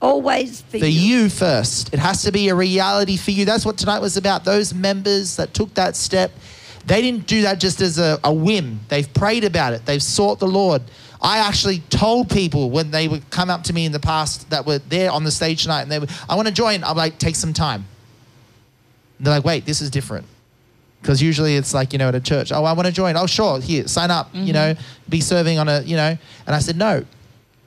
Always 0.02 0.60
for, 0.60 0.78
For 0.78 0.86
you 0.86 1.30
first. 1.30 1.92
It 1.94 1.98
has 1.98 2.22
to 2.24 2.30
be 2.32 2.50
a 2.50 2.54
reality 2.54 3.16
for 3.16 3.30
you. 3.30 3.46
That's 3.46 3.64
what 3.64 3.78
tonight 3.78 4.00
was 4.00 4.18
about. 4.18 4.44
Those 4.44 4.74
members 4.74 5.36
that 5.36 5.54
took 5.54 5.72
that 5.74 5.96
step, 5.96 6.32
they 6.84 7.00
didn't 7.00 7.26
do 7.26 7.42
that 7.42 7.58
just 7.58 7.80
as 7.80 7.98
a, 7.98 8.20
a 8.22 8.32
whim. 8.32 8.80
They've 8.88 9.12
prayed 9.14 9.42
about 9.44 9.72
it, 9.72 9.86
they've 9.86 10.02
sought 10.02 10.38
the 10.38 10.46
Lord. 10.46 10.82
I 11.22 11.38
actually 11.38 11.78
told 11.88 12.28
people 12.28 12.70
when 12.70 12.90
they 12.90 13.08
would 13.08 13.28
come 13.30 13.48
up 13.48 13.62
to 13.64 13.72
me 13.72 13.86
in 13.86 13.92
the 13.92 13.98
past 13.98 14.50
that 14.50 14.66
were 14.66 14.78
there 14.80 15.10
on 15.10 15.24
the 15.24 15.30
stage 15.30 15.62
tonight 15.62 15.80
and 15.80 15.90
they 15.90 15.98
would, 15.98 16.10
I 16.28 16.34
want 16.36 16.46
to 16.46 16.52
join. 16.54 16.84
I'm 16.84 16.94
like, 16.96 17.18
take 17.18 17.36
some 17.36 17.54
time. 17.54 17.86
And 19.16 19.26
they're 19.26 19.34
like, 19.36 19.44
wait, 19.44 19.64
this 19.64 19.80
is 19.80 19.88
different. 19.90 20.26
Because 21.06 21.22
usually 21.22 21.54
it's 21.54 21.72
like, 21.72 21.92
you 21.92 22.00
know, 22.00 22.08
at 22.08 22.16
a 22.16 22.20
church, 22.20 22.50
oh, 22.50 22.64
I 22.64 22.72
want 22.72 22.86
to 22.86 22.92
join. 22.92 23.16
Oh, 23.16 23.26
sure, 23.26 23.60
here, 23.60 23.86
sign 23.86 24.10
up, 24.10 24.28
you 24.32 24.52
know, 24.52 24.74
mm-hmm. 24.74 25.08
be 25.08 25.20
serving 25.20 25.56
on 25.56 25.68
a, 25.68 25.80
you 25.82 25.94
know. 25.94 26.18
And 26.46 26.54
I 26.56 26.58
said, 26.58 26.76
no, 26.76 27.04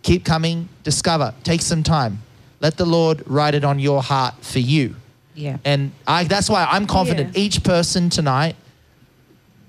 keep 0.03 0.25
coming, 0.25 0.67
discover, 0.83 1.33
take 1.45 1.61
some 1.61 1.81
time. 1.81 2.21
Let 2.59 2.75
the 2.75 2.83
Lord 2.85 3.23
write 3.25 3.55
it 3.55 3.63
on 3.63 3.79
your 3.79 4.03
heart 4.03 4.33
for 4.43 4.59
you. 4.59 4.93
Yeah. 5.35 5.55
And 5.63 5.93
I, 6.05 6.25
that's 6.25 6.49
why 6.49 6.67
I'm 6.69 6.85
confident 6.85 7.37
Yeah. 7.37 7.43
each 7.43 7.63
person 7.63 8.09
tonight, 8.09 8.57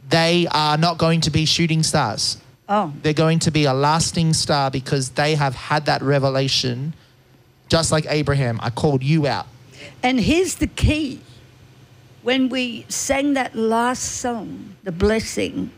they 0.09 0.49
are 0.51 0.77
not 0.77 0.99
going 0.99 1.21
to 1.21 1.31
be 1.31 1.45
shooting 1.45 1.85
stars. 1.85 2.39
Oh, 2.69 2.93
They're 3.03 3.13
going 3.13 3.39
to 3.41 3.53
be 3.53 3.67
a 3.67 3.73
lasting 3.73 4.33
star 4.33 4.69
because 4.73 5.11
they 5.11 5.37
have 5.37 5.55
had 5.55 5.87
that 5.87 6.03
revelation, 6.03 6.95
just 7.69 7.93
like 7.93 8.05
Abraham. 8.09 8.59
I 8.65 8.71
called 8.71 9.05
you 9.05 9.29
out. 9.29 9.47
and 10.03 10.19
here's 10.19 10.57
the 10.57 10.67
key. 10.67 11.21
When 12.23 12.49
we 12.51 12.85
sang 12.89 13.35
that 13.35 13.55
last 13.55 14.03
song, 14.21 14.77
The 14.83 14.93
Blessing, 14.93 15.71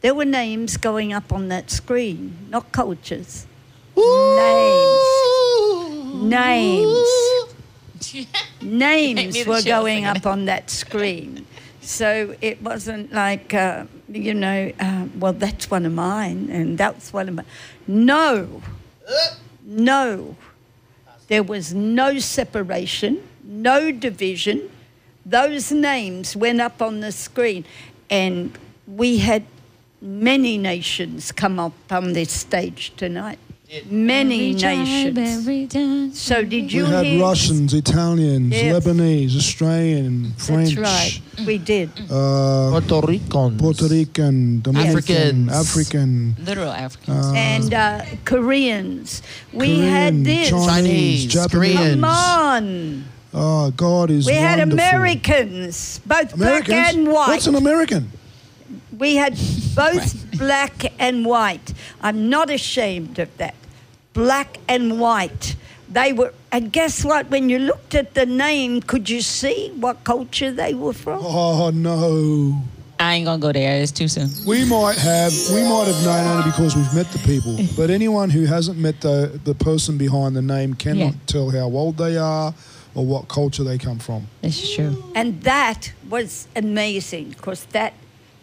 there 0.00 0.14
were 0.14 0.24
names 0.24 0.76
going 0.76 1.12
up 1.12 1.32
on 1.32 1.48
that 1.48 1.70
screen, 1.70 2.36
not 2.50 2.70
cultures. 2.70 3.46
Names. 6.22 7.08
Made 8.62 9.16
me 9.16 9.26
Names 9.26 9.46
were 9.46 9.62
going 9.62 10.04
up 10.04 10.24
on 10.24 10.44
that 10.44 10.70
screen. 10.70 11.46
So 11.80 12.36
it 12.40 12.62
wasn't 12.62 13.12
like, 13.12 13.54
uh, 13.54 13.86
you 14.08 14.34
know, 14.34 14.72
uh, 14.78 15.06
well, 15.18 15.32
that's 15.32 15.70
one 15.70 15.84
of 15.84 15.92
mine 15.92 16.48
and 16.50 16.78
that's 16.78 17.12
one 17.12 17.28
of 17.28 17.34
mine. 17.34 17.46
No, 17.86 18.62
no. 19.64 20.36
There 21.28 21.42
was 21.42 21.74
no 21.74 22.18
separation, 22.18 23.26
no 23.42 23.90
division. 23.90 24.70
Those 25.28 25.70
names 25.72 26.34
went 26.34 26.60
up 26.60 26.80
on 26.80 27.00
the 27.00 27.12
screen, 27.12 27.64
and 28.08 28.56
we 28.86 29.18
had 29.18 29.42
many 30.00 30.56
nations 30.56 31.32
come 31.32 31.58
up 31.60 31.72
on 31.90 32.14
this 32.14 32.30
stage 32.32 32.92
tonight. 32.96 33.38
Many 33.90 34.54
nations. 34.54 36.18
So 36.18 36.42
did 36.42 36.72
you? 36.72 36.84
We 36.84 36.88
you 36.88 36.94
had 36.96 37.04
hear? 37.04 37.20
Russians, 37.20 37.74
Italians, 37.74 38.54
Yes. 38.54 38.72
Lebanese, 38.74 39.36
Australian, 39.36 40.32
French, 40.38 40.74
That's 40.76 40.78
right. 40.78 41.46
We 41.46 41.58
did. 41.58 41.90
uh, 42.10 42.70
Puerto 42.80 43.06
Rican. 43.06 43.58
Puerto 43.58 43.86
Rican, 43.88 44.62
Dominican, 44.62 45.50
Africans. 45.50 45.52
African, 45.52 46.36
Literal 46.42 46.72
Africans. 46.72 47.26
uh, 47.26 47.32
and 47.36 47.74
uh, 47.74 48.04
Koreans. 48.24 49.20
We 49.52 49.80
had 49.80 50.14
Korean, 50.14 50.22
this. 50.22 50.48
Chinese, 50.48 50.66
Chinese, 50.66 51.24
Japanese. 51.26 51.76
Korean. 51.76 52.00
Come 52.00 52.04
on. 52.04 53.04
Oh, 53.34 53.70
God 53.72 54.10
is 54.10 54.26
We 54.26 54.34
had. 54.34 54.58
Americans, 54.60 56.00
both 56.06 56.32
Americans? 56.34 56.68
black 56.68 56.94
and 56.96 57.08
white. 57.08 57.28
What's 57.28 57.46
an 57.46 57.54
American? 57.54 58.10
We 58.98 59.16
had 59.16 59.38
both 59.74 60.38
black 60.38 60.92
and 60.98 61.24
white. 61.24 61.72
I'm 62.00 62.28
not 62.30 62.50
ashamed 62.50 63.18
of 63.18 63.34
that. 63.38 63.54
Black 64.12 64.58
and 64.68 64.98
white. 64.98 65.56
They 65.90 66.12
were, 66.12 66.32
and 66.52 66.72
guess 66.72 67.04
what? 67.04 67.30
When 67.30 67.48
you 67.48 67.58
looked 67.58 67.94
at 67.94 68.14
the 68.14 68.26
name, 68.26 68.80
could 68.82 69.08
you 69.08 69.20
see 69.22 69.72
what 69.78 70.04
culture 70.04 70.50
they 70.52 70.74
were 70.74 70.92
from? 70.92 71.20
Oh 71.22 71.70
no. 71.70 72.62
I 73.00 73.14
ain't 73.14 73.26
gonna 73.26 73.40
go 73.40 73.52
there. 73.52 73.80
It's 73.80 73.92
too 73.92 74.08
soon. 74.08 74.28
We 74.44 74.64
might 74.64 74.96
have 74.98 75.32
we 75.54 75.62
might 75.62 75.86
have 75.86 76.04
known 76.04 76.26
only 76.38 76.50
because 76.50 76.74
we've 76.74 76.92
met 76.94 77.06
the 77.12 77.20
people. 77.20 77.56
But 77.76 77.90
anyone 77.90 78.28
who 78.30 78.44
hasn't 78.44 78.76
met 78.78 79.00
the 79.00 79.40
the 79.44 79.54
person 79.54 79.96
behind 79.96 80.34
the 80.34 80.42
name 80.42 80.74
cannot 80.74 81.14
Yeah. 81.14 81.26
tell 81.26 81.50
how 81.50 81.66
old 81.66 81.96
they 81.96 82.16
are 82.18 82.52
or 82.98 83.06
what 83.06 83.28
culture 83.28 83.62
they 83.62 83.78
come 83.78 84.00
from. 84.00 84.26
It's 84.42 84.74
true. 84.74 85.04
And 85.14 85.40
that 85.42 85.92
was 86.10 86.48
amazing 86.56 87.28
because 87.28 87.64
that, 87.66 87.94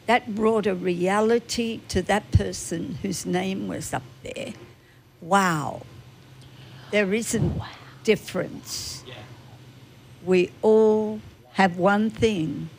that 0.06 0.34
brought 0.34 0.66
a 0.66 0.74
reality 0.74 1.82
to 1.90 2.02
that 2.04 2.32
person 2.32 2.98
whose 3.02 3.26
name 3.26 3.68
was 3.68 3.94
up 3.94 4.04
there. 4.24 4.54
Wow. 5.20 5.82
There 6.92 7.14
isn't 7.14 7.62
difference. 8.06 9.04
We 10.24 10.52
all 10.62 11.20
have 11.52 11.78
one 11.78 12.10
thing, 12.10 12.70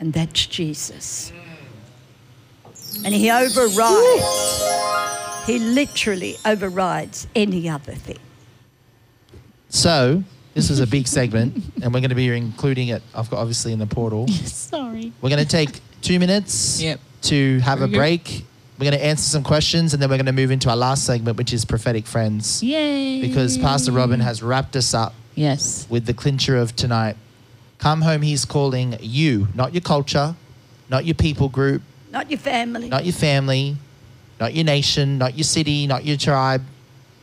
and 0.00 0.12
that's 0.12 0.44
Jesus. 0.44 1.32
And 3.04 3.14
he 3.14 3.30
overrides, 3.30 4.64
he 5.46 5.60
literally 5.60 6.34
overrides 6.44 7.28
any 7.36 7.68
other 7.68 7.94
thing. 7.94 8.18
So, 9.68 10.24
this 10.54 10.70
is 10.70 10.80
a 10.80 10.86
big 10.86 11.06
segment, 11.06 11.54
and 11.82 11.92
we're 11.94 12.00
going 12.00 12.10
to 12.10 12.14
be 12.16 12.28
including 12.28 12.88
it, 12.88 13.02
I've 13.14 13.30
got 13.30 13.38
obviously 13.38 13.72
in 13.72 13.78
the 13.78 13.86
portal. 13.86 14.26
Sorry. 14.44 15.12
We're 15.20 15.30
going 15.30 15.42
to 15.44 15.48
take 15.48 15.80
two 16.02 16.18
minutes 16.18 16.80
Yep. 16.80 17.00
to 17.22 17.58
have 17.60 17.78
a 17.78 17.86
Very 17.86 17.90
good. 17.90 17.96
break. 17.98 18.44
We're 18.78 18.90
going 18.90 18.98
to 18.98 19.04
answer 19.04 19.22
some 19.24 19.42
questions, 19.44 19.92
and 19.92 20.02
then 20.02 20.08
we're 20.10 20.16
going 20.16 20.26
to 20.26 20.32
move 20.32 20.50
into 20.50 20.70
our 20.70 20.76
last 20.76 21.04
segment, 21.04 21.36
which 21.36 21.52
is 21.52 21.64
prophetic 21.64 22.06
friends. 22.06 22.62
Yay. 22.62 23.20
Because 23.20 23.58
Pastor 23.58 23.92
Robin 23.92 24.20
has 24.20 24.42
wrapped 24.42 24.74
us 24.74 24.94
up 24.94 25.14
Yes. 25.34 25.86
with 25.90 26.06
the 26.06 26.14
clincher 26.14 26.56
of 26.56 26.74
tonight. 26.74 27.16
Come 27.78 28.02
home, 28.02 28.22
he's 28.22 28.44
calling 28.44 28.96
you, 29.00 29.48
not 29.54 29.72
your 29.74 29.80
culture, 29.82 30.34
not 30.88 31.04
your 31.04 31.14
people 31.14 31.48
group, 31.48 31.82
Not 32.10 32.30
your 32.30 32.38
family. 32.40 32.88
not 32.88 33.04
your 33.04 33.12
family, 33.14 33.76
not 34.40 34.54
your 34.54 34.64
nation, 34.64 35.18
not 35.18 35.36
your 35.36 35.44
city, 35.44 35.86
not 35.86 36.04
your 36.04 36.16
tribe. 36.16 36.62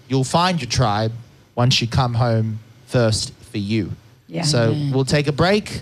You'll 0.07 0.23
find 0.23 0.61
your 0.61 0.69
tribe 0.69 1.11
once 1.55 1.81
you 1.81 1.87
come 1.87 2.13
home 2.15 2.59
first 2.87 3.33
for 3.33 3.57
you. 3.57 3.91
Yeah. 4.27 4.41
So 4.41 4.75
we'll 4.91 5.05
take 5.05 5.27
a 5.27 5.31
break, 5.31 5.81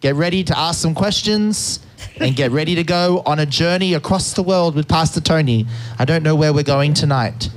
get 0.00 0.14
ready 0.14 0.44
to 0.44 0.58
ask 0.58 0.80
some 0.80 0.94
questions, 0.94 1.80
and 2.20 2.34
get 2.36 2.50
ready 2.50 2.74
to 2.74 2.84
go 2.84 3.22
on 3.24 3.38
a 3.38 3.46
journey 3.46 3.94
across 3.94 4.34
the 4.34 4.42
world 4.42 4.74
with 4.74 4.88
Pastor 4.88 5.20
Tony. 5.20 5.66
I 5.98 6.04
don't 6.04 6.22
know 6.22 6.34
where 6.34 6.52
we're 6.52 6.62
going 6.62 6.94
tonight. 6.94 7.48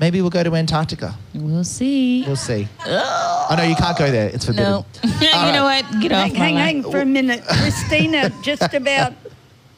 Maybe 0.00 0.20
we'll 0.20 0.30
go 0.30 0.42
to 0.42 0.54
Antarctica. 0.54 1.16
We'll 1.34 1.64
see. 1.64 2.24
We'll 2.26 2.36
see. 2.36 2.68
Oh 2.86 3.54
no, 3.56 3.62
you 3.64 3.74
can't 3.74 3.96
go 3.96 4.10
there. 4.10 4.28
It's 4.28 4.44
forbidden. 4.44 4.70
No. 4.70 4.86
you 5.02 5.52
know 5.52 5.64
what? 5.64 5.84
Get 6.00 6.12
off 6.12 6.30
Hang, 6.30 6.32
my 6.32 6.38
hang, 6.38 6.56
hang 6.56 6.82
for 6.82 7.00
a 7.00 7.06
minute. 7.06 7.42
Christina 7.48 8.30
just 8.42 8.74
about 8.74 9.14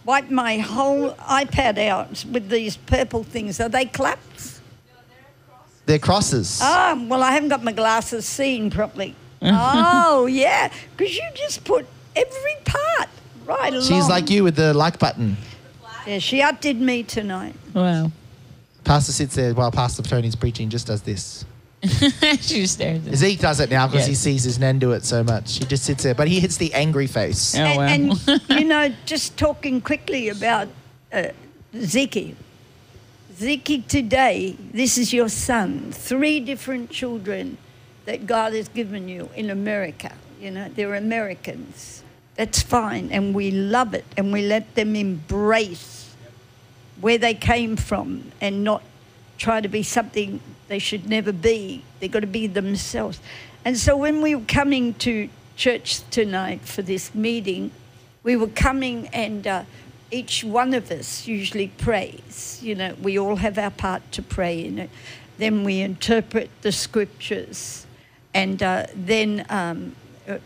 wiped 0.04 0.30
my 0.30 0.56
whole 0.58 1.12
iPad 1.14 1.78
out 1.86 2.24
with 2.32 2.48
these 2.48 2.76
purple 2.76 3.22
things. 3.22 3.60
Are 3.60 3.68
they 3.68 3.84
claps? 3.84 4.47
They're 5.88 5.98
crosses. 5.98 6.60
Ah, 6.62 7.02
well, 7.08 7.22
I 7.22 7.32
haven't 7.32 7.48
got 7.48 7.64
my 7.64 7.72
glasses 7.72 8.26
seeing 8.26 8.68
properly. 8.68 9.16
oh, 9.42 10.26
yeah. 10.26 10.70
Because 10.94 11.16
you 11.16 11.22
just 11.34 11.64
put 11.64 11.86
every 12.14 12.56
part 12.66 13.08
right 13.46 13.72
along. 13.72 13.86
She's 13.86 14.06
like 14.06 14.28
you 14.28 14.44
with 14.44 14.54
the 14.54 14.74
like 14.74 14.98
button. 14.98 15.38
Yeah, 16.06 16.18
she 16.18 16.42
outdid 16.42 16.78
me 16.78 17.04
tonight. 17.04 17.54
Wow. 17.72 18.12
Pastor 18.84 19.12
sits 19.12 19.34
there 19.34 19.54
while 19.54 19.72
Pastor 19.72 20.02
Tony's 20.02 20.36
preaching, 20.36 20.68
just 20.68 20.88
does 20.88 21.00
this. 21.00 21.46
she 21.82 22.60
just 22.60 22.74
stares 22.74 23.06
at 23.06 23.14
Zeke 23.14 23.38
does 23.38 23.60
it 23.60 23.70
now 23.70 23.86
because 23.86 24.04
he 24.04 24.12
Yes. 24.12 24.20
sees 24.20 24.44
his 24.44 24.58
nan 24.58 24.78
do 24.78 24.92
it 24.92 25.06
so 25.06 25.24
much. 25.24 25.56
He 25.58 25.64
just 25.64 25.84
sits 25.84 26.02
there, 26.02 26.14
but 26.14 26.28
he 26.28 26.38
hits 26.38 26.58
the 26.58 26.74
angry 26.74 27.06
face. 27.06 27.56
Oh, 27.56 27.62
wow. 27.62 27.80
and, 27.80 28.12
and 28.28 28.42
you 28.50 28.64
know, 28.64 28.92
just 29.06 29.38
talking 29.38 29.80
quickly 29.80 30.28
about 30.28 30.68
uh, 31.14 31.28
Ziki. 31.74 32.34
Ziki 33.38 33.86
today, 33.86 34.56
this 34.72 34.98
is 34.98 35.12
your 35.12 35.28
son. 35.28 35.92
Three 35.92 36.40
different 36.40 36.90
children 36.90 37.56
that 38.04 38.26
God 38.26 38.52
has 38.52 38.66
given 38.66 39.08
you 39.08 39.28
in 39.36 39.50
America. 39.50 40.12
You 40.40 40.50
know, 40.50 40.68
they're 40.74 40.96
Americans. 40.96 42.02
That's 42.34 42.60
fine, 42.60 43.12
and 43.12 43.36
we 43.36 43.52
love 43.52 43.94
it, 43.94 44.04
and 44.16 44.32
we 44.32 44.42
let 44.42 44.74
them 44.74 44.96
embrace 44.96 46.16
where 47.00 47.16
they 47.16 47.32
came 47.32 47.76
from 47.76 48.32
and 48.40 48.64
not 48.64 48.82
try 49.36 49.60
to 49.60 49.68
be 49.68 49.84
something 49.84 50.40
they 50.66 50.80
should 50.80 51.08
never 51.08 51.30
be. 51.30 51.84
They've 52.00 52.10
got 52.10 52.20
to 52.20 52.26
be 52.26 52.48
themselves. 52.48 53.20
And 53.64 53.78
so 53.78 53.96
when 53.96 54.20
we 54.20 54.34
were 54.34 54.46
coming 54.48 54.94
to 54.94 55.28
church 55.54 56.00
tonight 56.10 56.62
for 56.62 56.82
this 56.82 57.14
meeting, 57.14 57.70
we 58.24 58.34
were 58.34 58.48
coming 58.48 59.06
and 59.12 59.46
uh, 59.46 59.62
each 60.10 60.44
one 60.44 60.74
of 60.74 60.90
us 60.90 61.26
usually 61.26 61.68
prays. 61.68 62.60
You 62.62 62.74
know, 62.74 62.94
we 63.02 63.18
all 63.18 63.36
have 63.36 63.58
our 63.58 63.70
part 63.70 64.10
to 64.12 64.22
pray 64.22 64.64
in 64.64 64.78
it. 64.78 64.90
Then 65.38 65.64
we 65.64 65.80
interpret 65.80 66.50
the 66.62 66.72
scriptures. 66.72 67.86
And 68.34 68.62
uh, 68.62 68.86
then 68.94 69.46
um, 69.48 69.94
uh, 70.28 70.38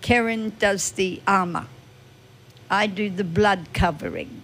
Karen 0.00 0.52
does 0.58 0.92
the 0.92 1.20
armor. 1.26 1.66
I 2.70 2.86
do 2.86 3.08
the 3.10 3.24
blood 3.24 3.68
covering. 3.72 4.42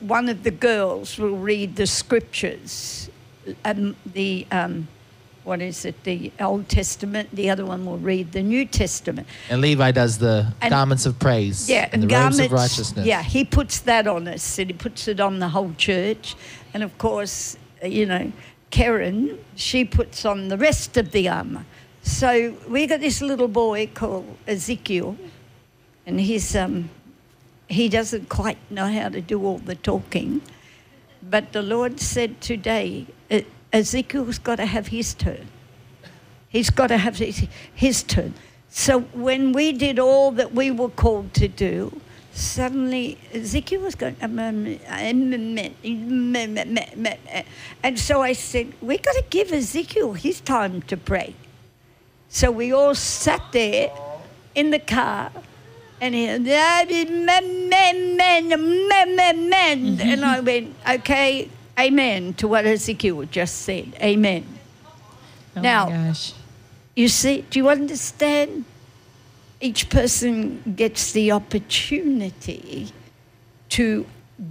One 0.00 0.28
of 0.28 0.44
the 0.44 0.50
girls 0.50 1.18
will 1.18 1.36
read 1.36 1.76
the 1.76 1.86
scriptures, 1.86 3.10
um, 3.64 3.96
the 4.06 4.46
um, 4.50 4.86
what 5.44 5.60
is 5.60 5.84
it, 5.84 6.02
the 6.04 6.30
Old 6.40 6.68
Testament. 6.68 7.28
The 7.32 7.50
other 7.50 7.64
one 7.66 7.84
will 7.84 7.98
read 7.98 8.32
the 8.32 8.42
New 8.42 8.64
Testament. 8.64 9.26
And 9.50 9.60
Levi 9.60 9.90
does 9.90 10.18
the 10.18 10.52
And- 10.60 10.70
garments 10.70 11.04
of 11.06 11.18
praise 11.18 11.68
Yeah, 11.68 11.88
and, 11.92 12.02
the 12.02 12.14
robes 12.14 12.38
of 12.38 12.52
righteousness. 12.52 13.06
Yeah, 13.06 13.22
he 13.22 13.44
puts 13.44 13.80
that 13.80 14.06
on 14.06 14.28
us, 14.28 14.58
and 14.58 14.70
he 14.70 14.74
puts 14.76 15.08
it 15.08 15.18
on 15.20 15.38
the 15.40 15.48
whole 15.48 15.72
church. 15.76 16.36
And 16.74 16.82
of 16.82 16.96
course, 16.98 17.56
uh, 17.82 17.86
you 17.88 18.06
know, 18.06 18.32
Karen, 18.70 19.38
she 19.56 19.84
puts 19.84 20.24
on 20.24 20.48
the 20.48 20.56
rest 20.56 20.96
of 20.96 21.12
the 21.12 21.28
armor. 21.28 21.64
So 22.02 22.54
we 22.68 22.86
got 22.86 23.00
this 23.00 23.20
little 23.20 23.48
boy 23.48 23.88
called 23.92 24.26
Ezekiel, 24.46 25.16
and 26.06 26.20
he's 26.20 26.56
um, 26.56 26.88
he 27.68 27.88
doesn't 27.88 28.28
quite 28.28 28.58
know 28.70 28.86
how 28.86 29.08
to 29.08 29.20
do 29.20 29.44
all 29.44 29.58
the 29.58 29.74
talking, 29.74 30.40
but 31.22 31.52
the 31.52 31.62
Lord 31.62 32.00
said 32.00 32.40
today, 32.40 33.06
"E- 33.30 33.44
Ezekiel's 33.72 34.38
got 34.38 34.56
to 34.56 34.66
have 34.66 34.88
his 34.88 35.14
turn. 35.14 35.46
He's 36.48 36.70
got 36.70 36.88
to 36.88 36.98
have 36.98 37.16
his, 37.16 37.46
his 37.74 38.02
turn. 38.02 38.34
So 38.68 39.00
when 39.00 39.52
we 39.52 39.72
did 39.72 39.98
all 39.98 40.30
that 40.32 40.52
we 40.52 40.70
were 40.70 40.90
called 40.90 41.32
to 41.34 41.48
do, 41.48 42.00
suddenly 42.32 43.18
Ezekiel 43.32 43.80
was 43.80 43.94
going, 43.94 44.16
and 47.82 47.98
so 47.98 48.22
I 48.22 48.32
said, 48.32 48.72
we've 48.80 49.02
got 49.02 49.14
to 49.14 49.24
give 49.30 49.52
Ezekiel 49.52 50.12
his 50.14 50.40
time 50.40 50.82
to 50.82 50.96
pray. 50.96 51.34
So 52.28 52.50
we 52.50 52.72
all 52.72 52.94
sat 52.94 53.42
there 53.52 53.90
in 54.54 54.70
the 54.70 54.78
car 54.78 55.30
and 56.00 56.14
he 56.14 56.26
and 56.26 56.48
I 56.48 56.84
mm-hmm. 60.38 60.44
went, 60.44 60.74
okay, 60.88 61.48
amen 61.82 62.34
to 62.34 62.48
what 62.48 62.64
Ezekiel 62.64 63.24
just 63.24 63.62
said. 63.62 63.94
Amen. 64.02 64.46
Oh 65.56 65.60
Now-. 65.60 66.14
You 66.94 67.08
see, 67.08 67.42
do 67.48 67.58
you 67.58 67.68
understand? 67.68 68.64
Each 69.60 69.88
person 69.88 70.74
gets 70.76 71.12
the 71.12 71.32
opportunity 71.32 72.92
to 73.70 74.06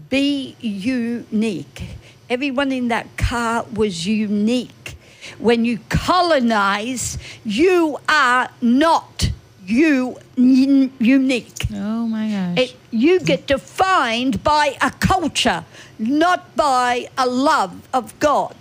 be 0.10 0.56
unique. 0.60 1.84
Everyone 2.30 2.72
in 2.72 2.88
that 2.88 3.18
car 3.18 3.66
was 3.74 4.08
unique. 4.08 4.98
When 5.38 5.66
you 5.66 5.80
colonize, 5.90 7.18
you 7.44 7.98
are 8.08 8.49
not 8.62 9.31
you 9.65 10.17
unique. 10.35 11.67
Oh 11.73 12.07
my 12.07 12.29
gosh. 12.29 12.57
It, 12.57 12.75
you 12.91 13.19
get 13.19 13.47
defined 13.47 14.43
by 14.43 14.77
a 14.81 14.91
culture, 14.91 15.65
not 15.99 16.55
by 16.55 17.07
a 17.17 17.27
love 17.27 17.88
of 17.93 18.17
God. 18.19 18.55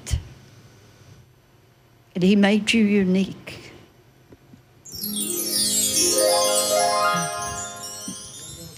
And 2.14 2.22
He 2.24 2.36
made 2.36 2.72
you 2.72 2.84
unique. 2.84 3.72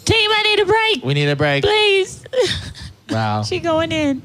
Team, 0.04 0.30
I 0.32 0.42
need 0.42 0.60
a 0.60 0.66
break. 0.66 1.04
We 1.04 1.14
need 1.14 1.28
a 1.28 1.36
break. 1.36 1.62
Please. 1.64 2.24
Wow. 3.10 3.42
she 3.42 3.58
going 3.60 3.92
in. 3.92 4.22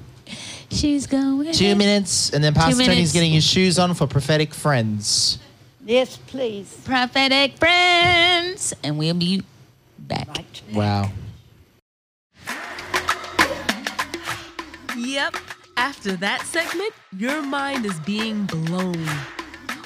She's 0.72 1.08
going 1.08 1.52
Two 1.52 1.66
in. 1.66 1.78
minutes, 1.78 2.30
and 2.32 2.42
then 2.42 2.54
Pastor 2.54 2.72
Tony's 2.72 2.88
minutes. 2.88 3.12
getting 3.12 3.34
his 3.34 3.44
shoes 3.44 3.78
on 3.78 3.94
for 3.96 4.08
prophetic 4.08 4.54
friends. 4.54 5.40
Yes, 5.88 6.18
please. 6.18 6.82
Prophetic 6.84 7.58
friends. 7.60 8.74
And 8.84 8.98
we'll 8.98 9.14
be 9.14 9.42
back. 9.98 10.28
Right. 10.28 10.62
Wow. 10.74 11.12
Yep. 14.98 15.38
After 15.78 16.18
that 16.18 16.42
segment, 16.42 16.92
your 17.18 17.42
mind 17.42 17.86
is 17.86 17.98
being 18.02 18.44
blown. 18.48 19.08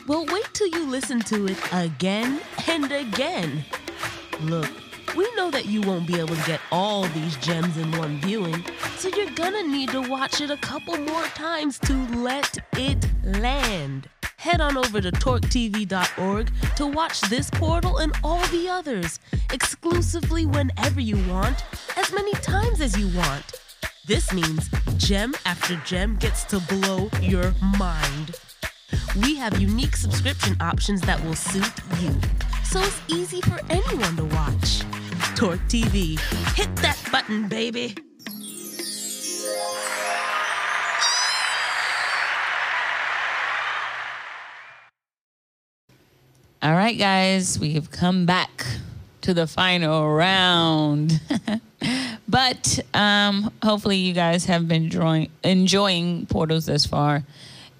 Well, 0.07 0.26
wait 0.26 0.49
till 0.53 0.69
you 0.69 0.90
listen 0.90 1.19
to 1.19 1.45
it 1.45 1.57
again 1.72 2.41
and 2.68 2.91
again. 2.91 3.64
Look, 4.41 4.72
we 5.15 5.32
know 5.36 5.52
that 5.52 5.68
you 5.68 5.82
won't 5.82 6.07
be 6.07 6.19
able 6.19 6.36
to 6.36 6.48
get 6.48 6.61
all 6.72 7.03
these 7.10 7.38
gems 7.38 7.78
in 7.78 7.91
one 7.91 8.19
viewing, 8.22 8.65
so 8.98 9.10
you're 9.10 9.30
gonna 9.36 9.68
need 9.68 9.90
to 9.90 10.02
watch 10.02 10.41
it 10.41 10.49
a 10.49 10.57
couple 10.57 10.98
more 10.98 11.26
times 11.26 11.78
to 11.80 11.94
let 12.15 12.57
it 12.76 13.06
land. 13.23 14.10
Head 14.41 14.59
on 14.59 14.76
over 14.76 14.99
to 14.99 15.11
torquetv.org 15.11 16.51
to 16.76 16.88
watch 16.88 17.22
this 17.22 17.47
portal 17.51 17.99
and 17.99 18.11
all 18.23 18.43
the 18.47 18.68
others 18.68 19.19
exclusively 19.53 20.47
whenever 20.47 20.99
you 20.99 21.15
want, 21.30 21.63
as 21.95 22.11
many 22.11 22.31
times 22.34 22.81
as 22.81 22.97
you 22.97 23.15
want. 23.15 23.45
This 24.07 24.34
means 24.34 24.68
gem 24.97 25.35
after 25.45 25.76
gem 25.85 26.15
gets 26.15 26.43
to 26.45 26.59
blow 26.61 27.11
your 27.22 27.53
mind. 27.77 28.31
We 29.22 29.35
have 29.35 29.61
unique 29.61 29.95
subscription 29.95 30.57
options 30.59 31.01
that 31.01 31.23
will 31.23 31.35
suit 31.35 31.72
you, 31.99 32.19
so 32.63 32.80
it's 32.80 32.99
easy 33.09 33.41
for 33.41 33.59
anyone 33.69 34.15
to 34.18 34.26
watch. 34.26 34.80
Torque 35.35 35.59
TV, 35.69 36.19
hit 36.55 36.76
that 36.77 36.97
button, 37.11 37.47
baby. 37.47 37.95
All 46.63 46.73
right, 46.73 46.95
guys, 46.95 47.57
we 47.57 47.73
have 47.73 47.89
come 47.89 48.27
back 48.27 48.67
to 49.21 49.33
the 49.33 49.47
final 49.47 50.13
round. 50.13 51.19
but 52.29 52.79
um, 52.93 53.51
hopefully, 53.63 53.97
you 53.97 54.13
guys 54.13 54.45
have 54.45 54.67
been 54.67 54.83
enjoying, 54.83 55.31
enjoying 55.43 56.27
portals 56.27 56.67
thus 56.67 56.85
far, 56.85 57.23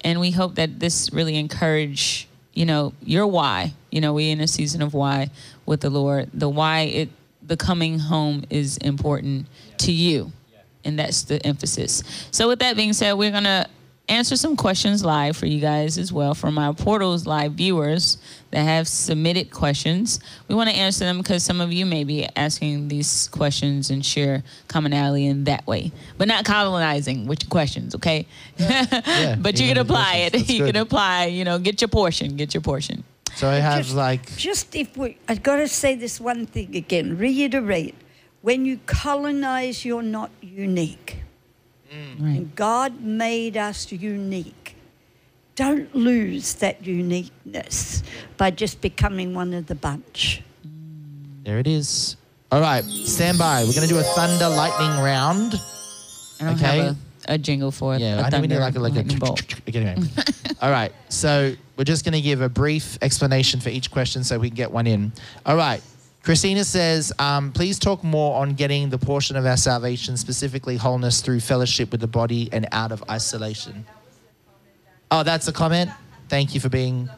and 0.00 0.18
we 0.18 0.32
hope 0.32 0.56
that 0.56 0.80
this 0.80 1.12
really 1.12 1.36
encourage 1.36 2.26
you 2.54 2.66
know 2.66 2.92
your 3.04 3.24
why. 3.28 3.72
You 3.92 4.00
know, 4.00 4.14
we 4.14 4.30
in 4.30 4.40
a 4.40 4.48
season 4.48 4.82
of 4.82 4.94
why 4.94 5.30
with 5.64 5.82
the 5.82 5.90
Lord. 5.90 6.30
The 6.34 6.48
why 6.48 6.80
it 6.80 7.08
the 7.40 7.56
coming 7.56 8.00
home 8.00 8.42
is 8.50 8.78
important 8.78 9.46
to 9.78 9.92
you, 9.92 10.32
and 10.84 10.98
that's 10.98 11.22
the 11.22 11.40
emphasis. 11.46 12.02
So, 12.32 12.48
with 12.48 12.58
that 12.58 12.74
being 12.74 12.94
said, 12.94 13.12
we're 13.12 13.30
gonna 13.30 13.68
answer 14.08 14.36
some 14.36 14.56
questions 14.56 15.04
live 15.04 15.36
for 15.36 15.46
you 15.46 15.60
guys 15.60 15.96
as 15.96 16.12
well 16.12 16.34
from 16.34 16.58
our 16.58 16.74
portals 16.74 17.26
live 17.26 17.52
viewers 17.52 18.18
that 18.50 18.62
have 18.62 18.86
submitted 18.88 19.50
questions. 19.50 20.20
We 20.48 20.54
want 20.54 20.68
to 20.70 20.76
answer 20.76 21.04
them 21.04 21.18
because 21.18 21.42
some 21.42 21.60
of 21.60 21.72
you 21.72 21.86
may 21.86 22.04
be 22.04 22.26
asking 22.36 22.88
these 22.88 23.28
questions 23.28 23.90
and 23.90 24.04
share 24.04 24.42
commonality 24.68 25.26
in 25.26 25.44
that 25.44 25.66
way, 25.66 25.92
but 26.18 26.28
not 26.28 26.44
colonizing 26.44 27.26
with 27.26 27.42
your 27.44 27.50
questions, 27.50 27.94
okay? 27.94 28.26
but 28.58 29.58
you 29.58 29.66
even 29.66 29.76
can 29.76 29.78
apply 29.78 30.16
it. 30.16 30.30
questions. 30.32 30.48
That's 30.48 30.50
You 30.58 30.66
can 30.66 30.76
apply, 30.76 31.26
you 31.26 31.44
know, 31.44 31.58
get 31.58 31.80
your 31.80 31.88
portion, 31.88 32.36
get 32.36 32.54
your 32.54 32.60
portion. 32.60 33.04
So 33.34 33.48
I 33.48 33.54
have 33.54 33.84
Just- 33.84 33.96
like 33.96 34.36
Just 34.36 34.74
if 34.74 34.96
we, 34.96 35.16
I've 35.28 35.42
got 35.42 35.56
to 35.56 35.68
say 35.68 35.94
this 35.94 36.20
one 36.20 36.46
thing 36.46 36.76
again, 36.76 37.16
reiterate. 37.16 37.94
When 38.42 38.66
you 38.66 38.80
colonize, 38.86 39.84
you're 39.84 40.02
not 40.02 40.30
unique. 40.40 41.21
Right. 42.18 42.36
And 42.38 42.54
God 42.56 43.00
made 43.02 43.56
us 43.56 43.92
unique. 43.92 44.76
Don't 45.54 45.94
lose 45.94 46.54
that 46.54 46.86
uniqueness 46.86 48.02
by 48.38 48.50
just 48.50 48.80
becoming 48.80 49.34
one 49.34 49.52
of 49.52 49.66
the 49.66 49.74
bunch. 49.74 50.42
there 51.44 51.58
it 51.58 51.66
is. 51.66 52.16
All 52.50 52.60
right, 52.60 52.84
stand 52.84 53.38
by. 53.38 53.64
We're 53.64 53.72
gonna 53.74 53.86
do 53.86 53.98
a 53.98 54.02
thunder 54.02 54.48
lightning 54.48 55.02
round. 55.02 55.54
I 56.40 56.44
don't 56.44 56.54
Okay. 56.54 56.78
have 56.78 56.96
a, 57.28 57.34
a 57.34 57.38
jingle 57.38 57.70
for 57.70 57.94
it. 57.94 58.00
Yeah, 58.00 58.20
a 58.20 58.24
I 58.24 58.30
think 58.30 58.42
we 58.42 58.48
need 58.48 58.58
like 58.58 58.74
a 58.76 58.80
like 58.80 58.94
lightning 58.94 59.16
a 59.16 59.20
bolt. 59.20 59.54
anyway. 59.74 59.96
All 60.60 60.70
right, 60.70 60.92
so 61.08 61.54
we're 61.76 61.84
just 61.84 62.04
going 62.04 62.12
to 62.14 62.20
give 62.20 62.40
a 62.42 62.48
brief 62.48 62.98
explanation 63.02 63.58
for 63.60 63.70
each 63.70 63.90
question 63.90 64.22
so 64.24 64.38
we 64.38 64.48
can 64.48 64.54
get 64.56 64.70
one 64.70 64.86
in. 64.86 65.12
All 65.46 65.56
right, 65.56 65.82
Christina 66.22 66.64
says, 66.64 67.12
um, 67.18 67.50
please 67.50 67.80
talk 67.80 68.04
more 68.04 68.40
on 68.40 68.54
getting 68.54 68.90
the 68.90 68.98
portion 68.98 69.36
of 69.36 69.44
our 69.44 69.56
salvation, 69.56 70.16
specifically 70.16 70.76
wholeness 70.76 71.20
through 71.20 71.40
fellowship 71.40 71.90
with 71.90 72.00
the 72.00 72.06
body 72.06 72.48
and 72.52 72.68
out 72.70 72.92
of 72.92 73.02
isolation. 73.10 73.84
Oh, 75.10 75.24
that's 75.24 75.48
a 75.48 75.52
comment. 75.52 75.90
Thank 76.28 76.54
you 76.54 76.60
for 76.60 76.68
being. 76.68 77.08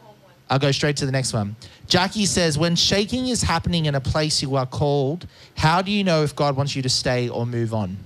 I'll 0.49 0.59
go 0.59 0.73
straight 0.73 0.97
to 0.99 1.07
the 1.07 1.13
next 1.13 1.35
one. 1.35 1.55
Jackie 1.87 2.25
says, 2.27 2.59
when 2.59 2.77
shaking 2.77 3.29
is 3.29 3.43
happening 3.43 3.87
in 3.87 3.95
a 3.95 4.01
place 4.01 4.41
you 4.41 4.57
are 4.57 4.67
called, 4.67 5.27
how 5.57 5.83
do 5.83 5.91
you 5.91 6.03
know 6.03 6.23
if 6.23 6.35
God 6.35 6.57
wants 6.57 6.75
you 6.75 6.83
to 6.83 6.89
stay 6.89 7.29
or 7.29 7.47
move 7.47 7.75
on? 7.75 7.99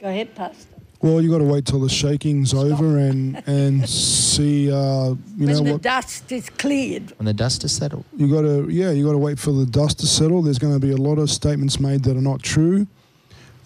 Go 0.00 0.08
ahead, 0.08 0.34
Pastor. 0.34 0.75
Well, 1.02 1.20
you 1.20 1.30
got 1.30 1.38
to 1.38 1.44
wait 1.44 1.66
till 1.66 1.80
the 1.80 1.88
shaking's 1.88 2.54
over 2.54 2.98
and 2.98 3.42
and 3.46 3.88
see. 3.88 4.72
Uh, 4.72 5.10
you 5.10 5.16
when 5.36 5.48
know 5.48 5.60
the 5.62 5.72
what? 5.72 5.82
dust 5.82 6.32
is 6.32 6.48
cleared. 6.50 7.12
When 7.18 7.26
the 7.26 7.34
dust 7.34 7.64
is 7.64 7.72
settled. 7.72 8.04
You 8.16 8.28
got 8.28 8.42
to 8.42 8.68
yeah. 8.70 8.90
You 8.90 9.04
got 9.04 9.12
to 9.12 9.18
wait 9.18 9.38
for 9.38 9.52
the 9.52 9.66
dust 9.66 10.00
to 10.00 10.06
settle. 10.06 10.42
There's 10.42 10.58
going 10.58 10.74
to 10.74 10.80
be 10.80 10.92
a 10.92 10.96
lot 10.96 11.18
of 11.18 11.30
statements 11.30 11.78
made 11.78 12.02
that 12.04 12.16
are 12.16 12.22
not 12.22 12.42
true. 12.42 12.86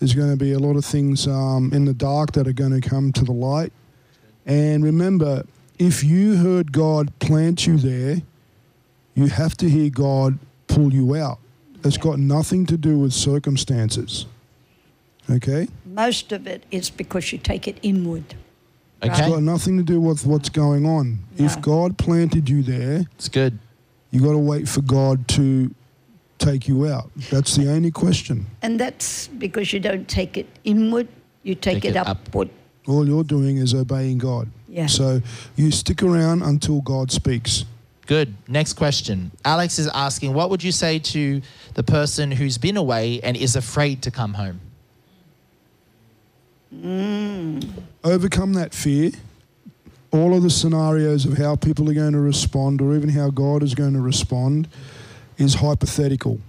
There's 0.01 0.15
going 0.15 0.31
to 0.31 0.37
be 0.37 0.53
a 0.53 0.59
lot 0.59 0.77
of 0.77 0.85
things 0.85 1.29
um, 1.29 1.71
in 1.75 1.85
the 1.85 1.93
dark 1.95 2.33
that 2.33 2.49
are 2.49 2.55
going 2.55 2.81
to 2.81 2.87
come 2.87 3.13
to 3.13 3.25
the 3.25 3.33
light. 3.33 3.73
And 4.47 4.83
remember, 4.83 5.45
if 5.79 6.03
you 6.03 6.37
heard 6.37 6.73
God 6.73 7.17
plant 7.19 7.67
you 7.67 7.77
there, 7.77 8.23
you 9.15 9.27
have 9.27 9.57
to 9.59 9.69
hear 9.69 9.91
God 9.91 10.39
pull 10.69 10.93
you 10.93 11.17
out. 11.17 11.39
It's 11.85 11.99
got 11.99 12.19
nothing 12.19 12.67
to 12.67 12.77
do 12.77 12.99
with 12.99 13.13
circumstances. 13.13 14.27
Okay? 15.31 15.69
Most 15.95 16.31
of 16.33 16.47
it 16.47 16.65
is 16.71 16.89
because 16.89 17.33
you 17.33 17.39
take 17.39 17.67
it 17.67 17.79
inward. 17.83 18.25
Okay. 19.03 19.11
It's 19.13 19.21
got 19.21 19.43
nothing 19.43 19.77
to 19.79 19.83
do 19.83 20.01
with 20.01 20.25
what's 20.27 20.49
going 20.49 20.87
on. 20.87 21.19
If 21.37 21.61
God 21.61 21.99
planted 21.99 22.49
you 22.49 22.63
there, 22.63 23.07
It's 23.17 23.29
good. 23.29 23.59
you 24.11 24.21
got 24.21 24.33
to 24.33 24.39
wait 24.39 24.69
for 24.69 24.83
God 24.83 25.27
to 25.29 25.75
take 26.39 26.69
you 26.69 26.87
out. 26.87 27.11
That's 27.31 27.57
the 27.57 27.71
only 27.71 27.91
question. 27.91 28.47
And 28.63 28.79
that's 28.79 29.27
because 29.29 29.73
you 29.73 29.81
don't 29.81 30.07
take 30.07 30.37
it 30.37 30.47
inward, 30.65 31.09
you 31.43 31.55
take, 31.55 31.77
Take 31.83 31.85
it, 31.87 31.89
it 31.91 31.97
up. 31.97 32.09
upward. 32.09 32.51
All 32.87 33.07
you're 33.07 33.25
doing 33.25 33.57
is 33.57 33.75
obeying 33.75 34.19
God. 34.19 34.49
Yeah. 34.69 34.87
So 34.87 35.21
you 35.57 35.71
stick 35.71 36.03
around 36.03 36.43
until 36.43 36.81
God 36.83 37.11
speaks. 37.11 37.65
Good. 38.07 38.35
Next 38.49 38.75
question. 38.75 39.31
Alex 39.45 39.79
is 39.79 39.89
asking, 39.89 40.35
what 40.35 40.51
would 40.51 40.63
you 40.63 40.73
say 40.73 40.99
to 40.99 41.41
the 41.75 41.83
person 41.83 42.31
who's 42.31 42.59
been 42.59 42.77
away 42.77 43.21
and 43.23 43.37
is 43.37 43.57
afraid 43.57 44.03
to 44.03 44.11
come 44.11 44.35
home? 44.35 44.61
Overcome 46.73 48.55
that 48.55 48.73
fear. 48.73 49.13
All 50.13 50.35
of 50.35 50.43
the 50.43 50.51
scenarios 50.51 51.25
of 51.25 51.39
how 51.39 51.57
people 51.57 51.89
are 51.91 51.95
going 51.95 52.13
to 52.13 52.21
respond 52.21 52.81
or 52.81 52.95
even 52.95 53.11
how 53.11 53.31
God 53.31 53.63
is 53.63 53.75
going 53.75 53.95
to 53.95 54.01
respond 54.01 54.69
is 55.39 55.55
hypothetical. 55.55 56.41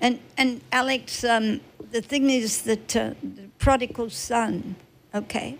And 0.00 0.18
and 0.36 0.60
Alex, 0.72 1.24
um, 1.24 1.60
the 1.90 2.00
thing 2.02 2.30
is 2.30 2.62
that 2.62 2.96
uh, 2.96 3.14
the 3.22 3.48
prodigal 3.58 4.10
son, 4.10 4.76
okay, 5.14 5.58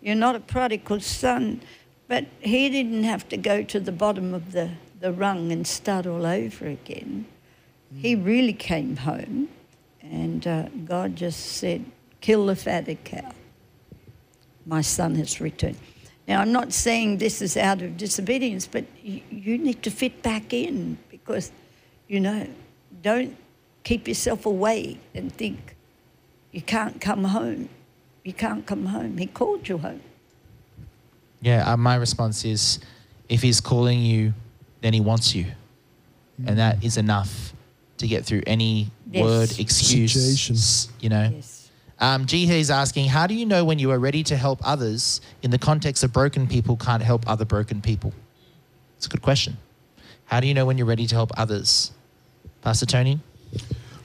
you're 0.00 0.14
not 0.14 0.36
a 0.36 0.40
prodigal 0.40 1.00
son, 1.00 1.60
but 2.08 2.26
he 2.40 2.68
didn't 2.68 3.04
have 3.04 3.28
to 3.28 3.36
go 3.36 3.62
to 3.62 3.80
the 3.80 3.92
bottom 3.92 4.34
of 4.34 4.52
the, 4.52 4.70
the 5.00 5.12
rung 5.12 5.52
and 5.52 5.66
start 5.66 6.06
all 6.06 6.26
over 6.26 6.66
again. 6.66 7.26
He 7.94 8.14
really 8.14 8.52
came 8.52 8.96
home, 8.96 9.48
and 10.02 10.46
uh, 10.46 10.68
God 10.84 11.16
just 11.16 11.40
said, 11.40 11.84
"Kill 12.20 12.46
the 12.46 12.56
fatted 12.56 13.04
cow." 13.04 13.32
My 14.66 14.80
son 14.82 15.14
has 15.14 15.40
returned. 15.40 15.76
Now, 16.28 16.40
I'm 16.40 16.50
not 16.52 16.72
saying 16.72 17.18
this 17.18 17.40
is 17.40 17.56
out 17.56 17.80
of 17.82 17.96
disobedience, 17.96 18.66
but 18.66 18.84
you, 19.02 19.22
you 19.30 19.58
need 19.58 19.82
to 19.84 19.90
fit 19.90 20.22
back 20.22 20.52
in 20.52 20.98
because, 21.08 21.52
you 22.08 22.18
know, 22.18 22.48
don't 23.02 23.36
keep 23.84 24.08
yourself 24.08 24.44
away 24.44 24.98
and 25.14 25.32
think 25.32 25.76
you 26.50 26.62
can't 26.62 27.00
come 27.00 27.22
home. 27.24 27.68
You 28.24 28.32
can't 28.32 28.66
come 28.66 28.86
home. 28.86 29.18
He 29.18 29.26
called 29.26 29.68
you 29.68 29.78
home. 29.78 30.00
Yeah, 31.40 31.70
uh, 31.72 31.76
my 31.76 31.94
response 31.94 32.44
is 32.44 32.80
if 33.28 33.40
he's 33.42 33.60
calling 33.60 34.00
you, 34.00 34.34
then 34.80 34.92
he 34.92 35.00
wants 35.00 35.32
you. 35.34 35.46
And 36.44 36.58
that 36.58 36.82
is 36.84 36.96
enough 36.96 37.52
to 37.98 38.06
get 38.06 38.24
through 38.26 38.42
any 38.46 38.90
Yes. 39.10 39.22
word, 39.22 39.60
excuse, 39.60 40.12
Situation. 40.12 40.56
you 41.00 41.08
know. 41.08 41.30
Yes. 41.34 41.55
Um, 41.98 42.26
Jihe 42.26 42.48
is 42.50 42.70
asking, 42.70 43.08
how 43.08 43.26
do 43.26 43.34
you 43.34 43.46
know 43.46 43.64
when 43.64 43.78
you 43.78 43.90
are 43.90 43.98
ready 43.98 44.22
to 44.24 44.36
help 44.36 44.60
others 44.62 45.20
in 45.42 45.50
the 45.50 45.58
context 45.58 46.04
of 46.04 46.12
broken 46.12 46.46
people 46.46 46.76
can't 46.76 47.02
help 47.02 47.28
other 47.28 47.44
broken 47.44 47.80
people? 47.80 48.12
It's 48.96 49.06
a 49.06 49.08
good 49.08 49.22
question. 49.22 49.56
How 50.26 50.40
do 50.40 50.46
you 50.46 50.54
know 50.54 50.66
when 50.66 50.76
you're 50.76 50.86
ready 50.86 51.06
to 51.06 51.14
help 51.14 51.30
others? 51.36 51.92
Pastor 52.62 52.84
Tony? 52.84 53.20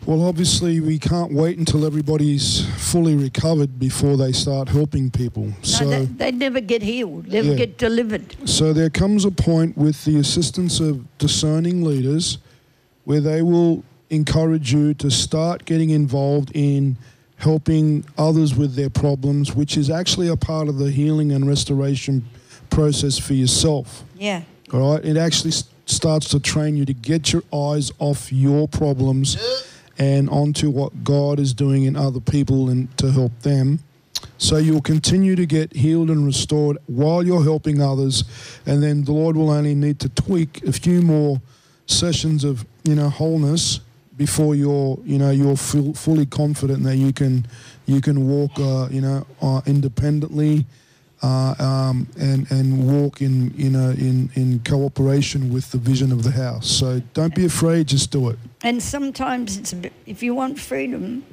Well, 0.06 0.24
obviously, 0.24 0.80
we 0.80 0.98
can't 0.98 1.32
wait 1.32 1.58
until 1.60 1.86
everybody's 1.86 2.66
fully 2.92 3.16
recovered 3.16 3.78
before 3.78 4.18
they 4.18 4.32
start 4.32 4.68
helping 4.70 5.12
people. 5.12 5.46
No, 5.48 5.54
so, 5.62 5.90
they, 5.90 6.06
they 6.06 6.32
never 6.32 6.60
get 6.60 6.82
healed, 6.82 7.28
never 7.28 7.50
Yeah. 7.50 7.56
get 7.56 7.78
delivered. 7.78 8.36
so 8.50 8.74
there 8.74 8.90
comes 8.90 9.26
a 9.26 9.32
point 9.32 9.78
with 9.78 10.04
the 10.06 10.18
assistance 10.18 10.80
of 10.80 11.06
discerning 11.18 11.84
leaders 11.84 12.40
where 13.04 13.22
they 13.22 13.42
will 13.42 13.84
encourage 14.10 14.74
you 14.74 14.94
to 14.96 15.12
start 15.12 15.66
getting 15.66 15.90
involved 15.92 16.52
in 16.56 16.98
helping 17.42 18.06
others 18.20 18.56
with 18.56 18.76
their 18.76 18.90
problems, 18.90 19.56
which 19.56 19.76
is 19.76 19.90
actually 19.90 20.28
a 20.28 20.38
part 20.38 20.68
of 20.68 20.78
the 20.78 20.92
healing 20.92 21.32
and 21.32 21.48
restoration 21.48 22.24
process 22.70 23.18
for 23.18 23.34
yourself. 23.34 24.04
Yeah. 24.18 24.44
All 24.72 24.94
right, 24.94 25.04
it 25.04 25.18
actually 25.18 25.50
s- 25.52 25.64
starts 25.88 26.30
to 26.30 26.40
train 26.40 26.78
you 26.78 26.86
to 26.86 26.94
get 26.94 27.34
your 27.34 27.42
eyes 27.52 27.92
off 27.98 28.32
your 28.32 28.68
problems 28.68 29.38
and 29.98 30.30
onto 30.30 30.70
what 30.70 31.04
God 31.04 31.40
is 31.40 31.54
doing 31.54 31.84
in 31.84 31.96
other 31.96 32.20
people 32.20 32.70
and 32.70 32.96
to 33.00 33.12
help 33.12 33.38
them. 33.42 33.80
So 34.38 34.58
you'll 34.58 34.82
continue 34.82 35.36
to 35.36 35.46
get 35.48 35.74
healed 35.76 36.10
and 36.12 36.26
restored 36.26 36.78
while 36.86 37.24
you're 37.26 37.44
helping 37.44 37.82
others, 37.82 38.24
and 38.68 38.82
then 38.84 39.04
the 39.04 39.12
Lord 39.14 39.36
will 39.36 39.50
only 39.50 39.74
need 39.74 40.00
to 40.00 40.10
tweak 40.10 40.64
a 40.64 40.72
few 40.72 41.02
more 41.02 41.42
sessions 41.88 42.44
of 42.44 42.66
you 42.84 42.96
know 42.96 43.10
wholeness 43.10 43.80
before 44.22 44.54
you're 44.54 45.00
you 45.04 45.18
know 45.18 45.32
you're 45.32 45.58
full, 45.58 45.96
fully 45.96 46.28
confident 46.28 46.84
that 46.84 46.96
you 46.96 47.12
can 47.12 47.44
you 47.88 48.00
can 48.00 48.28
walk 48.28 48.52
uh, 48.60 48.88
you 48.92 49.02
know 49.02 49.26
uh, 49.42 49.62
independently 49.66 50.64
uh, 51.24 51.56
um, 51.58 52.08
and 52.20 52.40
and 52.52 52.68
walk 52.88 53.20
in 53.20 53.52
you 53.58 53.72
know 53.72 53.90
in 54.08 54.30
in 54.36 54.60
cooperation 54.60 55.52
with 55.52 55.72
the 55.72 55.80
vision 55.80 56.12
of 56.12 56.22
the 56.22 56.30
house. 56.30 56.70
So 56.70 57.02
don't 57.16 57.34
be 57.34 57.46
afraid, 57.46 57.88
just 57.88 58.12
do 58.12 58.30
it. 58.30 58.38
And 58.62 58.78
sometimes 58.82 59.58
it's 59.58 59.74
a 59.74 59.76
bit, 59.76 59.94
if 60.06 60.22
you 60.22 60.36
want 60.36 60.60
freedom, 60.60 61.26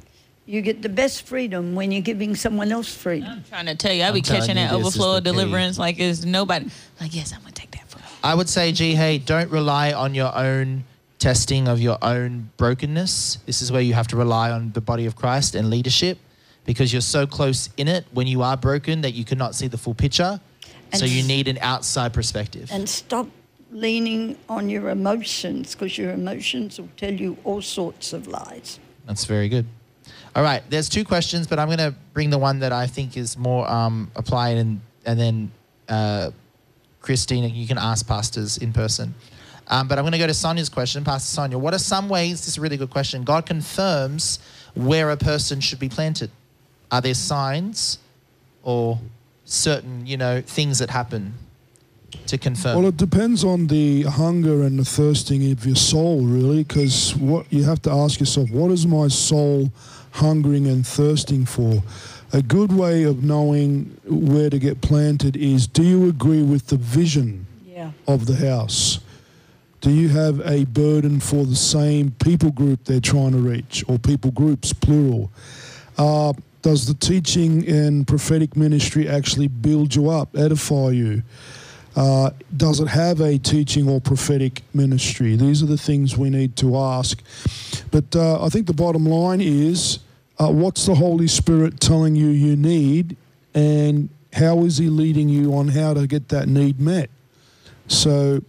you 0.47 0.63
get 0.63 0.81
the 0.81 0.89
best 1.03 1.27
freedom 1.27 1.75
when 1.75 1.93
you're 1.93 2.09
giving 2.13 2.35
someone 2.35 2.73
else 2.73 2.91
freedom. 2.95 3.29
I'm 3.31 3.45
trying 3.45 3.67
to 3.67 3.75
tell 3.75 3.93
you, 3.93 4.03
I'll 4.05 4.15
be 4.15 4.21
I'm 4.21 4.33
catching 4.35 4.55
that 4.55 4.73
overflow 4.73 5.13
the 5.13 5.19
of 5.19 5.25
key. 5.25 5.31
deliverance 5.31 5.79
like 5.79 6.01
it's 6.01 6.25
nobody. 6.25 6.71
Like, 7.03 7.15
yes, 7.15 7.35
I'm 7.35 7.41
gonna 7.41 7.53
take 7.53 7.73
that 7.73 7.87
for 7.91 7.99
you. 7.99 8.05
I 8.25 8.35
would 8.35 8.49
say, 8.49 8.73
G, 8.73 8.95
hey, 8.95 9.19
don't 9.19 9.51
rely 9.51 9.93
on 9.93 10.15
your 10.15 10.35
own 10.35 10.85
testing 11.19 11.69
of 11.69 11.81
your 11.81 11.99
own 12.03 12.51
brokenness. 12.57 13.39
This 13.47 13.63
is 13.63 13.73
where 13.73 13.83
you 13.83 13.95
have 13.95 14.07
to 14.09 14.17
rely 14.17 14.51
on 14.51 14.73
the 14.73 14.81
body 14.81 15.07
of 15.07 15.17
Christ 15.17 15.55
and 15.55 15.71
leadership 15.71 16.19
because 16.65 16.93
you're 16.93 17.03
so 17.03 17.27
close 17.27 17.71
in 17.77 17.89
it 17.89 18.05
when 18.13 18.27
you 18.27 18.43
are 18.43 18.57
broken 18.57 19.01
that 19.01 19.13
you 19.13 19.25
cannot 19.25 19.55
see 19.55 19.69
the 19.69 19.79
full 19.79 19.95
picture. 19.95 20.41
so 20.93 21.05
you 21.05 21.23
need 21.23 21.49
an 21.49 21.59
outside 21.61 22.13
perspective. 22.13 22.69
And 22.73 22.89
stop 22.89 23.27
leaning 23.71 24.37
on 24.49 24.69
your 24.69 24.89
emotions 24.91 25.75
because 25.75 25.99
your 25.99 26.13
emotions 26.13 26.81
will 26.81 26.89
tell 26.97 27.13
you 27.13 27.37
all 27.45 27.61
sorts 27.61 28.13
of 28.13 28.27
lies. 28.27 28.79
That's 29.07 29.25
very 29.25 29.49
good. 29.49 29.67
All 30.35 30.43
right, 30.43 30.63
there's 30.71 30.89
two 30.89 31.05
questions, 31.05 31.47
but 31.47 31.59
I'm 31.59 31.69
going 31.69 31.79
to 31.79 31.95
bring 32.13 32.31
the 32.31 32.39
one 32.39 32.61
that 32.61 32.73
I 32.73 32.87
think 32.87 33.17
is 33.17 33.37
more 33.37 33.69
um, 33.71 34.11
applied, 34.15 34.57
and 34.59 34.81
and 35.05 35.19
then 35.19 35.51
uh, 35.89 36.31
Christina, 37.01 37.49
you 37.49 37.67
can 37.67 37.79
ask 37.79 38.07
pastors 38.07 38.59
in 38.59 38.73
person. 38.73 39.15
Um, 39.69 39.87
but 39.87 39.99
I'm 39.99 40.05
going 40.05 40.13
to 40.13 40.19
go 40.19 40.27
to 40.27 40.35
Sonia's 40.35 40.69
question, 40.69 41.05
Pastor 41.05 41.35
Sonia. 41.35 41.59
What 41.59 41.75
are 41.75 41.79
some 41.79 42.09
ways? 42.09 42.41
This 42.41 42.49
is 42.49 42.59
a 42.59 42.61
really 42.61 42.79
good 42.79 42.91
question. 42.91 43.23
God 43.23 43.45
confirms 43.45 44.39
where 44.75 45.11
a 45.11 45.17
person 45.17 45.61
should 45.61 45.79
be 45.79 45.89
planted. 45.89 46.31
Are 46.91 47.03
there 47.03 47.15
signs 47.15 47.99
or 48.63 48.99
certain, 49.45 50.07
you 50.07 50.17
know, 50.17 50.41
things 50.41 50.79
that 50.79 50.89
happen 50.89 51.35
to 52.29 52.39
confirm? 52.39 52.79
Well, 52.79 52.89
it 52.89 52.97
depends 52.97 53.45
on 53.45 53.67
the 53.67 54.05
hunger 54.05 54.63
and 54.63 54.79
the 54.79 54.87
thirsting 54.87 55.53
of 55.53 55.67
your 55.67 55.77
soul, 55.77 56.23
really, 56.23 56.65
because 56.65 57.15
what 57.17 57.53
you 57.53 57.65
have 57.65 57.83
to 57.83 57.91
ask 57.91 58.21
yourself: 58.21 58.51
What 58.51 58.71
is 58.71 58.87
my 58.87 59.09
soul 59.09 59.71
hungering 60.13 60.67
and 60.67 60.87
thirsting 60.87 61.45
for? 61.45 61.83
A 62.33 62.41
good 62.41 62.73
way 62.73 63.05
of 63.05 63.23
knowing 63.23 63.99
where 64.07 64.49
to 64.49 64.59
get 64.59 64.81
planted 64.81 65.37
is: 65.37 65.67
Do 65.67 65.83
you 65.83 66.09
agree 66.09 66.43
with 66.43 66.69
the 66.69 66.77
vision? 66.77 67.45
Yeah. 67.67 67.93
of 68.09 68.27
the 68.27 68.35
house? 68.35 68.99
Do 69.81 69.91
you 69.91 70.09
have 70.09 70.41
a 70.41 70.65
burden 70.65 71.21
for 71.21 71.45
the 71.45 71.57
same 71.57 72.11
people 72.11 72.51
group 72.51 72.85
they're 72.85 73.01
trying 73.01 73.33
to 73.33 73.39
reach, 73.39 73.85
or 73.89 73.99
people 73.99 74.33
groups, 74.33 74.73
plural? 74.73 75.31
Uh, 75.97 76.33
does 76.63 76.87
the 76.87 76.95
teaching 76.95 77.69
and 77.69 78.07
prophetic 78.07 78.57
ministry 78.57 79.09
actually 79.09 79.47
build 79.47 79.95
you 79.95 80.11
up, 80.11 80.37
edify 80.37 80.91
you? 80.91 81.23
Uh, 81.95 82.31
does 82.57 82.81
it 82.81 82.89
have 82.89 83.21
a 83.21 83.39
teaching 83.39 83.89
or 83.89 84.01
prophetic 84.01 84.63
ministry? 84.75 85.37
These 85.37 85.63
are 85.63 85.67
the 85.67 85.79
things 85.79 86.17
we 86.17 86.31
need 86.31 86.57
to 86.57 86.77
ask. 86.77 87.23
But 87.91 88.15
uh, 88.15 88.45
I 88.45 88.49
think 88.49 88.67
the 88.67 88.73
bottom 88.73 89.07
line 89.07 89.41
is 89.41 90.01
uh, 90.39 90.49
what's 90.49 90.87
the 90.87 90.95
Holy 90.95 91.29
Spirit 91.29 91.81
telling 91.81 92.15
you 92.15 92.29
you 92.29 92.57
need, 92.57 93.17
and 93.55 94.09
how 94.33 94.65
is 94.65 94.79
He 94.79 94.89
leading 94.89 95.29
you 95.29 95.55
on 95.55 95.69
how 95.69 95.95
to 95.95 96.07
get 96.07 96.29
that 96.29 96.49
need 96.49 96.81
met? 96.81 97.11
So 97.89 98.43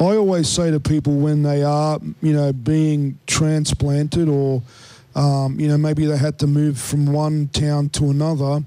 I 0.00 0.16
always 0.16 0.48
say 0.48 0.70
to 0.70 0.80
people 0.80 1.16
when 1.16 1.42
they 1.42 1.62
are, 1.62 2.00
you 2.20 2.32
know, 2.32 2.52
being 2.52 3.18
transplanted 3.26 4.28
or, 4.28 4.62
um, 5.14 5.58
you 5.60 5.68
know, 5.68 5.78
maybe 5.78 6.04
they 6.06 6.16
had 6.16 6.38
to 6.40 6.46
move 6.46 6.80
from 6.80 7.06
one 7.06 7.48
town 7.48 7.90
to 7.90 8.10
another, 8.10 8.64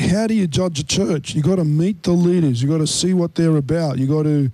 how 0.00 0.26
do 0.26 0.34
you 0.34 0.46
judge 0.46 0.80
a 0.80 0.84
church? 0.84 1.34
You 1.34 1.42
got 1.42 1.56
to 1.56 1.64
meet 1.64 2.02
the 2.02 2.12
leaders. 2.12 2.62
You 2.62 2.68
got 2.68 2.78
to 2.78 2.86
see 2.86 3.14
what 3.14 3.34
they're 3.34 3.56
about. 3.56 3.98
You 3.98 4.06
got 4.06 4.24
to, 4.24 4.50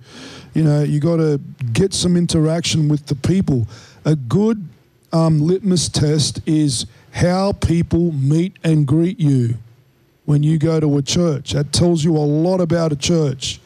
you 0.53 0.63
know, 0.63 0.83
you 0.83 0.99
got 0.99 1.17
to 1.17 1.39
get 1.73 1.93
some 1.93 2.17
interaction 2.17 2.87
with 2.87 3.07
the 3.07 3.15
people. 3.15 3.67
A 4.05 4.15
good 4.15 4.67
um, 5.11 5.41
litmus 5.41 5.89
test 5.89 6.41
is 6.45 6.85
how 7.11 7.53
people 7.53 8.11
meet 8.11 8.57
and 8.63 8.85
greet 8.85 9.19
you 9.19 9.55
when 10.25 10.43
you 10.43 10.57
go 10.59 10.79
to 10.79 10.97
a 10.97 11.01
church. 11.01 11.53
That 11.53 11.71
tells 11.71 12.03
you 12.03 12.15
a 12.15 12.19
lot 12.19 12.61
about 12.61 12.91
a 12.91 12.95
church 12.95 13.59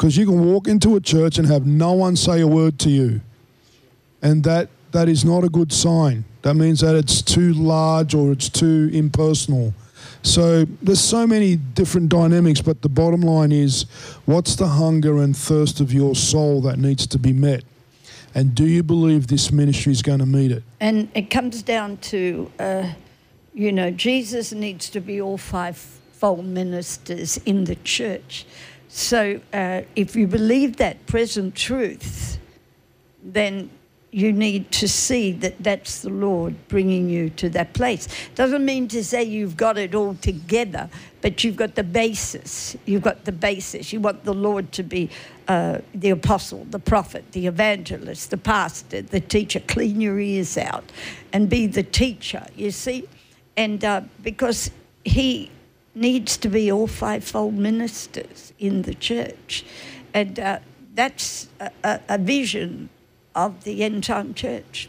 because 0.00 0.16
you 0.16 0.24
can 0.24 0.42
walk 0.46 0.66
into 0.66 0.96
a 0.96 1.00
church 1.00 1.36
and 1.36 1.46
have 1.46 1.66
no 1.66 1.92
one 1.92 2.16
say 2.16 2.40
a 2.40 2.46
word 2.46 2.78
to 2.78 2.88
you, 2.88 3.20
and 4.22 4.42
that 4.44 4.70
that 4.92 5.10
is 5.10 5.26
not 5.26 5.44
a 5.44 5.48
good 5.50 5.70
sign. 5.70 6.24
That 6.40 6.54
means 6.54 6.80
that 6.80 6.96
it's 6.96 7.20
too 7.20 7.52
large 7.52 8.14
or 8.14 8.32
it's 8.32 8.48
too 8.48 8.88
impersonal. 8.94 9.74
So 10.22 10.64
there's 10.80 11.04
so 11.04 11.26
many 11.26 11.56
different 11.56 12.08
dynamics, 12.08 12.62
but 12.62 12.80
the 12.80 12.88
bottom 12.88 13.20
line 13.20 13.52
is 13.52 13.82
what's 14.24 14.56
the 14.56 14.68
hunger 14.68 15.18
and 15.18 15.36
thirst 15.36 15.80
of 15.82 15.92
your 15.92 16.14
soul 16.14 16.62
that 16.62 16.78
needs 16.78 17.06
to 17.08 17.18
be 17.18 17.34
met? 17.34 17.62
And 18.34 18.54
do 18.54 18.64
you 18.64 18.82
believe 18.82 19.26
this 19.26 19.52
ministry 19.52 19.92
is 19.92 20.00
going 20.00 20.20
to 20.20 20.26
meet 20.26 20.50
it? 20.50 20.62
And 20.80 21.10
it 21.14 21.28
comes 21.28 21.62
down 21.62 21.98
to, 21.98 22.50
uh, 22.58 22.92
you 23.52 23.70
know, 23.70 23.90
Jesus 23.90 24.50
needs 24.52 24.88
to 24.90 25.00
be 25.00 25.20
all 25.20 25.36
five-fold 25.36 26.46
ministers 26.46 27.36
in 27.44 27.64
the 27.64 27.76
church. 27.76 28.46
So 28.92 29.40
uh, 29.52 29.82
if 29.94 30.16
you 30.16 30.26
believe 30.26 30.76
that 30.78 31.06
present 31.06 31.54
truth, 31.54 32.38
then 33.22 33.70
you 34.10 34.32
need 34.32 34.72
to 34.72 34.88
see 34.88 35.30
that 35.30 35.62
that's 35.62 36.02
the 36.02 36.10
Lord 36.10 36.56
bringing 36.66 37.08
you 37.08 37.30
to 37.30 37.48
that 37.50 37.72
place. 37.72 38.08
Doesn't 38.34 38.64
mean 38.64 38.88
to 38.88 39.04
say 39.04 39.22
you've 39.22 39.56
got 39.56 39.78
it 39.78 39.94
all 39.94 40.14
together, 40.16 40.90
but 41.20 41.44
you've 41.44 41.54
got 41.54 41.76
the 41.76 41.84
basis. 41.84 42.76
You've 42.84 43.02
got 43.02 43.24
the 43.24 43.32
basis. 43.32 43.92
You 43.92 44.00
want 44.00 44.24
the 44.24 44.34
Lord 44.34 44.72
to 44.72 44.82
be 44.82 45.08
uh, 45.46 45.78
the 45.94 46.10
apostle, 46.10 46.66
the 46.70 46.80
prophet, 46.80 47.30
the 47.30 47.46
evangelist, 47.46 48.30
the 48.30 48.38
pastor, 48.38 49.02
the 49.02 49.20
teacher. 49.20 49.60
Clean 49.60 50.00
your 50.00 50.18
ears 50.18 50.58
out 50.58 50.90
and 51.32 51.48
be 51.48 51.68
the 51.68 51.84
teacher, 51.84 52.44
you 52.56 52.72
see? 52.72 53.08
And 53.56 53.84
uh, 53.84 54.00
because 54.24 54.72
he 55.04 55.52
needs 56.00 56.36
to 56.38 56.48
be 56.48 56.72
all 56.72 56.86
fivefold 56.86 57.54
ministers 57.54 58.52
in 58.58 58.82
the 58.82 58.94
church. 58.94 59.64
And 60.14 60.40
uh, 60.40 60.58
that's 60.94 61.48
a, 61.60 62.00
a, 62.08 62.18
vision 62.18 62.88
of 63.34 63.64
the 63.64 63.84
end 63.84 64.04
time 64.04 64.34
church. 64.34 64.88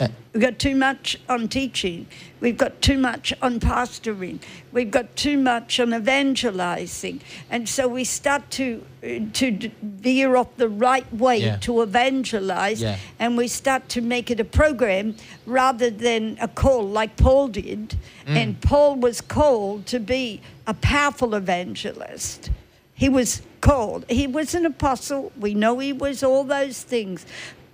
Yeah. 0.00 0.08
We've 0.32 0.42
got 0.42 0.58
too 0.58 0.76
much 0.76 1.18
on 1.28 1.48
teaching. 1.48 2.06
We've 2.40 2.56
got 2.56 2.80
too 2.80 2.98
much 2.98 3.32
on 3.42 3.58
pastoring. 3.58 4.40
We've 4.72 4.90
got 4.90 5.16
too 5.16 5.36
much 5.38 5.80
on 5.80 5.92
evangelizing, 5.92 7.20
and 7.50 7.68
so 7.68 7.88
we 7.88 8.04
start 8.04 8.50
to 8.52 8.84
to 9.32 9.70
veer 9.82 10.36
off 10.36 10.56
the 10.56 10.68
right 10.68 11.12
way 11.14 11.38
Yeah. 11.38 11.56
to 11.58 11.82
evangelize, 11.82 12.80
Yeah. 12.80 12.96
and 13.18 13.36
we 13.36 13.48
start 13.48 13.88
to 13.90 14.00
make 14.00 14.30
it 14.30 14.40
a 14.40 14.44
program 14.44 15.14
rather 15.46 15.90
than 15.90 16.36
a 16.40 16.48
call, 16.48 16.84
like 16.86 17.16
Paul 17.16 17.48
did. 17.48 17.96
Mm. 18.26 18.36
And 18.36 18.60
Paul 18.60 18.96
was 18.96 19.20
called 19.20 19.86
to 19.86 19.98
be 20.00 20.40
a 20.66 20.74
powerful 20.74 21.34
evangelist. 21.34 22.50
He 22.94 23.08
was 23.08 23.42
called. 23.60 24.04
He 24.08 24.26
was 24.26 24.54
an 24.54 24.66
apostle. 24.66 25.32
We 25.38 25.54
know 25.54 25.78
he 25.78 25.92
was 25.92 26.22
all 26.22 26.42
those 26.44 26.82
things, 26.82 27.24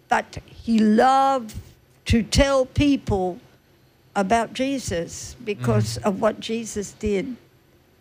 but 0.08 0.38
he 0.46 0.78
loved 0.78 1.54
to 2.06 2.22
tell 2.22 2.66
people 2.66 3.38
about 4.16 4.52
Jesus 4.52 5.36
because 5.44 5.98
mm. 5.98 6.04
of 6.04 6.20
what 6.20 6.40
Jesus 6.40 6.92
did 6.92 7.36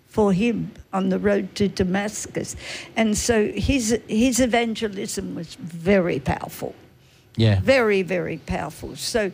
for 0.08 0.32
him 0.32 0.72
on 0.92 1.10
the 1.10 1.18
road 1.18 1.56
to 1.56 1.68
Damascus. 1.68 2.56
And 2.96 3.18
so 3.18 3.52
his 3.52 4.00
his 4.08 4.40
evangelism 4.40 5.36
was 5.36 5.56
very 5.56 6.20
powerful. 6.20 6.76
Yeah. 7.36 7.60
Very, 7.62 8.04
very 8.04 8.38
powerful. 8.38 8.96
So 8.96 9.32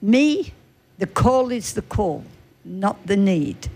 me, 0.00 0.52
the 0.98 1.06
call 1.06 1.52
is 1.52 1.74
the 1.74 1.82
call, 1.82 2.24
not 2.64 3.06
the 3.06 3.16
need. 3.16 3.68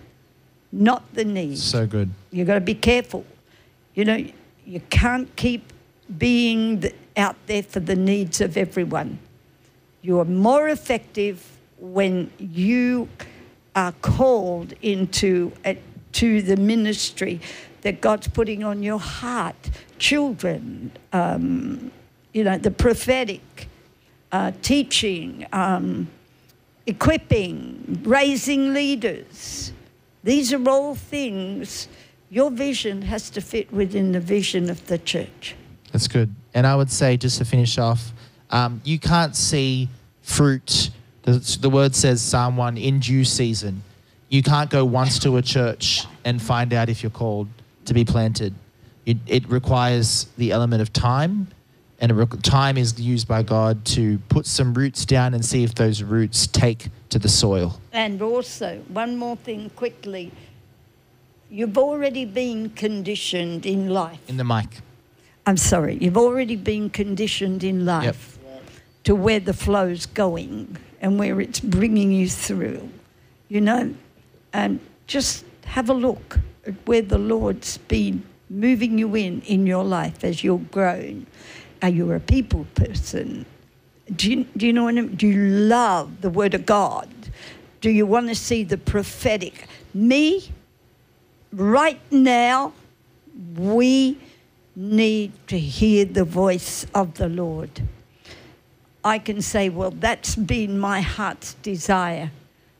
Not 0.73 1.02
the 1.14 1.24
need 1.24 1.59
So 1.59 1.86
good. 1.86 2.10
you 2.31 2.44
got 2.44 2.55
to 2.55 2.60
be 2.60 2.74
careful. 2.74 3.24
You 3.94 4.05
know, 4.05 4.24
you 4.64 4.81
can't 4.90 5.35
keep 5.36 5.73
being 6.18 6.85
out 7.16 7.36
there 7.47 7.62
for 7.62 7.81
the 7.81 7.97
needs 7.97 8.40
of 8.40 8.56
everyone. 8.56 9.18
You 10.06 10.20
are 10.20 10.24
more 10.24 10.68
effective 10.68 11.44
when 11.78 12.30
you 12.38 13.08
are 13.74 13.90
called 14.02 14.72
into 14.80 15.50
a, 15.64 15.76
to 16.12 16.42
the 16.42 16.56
ministry 16.56 17.40
that 17.82 18.00
God's 18.00 18.28
putting 18.28 18.62
on 18.62 18.84
your 18.84 19.00
heart. 19.00 19.56
Children, 19.98 20.92
um, 21.12 21.90
you 22.32 22.44
know, 22.44 22.56
the 22.56 22.70
prophetic, 22.70 23.68
uh, 24.30 24.52
teaching, 24.62 25.44
um, 25.52 26.06
equipping, 26.86 28.02
raising 28.04 28.72
leaders. 28.72 29.72
These 30.22 30.52
are 30.52 30.68
all 30.68 30.94
things. 30.94 31.88
Your 32.30 32.52
vision 32.52 33.02
has 33.02 33.28
to 33.30 33.40
fit 33.40 33.72
within 33.72 34.12
the 34.12 34.20
vision 34.20 34.70
of 34.70 34.86
the 34.86 34.98
church. 34.98 35.56
That's 35.90 36.06
good. 36.06 36.32
And 36.54 36.64
I 36.64 36.76
would 36.76 36.92
say, 36.92 37.16
just 37.16 37.38
to 37.38 37.44
finish 37.44 37.76
off, 37.76 38.12
um, 38.50 38.80
you 38.84 39.00
can't 39.00 39.34
see 39.34 39.88
fruit. 40.27 40.90
The, 41.23 41.59
the 41.61 41.70
word 41.70 41.94
says, 41.94 42.20
Psalm 42.20 42.57
1, 42.57 42.77
in 42.77 42.98
due 42.98 43.24
season. 43.24 43.82
You 44.28 44.43
can't 44.43 44.69
go 44.69 44.85
once 44.85 45.20
to 45.20 45.36
a 45.36 45.43
church 45.43 46.05
and 46.24 46.43
find 46.43 46.74
out 46.74 46.89
if 46.89 47.03
you're 47.03 47.11
called 47.11 47.48
to 47.85 47.94
be 47.94 48.05
planted. 48.05 48.53
It, 49.07 49.19
it 49.27 49.48
requires 49.48 50.27
the 50.36 50.51
element 50.51 50.82
of 50.82 50.93
time, 50.93 51.47
and 52.01 52.11
it 52.11 52.43
time 52.43 52.77
is 52.77 53.01
used 53.01 53.28
by 53.28 53.44
God 53.44 53.85
to 53.97 54.19
put 54.28 54.47
some 54.47 54.74
roots 54.74 55.05
down 55.05 55.32
and 55.32 55.44
see 55.44 55.62
if 55.62 55.77
those 55.77 56.03
roots 56.03 56.48
take 56.48 56.89
to 57.11 57.20
the 57.20 57.28
soil. 57.28 57.81
And 57.93 58.20
also, 58.20 58.82
one 58.89 59.16
more 59.16 59.36
thing 59.36 59.70
quickly. 59.70 60.32
You've 61.48 61.78
already 61.78 62.24
been 62.24 62.70
conditioned 62.70 63.65
in 63.65 63.90
life. 63.90 64.19
In 64.28 64.36
the 64.36 64.44
mic. 64.44 64.81
I'm 65.47 65.57
sorry, 65.57 65.97
you've 66.01 66.16
already 66.16 66.57
been 66.57 66.90
conditioned 66.90 67.62
in 67.62 67.86
life 67.86 68.35
to 69.06 69.14
where 69.14 69.38
the 69.38 69.54
flow's 69.54 70.04
going 70.04 70.76
and 71.00 71.16
where 71.16 71.40
it's 71.40 71.60
bringing 71.60 72.10
you 72.10 72.28
through. 72.28 72.90
You 73.48 73.60
know, 73.60 73.94
and 74.52 74.80
just 75.06 75.44
have 75.64 75.88
a 75.88 75.94
look 75.94 76.40
at 76.66 76.74
where 76.86 77.02
the 77.02 77.16
Lord's 77.16 77.78
been 77.78 78.24
moving 78.50 78.98
you 78.98 79.14
in 79.14 79.42
in 79.42 79.64
your 79.64 79.84
life 79.84 80.24
as 80.24 80.42
you're 80.42 80.58
grown. 80.58 81.28
Are 81.82 81.88
you 81.88 82.10
a 82.12 82.18
people 82.18 82.66
person? 82.74 83.46
Do 84.16 84.28
you, 84.28 84.46
do 84.56 84.66
you 84.66 84.72
know 84.72 84.84
what 84.84 84.98
I 84.98 85.02
mean? 85.02 85.14
Do 85.14 85.28
you 85.28 85.50
love 85.68 86.20
the 86.20 86.30
Word 86.30 86.54
of 86.54 86.66
God? 86.66 87.08
Do 87.80 87.90
you 87.90 88.06
want 88.06 88.26
to 88.28 88.34
see 88.34 88.64
the 88.64 88.78
prophetic? 88.78 89.68
Me, 89.94 90.50
right 91.52 92.00
now, 92.10 92.72
we 93.54 94.18
need 94.74 95.30
to 95.46 95.58
hear 95.58 96.04
the 96.04 96.24
voice 96.24 96.86
of 96.92 97.14
the 97.14 97.28
Lord. 97.28 97.82
I 99.06 99.20
can 99.20 99.40
say, 99.40 99.68
well, 99.68 99.92
that's 99.92 100.34
been 100.34 100.80
my 100.80 101.00
heart's 101.00 101.54
desire 101.62 102.32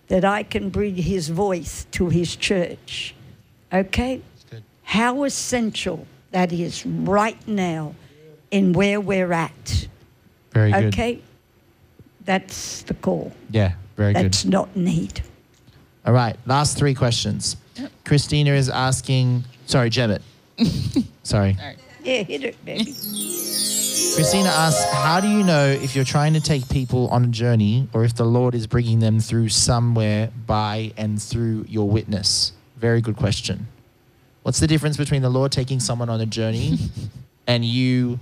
that 0.09 0.25
I 0.25 0.43
can 0.43 0.71
bring 0.71 0.97
his 0.97 1.29
voice 1.29 1.87
to 1.93 2.09
his 2.09 2.35
church. 2.35 3.15
Okay? 3.73 4.21
good. 4.51 4.65
How 4.83 5.23
essential 5.23 6.05
that 6.33 6.53
is 6.53 6.85
right 6.85 7.39
now 7.47 7.95
in 8.51 8.73
where 8.73 9.01
we're 9.01 9.33
at. 9.33 9.87
Very 10.51 10.73
good. 10.73 10.87
Okay? 10.87 11.23
That's 12.25 12.83
the 12.83 12.95
call. 12.95 13.33
Yeah, 13.51 13.75
very 13.97 14.13
good. 14.13 14.25
That's 14.25 14.45
not 14.45 14.75
need. 14.75 15.23
All 16.05 16.13
right, 16.13 16.37
last 16.45 16.77
three 16.77 16.95
questions. 16.95 17.57
Christina 18.05 18.51
is 18.51 18.69
asking, 18.69 19.45
sorry, 19.67 19.91
Jemmet. 19.91 20.23
sorry. 21.23 21.57
Yeah, 22.07 22.23
hit 22.23 22.45
it, 22.45 22.65
baby. 22.65 22.85
Christina 24.15 24.49
asks, 24.49 24.85
how 24.93 25.19
do 25.19 25.29
you 25.29 25.43
know 25.43 25.67
if 25.67 25.97
you're 25.97 26.05
trying 26.05 26.35
to 26.35 26.41
take 26.41 26.69
people 26.69 27.09
on 27.09 27.25
a 27.25 27.27
journey 27.27 27.89
or 27.93 28.05
if 28.05 28.15
the 28.15 28.25
Lord 28.25 28.55
is 28.55 28.69
bringing 28.69 29.01
them 29.01 29.19
through 29.19 29.49
somewhere 29.49 30.31
by 30.47 30.93
and 30.97 31.21
through 31.21 31.65
your 31.69 31.89
witness? 31.91 32.53
Very 32.77 33.01
good 33.01 33.17
question. 33.17 33.67
What's 34.45 34.61
the 34.61 34.69
difference 34.69 34.97
between 34.97 35.23
the 35.23 35.29
Lord 35.29 35.51
taking 35.51 35.81
someone 35.81 36.09
on 36.09 36.21
a 36.21 36.27
journey 36.27 36.79
and 37.49 37.65
you 37.65 38.21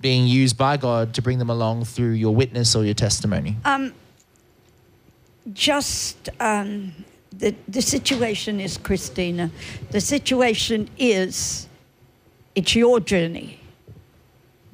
being 0.00 0.26
used 0.26 0.56
by 0.56 0.78
God 0.78 1.12
to 1.14 1.22
bring 1.22 1.38
them 1.38 1.50
along 1.50 1.84
through 1.84 2.12
your 2.12 2.34
witness 2.34 2.74
or 2.74 2.82
your 2.82 2.94
testimony? 2.94 3.56
Um, 3.66 3.92
just 5.52 6.30
um, 6.40 6.92
the 7.30 7.54
the 7.68 7.82
situation 7.82 8.58
is 8.58 8.78
Christina. 8.78 9.50
The 9.90 10.00
situation 10.00 10.88
is 10.98 11.67
it's 12.58 12.74
your 12.74 12.98
journey. 12.98 13.60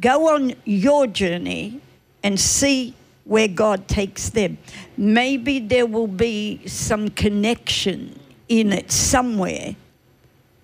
Go 0.00 0.34
on 0.34 0.54
your 0.64 1.06
journey 1.06 1.82
and 2.22 2.40
see 2.40 2.94
where 3.24 3.46
God 3.46 3.88
takes 3.88 4.30
them. 4.30 4.56
Maybe 4.96 5.60
there 5.60 5.84
will 5.84 6.06
be 6.06 6.66
some 6.66 7.10
connection 7.10 8.18
in 8.48 8.72
it 8.72 8.90
somewhere. 8.90 9.76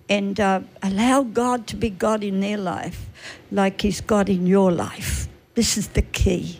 And 0.09 0.39
uh, 0.39 0.61
allow 0.81 1.21
God 1.21 1.67
to 1.67 1.75
be 1.75 1.91
God 1.91 2.23
in 2.23 2.39
their 2.39 2.57
life, 2.57 3.07
like 3.51 3.81
He's 3.81 4.01
God 4.01 4.27
in 4.27 4.47
your 4.47 4.71
life. 4.71 5.27
This 5.53 5.77
is 5.77 5.89
the 5.89 6.01
key. 6.01 6.59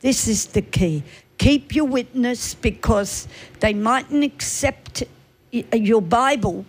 This 0.00 0.26
is 0.26 0.46
the 0.46 0.62
key. 0.62 1.02
Keep 1.36 1.74
your 1.74 1.84
witness 1.84 2.54
because 2.54 3.28
they 3.60 3.74
mightn't 3.74 4.24
accept 4.24 5.04
your 5.52 6.00
Bible, 6.00 6.64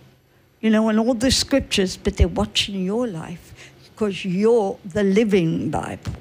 you 0.60 0.70
know, 0.70 0.88
and 0.88 0.98
all 1.00 1.14
the 1.14 1.30
scriptures, 1.30 1.96
but 1.96 2.16
they're 2.16 2.28
watching 2.28 2.84
your 2.84 3.06
life 3.06 3.72
because 3.94 4.24
you're 4.24 4.78
the 4.84 5.02
living 5.02 5.70
Bible. 5.70 6.12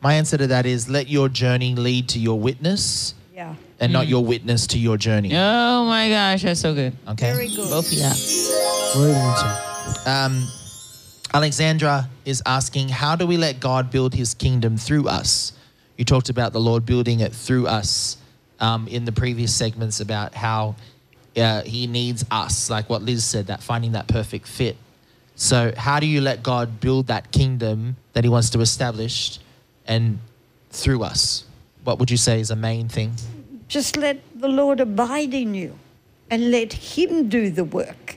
My 0.00 0.14
answer 0.14 0.36
to 0.36 0.46
that 0.48 0.66
is 0.66 0.88
let 0.88 1.08
your 1.08 1.28
journey 1.28 1.74
lead 1.74 2.08
to 2.10 2.18
your 2.18 2.38
witness 2.38 3.14
Yeah. 3.34 3.54
and 3.80 3.92
not 3.92 4.06
your 4.06 4.24
witness 4.24 4.66
to 4.68 4.78
your 4.78 4.96
journey. 4.96 5.30
Oh 5.34 5.84
my 5.86 6.08
gosh, 6.08 6.42
that's 6.42 6.60
so 6.60 6.74
good. 6.74 6.94
Okay. 7.08 7.32
Very 7.32 7.48
good. 7.48 7.68
Both 7.70 7.86
of 7.90 7.98
you. 7.98 8.10
Great. 8.92 10.06
Um, 10.06 10.46
Alexandra 11.34 12.08
is 12.24 12.42
asking, 12.46 12.88
how 12.88 13.16
do 13.16 13.26
we 13.26 13.36
let 13.36 13.60
God 13.60 13.90
build 13.90 14.14
his 14.14 14.34
kingdom 14.34 14.76
through 14.76 15.08
us? 15.08 15.52
You 15.96 16.04
talked 16.04 16.28
about 16.28 16.52
the 16.52 16.60
Lord 16.60 16.86
building 16.86 17.20
it 17.20 17.32
through 17.32 17.66
us 17.66 18.16
um, 18.60 18.86
in 18.88 19.04
the 19.04 19.12
previous 19.12 19.54
segments 19.54 20.00
about 20.00 20.34
how 20.34 20.76
uh, 21.36 21.62
he 21.62 21.86
needs 21.86 22.24
us, 22.30 22.70
like 22.70 22.88
what 22.88 23.02
Liz 23.02 23.24
said, 23.24 23.46
that 23.46 23.62
finding 23.62 23.92
that 23.92 24.08
perfect 24.08 24.46
fit. 24.48 24.76
So, 25.34 25.72
how 25.76 26.00
do 26.00 26.06
you 26.06 26.20
let 26.20 26.42
God 26.42 26.80
build 26.80 27.08
that 27.08 27.30
kingdom 27.30 27.96
that 28.14 28.24
he 28.24 28.30
wants 28.30 28.50
to 28.50 28.60
establish 28.60 29.38
and 29.86 30.18
through 30.70 31.02
us? 31.02 31.44
What 31.84 31.98
would 31.98 32.10
you 32.10 32.16
say 32.16 32.40
is 32.40 32.50
a 32.50 32.56
main 32.56 32.88
thing? 32.88 33.12
Just 33.68 33.96
let 33.96 34.18
the 34.34 34.48
Lord 34.48 34.80
abide 34.80 35.34
in 35.34 35.54
you 35.54 35.78
and 36.30 36.50
let 36.50 36.72
Him 36.72 37.28
do 37.28 37.50
the 37.50 37.64
work. 37.64 38.16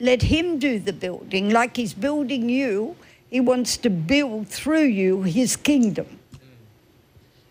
Let 0.00 0.22
Him 0.22 0.58
do 0.58 0.78
the 0.78 0.92
building. 0.92 1.50
Like 1.50 1.76
He's 1.76 1.94
building 1.94 2.48
you, 2.48 2.96
He 3.30 3.40
wants 3.40 3.76
to 3.78 3.90
build 3.90 4.48
through 4.48 4.84
you 4.84 5.22
His 5.22 5.56
kingdom. 5.56 6.18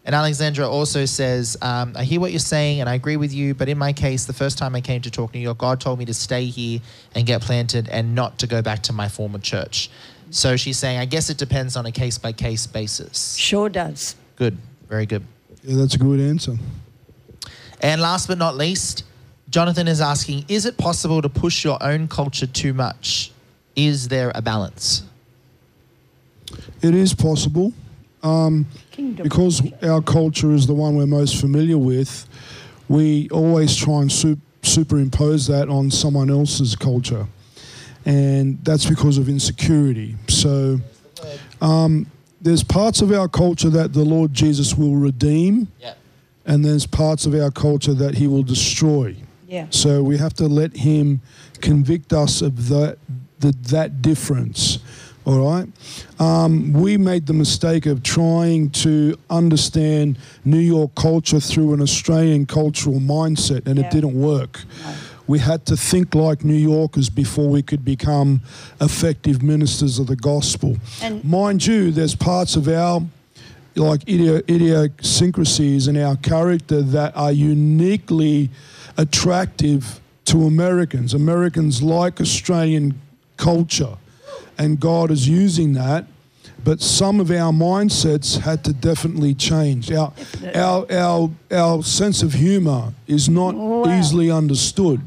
And 0.03 0.15
Alexandra 0.15 0.67
also 0.67 1.05
says, 1.05 1.57
um, 1.61 1.93
I 1.95 2.03
hear 2.03 2.19
what 2.19 2.31
you're 2.31 2.39
saying 2.39 2.79
and 2.79 2.89
I 2.89 2.95
agree 2.95 3.17
with 3.17 3.31
you, 3.31 3.53
but 3.53 3.69
in 3.69 3.77
my 3.77 3.93
case, 3.93 4.25
the 4.25 4.33
first 4.33 4.57
time 4.57 4.75
I 4.75 4.81
came 4.81 5.01
to 5.01 5.11
Torque 5.11 5.33
New 5.33 5.39
York, 5.39 5.59
God 5.59 5.79
told 5.79 5.99
me 5.99 6.05
to 6.05 6.13
stay 6.13 6.45
here 6.45 6.79
and 7.13 7.27
get 7.27 7.41
planted 7.41 7.87
and 7.89 8.15
not 8.15 8.39
to 8.39 8.47
go 8.47 8.63
back 8.63 8.81
to 8.83 8.93
my 8.93 9.07
former 9.07 9.37
church. 9.37 9.91
So 10.31 10.57
she's 10.57 10.77
saying, 10.79 10.97
I 10.97 11.05
guess 11.05 11.29
it 11.29 11.37
depends 11.37 11.75
on 11.75 11.85
a 11.85 11.91
case 11.91 12.17
by 12.17 12.31
case 12.31 12.65
basis. 12.65 13.35
Sure 13.35 13.69
does. 13.69 14.15
Good, 14.37 14.57
very 14.89 15.05
good. 15.05 15.23
Yeah, 15.63 15.77
that's 15.77 15.93
a 15.93 15.99
good 15.99 16.19
answer. 16.19 16.55
And 17.81 18.01
last 18.01 18.27
but 18.27 18.39
not 18.39 18.57
least, 18.57 19.03
Jonathan 19.49 19.87
is 19.87 20.01
asking, 20.01 20.45
is 20.47 20.65
it 20.65 20.77
possible 20.77 21.21
to 21.21 21.29
push 21.29 21.63
your 21.63 21.77
own 21.83 22.07
culture 22.07 22.47
too 22.47 22.73
much? 22.73 23.31
Is 23.75 24.07
there 24.07 24.31
a 24.33 24.41
balance? 24.41 25.03
It 26.81 26.95
is 26.95 27.13
possible. 27.13 27.73
Um, 28.23 28.67
because 29.15 29.61
our 29.83 30.01
culture 30.01 30.51
is 30.51 30.67
the 30.67 30.73
one 30.73 30.95
we're 30.95 31.07
most 31.07 31.39
familiar 31.41 31.77
with, 31.77 32.27
we 32.87 33.29
always 33.29 33.75
try 33.75 34.01
and 34.01 34.11
sup- 34.11 34.37
superimpose 34.61 35.47
that 35.47 35.69
on 35.69 35.89
someone 35.89 36.29
else's 36.29 36.75
culture. 36.75 37.25
And 38.05 38.63
that's 38.63 38.85
because 38.85 39.17
of 39.17 39.27
insecurity. 39.29 40.15
So 40.27 40.79
um, 41.61 42.05
there's 42.41 42.63
parts 42.63 43.01
of 43.01 43.11
our 43.11 43.27
culture 43.27 43.69
that 43.69 43.93
the 43.93 44.03
Lord 44.03 44.33
Jesus 44.33 44.75
will 44.75 44.95
redeem, 44.95 45.67
Yeah. 45.79 45.93
and 46.45 46.63
there's 46.65 46.85
parts 46.85 47.25
of 47.25 47.33
our 47.35 47.51
culture 47.51 47.93
that 47.93 48.15
he 48.15 48.27
will 48.27 48.43
destroy. 48.43 49.15
Yeah. 49.47 49.67
So 49.69 50.01
we 50.03 50.17
have 50.17 50.33
to 50.35 50.47
let 50.47 50.77
him 50.77 51.21
convict 51.59 52.13
us 52.13 52.41
of 52.41 52.69
that, 52.69 52.97
the, 53.39 53.51
that 53.69 54.01
difference. 54.01 54.79
All 55.23 55.39
right. 55.39 55.67
Um, 56.19 56.73
we 56.73 56.97
made 56.97 57.27
the 57.27 57.33
mistake 57.33 57.85
of 57.85 58.01
trying 58.01 58.71
to 58.71 59.15
understand 59.29 60.17
New 60.45 60.59
York 60.59 60.95
culture 60.95 61.39
through 61.39 61.73
an 61.73 61.81
Australian 61.81 62.45
cultural 62.47 62.99
mindset, 62.99 63.67
and 63.67 63.77
Yeah. 63.77 63.85
it 63.85 63.91
didn't 63.91 64.19
work. 64.19 64.63
We 65.27 65.37
had 65.39 65.65
to 65.67 65.77
think 65.77 66.15
like 66.15 66.43
New 66.43 66.55
Yorkers 66.55 67.09
before 67.09 67.47
we 67.49 67.61
could 67.61 67.85
become 67.85 68.41
effective 68.81 69.43
ministers 69.43 69.99
of 69.99 70.07
the 70.07 70.15
gospel. 70.15 70.77
And- 71.01 71.23
Mind 71.23 71.65
you, 71.67 71.91
there's 71.91 72.15
parts 72.15 72.55
of 72.55 72.67
our 72.67 73.03
like 73.77 74.03
idio- 74.05 74.43
idiosyncrasies 74.49 75.87
in 75.87 75.95
our 75.95 76.17
character 76.17 76.81
that 76.81 77.15
are 77.15 77.31
uniquely 77.31 78.49
attractive 78.97 80.01
to 80.25 80.45
Americans. 80.45 81.13
Americans 81.13 81.81
like 81.81 82.19
Australian 82.19 82.95
culture, 83.37 83.95
and 84.61 84.79
God 84.79 85.09
is 85.11 85.27
using 85.27 85.73
that. 85.73 86.05
But 86.63 86.79
some 86.81 87.19
of 87.19 87.31
our 87.31 87.51
mindsets 87.51 88.37
had 88.37 88.63
to 88.65 88.73
definitely 88.73 89.33
change. 89.33 89.91
Our, 89.91 90.13
our, 90.53 90.85
our, 90.91 91.29
our 91.51 91.83
sense 91.83 92.21
of 92.21 92.33
humor 92.33 92.93
is 93.07 93.27
not 93.27 93.55
Wow. 93.55 93.97
easily 93.99 94.29
understood. 94.29 95.01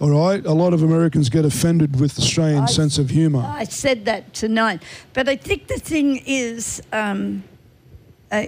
All 0.00 0.10
right? 0.10 0.44
A 0.46 0.52
lot 0.52 0.72
of 0.72 0.84
Americans 0.84 1.28
get 1.28 1.44
offended 1.44 1.98
with 1.98 2.14
the 2.14 2.22
Australian 2.22 2.62
I- 2.62 2.66
sense 2.66 2.96
of 2.98 3.10
humor. 3.10 3.42
I 3.44 3.64
said 3.64 4.04
that 4.04 4.32
tonight. 4.32 4.80
But 5.12 5.28
I 5.28 5.34
think 5.34 5.66
the 5.66 5.80
thing 5.80 6.22
is, 6.24 6.80
um, 6.92 7.42
uh, 8.30 8.44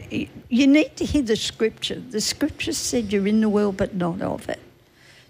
you 0.49 0.67
need 0.69 0.95
to 0.99 1.05
hear 1.05 1.23
the 1.23 1.35
scripture. 1.37 2.01
The 2.11 2.21
scripture 2.21 2.73
said 2.73 3.13
you're 3.13 3.27
in 3.27 3.41
the 3.41 3.49
world, 3.49 3.77
but 3.77 3.95
not 3.97 4.23
of 4.23 4.49
it. 4.49 4.61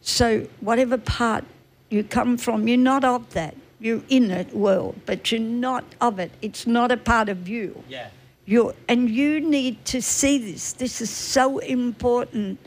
So, 0.03 0.47
whatever 0.61 0.99
part 0.99 1.45
you 1.89 2.05
come 2.05 2.37
from, 2.37 2.69
you're 2.69 2.77
not 2.93 3.05
of 3.05 3.23
that. 3.33 3.55
You're 3.81 4.03
in 4.09 4.29
that 4.29 4.55
world, 4.55 5.01
but 5.07 5.33
you're 5.33 5.41
not 5.41 5.85
of 6.01 6.19
it. 6.19 6.31
It's 6.43 6.67
not 6.67 6.93
a 6.93 6.97
part 6.97 7.29
of 7.29 7.49
you. 7.49 7.83
Yeah. 7.89 8.09
You're, 8.45 8.75
and 8.89 9.09
you 9.09 9.41
need 9.41 9.85
to 9.87 10.03
see 10.03 10.37
this. 10.53 10.73
This 10.75 11.01
is 11.01 11.11
so 11.11 11.59
important. 11.59 12.59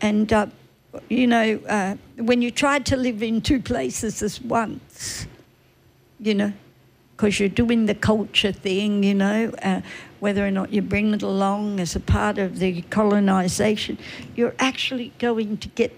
And, 0.00 0.32
uh, 0.32 0.46
you 1.08 1.26
know, 1.26 1.60
uh, 1.68 1.96
when 2.16 2.42
you 2.42 2.50
try 2.50 2.80
to 2.80 2.96
live 2.96 3.22
in 3.22 3.40
two 3.40 3.60
places 3.60 4.22
at 4.22 4.44
once, 4.44 5.26
you 6.20 6.34
know, 6.34 6.52
because 7.16 7.40
you're 7.40 7.48
doing 7.48 7.86
the 7.86 7.94
culture 7.94 8.52
thing, 8.52 9.02
you 9.02 9.14
know, 9.14 9.52
uh, 9.62 9.80
whether 10.20 10.46
or 10.46 10.50
not 10.50 10.72
you 10.72 10.82
bring 10.82 11.14
it 11.14 11.22
along 11.22 11.80
as 11.80 11.96
a 11.96 12.00
part 12.00 12.38
of 12.38 12.58
the 12.58 12.82
colonization, 12.82 13.98
you're 14.36 14.54
actually 14.58 15.12
going 15.18 15.56
to 15.58 15.68
get 15.68 15.96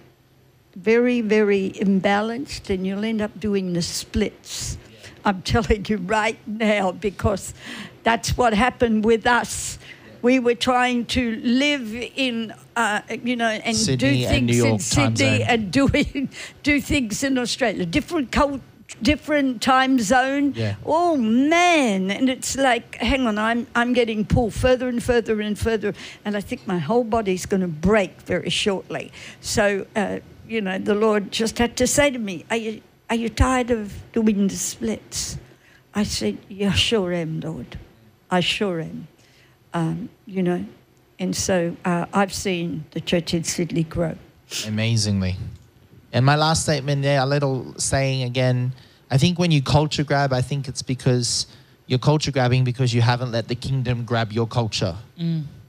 very, 0.77 1.21
very 1.21 1.71
imbalanced 1.77 2.71
and 2.71 2.87
you'll 2.87 3.05
end 3.05 3.21
up 3.21 3.39
doing 3.39 3.73
the 3.73 3.83
splits. 3.83 4.79
I'm 5.25 5.43
telling 5.43 5.85
you 5.87 5.99
right 5.99 6.39
now 6.47 6.93
because 6.93 7.55
that's 8.03 8.37
what 8.37 8.55
happened 8.55 9.05
with 9.05 9.27
us. 9.27 9.79
We 10.23 10.39
were 10.39 10.55
trying 10.55 11.07
to 11.07 11.37
live 11.37 11.95
in, 11.95 12.53
uh, 12.77 13.01
you 13.25 13.37
know, 13.37 13.49
and 13.49 13.77
Sydney 13.77 14.23
do 14.23 14.27
things 14.27 14.57
York 14.57 14.73
in 14.73 14.79
Sydney 14.79 15.43
and 15.43 15.71
doing 15.81 16.29
do 16.63 16.81
things 16.81 17.23
in 17.23 17.39
Australia, 17.39 17.87
different 17.87 18.31
cult, 18.31 18.61
different 19.01 19.63
time 19.63 19.99
zone. 19.99 20.53
Yeah. 20.55 20.75
Oh 20.85 21.17
man, 21.17 22.11
and 22.11 22.29
it's 22.29 22.57
like, 22.57 22.97
hang 22.97 23.27
on, 23.27 23.39
I'm 23.39 23.67
I'm 23.75 23.95
getting 23.95 24.27
pulled 24.27 24.53
further 24.53 24.89
and 24.89 25.03
further 25.03 25.41
and 25.41 25.59
further, 25.59 25.95
and 26.25 26.37
I 26.37 26.43
think 26.43 26.67
my 26.67 26.79
whole 26.79 27.05
body's 27.05 27.47
going 27.47 27.63
to 27.63 27.69
break 27.69 28.21
very 28.23 28.51
shortly. 28.51 29.13
So, 29.41 29.87
uh, 29.97 30.19
you 30.51 30.61
know, 30.61 30.79
the 30.79 30.97
Lord 30.97 31.31
just 31.31 31.59
had 31.59 31.77
to 31.77 31.87
say 31.87 32.11
to 32.11 32.19
me, 32.19 32.45
"Are 32.51 32.57
you 32.57 32.83
are 33.09 33.17
you 33.17 33.29
tired 33.29 33.71
of 33.71 33.95
doing 34.13 34.49
the 34.49 34.57
splits?" 34.57 35.39
I 35.95 36.03
said, 36.03 36.39
"Yeah, 36.49 36.73
sure 36.73 37.13
am, 37.13 37.41
Lord. 37.41 37.79
I 38.31 38.41
sure 38.41 38.81
am." 38.81 39.07
Um, 39.73 40.09
you 40.27 40.43
know, 40.43 40.65
and 41.21 41.35
so 41.37 41.77
uh, 41.85 42.07
I've 42.13 42.35
seen 42.35 42.85
the 42.91 43.01
church 43.01 43.33
in 43.33 43.45
Sydney 43.45 43.85
grow. 43.85 44.17
Amazingly. 44.67 45.37
And 46.13 46.27
my 46.27 46.35
last 46.35 46.65
statement 46.65 47.03
there, 47.03 47.21
a 47.21 47.27
little 47.27 47.79
saying 47.79 48.25
again, 48.25 48.73
I 49.09 49.19
think 49.19 49.39
when 49.39 49.53
you 49.53 49.63
culture 49.63 50.03
grab, 50.03 50.33
I 50.33 50.43
think 50.43 50.67
it's 50.67 50.83
because 50.83 51.47
you're 51.87 52.01
culture 52.01 52.33
grabbing 52.33 52.65
because 52.65 52.93
you 52.93 53.03
haven't 53.03 53.31
let 53.31 53.47
the 53.47 53.55
kingdom 53.55 54.05
grab 54.05 54.33
your 54.33 54.49
culture 54.49 54.97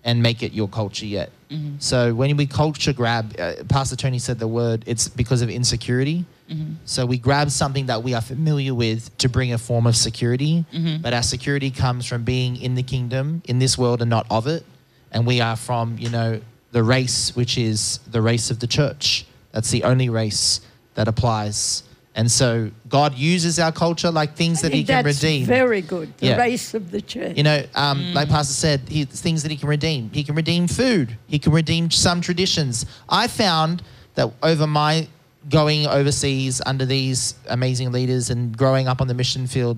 and 0.04 0.24
make 0.24 0.42
it 0.42 0.54
your 0.54 0.68
culture 0.68 1.06
yet. 1.06 1.32
Mm-hmm. 1.52 1.76
So 1.80 2.14
when 2.14 2.38
we 2.38 2.48
culture 2.48 2.94
grab, 2.94 3.36
uh, 3.38 3.54
Pastor 3.68 3.96
Tony 3.96 4.20
said 4.20 4.40
the 4.40 4.48
word, 4.48 4.84
it's 4.88 5.10
because 5.10 5.42
of 5.42 5.50
insecurity. 5.50 6.26
Mm-hmm. 6.50 6.76
So 6.86 7.06
we 7.06 7.18
grab 7.18 7.50
something 7.52 7.88
that 7.88 8.04
we 8.04 8.14
are 8.14 8.22
familiar 8.22 8.74
with 8.74 9.16
to 9.18 9.30
bring 9.30 9.54
a 9.54 9.58
form 9.58 9.86
of 9.86 9.96
security, 9.96 10.66
mm-hmm. 10.74 11.02
but 11.02 11.14
our 11.14 11.24
security 11.24 11.72
comes 11.72 12.06
from 12.06 12.24
being 12.24 12.56
in 12.56 12.76
the 12.76 12.84
kingdom, 12.84 13.42
in 13.46 13.60
this 13.60 13.78
world, 13.78 14.02
and 14.02 14.10
not 14.10 14.26
of 14.30 14.48
it. 14.48 14.66
And 15.12 15.28
we 15.28 15.42
are 15.42 15.58
from, 15.58 15.98
you 15.98 16.10
know, 16.10 16.42
the 16.72 16.84
race, 16.84 17.36
which 17.36 17.58
is 17.58 18.00
the 18.10 18.22
race 18.22 18.50
of 18.50 18.60
the 18.60 18.68
church. 18.68 19.26
That's 19.52 19.72
the 19.72 19.84
only 19.84 20.10
race 20.10 20.62
that 20.96 21.08
applies. 21.08 21.84
And 22.14 22.30
so 22.30 22.70
God 22.90 23.16
uses 23.16 23.58
our 23.58 23.72
culture 23.72 24.12
like 24.12 24.36
things 24.36 24.62
that 24.62 24.74
He 24.74 24.84
can 24.84 25.04
That's 25.06 25.24
redeem. 25.24 25.46
very 25.46 25.82
good. 25.82 26.14
The 26.18 26.28
Yeah. 26.28 26.36
race 26.38 26.74
of 26.74 26.92
the 26.92 27.02
church. 27.02 27.38
You 27.38 27.44
know, 27.44 27.64
um, 27.74 28.14
like 28.14 28.28
Pastor 28.28 28.54
said, 28.54 28.82
he, 28.90 29.06
things 29.06 29.44
that 29.44 29.52
he 29.52 29.58
can 29.58 29.70
redeem. 29.70 30.10
He 30.14 30.24
can 30.24 30.36
redeem 30.36 30.68
food. 30.68 31.18
He 31.28 31.40
can 31.40 31.54
redeem 31.54 31.90
some 31.90 32.20
traditions. 32.20 32.86
I 33.08 33.28
found 33.28 33.82
that 34.16 34.30
over 34.44 34.68
my 34.68 35.08
going 35.50 35.88
overseas 35.88 36.62
under 36.66 36.86
these 36.86 37.34
amazing 37.48 37.92
leaders 37.92 38.30
and 38.30 38.56
growing 38.56 38.88
up 38.88 39.00
on 39.02 39.08
the 39.08 39.14
mission 39.14 39.48
field, 39.48 39.78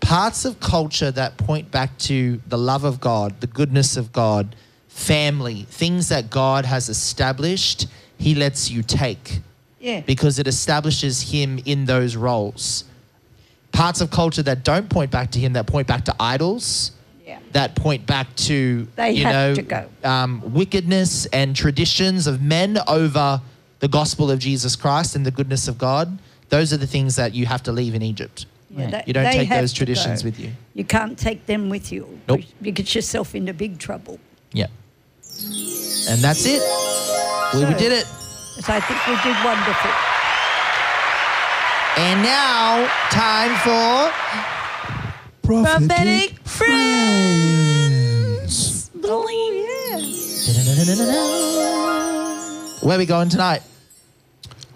parts 0.00 0.44
of 0.44 0.58
culture 0.60 1.10
that 1.10 1.36
point 1.36 1.70
back 1.70 1.98
to 1.98 2.40
the 2.46 2.56
love 2.56 2.84
of 2.84 3.00
God, 3.00 3.40
the 3.40 3.46
goodness 3.48 3.96
of 3.96 4.10
God, 4.12 4.54
family, 4.88 5.66
things 5.68 6.08
that 6.08 6.30
God 6.30 6.64
has 6.64 6.88
established, 6.88 7.86
he 8.18 8.34
lets 8.34 8.70
you 8.70 8.82
take 8.82 9.40
yeah. 9.82 10.00
because 10.00 10.38
it 10.38 10.46
establishes 10.46 11.20
him 11.20 11.58
in 11.66 11.84
those 11.84 12.16
roles. 12.16 12.84
Parts 13.72 14.00
of 14.00 14.10
culture 14.10 14.42
that 14.44 14.64
don't 14.64 14.88
point 14.88 15.10
back 15.10 15.30
to 15.32 15.38
him, 15.38 15.52
that 15.54 15.66
point 15.66 15.86
back 15.86 16.04
to 16.06 16.14
idols, 16.20 16.92
Yeah. 17.26 17.38
that 17.52 17.74
point 17.74 18.06
back 18.06 18.34
to 18.48 18.86
They 18.96 19.12
you 19.12 19.24
have 19.24 19.34
know 19.34 19.54
to 19.56 19.62
go. 19.62 19.88
Um, 20.04 20.42
wickedness 20.54 21.26
and 21.26 21.54
traditions 21.56 22.26
of 22.26 22.40
men 22.40 22.78
over 22.86 23.40
the 23.80 23.88
gospel 23.88 24.30
of 24.30 24.38
Jesus 24.38 24.76
Christ 24.76 25.16
and 25.16 25.26
the 25.26 25.30
goodness 25.30 25.68
of 25.68 25.76
God. 25.78 26.18
Those 26.50 26.72
are 26.72 26.76
the 26.76 26.86
things 26.86 27.16
that 27.16 27.34
you 27.34 27.46
have 27.46 27.62
to 27.64 27.72
leave 27.72 27.94
in 27.94 28.02
Egypt. 28.02 28.46
Yeah, 28.70 28.90
they- 28.90 29.04
You 29.06 29.12
don't 29.14 29.32
take 29.32 29.48
those 29.50 29.72
traditions 29.72 30.22
with 30.22 30.38
you. 30.38 30.52
You 30.74 30.84
can't 30.84 31.18
take 31.18 31.46
them 31.46 31.68
with 31.68 31.90
you. 31.92 32.20
Nope. 32.28 32.42
You 32.60 32.72
get 32.72 32.94
yourself 32.94 33.34
into 33.34 33.52
big 33.52 33.78
trouble. 33.78 34.18
Yeah. 34.52 34.66
And 36.08 36.20
that's 36.20 36.44
it. 36.46 36.62
We, 37.54 37.64
we 37.64 37.74
did 37.74 37.92
it. 37.92 38.06
So 38.60 38.72
I 38.72 38.80
think 38.80 39.06
we 39.06 39.14
did 39.22 39.36
wonderful. 39.44 39.90
And 41.96 42.22
now, 42.22 42.86
time 43.10 43.54
for 43.64 44.12
Prophetic 45.42 46.38
friends. 46.46 46.82
Oh, 49.04 49.28
yeah. 49.28 49.98
where 52.86 52.96
are 52.96 52.98
we 52.98 53.06
going 53.06 53.28
tonight? 53.28 53.62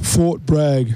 Fort 0.00 0.44
Bragg, 0.44 0.94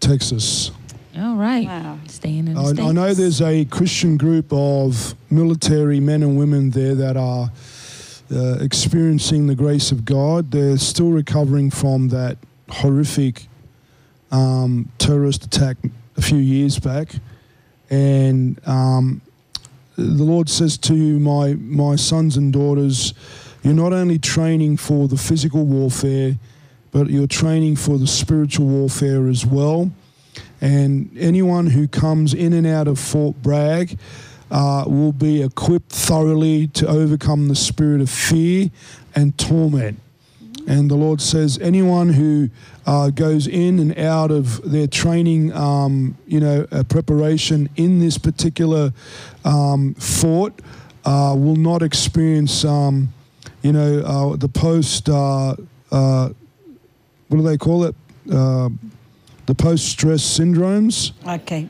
Texas. 0.00 0.70
All 1.16 1.36
right. 1.36 1.66
Wow. 1.66 1.98
Staying 2.06 2.48
in 2.48 2.54
the 2.54 2.82
I, 2.82 2.88
I 2.88 2.92
know 2.92 3.12
there's 3.12 3.42
a 3.42 3.64
Christian 3.66 4.16
group 4.16 4.52
of 4.52 5.14
military 5.30 6.00
men 6.00 6.22
and 6.22 6.38
women 6.38 6.70
there 6.70 6.94
that 6.94 7.16
are 7.16 7.50
uh, 8.32 8.58
experiencing 8.60 9.46
the 9.46 9.54
grace 9.54 9.92
of 9.92 10.04
God. 10.04 10.50
They're 10.50 10.78
still 10.78 11.10
recovering 11.10 11.70
from 11.70 12.08
that 12.08 12.38
horrific 12.68 13.46
um, 14.30 14.90
terrorist 14.98 15.44
attack 15.44 15.76
a 16.16 16.22
few 16.22 16.38
years 16.38 16.78
back. 16.78 17.14
And 17.90 18.60
um, 18.68 19.20
the 19.96 20.24
Lord 20.24 20.48
says 20.48 20.78
to 20.78 20.94
my, 20.94 21.54
my 21.54 21.96
sons 21.96 22.36
and 22.36 22.52
daughters, 22.52 23.14
you're 23.62 23.74
not 23.74 23.92
only 23.92 24.18
training 24.18 24.76
for 24.76 25.08
the 25.08 25.16
physical 25.16 25.64
warfare, 25.64 26.36
but 26.92 27.10
you're 27.10 27.26
training 27.26 27.76
for 27.76 27.98
the 27.98 28.06
spiritual 28.06 28.66
warfare 28.66 29.28
as 29.28 29.44
well. 29.44 29.90
And 30.60 31.10
anyone 31.18 31.66
who 31.66 31.88
comes 31.88 32.34
in 32.34 32.52
and 32.52 32.66
out 32.66 32.86
of 32.86 32.98
Fort 32.98 33.42
Bragg 33.42 33.98
uh, 34.50 34.84
will 34.86 35.12
be 35.12 35.42
equipped 35.42 35.92
thoroughly 35.92 36.66
to 36.68 36.86
overcome 36.86 37.48
the 37.48 37.54
spirit 37.54 38.00
of 38.00 38.10
fear 38.10 38.70
and 39.14 39.36
torment. 39.38 40.00
And 40.66 40.90
the 40.90 40.94
Lord 40.94 41.20
says, 41.20 41.58
anyone 41.58 42.10
who 42.10 42.50
uh, 42.86 43.10
goes 43.10 43.46
in 43.46 43.78
and 43.78 43.98
out 43.98 44.30
of 44.30 44.70
their 44.70 44.86
training, 44.86 45.52
um, 45.52 46.16
you 46.26 46.38
know, 46.38 46.66
uh, 46.70 46.84
preparation 46.84 47.68
in 47.76 47.98
this 47.98 48.18
particular 48.18 48.92
um, 49.44 49.94
fort 49.94 50.60
uh, 51.04 51.34
will 51.36 51.56
not 51.56 51.82
experience, 51.82 52.64
um, 52.64 53.12
you 53.62 53.72
know, 53.72 54.00
uh, 54.00 54.36
the 54.36 54.48
post, 54.48 55.08
uh, 55.08 55.54
uh, 55.90 56.28
what 57.28 57.36
do 57.36 57.42
they 57.42 57.58
call 57.58 57.84
it? 57.84 57.94
Uh, 58.30 58.68
the 59.46 59.54
post 59.54 59.88
stress 59.88 60.22
syndromes. 60.22 61.12
Okay. 61.26 61.68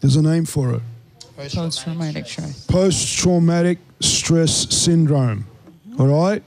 There's 0.00 0.16
a 0.16 0.22
name 0.22 0.44
for 0.44 0.74
it. 0.74 0.82
Post-traumatic 1.36 2.26
stress. 2.26 2.66
Post 2.66 3.18
traumatic 3.18 3.78
stress 4.00 4.74
syndrome. 4.74 5.46
All 5.98 6.06
right? 6.06 6.42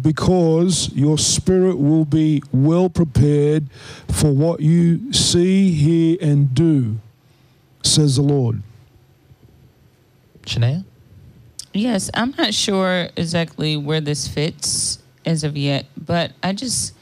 Because 0.00 0.92
your 0.92 1.18
spirit 1.18 1.78
will 1.78 2.04
be 2.04 2.42
well 2.52 2.88
prepared 2.88 3.68
for 4.08 4.30
what 4.30 4.60
you 4.60 5.12
see, 5.12 5.72
hear, 5.72 6.16
and 6.20 6.54
do, 6.54 6.98
says 7.82 8.16
the 8.16 8.22
Lord. 8.22 8.62
Shania? 10.42 10.84
Yes, 11.72 12.10
I'm 12.14 12.34
not 12.38 12.54
sure 12.54 13.08
exactly 13.16 13.76
where 13.76 14.00
this 14.00 14.26
fits 14.26 15.00
as 15.24 15.44
of 15.44 15.56
yet, 15.56 15.86
but 15.96 16.32
I 16.42 16.52
just 16.52 16.94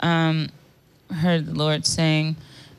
um, 0.00 0.48
heard 1.10 1.46
the 1.46 1.54
Lord 1.54 1.84
saying, 1.84 2.36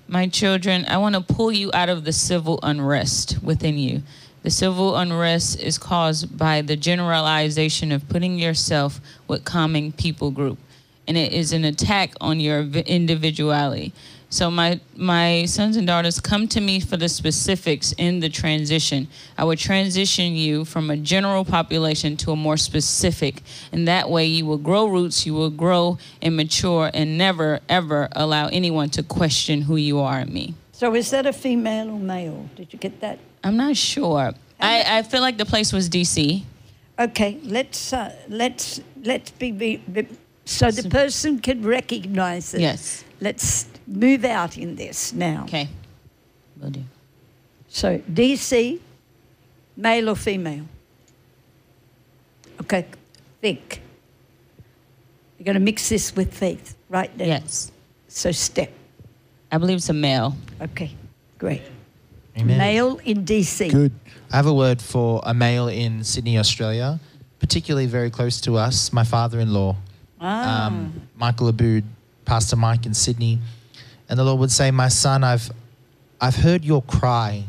My 0.10 0.28
children, 0.28 0.86
I 0.88 0.98
want 1.00 1.16
to 1.16 1.22
pull 1.22 1.52
you 1.52 1.70
out 1.74 1.90
of 1.90 2.06
the 2.06 2.14
civil 2.14 2.62
unrest 2.64 3.44
within 3.44 3.78
you. 3.78 4.04
The 4.44 4.50
civil 4.50 4.96
unrest 4.96 5.60
is 5.60 5.78
caused 5.78 6.38
by 6.38 6.62
the 6.62 6.78
generalization 6.78 7.92
of 7.92 8.08
putting 8.08 8.40
yourself 8.40 9.02
with 9.28 9.44
common 9.44 9.92
people 9.92 10.32
group, 10.32 10.60
and 11.10 11.18
it 11.18 11.34
is 11.34 11.52
an 11.52 11.66
attack 11.66 12.14
on 12.22 12.40
your 12.40 12.62
individuality. 12.62 13.92
So 14.30 14.52
my 14.52 14.80
my 14.96 15.46
sons 15.46 15.78
and 15.78 15.88
daughters 15.88 16.20
come 16.20 16.48
to 16.50 16.60
me 16.60 16.82
for 16.82 16.98
the 16.98 17.08
specifics 17.08 17.94
in 17.98 18.20
the 18.20 18.28
transition. 18.28 19.08
I 19.38 19.46
would 19.46 19.58
transition 19.58 20.34
you 20.34 20.66
from 20.66 20.90
a 20.90 20.98
general 20.98 21.46
population 21.46 22.18
to 22.18 22.32
a 22.32 22.36
more 22.36 22.58
specific, 22.58 23.42
and 23.72 23.88
that 23.88 24.10
way 24.10 24.26
you 24.26 24.46
will 24.46 24.58
grow 24.58 24.88
roots, 24.88 25.26
you 25.26 25.34
will 25.34 25.50
grow 25.50 25.98
and 26.22 26.36
mature, 26.36 26.92
and 26.94 27.18
never 27.18 27.62
ever 27.70 28.10
allow 28.12 28.48
anyone 28.48 28.90
to 28.92 29.04
question 29.04 29.62
who 29.62 29.78
you 29.78 30.00
are 30.00 30.26
me. 30.26 30.56
So 30.74 30.94
is 30.94 31.10
that 31.12 31.26
a 31.26 31.34
female 31.34 31.90
or 31.90 32.00
male? 32.00 32.50
Did 32.56 32.74
you 32.74 32.80
get 32.80 33.00
that? 33.00 33.20
I'm 33.44 33.56
not 33.56 33.78
sure. 33.78 34.34
I, 34.60 34.98
I 35.00 35.04
feel 35.04 35.22
like 35.22 35.38
the 35.38 35.46
place 35.46 35.72
was 35.72 35.90
DC. 35.90 36.44
Okay, 37.00 37.40
let's 37.44 37.94
uh, 37.94 38.14
let's 38.28 38.82
let's 39.04 39.32
be, 39.32 39.52
be, 39.52 39.78
be 39.78 40.08
so 40.46 40.70
the 40.72 40.90
person 40.90 41.40
can 41.40 41.62
recognize 41.62 42.54
it. 42.54 42.62
Yes. 42.62 43.06
Let's 43.22 43.68
move 43.88 44.26
out 44.26 44.58
in 44.58 44.76
this 44.76 45.14
now. 45.14 45.44
Okay. 45.46 45.70
Will 46.60 46.70
do. 46.70 46.84
So 47.70 48.00
DC, 48.00 48.80
male 49.76 50.10
or 50.10 50.16
female? 50.16 50.66
Okay, 52.62 52.86
think. 53.42 53.82
You're 55.38 55.46
going 55.46 55.54
to 55.56 55.60
mix 55.62 55.90
this 55.90 56.16
with 56.16 56.34
faith 56.34 56.76
right 56.90 57.16
now. 57.18 57.26
Yes. 57.26 57.72
So 58.08 58.32
step. 58.32 58.72
I 59.52 59.58
believe 59.58 59.78
it's 59.78 59.90
a 59.90 59.94
male. 59.94 60.36
Okay, 60.62 60.92
great. 61.38 61.62
Amen. 62.38 62.58
Male 62.58 63.00
in 63.06 63.24
DC. 63.26 63.72
Good. 63.72 63.94
I 64.32 64.36
have 64.36 64.48
a 64.48 64.54
word 64.54 64.82
for 64.82 65.22
a 65.24 65.34
male 65.34 65.68
in 65.68 66.04
Sydney, 66.04 66.38
Australia, 66.38 67.00
particularly 67.40 67.86
very 67.86 68.10
close 68.10 68.42
to 68.42 68.58
us, 68.58 68.92
my 68.92 69.04
father 69.04 69.40
in 69.40 69.54
law, 69.54 69.76
Ah, 70.20 70.66
um, 70.68 71.08
Michael 71.16 71.52
Abood, 71.52 71.84
Pastor 72.26 72.56
Mike 72.56 72.86
in 72.86 72.94
Sydney. 72.94 73.40
And 74.10 74.18
the 74.18 74.24
Lord 74.24 74.40
would 74.40 74.52
say, 74.52 74.72
My 74.72 74.88
son, 74.88 75.24
I've, 75.24 75.52
I've 76.22 76.36
heard 76.36 76.64
your 76.64 76.82
cry, 76.82 77.44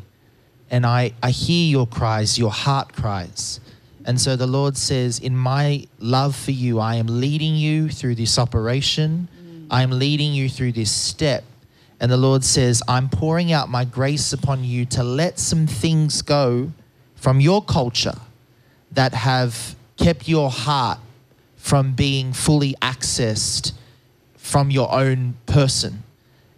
and 0.71 0.85
I, 0.85 1.13
I 1.23 1.31
hear 1.31 1.71
your 1.71 1.87
cries, 1.87 2.39
your 2.39 2.51
heart 2.51 2.93
cries. 2.93 3.61
And 4.05 4.21
so 4.21 4.37
the 4.37 4.47
Lord 4.47 4.77
says, 4.77 5.19
In 5.19 5.37
my 5.37 5.87
love 5.99 6.35
for 6.35 6.51
you, 6.51 6.79
I 6.81 6.97
am 6.97 7.07
leading 7.07 7.55
you 7.55 7.89
through 7.89 8.15
this 8.17 8.39
operation, 8.39 9.29
mm. 9.41 9.67
I 9.71 9.83
am 9.83 9.91
leading 9.91 10.33
you 10.33 10.49
through 10.49 10.73
this 10.73 10.91
step. 10.91 11.45
And 12.01 12.11
the 12.11 12.17
Lord 12.17 12.45
says, 12.45 12.83
I'm 12.87 13.09
pouring 13.09 13.53
out 13.53 13.69
my 13.69 13.85
grace 13.85 14.33
upon 14.33 14.63
you 14.63 14.85
to 14.87 15.03
let 15.03 15.39
some 15.39 15.67
things 15.67 16.23
go 16.23 16.73
from 17.17 17.41
your 17.41 17.63
culture 17.63 18.15
that 18.93 19.13
have 19.15 19.75
kept 19.97 20.29
your 20.29 20.51
heart 20.51 21.01
from 21.57 21.93
being 21.93 22.33
fully 22.33 22.75
accessed 22.81 23.73
from 24.37 24.71
your 24.71 24.93
own 24.95 25.35
person. 25.47 26.05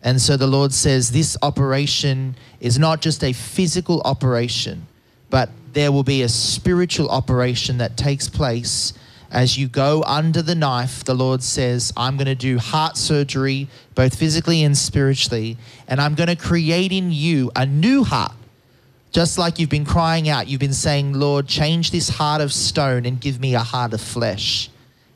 And 0.02 0.20
so 0.20 0.36
the 0.36 0.47
Lord 0.47 0.72
says 0.72 1.10
this 1.10 1.36
operation 1.43 2.36
is 2.60 2.78
not 2.78 3.01
just 3.01 3.22
a 3.22 3.32
physical 3.32 4.01
operation, 4.05 4.86
but 5.28 5.51
there 5.72 5.93
will 5.93 6.02
be 6.02 6.22
a 6.22 6.28
spiritual 6.28 7.09
operation 7.10 7.78
that 7.78 7.97
takes 7.97 8.28
place 8.28 8.93
as 9.31 9.56
you 9.56 9.68
go 9.68 10.02
under 10.05 10.43
the 10.43 10.55
knife. 10.55 11.05
The 11.05 11.14
Lord 11.14 11.43
says, 11.43 11.93
I'm 11.97 12.16
going 12.16 12.27
to 12.27 12.35
do 12.35 12.59
heart 12.59 12.97
surgery, 12.97 13.68
both 13.94 14.16
physically 14.16 14.64
and 14.64 14.77
spiritually, 14.77 15.56
and 15.86 16.01
I'm 16.01 16.14
going 16.14 16.28
to 16.28 16.36
create 16.36 16.93
in 16.93 17.12
you 17.12 17.51
a 17.55 17.66
new 17.66 18.02
heart. 18.02 18.32
Just 19.12 19.39
like 19.39 19.59
you've 19.59 19.70
been 19.70 19.85
crying 19.85 20.28
out, 20.28 20.47
you've 20.48 20.60
been 20.60 20.72
saying, 20.72 21.14
Lord, 21.14 21.47
change 21.48 21.90
this 21.90 22.09
heart 22.09 22.40
of 22.40 22.52
stone 22.52 23.05
and 23.06 23.20
give 23.20 23.40
me 23.40 23.55
a 23.55 23.60
heart 23.60 23.93
of 23.93 24.01
flesh. 24.01 24.70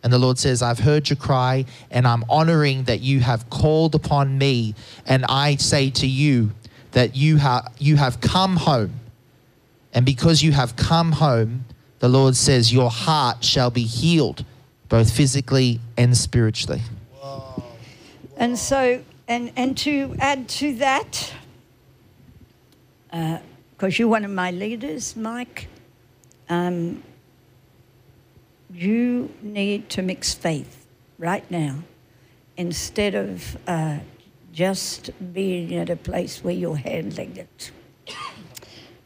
And 0.05 0.13
the 0.13 0.19
Lord 0.19 0.39
says, 0.39 0.61
I've 0.61 0.79
heard 0.79 1.09
your 1.09 1.17
cry, 1.17 1.65
and 1.91 2.07
I'm 2.07 2.25
honoring 2.29 2.85
that 2.85 3.01
you 3.01 3.21
have 3.21 3.49
called 3.49 3.95
upon 3.95 4.37
me. 4.37 4.75
And 5.07 5.25
I 5.31 5.57
say 5.57 5.89
to 5.91 6.07
you 6.07 6.53
that 6.93 7.17
you, 7.17 7.39
ha- 7.39 7.69
you 7.79 7.97
have 7.97 8.21
come 8.21 8.57
home. 8.57 9.01
And 9.95 10.05
because 10.05 10.43
you 10.43 10.53
have 10.53 10.77
come 10.77 11.13
home, 11.13 11.65
the 12.01 12.11
Lord 12.11 12.37
says, 12.37 12.71
Your 12.71 12.91
heart 12.91 13.43
shall 13.43 13.71
be 13.71 13.85
healed, 13.85 14.45
both 14.91 15.11
physically 15.11 15.81
and 15.97 16.15
spiritually. 16.15 16.83
And 18.37 18.59
so, 18.59 19.03
and, 19.27 19.53
and 19.57 19.75
to 19.79 20.15
add 20.19 20.49
to 20.51 20.75
that, 20.77 21.33
because 23.11 23.99
you're 23.99 24.09
one 24.09 24.27
of 24.27 24.31
my 24.31 24.51
leaders, 24.51 25.17
Mike, 25.17 25.69
um, 26.51 27.03
you 28.75 29.33
need 29.41 29.89
to 29.91 30.03
mix 30.03 30.35
faith 30.35 30.87
right 31.19 31.49
now 31.51 31.79
instead 32.57 33.15
of 33.15 33.57
uh, 33.67 33.99
just 34.53 35.11
being 35.33 35.75
at 35.75 35.91
a 35.91 35.97
place 35.97 36.43
where 36.43 36.55
you're 36.55 36.77
handling 36.77 37.37
it. 37.37 37.71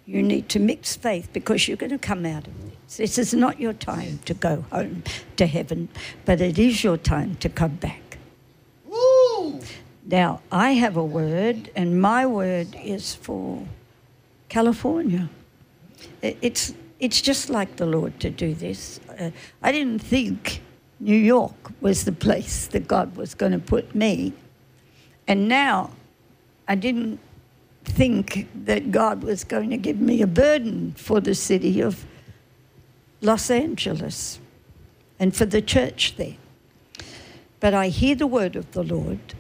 You 0.07 0.23
need 0.23 0.49
to 0.51 0.59
mix 0.59 0.97
faith 0.97 1.29
because 1.35 1.69
you're 1.69 1.77
going 1.77 1.91
to 1.91 1.99
come 1.99 2.25
out 2.25 2.47
of 2.47 2.55
this. 2.63 2.97
This 2.97 3.19
is 3.19 3.35
not 3.35 3.61
your 3.61 3.75
time 3.75 4.21
to 4.25 4.33
go 4.33 4.65
home 4.73 5.03
to 5.37 5.47
heaven, 5.47 5.91
but 6.25 6.41
it 6.41 6.59
is 6.59 6.83
your 6.83 6.97
time 6.97 7.35
to 7.37 7.51
come 7.51 7.77
back. 7.77 8.17
Now, 10.07 10.41
I 10.51 10.71
have 10.73 10.97
a 10.97 11.05
word, 11.05 11.71
and 11.77 12.01
my 12.01 12.25
word 12.25 12.69
is 12.83 13.15
for 13.15 13.63
California. 14.49 15.29
It's, 16.23 16.73
it's 17.01 17.21
just 17.21 17.49
like 17.51 17.77
the 17.77 17.87
Lord 17.87 18.19
to 18.21 18.31
do 18.31 18.55
this. 18.55 19.01
Uh, 19.19 19.31
I 19.63 19.73
didn't 19.73 20.01
think 20.01 20.61
New 21.01 21.17
York 21.17 21.73
was 21.81 22.05
the 22.05 22.13
place 22.13 22.67
that 22.69 22.89
God 22.89 23.17
was 23.17 23.35
going 23.35 23.53
to 23.53 23.59
put 23.59 23.95
me. 23.95 24.33
And 25.27 25.49
now 25.49 25.91
I 26.67 26.75
didn't 26.75 27.21
think 27.85 28.49
that 28.65 28.91
God 28.91 29.23
was 29.23 29.45
going 29.45 29.71
to 29.71 29.77
give 29.77 30.01
me 30.01 30.23
a 30.23 30.27
burden 30.27 30.93
for 30.97 31.21
the 31.21 31.35
city 31.35 31.81
of 31.81 32.05
Los 33.21 33.51
Angeles 33.51 34.41
and 35.19 35.35
for 35.35 35.47
the 35.47 35.63
church 35.63 36.17
there. 36.17 36.37
But 37.61 37.75
I 37.75 37.89
hear 37.89 38.15
the 38.15 38.27
word 38.27 38.55
of 38.57 38.71
the 38.73 38.83
Lord, 38.83 39.35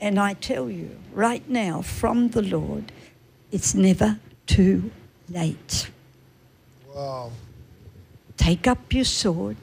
and 0.00 0.18
I 0.18 0.34
tell 0.34 0.68
you 0.70 0.96
right 1.12 1.48
now 1.48 1.82
from 1.82 2.30
the 2.30 2.42
Lord, 2.42 2.90
it's 3.52 3.74
never 3.74 4.18
too 4.46 4.90
late. 5.28 5.90
Wow. 6.96 7.30
Take 8.38 8.66
up 8.66 8.90
your 8.90 9.04
sword, 9.04 9.58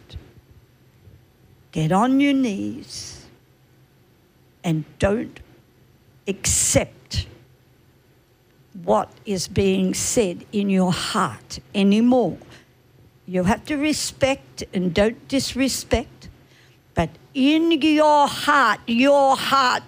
get 1.71 1.91
on 1.91 2.19
your 2.19 2.33
knees, 2.33 3.25
and 4.63 4.85
don't 4.99 5.39
accept 6.27 7.25
what 8.83 9.09
is 9.25 9.47
being 9.47 9.95
said 9.95 10.45
in 10.51 10.69
your 10.69 10.91
heart 10.91 11.57
anymore. 11.73 12.37
You 13.25 13.45
have 13.45 13.65
to 13.65 13.77
respect 13.77 14.63
and 14.71 14.93
don't 14.93 15.27
disrespect, 15.27 16.29
but 16.93 17.09
in 17.33 17.71
your 17.71 18.27
heart, 18.27 18.79
your 18.85 19.35
heart, 19.35 19.81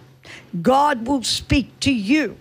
God 0.64 1.06
will 1.06 1.22
speak 1.22 1.80
to 1.82 1.94
you. 1.94 2.38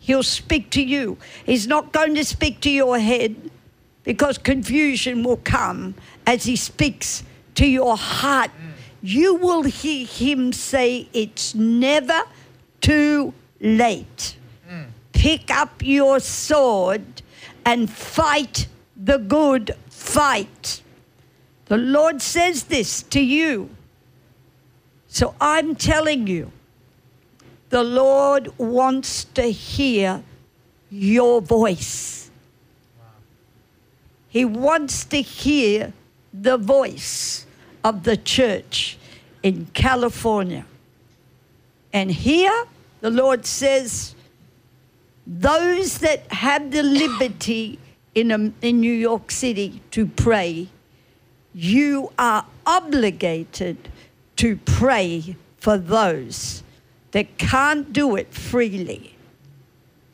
He'll 0.00 0.24
speak 0.24 0.70
to 0.70 0.82
you. 0.82 1.16
He's 1.44 1.68
not 1.68 1.92
going 1.92 2.16
to 2.16 2.24
speak 2.24 2.60
to 2.62 2.70
your 2.70 2.98
head 2.98 3.52
because 4.06 4.38
confusion 4.38 5.22
will 5.24 5.36
come 5.38 5.94
as 6.26 6.44
he 6.44 6.56
speaks 6.56 7.24
to 7.56 7.66
your 7.66 7.96
heart. 7.96 8.50
You 9.02 9.34
will 9.34 9.64
hear 9.64 10.06
him 10.06 10.52
say, 10.52 11.08
It's 11.12 11.54
never 11.54 12.22
too 12.80 13.34
late. 13.60 14.36
Pick 15.12 15.50
up 15.50 15.82
your 15.82 16.20
sword 16.20 17.22
and 17.64 17.90
fight 17.90 18.68
the 18.96 19.18
good 19.18 19.74
fight. 19.90 20.82
The 21.66 21.76
Lord 21.76 22.22
says 22.22 22.64
this 22.64 23.02
to 23.04 23.20
you. 23.20 23.70
So 25.08 25.34
I'm 25.40 25.74
telling 25.74 26.26
you, 26.28 26.52
the 27.70 27.82
Lord 27.82 28.56
wants 28.58 29.24
to 29.34 29.50
hear 29.50 30.22
your 30.90 31.40
voice. 31.40 32.25
He 34.36 34.44
wants 34.44 35.06
to 35.06 35.22
hear 35.22 35.94
the 36.30 36.58
voice 36.58 37.46
of 37.82 38.02
the 38.02 38.18
church 38.18 38.98
in 39.42 39.68
California. 39.72 40.66
And 41.90 42.10
here, 42.10 42.66
the 43.00 43.08
Lord 43.08 43.46
says, 43.46 44.14
those 45.26 46.00
that 46.00 46.30
have 46.30 46.70
the 46.70 46.82
liberty 46.82 47.78
in, 48.14 48.30
um, 48.30 48.54
in 48.60 48.80
New 48.80 48.92
York 48.92 49.30
City 49.30 49.80
to 49.92 50.04
pray, 50.04 50.68
you 51.54 52.12
are 52.18 52.44
obligated 52.66 53.88
to 54.36 54.56
pray 54.66 55.34
for 55.56 55.78
those 55.78 56.62
that 57.12 57.38
can't 57.38 57.90
do 57.90 58.16
it 58.16 58.34
freely. 58.34 59.16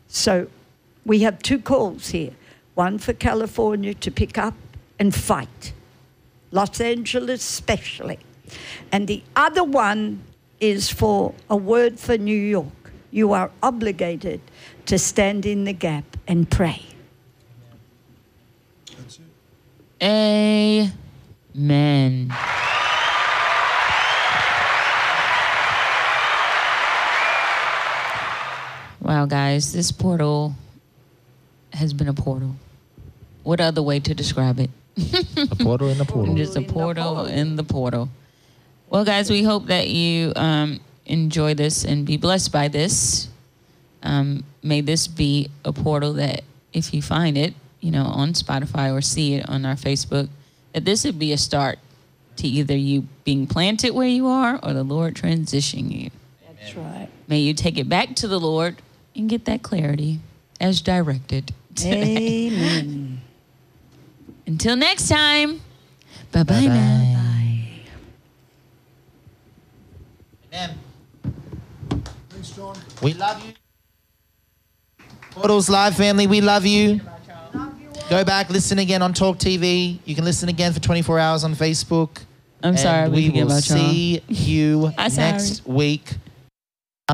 So 0.06 0.46
we 1.04 1.22
have 1.22 1.42
two 1.42 1.58
calls 1.58 2.10
here 2.10 2.36
one 2.74 2.98
for 2.98 3.12
California 3.12 3.94
to 3.94 4.10
pick 4.10 4.38
up 4.38 4.54
and 4.98 5.14
fight, 5.14 5.72
Los 6.50 6.80
Angeles 6.80 7.40
especially. 7.40 8.18
And 8.90 9.06
the 9.08 9.22
other 9.36 9.64
one 9.64 10.22
is 10.60 10.90
for 10.90 11.34
a 11.50 11.56
word 11.56 11.98
for 11.98 12.16
New 12.16 12.36
York. 12.36 12.92
You 13.10 13.32
are 13.32 13.50
obligated 13.62 14.40
to 14.86 14.98
stand 14.98 15.44
in 15.44 15.64
the 15.64 15.72
gap 15.72 16.16
and 16.26 16.50
pray. 16.50 16.82
That's 18.96 19.18
it. 19.18 20.92
Amen. 21.60 22.32
Wow, 29.00 29.26
guys, 29.26 29.72
this 29.72 29.90
portal 29.90 30.54
has 31.72 31.92
been 31.92 32.08
a 32.08 32.14
portal. 32.14 32.54
What 33.42 33.60
other 33.60 33.82
way 33.82 34.00
to 34.00 34.14
describe 34.14 34.58
it? 34.58 34.70
A 35.50 35.56
portal 35.56 35.88
in 35.88 35.98
the 35.98 36.04
portal. 36.04 36.34
Just 36.36 36.54
a 36.54 36.60
in 36.60 36.66
the 36.66 36.72
portal 36.72 37.14
portal. 37.14 37.32
in 37.32 37.56
the 37.56 37.64
portal. 37.64 38.08
Well, 38.90 39.04
guys, 39.04 39.30
we 39.30 39.42
hope 39.42 39.66
that 39.66 39.88
you 39.88 40.32
um, 40.36 40.80
enjoy 41.06 41.54
this 41.54 41.84
and 41.84 42.04
be 42.04 42.16
blessed 42.16 42.52
by 42.52 42.68
this. 42.68 43.28
Um, 44.02 44.44
may 44.62 44.80
this 44.80 45.06
be 45.06 45.50
a 45.64 45.72
portal 45.72 46.12
that, 46.14 46.42
if 46.72 46.92
you 46.92 47.00
find 47.00 47.38
it, 47.38 47.54
you 47.80 47.90
know, 47.90 48.04
on 48.04 48.32
Spotify 48.34 48.92
or 48.94 49.00
see 49.00 49.34
it 49.34 49.48
on 49.48 49.64
our 49.64 49.74
Facebook, 49.76 50.28
that 50.72 50.84
this 50.84 51.04
would 51.04 51.18
be 51.18 51.32
a 51.32 51.38
start 51.38 51.78
to 52.36 52.46
either 52.46 52.76
you 52.76 53.06
being 53.24 53.46
planted 53.46 53.94
where 53.94 54.08
you 54.08 54.26
are 54.26 54.58
or 54.62 54.72
the 54.72 54.82
Lord 54.82 55.14
transitioning 55.14 56.04
you. 56.04 56.10
That's 56.46 56.74
right. 56.76 57.08
May 57.28 57.40
you 57.40 57.54
take 57.54 57.78
it 57.78 57.88
back 57.88 58.14
to 58.16 58.28
the 58.28 58.38
Lord 58.40 58.76
and 59.14 59.28
get 59.28 59.44
that 59.46 59.62
clarity 59.62 60.20
as 60.60 60.80
directed. 60.80 61.52
Amen. 61.84 63.08
Until 64.52 64.76
next 64.76 65.08
time, 65.08 65.62
bye 66.30 66.42
bye 66.42 66.66
now. 66.66 67.14
Amen. 70.52 70.78
Thanks, 72.28 72.50
John. 72.50 72.76
We 73.02 73.14
love 73.14 73.42
you. 73.46 73.54
Portals 75.30 75.70
Live 75.70 75.96
family, 75.96 76.26
we 76.26 76.42
love 76.42 76.66
you. 76.66 77.00
Go 78.10 78.24
back, 78.24 78.50
listen 78.50 78.78
again 78.78 79.00
on 79.00 79.14
Torque 79.14 79.38
TV. 79.38 79.98
You 80.04 80.14
can 80.14 80.26
listen 80.26 80.50
again 80.50 80.74
for 80.74 80.80
24 80.80 81.18
hours 81.18 81.44
on 81.44 81.54
Facebook. 81.54 82.18
I'm 82.62 82.72
And 82.74 82.78
sorry, 82.78 83.08
we, 83.08 83.30
we 83.30 83.42
will 83.44 83.48
see 83.58 84.22
you 84.28 84.92
next 85.16 85.66
week. 85.66 86.12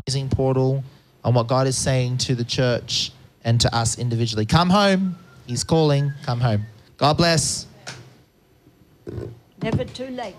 Amazing 0.05 0.27
portal 0.27 0.83
on 1.23 1.33
what 1.35 1.47
God 1.47 1.67
is 1.67 1.77
saying 1.77 2.17
to 2.17 2.35
the 2.35 2.43
church 2.43 3.13
and 3.45 3.61
to 3.61 3.73
us 3.73 3.97
individually. 3.97 4.45
Come 4.45 4.69
home. 4.69 5.15
He's 5.47 5.63
calling. 5.63 6.11
Come 6.25 6.41
home. 6.41 6.65
God 6.99 7.15
bless. 7.15 7.65
Never 9.63 9.85
too 9.85 10.07
late. 10.07 10.35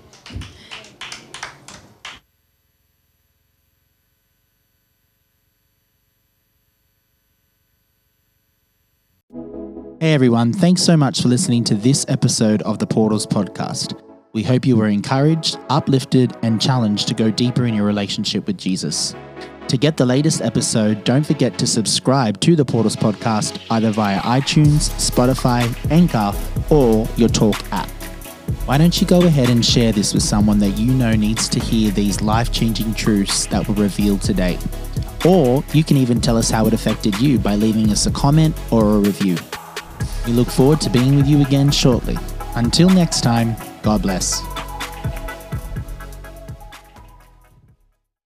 Hey 10.00 10.14
everyone, 10.14 10.52
thanks 10.52 10.82
so 10.82 10.96
much 10.96 11.22
for 11.22 11.28
listening 11.28 11.64
to 11.64 11.74
this 11.74 12.04
episode 12.08 12.62
of 12.62 12.78
the 12.78 12.86
Portals 12.86 13.26
Podcast. 13.26 13.98
We 14.32 14.42
hope 14.42 14.66
you 14.66 14.76
were 14.76 14.88
encouraged, 14.88 15.58
uplifted, 15.70 16.34
and 16.42 16.60
challenged 16.60 17.08
to 17.08 17.14
go 17.14 17.30
deeper 17.30 17.64
in 17.66 17.74
your 17.74 17.86
relationship 17.86 18.46
with 18.46 18.58
Jesus. 18.58 19.14
To 19.70 19.76
get 19.76 19.96
the 19.96 20.04
latest 20.04 20.42
episode, 20.42 21.04
don't 21.04 21.24
forget 21.24 21.56
to 21.60 21.64
subscribe 21.64 22.40
to 22.40 22.56
the 22.56 22.64
Portals 22.64 22.96
Podcast 22.96 23.64
either 23.70 23.92
via 23.92 24.18
iTunes, 24.22 24.90
Spotify, 24.98 25.62
Anchor, 25.92 26.36
or 26.74 27.06
your 27.16 27.28
Torque 27.28 27.62
app. 27.72 27.88
Why 28.66 28.78
don't 28.78 29.00
you 29.00 29.06
go 29.06 29.24
ahead 29.24 29.48
and 29.48 29.64
share 29.64 29.92
this 29.92 30.12
with 30.12 30.24
someone 30.24 30.58
that 30.58 30.70
you 30.70 30.92
know 30.92 31.14
needs 31.14 31.48
to 31.50 31.60
hear 31.60 31.92
these 31.92 32.20
life 32.20 32.50
changing 32.50 32.94
truths 32.94 33.46
that 33.46 33.68
were 33.68 33.74
revealed 33.74 34.22
today? 34.22 34.58
Or 35.24 35.62
you 35.72 35.84
can 35.84 35.96
even 35.96 36.20
tell 36.20 36.36
us 36.36 36.50
how 36.50 36.66
it 36.66 36.72
affected 36.72 37.20
you 37.20 37.38
by 37.38 37.54
leaving 37.54 37.92
us 37.92 38.06
a 38.06 38.10
comment 38.10 38.58
or 38.72 38.96
a 38.96 38.98
review. 38.98 39.36
We 40.26 40.32
look 40.32 40.48
forward 40.48 40.80
to 40.80 40.90
being 40.90 41.14
with 41.14 41.28
you 41.28 41.42
again 41.42 41.70
shortly. 41.70 42.18
Until 42.56 42.90
next 42.90 43.20
time, 43.20 43.54
God 43.84 44.02
bless. 44.02 44.42